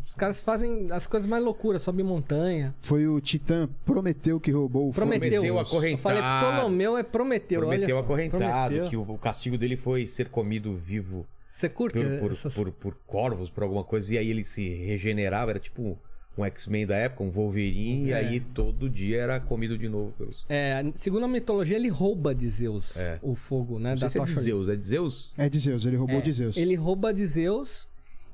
[0.06, 2.74] Os caras fazem as coisas mais loucuras, sobe montanha.
[2.80, 4.92] Foi o Titã Prometeu que roubou o.
[4.92, 5.30] Prometeu.
[5.30, 6.02] Prometeu Eu acorrentado.
[6.02, 7.60] falei, Ptolomeu é Prometeu.
[7.60, 8.04] Prometeu olha só.
[8.04, 8.88] acorrentado, Prometeu.
[8.88, 12.94] que o castigo dele foi ser comido vivo Você curte por, por, essas- por, por
[13.06, 15.96] corvos, por alguma coisa, e aí ele se regenerava, era tipo
[16.36, 18.16] um X-Men da época, um Wolverine, e É.
[18.16, 20.44] aí todo dia era comido de novo pelos.
[20.48, 23.20] É, segundo a mitologia, ele rouba de Zeus É.
[23.22, 23.90] o fogo, né?
[23.90, 25.32] Não sei da se é de Zeus, é de Zeus?
[25.38, 26.56] É de Zeus, ele roubou É, de Zeus.
[26.56, 27.88] Ele rouba de Zeus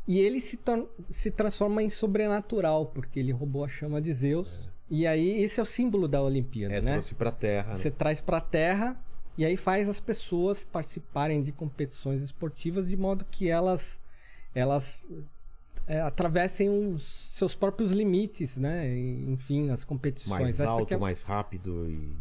[0.08, 0.58] e ele se,
[1.10, 4.66] se transforma em sobrenatural, porque ele roubou a chama de Zeus.
[4.88, 6.92] E aí, esse é o símbolo da Olimpíada, É, né?
[6.92, 7.76] trouxe pra terra.
[7.76, 7.94] Você Né?
[7.98, 8.98] traz pra terra
[9.40, 13.98] e aí faz as pessoas participarem de competições esportivas de modo que elas
[14.54, 14.98] elas
[15.86, 18.86] é, atravessem os seus próprios limites, né?
[18.96, 20.40] Enfim, nas competições.
[20.42, 22.14] Mais Essa alto, é- mais rápido e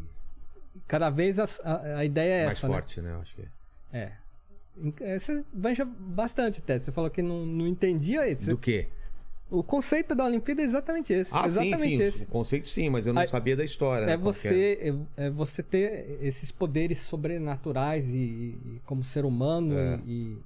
[0.88, 3.11] Cada vez as- a, a ideia é mais essa, forte, né?
[3.11, 3.45] Eu Acho que é.
[3.45, 3.51] né?
[5.01, 5.14] É.
[5.14, 6.80] É, Você manja bastante até.
[6.80, 8.49] Você falou que não, não entendia isso.
[8.49, 8.88] Do quê?
[9.51, 11.31] O conceito da Olimpíada é exatamente esse.
[11.33, 12.03] Ah, sim, exatamente sim.
[12.03, 12.23] esse.
[12.25, 14.05] O conceito sim, mas eu não Aí- sabia da história.
[14.05, 19.25] né, É que você, é, é você ter esses poderes sobrenaturais e, e como ser
[19.25, 19.99] humano É.
[20.05, 20.37] e,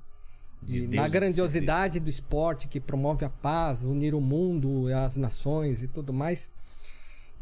[0.61, 5.83] De e na grandiosidade do esporte que promove a paz, unir o mundo, as nações
[5.83, 6.49] e tudo mais.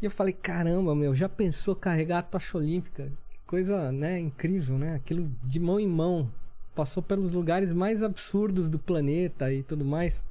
[0.00, 3.04] E eu falei, caramba, meu, já pensou carregar a tocha olímpica?
[3.30, 4.96] Que coisa, né, incrível, né?
[4.96, 6.28] Aquilo de mão em mão.
[6.74, 10.24] Passou pelos lugares mais absurdos do planeta e tudo mais.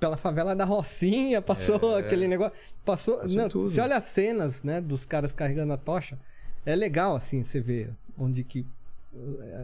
[0.00, 2.00] Pela favela da Rocinha, passou É.
[2.00, 2.56] aquele negócio.
[2.84, 3.18] Passou.
[3.18, 3.68] Passou não, tudo.
[3.68, 6.18] Você olha as cenas, né, dos caras carregando a tocha.
[6.64, 8.64] É legal, assim, você vê onde que.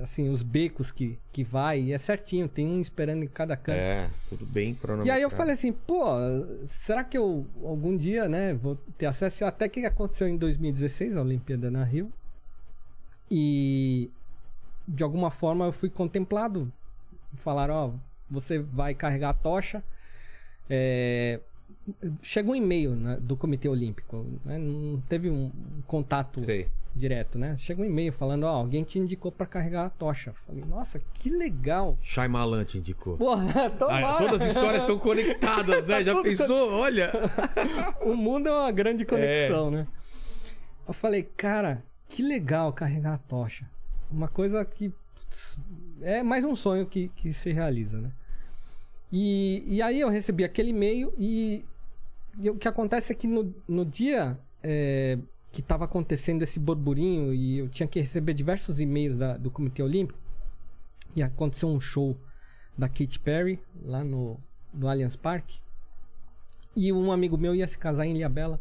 [0.03, 3.77] Assim, os becos que, que vai, e é certinho, tem um esperando em cada canto.
[3.79, 5.17] É, tudo bem E cronometrado.
[5.17, 6.03] aí eu falei assim, pô,
[6.67, 11.21] será que eu algum dia, né, vou ter acesso até que aconteceu em 2016, a
[11.21, 12.11] Olimpíada na Rio.
[13.31, 14.11] E
[14.89, 16.73] de alguma forma eu fui contemplado.
[17.37, 17.91] Falaram, ó,
[18.31, 19.83] você vai carregar a tocha.
[20.69, 21.41] É,
[22.23, 25.51] Chegou um e-mail né, do Comitê Olímpico, né, não teve um
[25.87, 26.67] contato Sei.
[26.95, 27.57] direto, né?
[27.59, 30.33] Chegou um e-mail falando, ó, alguém te indicou pra carregar a tocha.
[30.47, 31.99] Falei, nossa, que legal.
[32.01, 33.19] Shyamalan te indicou.
[33.19, 34.15] Porra, tomara.
[34.15, 36.03] Ah, todas as histórias estão conectadas, né?
[36.03, 36.73] Já Tudo pensou?
[36.73, 37.13] Olha.
[38.01, 39.87] O mundo é uma grande conexão, né?
[40.87, 43.69] Eu falei, cara, que legal carregar a tocha.
[44.11, 45.59] Uma coisa que putz,
[46.01, 48.11] é mais um sonho que, que se realiza, né?
[49.17, 51.65] E, e aí eu recebi aquele e-mail e,
[52.37, 55.17] e o que acontece é que no, no dia é,
[55.53, 59.85] que estava acontecendo esse burburinho e eu tinha que receber diversos e-mails da- do Comitê
[59.85, 60.19] Olímpico
[61.15, 62.17] e aconteceu um show
[62.77, 64.37] da Katy Perry lá no,
[64.73, 65.61] no Allianz Parque.
[66.75, 68.61] E um amigo meu ia se casar em Ilhabela.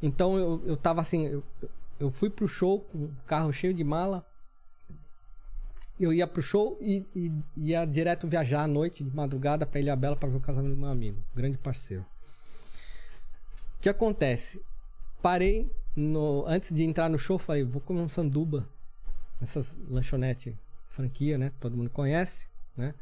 [0.00, 1.42] Então eu, eu tava assim, eu,
[1.98, 4.24] eu fui pro show com o carro cheio de mala.
[6.00, 10.16] Eu ia pro show e, e ia direto viajar à noite, de madrugada, pra Ilhabela
[10.16, 12.06] pra ver o casamento do meu amigo, grande parceiro.
[13.78, 14.62] O que acontece?
[15.20, 18.66] Parei no, antes de entrar no show, falei, vou comer um sanduba.
[19.42, 20.56] Essas lanchonete
[20.88, 21.52] franquia, né?
[21.60, 22.46] Todo mundo conhece,
[22.76, 22.94] né?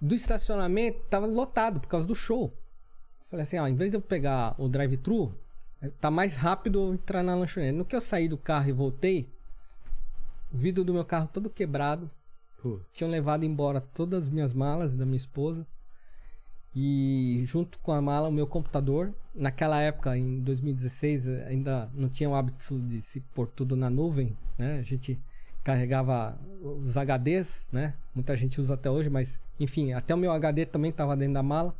[0.00, 2.52] Do estacionamento tava lotado por causa do show.
[3.30, 5.34] Falei assim, ó, em vez de eu pegar o drive-thru,
[6.00, 7.76] tá mais rápido eu entrar na lanchonete.
[7.76, 9.28] No que eu saí do carro e voltei,
[10.52, 12.10] o vidro do meu carro todo quebrado.
[12.60, 12.84] Putz.
[12.92, 15.66] Tinham levado embora todas as minhas malas da minha esposa.
[16.74, 19.12] E junto com a mala, o meu computador.
[19.34, 24.36] Naquela época, em 2016, ainda não tinha o hábito de se pôr tudo na nuvem,
[24.56, 24.78] né?
[24.78, 25.18] A gente
[25.64, 27.94] carregava os HDs, né?
[28.14, 31.42] Muita gente usa até hoje, mas enfim, até o meu HD também estava dentro da
[31.42, 31.74] mala.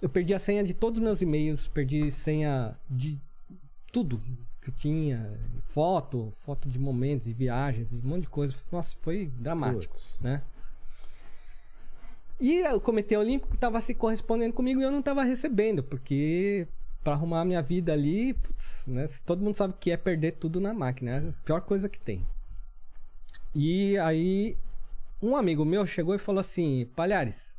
[0.00, 3.18] Eu perdi a senha de todos os meus e-mails, perdi senha de
[3.92, 4.20] tudo
[4.62, 8.54] que tinha, foto, foto de momentos, de viagens, de um monte de coisa.
[8.70, 10.42] Nossa, foi dramático, né?
[12.40, 16.66] E o Comitê Olímpico estava se correspondendo comigo e eu não estava recebendo, porque
[17.02, 19.04] para arrumar a minha vida ali, putz, né?
[19.26, 22.26] Todo mundo sabe que é perder tudo na máquina, é a pior coisa que tem.
[23.54, 24.56] E aí,
[25.20, 27.58] um amigo meu chegou e falou assim: Palhares,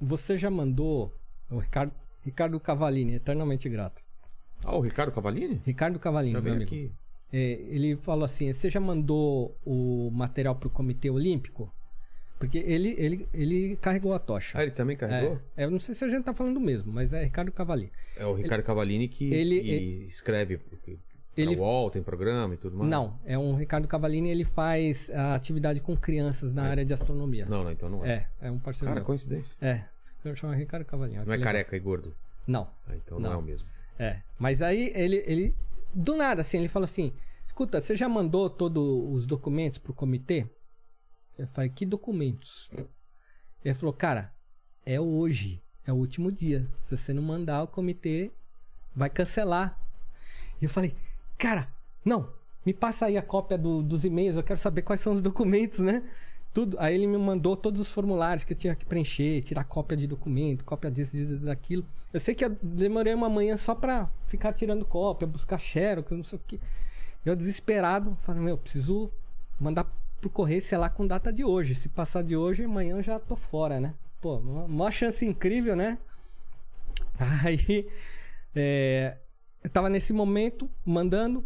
[0.00, 1.12] você já mandou.
[1.50, 4.03] O Ricardo, Ricardo Cavalini, eternamente grato.
[4.64, 5.60] Ah, o Ricardo Cavalini?
[5.64, 6.62] Ricardo Cavalini, meu amigo.
[6.64, 6.90] aqui.
[7.32, 11.72] É, ele falou assim: Você já mandou o material pro Comitê Olímpico?
[12.38, 14.58] Porque ele, ele, ele carregou a tocha.
[14.58, 15.40] Ah, ele também carregou?
[15.56, 17.90] É, eu não sei se a gente tá falando do mesmo, mas é Ricardo Cavalini.
[18.16, 20.98] É, o Ricardo Cavalini que, ele- que ele- escreve ele...
[21.36, 22.90] Ele- UOL, tem programa e tudo mais.
[22.90, 27.46] Não, é um Ricardo Cavalini, ele faz a atividade com crianças na área de astronomia.
[27.46, 28.26] Não, não, então não é.
[28.40, 29.06] É, é um parceiro Cara, meu.
[29.06, 29.56] coincidência.
[29.60, 29.84] É,
[30.36, 31.24] chama Ricardo Cavalini.
[31.24, 32.14] Não é careca e gordo.
[32.46, 33.30] Não, Ah, então não.
[33.30, 33.36] Não.
[33.36, 33.66] é o mesmo.
[33.98, 34.22] É.
[34.38, 35.54] Mas aí ele, ele,
[35.94, 37.12] do nada, assim, ele falou assim:
[37.46, 38.82] escuta, você já mandou todos
[39.14, 40.46] os documentos pro comitê?
[41.38, 42.70] Eu falei: que documentos?
[43.64, 44.32] Ele falou: cara,
[44.84, 46.68] é hoje, é o último dia.
[46.82, 48.32] Se você não mandar, o comitê
[48.94, 49.78] vai cancelar.
[50.60, 50.94] E eu falei:
[51.38, 51.68] cara,
[52.04, 52.32] não,
[52.64, 55.78] me passa aí a cópia do- dos e-mails, eu quero saber quais são os documentos,
[55.80, 56.02] né?
[56.54, 56.76] Tudo.
[56.78, 60.06] Aí ele me mandou todos os formulários que eu tinha que preencher, tirar cópia de
[60.06, 61.84] documento, cópia disso, disso, daquilo.
[62.12, 66.22] Eu sei que eu demorei uma manhã só pra ficar tirando cópia, buscar xerox, não
[66.22, 66.60] sei o que.
[67.26, 69.10] Eu desesperado, falei, meu, preciso
[69.58, 69.84] mandar
[70.20, 71.74] pro correio, sei lá, com data de hoje.
[71.74, 73.92] Se passar de hoje, amanhã eu já tô fora, né?
[74.20, 75.98] Pô, uma, chance incrível, né?
[77.44, 77.88] Aí,
[78.54, 79.16] é,
[79.62, 81.44] eu tava nesse momento, mandando.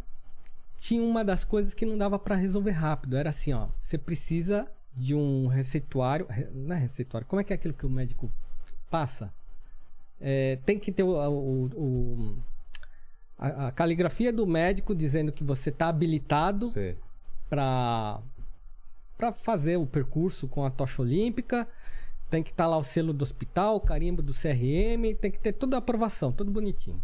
[0.77, 3.17] Tinha uma das coisas que não dava pra resolver rápido.
[3.17, 3.69] Era assim, ó.
[3.81, 6.27] Você precisa de um receituário.
[6.29, 7.27] re- Não é receituário.
[7.27, 8.31] Como é que é aquilo que o médico
[8.91, 9.33] passa?
[10.21, 12.37] É, tem que ter o, o- o-
[13.39, 16.71] a, a caligrafia do médico dizendo que você tá habilitado
[17.49, 18.21] para
[19.17, 21.67] para fazer o percurso com a tocha olímpica.
[22.31, 25.53] Tem que estar lá o selo do hospital, o carimbo do CRM, tem que ter
[25.55, 27.03] toda a aprovação, tudo bonitinho.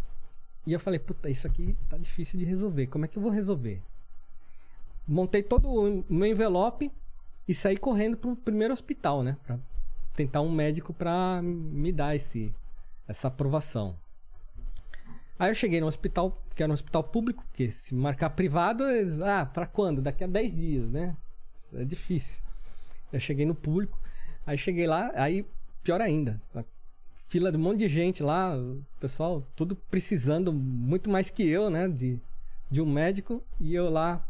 [0.66, 2.86] E eu falei, puta, isso aqui tá difícil de resolver.
[2.88, 3.82] Como é que eu vou resolver?
[5.08, 6.90] Montei todo o meu envelope
[7.46, 9.36] e saí correndo pro primeiro hospital, né?
[9.44, 9.58] Pra
[10.14, 12.54] tentar um médico pra me dar esse,
[13.06, 13.96] essa aprovação.
[15.38, 19.04] Aí eu cheguei no hospital, que era um hospital público, porque se marcar privado, é-
[19.40, 20.00] ah, pra quando?
[20.00, 21.16] Daqui a 10 dias, né?
[21.72, 22.40] É difícil.
[23.12, 23.98] Eu cheguei no público,
[24.46, 25.44] aí cheguei lá, aí
[25.82, 26.40] pior ainda.
[27.28, 31.68] Fila de um monte de gente lá, o pessoal tudo precisando muito mais que eu,
[31.68, 31.88] né?
[31.88, 32.20] De,
[32.70, 34.24] de um médico, e eu lá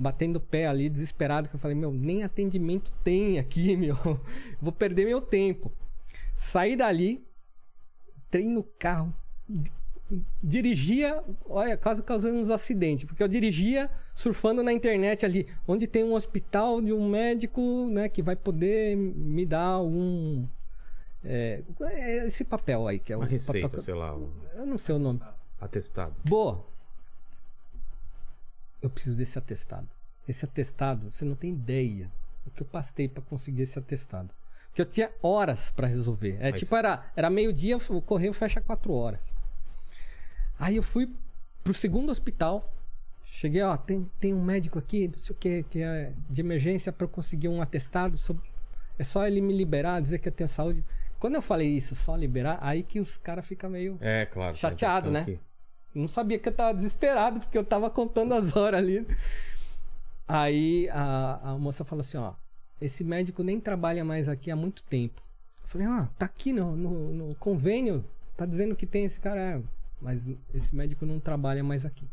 [0.00, 3.96] batendo o pé ali, desesperado, que eu falei, meu, nem atendimento tem aqui, meu.
[4.60, 5.70] Vou perder meu tempo.
[6.34, 7.22] Saí dali,
[8.26, 9.14] entrei no carro,
[9.46, 9.70] di-
[10.42, 16.02] dirigia, olha, quase causando uns acidentes, porque eu dirigia surfando na internet ali, onde tem
[16.02, 20.48] um hospital de um médico, né, que vai poder me dar um
[21.22, 24.64] é, é esse papel aí que é Uma o receita, papel, sei lá, um eu
[24.64, 25.20] não sei o nome.
[25.60, 26.16] atestado.
[26.24, 26.66] Boa.
[28.82, 29.88] Eu preciso desse atestado.
[30.28, 32.10] Esse atestado, você não tem ideia
[32.46, 34.30] o que eu passei pra conseguir esse atestado.
[34.68, 36.36] Porque eu tinha horas pra resolver.
[36.40, 39.34] É Mas- tipo, era, era meio-dia, o correio fecha quatro horas.
[40.58, 41.10] Aí eu fui
[41.64, 42.72] pro segundo hospital.
[43.24, 46.92] Cheguei, ó, tem, tem um médico aqui, não sei o que, que é de emergência
[46.92, 48.16] pra eu conseguir um atestado.
[48.18, 48.42] sobre-
[48.98, 50.84] É só ele me liberar, dizer que eu tenho saúde.
[51.18, 53.96] Quando eu falei isso, só liberar, aí que os caras ficam meio.
[54.00, 54.52] É, claro.
[54.56, 55.38] tem a Chateado, impressão né?
[55.38, 55.49] que-
[55.94, 59.06] Não sabia que eu tava desesperado, porque eu tava contando as horas ali.
[60.26, 62.34] Aí a, a moça falou assim, ó,
[62.80, 65.20] esse médico nem trabalha mais aqui há muito tempo.
[65.62, 68.04] Eu falei, ah, tá aqui no, no, no convênio,
[68.36, 69.62] tá dizendo que tem esse cara, é,
[70.00, 72.08] mas esse médico não trabalha mais aqui.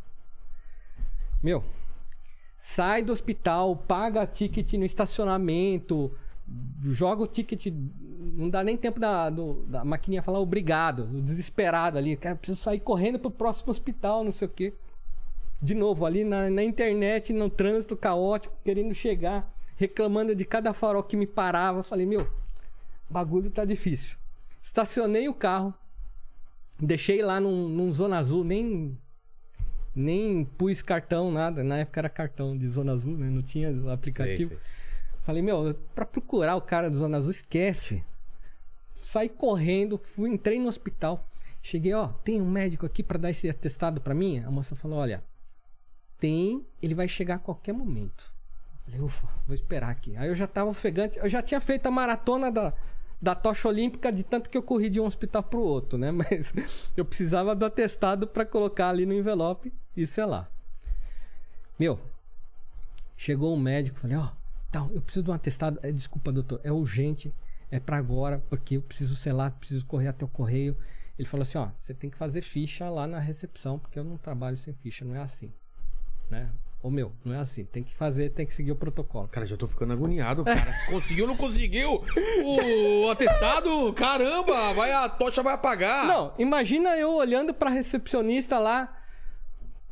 [1.44, 1.64] Meu,
[2.58, 6.12] sai do hospital, paga ticket no estacionamento,
[6.84, 7.68] joga o ticket,
[8.34, 12.80] não dá nem tempo da, do- da maquininha falar obrigado, desesperado ali, cara, preciso sair
[12.80, 14.74] correndo pro próximo hospital, não sei o quê.
[15.62, 21.02] De novo, ali na, na internet, no trânsito caótico, querendo chegar, reclamando de cada farol
[21.02, 21.82] que me parava.
[21.84, 22.28] Falei, meu,
[23.10, 24.18] bagulho tá difícil.
[24.62, 25.74] Estacionei o carro,
[26.80, 28.96] deixei lá num, num Zona Azul, nem
[29.96, 31.64] nem pus cartão, nada.
[31.64, 33.28] Na época era cartão de Zona Azul, né?
[33.30, 34.50] Não tinha o aplicativo.
[34.50, 34.77] Sei, sei.
[35.28, 38.02] Falei, meu, pra procurar o cara do Zona Azul, esquece.
[38.96, 41.28] Saí correndo, fui, entrei no hospital.
[41.62, 44.40] Cheguei, ó, tem um médico aqui pra dar esse atestado pra mim?
[44.40, 45.22] A moça falou, olha,
[46.18, 48.34] tem, ele vai chegar a qualquer momento.
[48.86, 50.16] Falei, ufa, vou esperar aqui.
[50.16, 52.74] Aí eu já tava ofegante, eu já tinha feito a maratona da,
[53.22, 56.10] da tocha olímpica de tanto que eu corri de um hospital pro outro, né?
[56.16, 56.54] Mas
[56.96, 60.50] eu precisava do atestado pra colocar ali no envelope e sei lá.
[61.78, 62.00] Meu,
[63.18, 64.30] chegou um médico, falei, ó,
[64.72, 65.80] tal, eu preciso de um atestado.
[65.82, 67.34] É, desculpa, doutor, é urgente,
[67.72, 70.78] é pra agora, porque eu preciso selar, preciso correr até o correio.
[71.18, 74.18] Ele falou assim, ó, você tem que fazer ficha lá na recepção, porque eu não
[74.18, 75.52] trabalho sem ficha, não é assim.
[76.30, 76.50] Né?
[76.82, 79.28] Ô meu, não é assim, tem que fazer, tem que seguir o protocolo.
[79.28, 80.72] Cara, já tô ficando agoniado, cara.
[80.72, 82.04] Se conseguiu ou não conseguiu
[82.46, 83.92] o atestado?
[83.94, 86.06] Caramba, vai, a tocha vai apagar.
[86.06, 88.96] Não, imagina eu olhando pra recepcionista lá,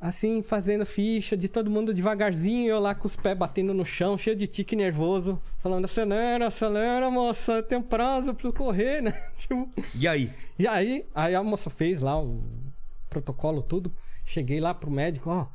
[0.08, 4.18] assim, fazendo ficha de todo mundo devagarzinho, eu lá com os pés batendo no chão,
[4.18, 9.12] cheio de tique nervoso, falando, acelera, acelera, moça, eu tenho prazo, eu preciso correr, né?
[9.36, 10.32] Tipo, E aí?
[10.60, 12.44] e aí, aí a moça fez lá o
[13.10, 13.92] protocolo, tudo.
[14.24, 15.48] Cheguei lá pro médico, ó.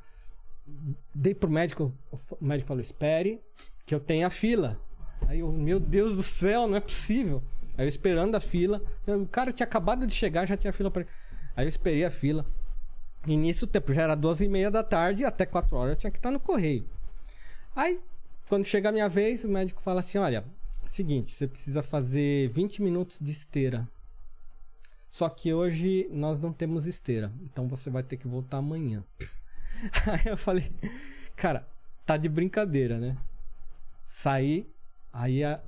[1.14, 3.40] Dei pro médico, o médico falou: espere,
[3.86, 4.80] que eu tenho a fila.
[5.28, 7.42] Aí eu, meu Deus do céu, não é possível.
[7.76, 8.80] Aí eu esperando a fila.
[9.06, 11.10] O cara tinha acabado de chegar, já tinha fila pra ele.
[11.56, 12.46] Aí eu esperei a fila.
[13.26, 16.00] E nisso o tempo já era duas e meia da tarde, até quatro horas eu
[16.00, 16.86] tinha que estar no correio.
[17.76, 18.00] Aí,
[18.48, 20.44] quando chega a minha vez, o médico fala assim: olha,
[20.86, 23.88] seguinte, você precisa fazer 20 minutos de esteira.
[25.08, 27.32] Só que hoje nós não temos esteira.
[27.42, 29.04] Então você vai ter que voltar amanhã.
[30.06, 30.72] Aí eu falei,
[31.34, 31.66] cara,
[32.06, 33.16] tá de brincadeira, né?
[34.04, 34.68] Saí,
[35.12, 35.60] aí a,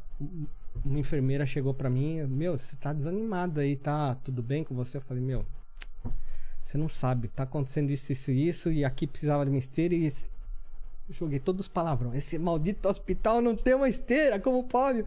[0.85, 4.97] uma enfermeira chegou pra mim, meu, você tá desanimado aí, tá tudo bem com você?
[4.97, 5.47] Eu falei, meu,
[6.73, 9.95] você não sabe, tá acontecendo isso, isso e isso, e aqui precisava de uma esteira
[9.95, 10.11] e.
[11.11, 12.17] Joguei todos os palavrões.
[12.17, 15.05] Esse maldito hospital não tem uma esteira, como pode?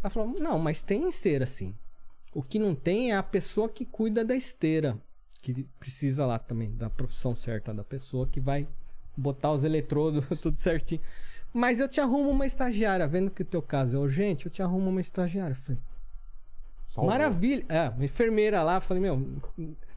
[0.00, 1.74] Ela falou, não, mas tem esteira sim.
[2.32, 4.96] O que não tem é a pessoa que cuida da esteira.
[5.42, 8.68] Que precisa lá também da profissão certa da pessoa que vai
[9.16, 11.00] botar os eletrodos, tudo certinho.
[11.52, 14.62] Mas eu te arrumo uma estagiária, vendo que o teu caso é urgente, eu te
[14.62, 15.54] arrumo uma estagiária.
[15.54, 15.80] Eu Falei,
[16.88, 17.10] Salvou.
[17.10, 17.64] maravilha.
[17.68, 19.40] É, uma enfermeira lá, falei, meu,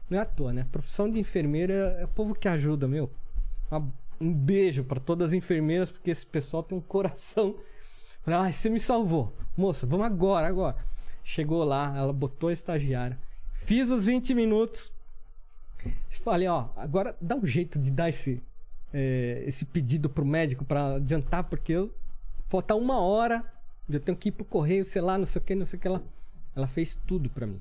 [0.08, 0.66] não é à toa, né?
[0.70, 3.10] Profissão de enfermeira é o povo que ajuda, meu.
[4.20, 7.56] Um beijo pra todas as enfermeiras, porque esse pessoal tem um coração.
[8.24, 9.32] Ai, você me salvou.
[9.56, 10.76] Moça, vamos agora, agora.
[11.24, 13.18] Chegou lá, ela botou a estagiária.
[13.54, 14.92] Fiz os 20 minutos.
[16.08, 18.42] Falei, ó, agora dá um jeito de dar esse,
[18.92, 21.94] é, esse pedido pro médico pra adiantar, porque eu
[22.48, 23.44] falta uma hora,
[23.88, 25.82] eu tenho que ir pro correio, sei lá, não sei o que, não sei o
[25.82, 26.02] que lá.
[26.54, 27.60] Ela fez tudo pra mim.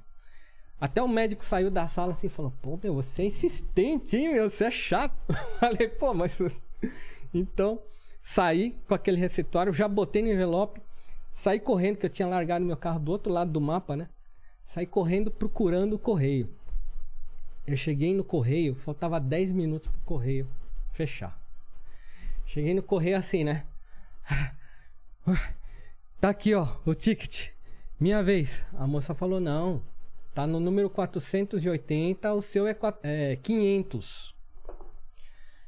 [0.80, 4.34] Até o médico saiu da sala assim e falou: Pô, meu, você é insistente, hein,
[4.34, 4.50] meu?
[4.50, 5.16] Você é chato.
[5.60, 6.38] Falei, pô, mas.
[7.34, 7.82] Então,
[8.22, 10.82] saí com aquele receituário, já botei no envelope,
[11.34, 14.08] saí correndo, que eu tinha largado meu carro do outro lado do mapa, né?
[14.64, 16.50] Saí correndo procurando o correio.
[17.68, 20.48] Eu cheguei no correio, faltava 10 minutos pro correio
[20.94, 21.38] fechar.
[22.46, 23.66] Cheguei no correio assim, né?
[26.22, 27.50] Tá aqui, ó, o ticket.
[28.00, 28.64] Minha vez.
[28.74, 29.82] A moça falou: não.
[30.36, 34.36] Tá no número 480, o seu é, é 500.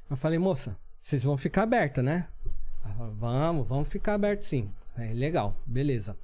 [0.10, 2.28] Eu falei: moça, vocês vão ficar aberta, né?
[2.98, 4.70] Falou, vamos, vamos ficar aberto sim.
[4.98, 6.18] É legal, beleza.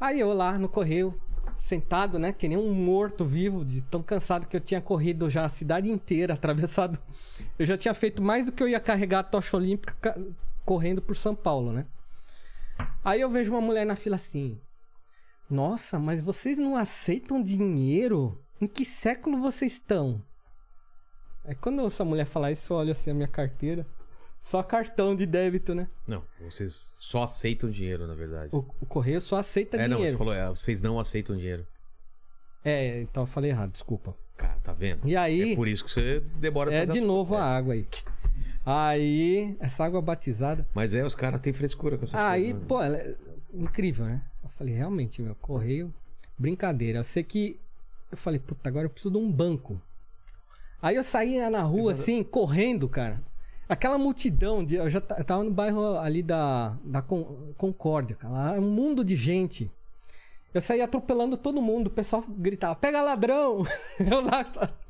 [0.00, 1.14] Aí eu lá no correio,
[1.58, 2.32] sentado, né?
[2.32, 5.90] Que nem um morto vivo, de tão cansado que eu tinha corrido já a cidade
[5.90, 6.98] inteira, atravessado.
[7.58, 10.18] Eu já tinha feito mais do que eu ia carregar a tocha olímpica ca-
[10.64, 11.84] correndo por São Paulo, né?
[13.04, 14.58] Aí eu vejo uma mulher na fila assim.
[15.52, 18.42] Nossa, mas vocês não aceitam dinheiro?
[18.58, 20.22] Em que século vocês estão?
[21.44, 23.86] Aí quando eu ouço a mulher falar isso, eu olho assim a minha carteira.
[24.40, 25.86] Só cartão de débito, né?
[26.06, 28.48] Não, vocês só aceitam dinheiro, na verdade.
[28.50, 30.16] O, o correio só aceita é, não, dinheiro.
[30.16, 31.66] você falou, é, vocês não aceitam dinheiro.
[32.64, 34.16] É, então eu falei errado, desculpa.
[34.38, 35.06] Cara, tá vendo?
[35.06, 37.46] E aí, É por isso que você demora é de novo coisas.
[37.46, 37.86] a água aí.
[38.64, 40.66] Aí, essa água batizada.
[40.74, 42.60] Mas é, os caras têm frescura com essas Aí, coisas.
[42.60, 42.66] né?
[42.66, 43.16] pô, é
[43.52, 44.22] incrível, né?
[44.52, 45.92] Eu falei, realmente, meu, correio,
[46.38, 47.00] brincadeira.
[47.00, 47.58] Eu sei que
[48.10, 49.80] eu falei, puta, agora eu preciso de um banco.
[50.80, 53.22] Aí eu saía na rua, assim, correndo, cara.
[53.68, 58.34] Aquela multidão, de, eu já eu tava no bairro ali da, da Con- Concórdia, cara.
[58.34, 59.70] Lá é um mundo de gente.
[60.52, 63.64] Eu saía atropelando todo mundo, o pessoal gritava, pega ladrão!
[63.98, 64.44] Eu lá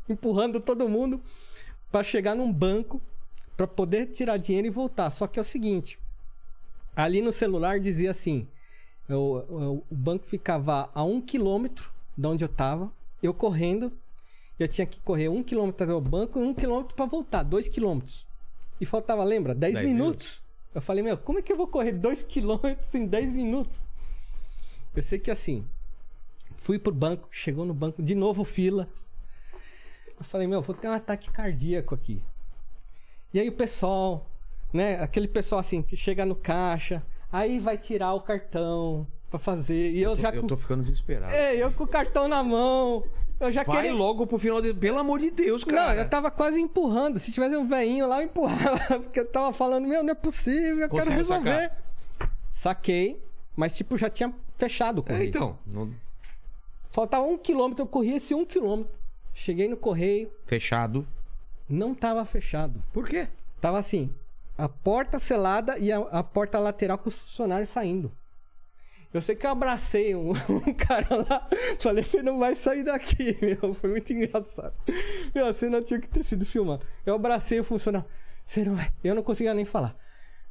[0.09, 1.23] empurrando todo mundo
[1.93, 3.01] pra chegar num banco
[3.57, 5.09] pra poder tirar dinheiro e voltar.
[5.11, 6.01] Só que é o seguinte,
[6.97, 8.49] ali no celular dizia assim,
[9.13, 12.91] eu- eu- o banco ficava a um quilômetro de onde eu tava,
[13.23, 13.93] eu correndo,
[14.59, 17.69] eu tinha que correr um quilômetro até o banco e um quilômetro pra voltar, dois
[17.69, 18.27] quilômetros.
[18.81, 20.43] E faltava, lembra, 10 Dez minutos.
[20.75, 23.83] Eu falei, meu, como é que eu vou correr dois quilômetros em 10 minutos?
[24.95, 25.65] Eu sei que assim,
[26.57, 28.89] fui pro banco, chegou no banco, de novo fila.
[30.19, 32.23] Eu falei, meu, vou ter um ataque cardíaco aqui.
[33.35, 34.27] E aí o pessoal,
[34.73, 37.03] né, aquele pessoal assim, que chega no caixa,
[37.33, 39.91] aí vai tirar o cartão pra fazer.
[39.93, 41.33] E eu, já Eu tô ficando desesperado.
[41.35, 43.03] É, eu com o cartão na mão.
[43.41, 43.93] Eu já Vai queria...
[43.93, 44.73] logo pro final de...
[44.73, 45.95] Pelo amor de Deus, cara.
[45.95, 47.19] Não, eu tava quase empurrando.
[47.19, 48.79] Se tivesse um veinho lá, eu empurrava.
[49.03, 51.73] Porque eu tava falando, meu, não é possível, eu quero Conseguiu resolver.
[52.51, 53.21] Saquei,
[53.57, 55.29] mas tipo, já tinha fechado o É, correio.
[55.29, 55.59] então.
[55.67, 55.91] não-
[56.91, 58.93] Faltava um quilômetro, eu corri esse um quilômetro.
[59.35, 61.05] Cheguei no correio, Fechado.
[61.69, 62.81] não tava fechado.
[62.93, 63.27] Por quê?
[63.61, 64.15] Tava assim,
[64.57, 68.13] a porta selada e a, a porta lateral com os funcionários saindo.
[69.13, 71.47] Eu sei que eu abracei um, um cara lá,
[71.79, 73.75] falei, você não vai sair daqui, meu.
[73.75, 74.73] Foi muito engraçado.
[75.35, 76.83] Meu, a cena tinha que ter sido filmada.
[77.05, 78.09] Eu abracei o funcionário,
[78.47, 78.91] você não vai.
[79.05, 79.95] Eu não conseguia nem falar.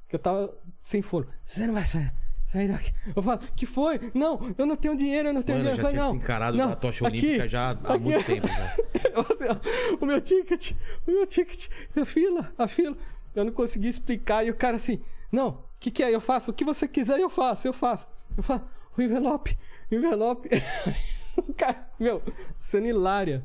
[0.03, 1.27] Porque eu tava sem foro.
[1.45, 2.11] Você não vai sair.
[2.51, 2.93] Sair daqui.
[3.15, 4.11] Eu falo, que foi?
[4.13, 5.81] Não, eu não tenho dinheiro, eu não tenho Mano, eu dinheiro.
[5.81, 6.13] já Eu tinha falei, não.
[6.19, 7.99] desencarado não, da tocha aqui, olímpica já há aqui.
[8.03, 8.47] muito tempo.
[8.47, 8.75] Já.
[9.11, 10.71] Eu, o meu ticket,
[11.07, 11.67] o meu ticket,
[11.99, 12.95] a fila, a fila.
[13.35, 15.01] Eu não consegui explicar e o cara assim,
[15.31, 16.13] não, o que, que é?
[16.13, 18.07] Eu faço o que você quiser, eu faço, eu faço.
[18.35, 18.65] Eu faço,
[18.97, 19.57] o envelope,
[19.91, 20.49] o envelope.
[21.37, 22.21] o cara, meu,
[22.59, 23.43] cena hilária.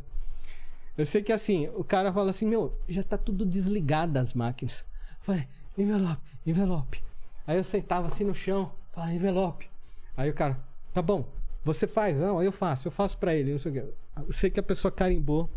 [0.97, 4.85] Eu sei que assim, o cara fala assim, meu, já tá tudo desligado as máquinas.
[5.11, 7.05] Eu falei, envelope, envelope.
[7.47, 9.71] Aí eu sentava assim no chão, falava, envelope.
[10.17, 10.59] Aí o cara,
[10.93, 11.29] tá bom,
[11.65, 12.19] você faz?
[12.19, 13.85] Não, aí eu faço, eu faço pra ele, não sei o quê.
[14.17, 15.51] Eu sei que a pessoa carimbou.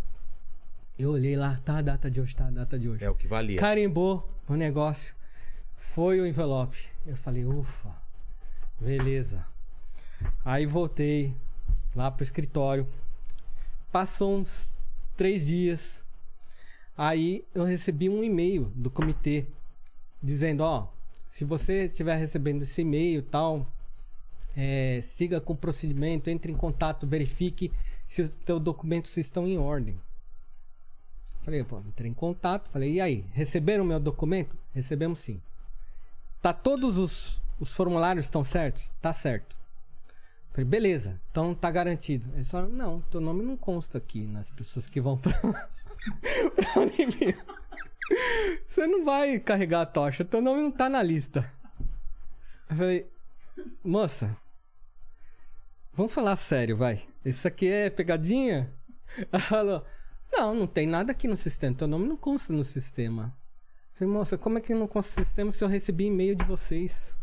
[1.00, 3.06] Eu olhei lá, tá a data de hoje, tá a data de hoje.
[3.06, 3.58] É o que valia.
[3.58, 5.16] Carimbou o negócio.
[5.78, 6.78] Foi o envelope.
[7.08, 7.90] Eu falei, ufa,
[8.78, 9.48] beleza.
[10.44, 11.34] Aí voltei
[11.96, 12.86] lá pro escritório.
[13.94, 14.70] Passou uns
[15.16, 16.04] três dias.
[16.98, 19.46] Aí eu recebi um e-mail do comitê
[20.22, 20.90] dizendo, ó,
[21.26, 23.66] se você estiver recebendo esse e-mail e tal,
[24.54, 27.72] é, siga com o procedimento, entre em contato, verifique
[28.06, 29.98] se os teus documentos estão em ordem.
[31.44, 34.56] Falei, pô, entrei em contato, falei, e aí, receberam meu documento?
[34.74, 35.42] Recebemos sim.
[36.42, 38.84] Tá todos os, os formulários estão certos?
[39.02, 39.58] Tá certo.
[40.52, 42.30] Falei, beleza, então tá garantido.
[42.34, 45.34] Eles falaram, não, teu nome não consta aqui nas pessoas que vão pra,
[46.56, 47.46] pra Olimpíada.
[48.68, 51.52] Você não vai carregar a tocha, teu nome não tá na lista.
[52.70, 53.08] Eu falei,
[53.84, 54.36] moça,
[55.94, 57.08] vamos falar sério, vai.
[57.24, 58.72] Isso aqui é pegadinha?
[59.32, 59.86] Ela falou,
[60.32, 63.34] não, não tem nada aqui no sistema, teu nome não consta no sistema.
[63.94, 66.46] Eu falei, moça, como é que não consta no sistema se eu recebi e-mail de
[66.46, 67.16] vocês?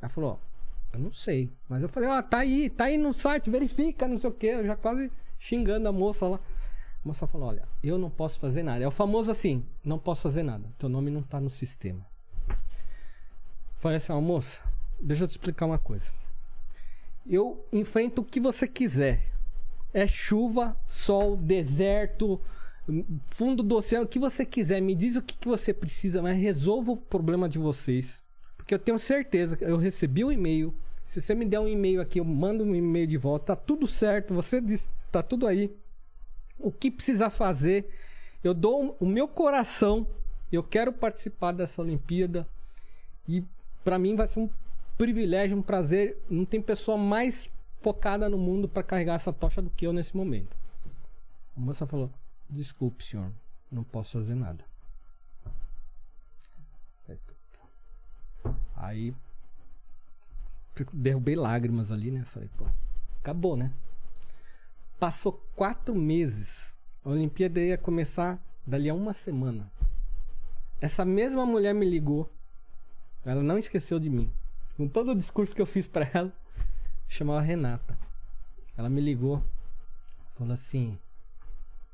[0.00, 0.52] Ela falou, ó,
[0.92, 1.50] eu não sei.
[1.68, 4.48] Mas eu falei, ó, tá aí, tá aí no site, verifica, não sei o quê.
[4.48, 6.36] Eu já quase xingando a moça lá.
[6.36, 8.84] A moça falou, olha, eu não posso fazer nada.
[8.84, 10.68] É o famoso assim, não posso fazer nada.
[10.78, 12.06] Teu nome não tá no sistema.
[13.78, 14.60] Falei assim, ó, moça,
[15.00, 16.12] deixa eu te explicar uma coisa.
[17.26, 19.31] Eu enfrento o que você quiser.
[19.92, 22.40] É chuva, sol, deserto,
[23.26, 24.80] fundo do oceano, o que você quiser.
[24.80, 28.22] Me diz o que, que você precisa, mas resolva o problema de vocês.
[28.56, 30.74] Porque eu tenho certeza eu recebi um e-mail.
[31.04, 33.54] Se você me der um e-mail aqui, eu mando um e-mail de volta.
[33.54, 35.74] Tá tudo certo, você diz, tá tudo aí.
[36.58, 37.88] O que precisar fazer,
[38.42, 40.06] eu dou o meu coração.
[40.50, 42.46] Eu quero participar dessa Olimpíada.
[43.28, 43.44] E
[43.82, 44.50] pra mim vai ser um
[44.96, 46.18] privilégio, um prazer.
[46.30, 47.50] Não tem pessoa mais
[47.82, 50.56] focada no mundo para carregar essa tocha do que eu nesse momento.
[51.56, 52.10] A moça falou:
[52.48, 53.30] Desculpe, senhor,
[53.70, 54.64] não posso fazer nada.
[58.82, 59.14] Aí
[60.92, 62.24] derrubei lágrimas ali, né?
[62.24, 62.66] Falei, pô,
[63.20, 63.72] acabou, né?
[64.98, 66.76] Passou quatro meses.
[67.04, 69.70] A Olimpíada ia começar dali a uma semana.
[70.80, 72.28] Essa mesma mulher me ligou.
[73.24, 74.32] Ela não esqueceu de mim.
[74.76, 76.32] Com todo o discurso que eu fiz pra ela,
[77.12, 77.98] chamava Renata.
[78.76, 79.42] Ela me ligou,
[80.36, 80.98] falou assim: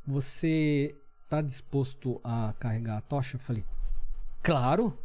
[0.07, 0.97] Você
[1.29, 3.37] tá disposto a carregar a tocha?
[3.37, 3.65] Eu falei:
[4.43, 4.97] Claro.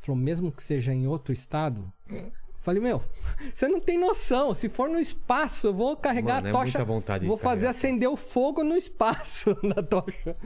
[0.00, 1.92] Falou: Mesmo que seja em outro estado?
[2.08, 2.32] Eu
[2.62, 3.02] Falei, meu,
[3.52, 4.54] você não tem noção.
[4.54, 6.64] Se for no espaço, eu vou carregar Mano, é a tocha.
[6.64, 7.70] muita vontade de vou fazer carregar.
[7.70, 10.36] acender o fogo no espaço da tocha.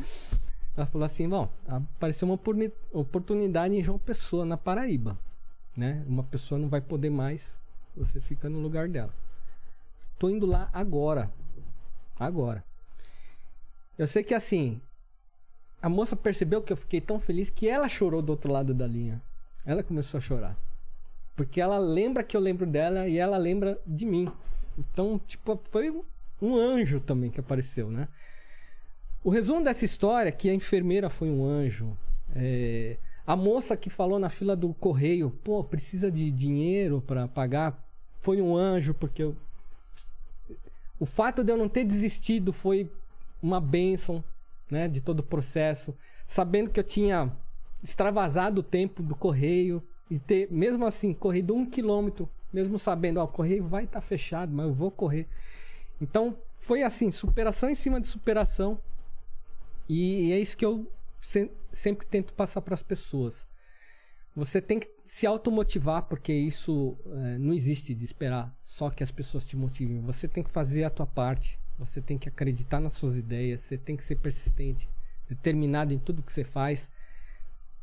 [0.75, 2.41] Ela falou assim: bom, apareceu uma
[2.93, 5.19] oportunidade em João Pessoa, na Paraíba.
[5.77, 6.03] Né?
[6.07, 7.59] Uma pessoa não vai poder mais,
[7.97, 9.15] você fica no lugar dela.
[10.19, 11.31] Tô indo lá agora.
[12.19, 12.65] Agora.
[13.99, 14.81] Eu sei que assim,
[15.81, 18.87] a moça percebeu que eu fiquei tão feliz que ela chorou do outro lado da
[18.87, 19.21] linha.
[19.65, 20.57] Ela começou a chorar.
[21.35, 24.31] Porque ela lembra que eu lembro dela e ela lembra de mim.
[24.79, 25.91] Então, tipo, foi
[26.41, 28.09] um- anjo também que apareceu, né?
[29.23, 31.97] O resumo dessa história é que a enfermeira foi um anjo.
[32.35, 37.86] É, a moça que falou na fila do correio, pô, precisa de dinheiro para pagar,
[38.27, 39.37] foi um anjo, porque eu...
[40.99, 42.91] o fato de eu não ter desistido foi
[43.41, 44.25] uma bênção,
[44.69, 45.95] né, de todo o processo,
[46.27, 47.33] sabendo que eu tinha
[47.85, 49.81] extravasado o tempo do correio
[50.11, 54.53] e ter, mesmo assim, corrido um quilômetro, mesmo sabendo, ó, o correio vai estar fechado,
[54.53, 55.29] mas eu vou correr.
[56.01, 58.77] Então, foi assim, superação em cima de superação.
[59.89, 60.85] E é isso que eu
[61.21, 63.47] se- sempre tento passar para as pessoas.
[64.37, 69.11] Você tem que se automotivar, porque isso eh, não existe de esperar só que as
[69.11, 70.03] pessoas te motivem.
[70.03, 71.59] Você tem que fazer a tua parte.
[71.79, 73.63] Você tem que acreditar nas suas ideias.
[73.63, 74.91] Você tem que ser persistente,
[75.27, 76.91] determinado em tudo que você faz.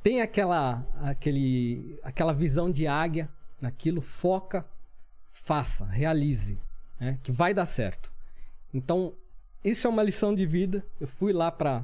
[0.03, 3.27] Tem aquela, aquele, aquela visão de águia
[3.59, 4.63] naquilo, foca,
[5.31, 6.59] faça, realize,
[6.99, 7.17] né?
[7.23, 8.11] que vai dar certo.
[8.71, 9.15] Então,
[9.63, 10.85] isso é uma lição de vida.
[10.99, 11.83] Eu fui lá para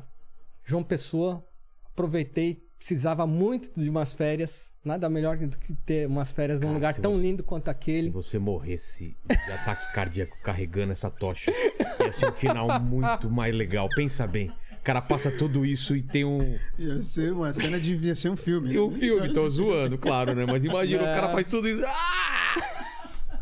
[0.63, 1.43] João Pessoa,
[1.87, 4.69] aproveitei, precisava muito de umas férias.
[4.83, 7.65] Nada melhor do que ter umas férias num Cara, lugar se tão você- lindo quanto
[7.65, 8.09] Se aquele.
[8.09, 11.51] você morresse de ataque cardíaco carregando essa tocha,
[11.99, 13.89] ia ser um final muito mais legal.
[13.93, 14.49] Pensa bem.
[14.79, 18.29] O cara passa tudo isso e tem um, Ia ser uma cena de ia ser
[18.29, 18.73] um filme.
[18.73, 19.33] e um filme.
[19.33, 20.45] Tô zoando, claro, né?
[20.45, 21.33] Mas imagina, o cara Não.
[21.33, 21.83] faz tudo isso.
[21.85, 22.78] Ah!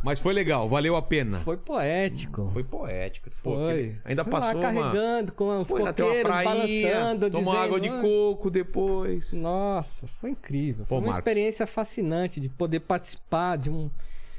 [0.08, 1.38] Mas foi legal, valeu a pena.
[1.40, 2.50] Foi poético.
[2.54, 3.30] Foi poético.
[3.44, 3.94] Pô, Foi.
[4.06, 4.62] ainda lá passou uma.
[4.62, 6.54] carregando com os Foi lá, coqueiros prainha,
[6.94, 9.34] balançando, toma dizendo, água de "Ah, coco depois.
[9.34, 10.86] Nossa, foi incrível.
[10.86, 11.18] Foi Pô, uma Marcos.
[11.20, 13.90] experiência fascinante de poder participar de um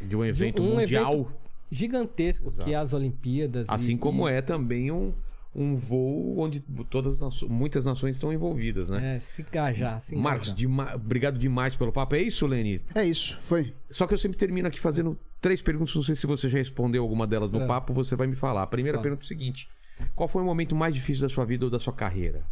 [0.01, 1.13] De um evento um mundial.
[1.13, 1.33] evento
[1.71, 2.67] gigantesco Exato.
[2.67, 3.67] que é as Olimpíadas.
[3.69, 5.13] Assim e- como e- é também um,
[5.61, 9.17] um voo onde todas muitas nações estão envolvidas, né?
[9.17, 10.23] É, se engajar, se engajar.
[10.33, 12.15] Marcos, dema- obrigado demais pelo papo.
[12.15, 12.81] É isso, Leni?
[12.95, 13.75] É isso, foi.
[13.91, 15.95] Só que eu sempre termino aqui fazendo três perguntas.
[15.97, 17.67] Não sei se você já respondeu alguma delas no É.
[17.67, 18.63] papo, você vai me falar.
[18.63, 19.69] A primeira pergunta é o seguinte:
[20.15, 22.45] Qual foi o momento mais difícil da sua vida ou da sua carreira?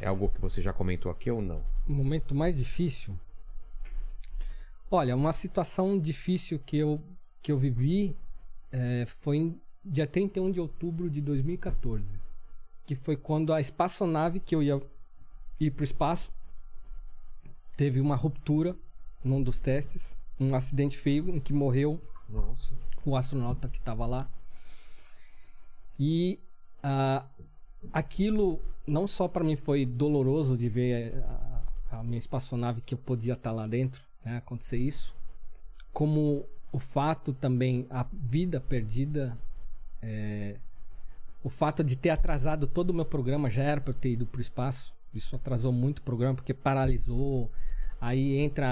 [0.00, 1.62] É algo que você já comentou aqui ou não?
[1.88, 3.14] O momento mais difícil.
[4.90, 7.00] Olha, uma situação difícil que eu,
[7.42, 8.16] que eu vivi
[8.72, 12.14] é, foi em dia 31 de outubro de 2014.
[12.88, 14.82] Que foi quando a espaçonave que eu ia
[15.60, 16.32] ir para o espaço
[17.76, 18.74] teve uma ruptura
[19.22, 20.14] num dos testes.
[20.40, 22.00] Um acidente feio em que morreu
[22.30, 22.74] Nossa.
[23.04, 24.30] o astronauta que estava lá.
[26.00, 26.38] E
[26.82, 27.26] ah,
[27.92, 31.22] aquilo não só para mim foi doloroso de ver
[31.90, 35.14] a, a minha espaçonave que eu podia estar lá dentro, né, acontecer isso,
[35.92, 39.36] como o fato também, a vida perdida,
[40.00, 40.56] é,
[41.42, 44.26] o fato de ter atrasado todo o meu programa, já era para eu ter ido
[44.26, 47.50] para o espaço, isso atrasou muito o programa porque paralisou.
[48.00, 48.66] Aí entra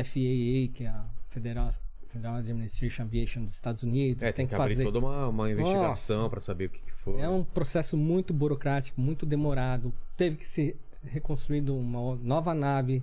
[0.00, 1.70] a FAA, que é a Federal,
[2.08, 6.40] Federal Administration Aviation dos Estados Unidos, É, tem, que, abrir toda uma, uma investigação pra
[6.40, 7.20] saber o que, que foi.
[7.20, 9.92] é um processo muito burocrático, muito demorado.
[10.16, 13.02] Teve que ser reconstruído uma nova nave,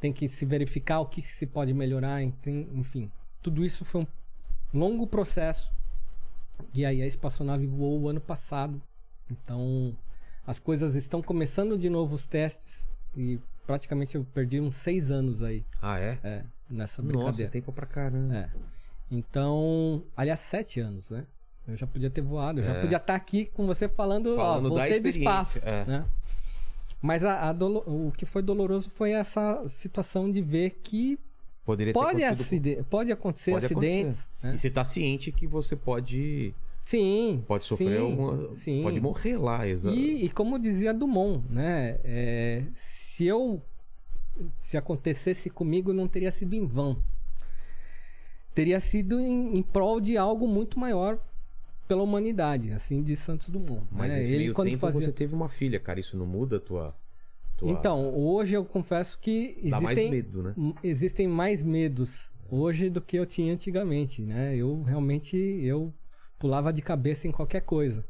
[0.00, 3.10] tem que se verificar o que se pode melhorar, enfim.
[3.42, 4.06] Tudo isso foi um
[4.78, 5.70] longo processo.
[6.74, 8.80] E aí a espaçonave voou o ano passado.
[9.30, 9.96] Então
[10.46, 15.42] as coisas estão começando de novo os testes e praticamente eu perdi uns seis anos
[15.42, 16.18] aí Ah, é?
[16.24, 17.50] é, nessa Nossa, brincadeira.
[17.50, 18.34] tempo pra caramba.
[18.36, 18.50] É.
[19.10, 21.26] Então, aliás, sete anos, né?
[21.68, 22.80] Eu já podia ter voado, eu já É.
[22.80, 25.84] podia estar aqui com você falando, Falando ó, voltei do espaço, é.
[25.84, 26.04] né?
[27.02, 31.18] Mas a, a dolo- o que foi doloroso foi essa situação de ver que
[31.70, 34.30] Poderia ter pode, acontecido com- acide- pode acontecer Pode acidentes.
[34.42, 34.54] né?
[34.54, 37.44] E você tá ciente que você pode Sim.
[37.46, 38.82] pode sofrer sim, alguma Sim.
[38.82, 39.94] pode morrer lá, exato.
[39.94, 41.98] E, e como dizia Dumont, né?
[42.04, 43.62] é, se eu.
[44.56, 46.96] Se acontecesse comigo, não teria sido em vão.
[48.54, 51.18] Teria sido em, em prol de algo muito maior
[51.86, 53.84] pela humanidade, assim de Santos Dumont.
[53.90, 54.22] Mas né?
[54.22, 55.00] Ele quando tempo fazia.
[55.02, 56.94] você teve uma filha, cara, isso não muda a tua,
[57.60, 57.70] tua...
[57.70, 60.54] Então, hoje eu confesso que dá mais existem, medo, né?
[60.82, 64.56] existem mais medos hoje do que eu tinha antigamente, né?
[64.56, 65.92] Eu realmente eu
[66.38, 68.04] pulava de cabeça em qualquer coisa.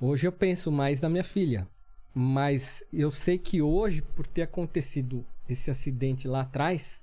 [0.00, 1.66] Hoje eu penso mais na minha filha,
[2.14, 7.02] mas eu sei que hoje, por ter acontecido esse acidente lá atrás,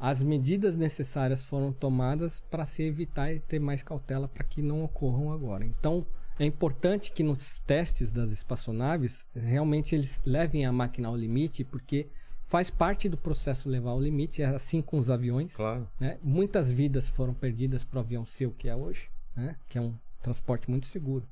[0.00, 4.82] as medidas necessárias foram tomadas para se evitar e ter mais cautela para que não
[4.82, 5.64] ocorram agora.
[5.64, 6.06] Então,
[6.38, 12.08] é importante que nos testes das espaçonaves realmente eles levem a máquina ao limite, porque
[12.46, 15.54] faz parte do processo levar ao limite, é assim com os aviões.
[15.54, 15.88] Claro.
[15.98, 16.18] né?
[16.22, 19.56] Muitas vidas foram perdidas para o avião seu que é hoje, né?
[19.68, 21.24] que é um transporte muito seguro.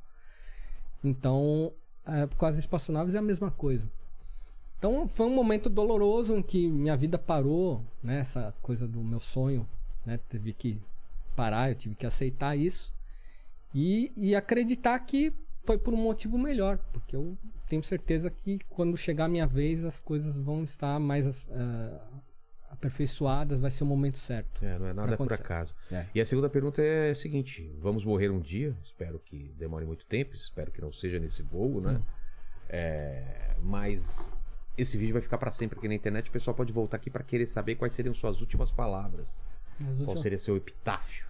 [1.02, 1.72] Então,
[2.06, 3.84] é, com as espaçonaves é a mesma coisa.
[4.78, 8.20] Então, foi um momento doloroso em que minha vida parou, né?
[8.20, 9.68] essa coisa do meu sonho,
[10.06, 10.18] né?
[10.28, 10.78] teve que
[11.34, 12.92] parar, eu tive que aceitar isso
[13.75, 15.33] e, e acreditar que
[15.65, 17.36] foi por um motivo melhor, porque eu
[17.68, 22.01] tenho certeza que quando chegar a minha vez as coisas vão estar mais eh,
[22.70, 24.65] aperfeiçoadas, vai ser o momento certo.
[24.65, 25.75] É, não é nada por acaso.
[25.91, 26.07] É.
[26.15, 28.76] E a segunda pergunta é a seguinte: vamos morrer um dia?
[28.83, 31.92] Espero que demore muito tempo, espero que não seja nesse voo, né?
[31.92, 32.02] Hum.
[32.68, 34.33] É, mas
[34.76, 36.28] esse vídeo vai ficar pra sempre aqui na internet.
[36.28, 39.42] O pessoal pode voltar aqui pra querer saber quais seriam suas últimas palavras.
[39.78, 41.26] As Qual últimas- seria seu epitáfio?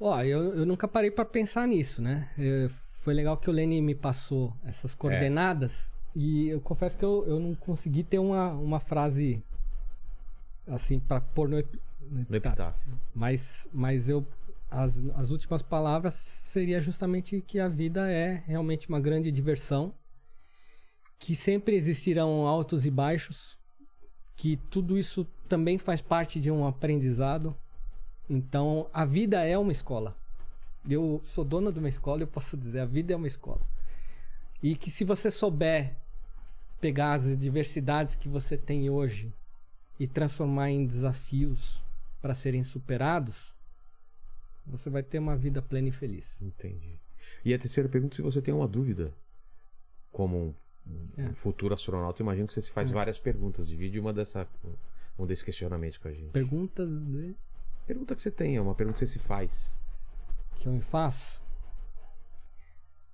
[0.00, 2.28] Ó, eu, eu nunca parei pra pensar nisso, né?
[2.38, 2.68] Eh,
[3.00, 7.38] foi legal que o Lenny me passou essas coordenadas e eu confesso que eu, eu
[7.40, 9.42] não consegui ter uma, uma frase
[10.66, 11.62] assim pra pôr no, no
[12.10, 12.36] No epitáfio.
[12.36, 13.00] epitáfio.
[13.14, 14.26] Mas, mas eu
[14.70, 19.94] as, as últimas palavras seria justamente que a vida é realmente uma grande diversão,
[21.18, 23.56] que sempre existirão altos e baixos,
[24.34, 27.56] que tudo isso também faz parte de um aprendizado.
[28.28, 30.16] Então, a vida é uma escola.
[30.88, 33.60] Eu sou dono de uma escola, eu posso dizer, a vida é uma escola.
[34.62, 35.94] E que se você souber
[36.80, 39.32] pegar as diversidades que você tem hoje
[39.98, 41.82] e transformar em desafios
[42.20, 43.54] para serem superados,
[44.66, 46.40] você vai ter uma vida plena e feliz.
[46.42, 46.94] Entendi.
[47.44, 49.12] E a terceira pergunta: se você tem uma dúvida,
[50.12, 50.54] como
[50.86, 51.32] um, É.
[51.34, 52.94] futuro astronauta, imagino que você se faz É.
[52.94, 53.66] várias perguntas.
[53.68, 54.46] Divide uma dessa,
[55.18, 56.30] um desses questionamentos com a gente.
[56.30, 57.34] Perguntas de-
[57.86, 59.80] Pergunta que você tem, é uma pergunta que você se faz.
[60.56, 61.40] que eu me faço?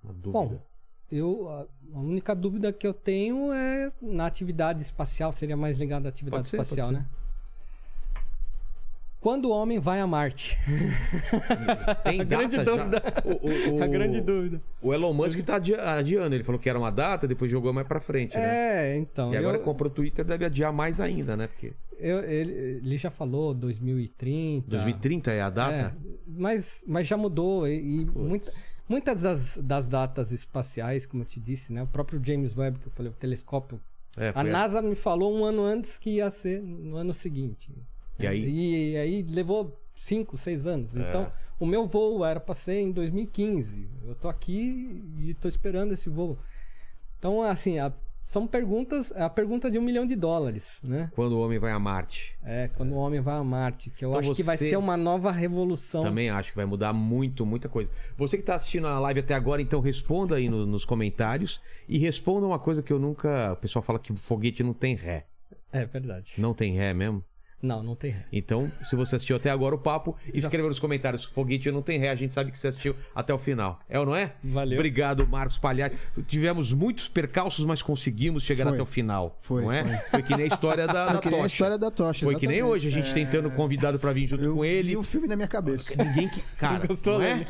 [0.03, 0.33] Uma dúvida.
[0.33, 0.63] Bom,
[1.11, 1.49] eu
[1.93, 6.49] a única dúvida que eu tenho é na atividade espacial, seria mais ligado à atividade
[6.49, 7.07] ser, espacial, né?
[9.23, 10.59] Quando o homem vai a Marte?
[12.05, 12.65] Tem a data grande já?
[12.65, 13.03] dúvida.
[13.25, 14.61] O, o- A grande dúvida.
[14.83, 16.35] O Elon Musk tá adi- adiando.
[16.35, 18.95] Ele falou que era uma data, depois jogou mais pra frente, né?
[18.95, 19.33] É, então.
[19.33, 21.47] E agora eu, comprou o Twitter, deve adiar mais ainda, né?
[21.47, 22.53] Porque eu- ele,
[22.85, 24.69] ele já falou 2030.
[24.69, 25.95] 2030 é a data?
[25.97, 28.51] É, mas, mas já mudou e, e muita-
[28.89, 31.85] muitas das, das datas espaciais, como eu te disse, né?
[31.85, 33.81] O próprio James Webb, que eu falei, o telescópio.
[34.17, 37.71] É, A NASA me falou um ano antes que ia ser no ano seguinte.
[38.25, 38.93] E aí?
[38.93, 40.97] E, aí levou cinco, seis anos.
[40.97, 41.01] É.
[41.09, 43.89] Então, o meu voo era para ser em 2015.
[44.07, 46.39] Eu tô aqui e tô esperando esse voo.
[47.19, 47.93] Então, assim, a-
[48.25, 51.11] são perguntas, é a pergunta de um milhão de dólares, né?
[51.15, 52.35] Quando o homem vai a Marte.
[52.43, 54.77] É, quando o homem vai a Marte, que eu Então acho que vai você- ser
[54.77, 56.03] uma nova revolução.
[56.03, 57.91] Também acho que vai mudar muito, muita coisa.
[58.17, 61.61] Você que tá assistindo a live até agora, então responda aí no- nos comentários.
[61.89, 63.53] E responda uma coisa que eu nunca.
[63.53, 65.27] O pessoal fala que foguete não tem ré.
[65.73, 66.35] É verdade.
[66.39, 67.25] Não tem ré mesmo?
[67.63, 68.25] Não, não tem ré.
[68.33, 71.25] Então, se você assistiu até agora o papo, escreva nos comentários.
[71.25, 73.79] Foguete não tem ré, a gente sabe que você assistiu até o final.
[73.89, 74.33] É ou não é?
[74.43, 74.77] Valeu.
[74.77, 75.97] Obrigado, Marcos Palhares.
[76.27, 78.73] Tivemos muitos percalços, mas conseguimos chegar Foi.
[78.73, 79.39] até o final.
[79.41, 79.85] Foi, não é?
[79.85, 79.97] foi.
[80.11, 81.55] Foi que nem a história da, da Foi que nem a tocha.
[81.55, 82.27] história da tocha.
[82.27, 82.77] Foi que nem exatamente.
[82.87, 84.89] hoje, a gente tentando convidado pra vir junto Eu com ele.
[84.89, 85.95] vi o filme na minha cabeça.
[85.97, 86.43] Ninguém que.
[86.59, 87.47] Cara, Gostou, não é?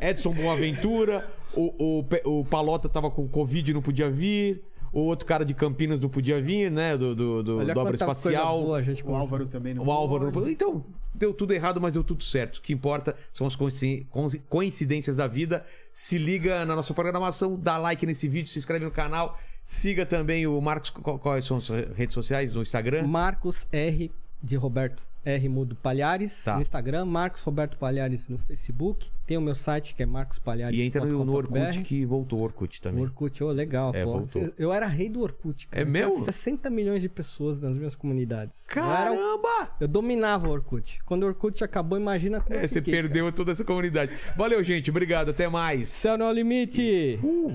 [0.00, 4.64] Edson Boaventura, o, o, o Palota tava com Covid e não podia vir.
[4.92, 6.96] O outro cara de Campinas não podia vir, né?
[6.96, 8.62] Do, do, do Olha Dobra Espacial.
[8.62, 10.50] boa gente O Álvaro também não O Álvaro não pôde.
[10.50, 10.84] Então,
[11.14, 12.56] deu tudo errado, mas deu tudo certo.
[12.56, 15.62] O que importa são as coinci- coinci- coincidências da vida.
[15.92, 19.38] Se liga na nossa programação, dá like nesse vídeo, se inscreve no canal.
[19.62, 20.90] Siga também o Marcos.
[20.90, 22.54] Quais são as redes sociais?
[22.54, 23.06] No Instagram?
[23.06, 24.10] Marcos R
[24.42, 26.56] de Roberto R Mudo Palhares Tá.
[26.56, 29.10] no Instagram, Marcos Roberto Palhares no Facebook.
[29.26, 30.78] Tem o meu site que é marcospalhares.
[30.78, 33.04] E entra no, no Orkut que voltou o Orkut O também.
[33.04, 34.04] Orkut, ô, legal, É.
[34.56, 35.66] Eu era rei do Orkut.
[35.68, 35.82] cara.
[35.82, 36.24] É Eu tinha mesmo?
[36.24, 38.64] 60 milhões de pessoas nas minhas comunidades.
[38.74, 39.76] Eu, era o- Caramba!
[39.80, 40.98] eu dominava o Orkut.
[41.04, 43.04] Quando o Orkut acabou, imagina como É, você fiquei, cara.
[43.08, 44.12] perdeu toda essa comunidade.
[44.36, 44.88] Valeu, gente.
[44.90, 45.30] Obrigado.
[45.30, 45.88] Até mais.
[45.90, 47.18] Céu não é o limite!
[47.22, 47.54] Uh.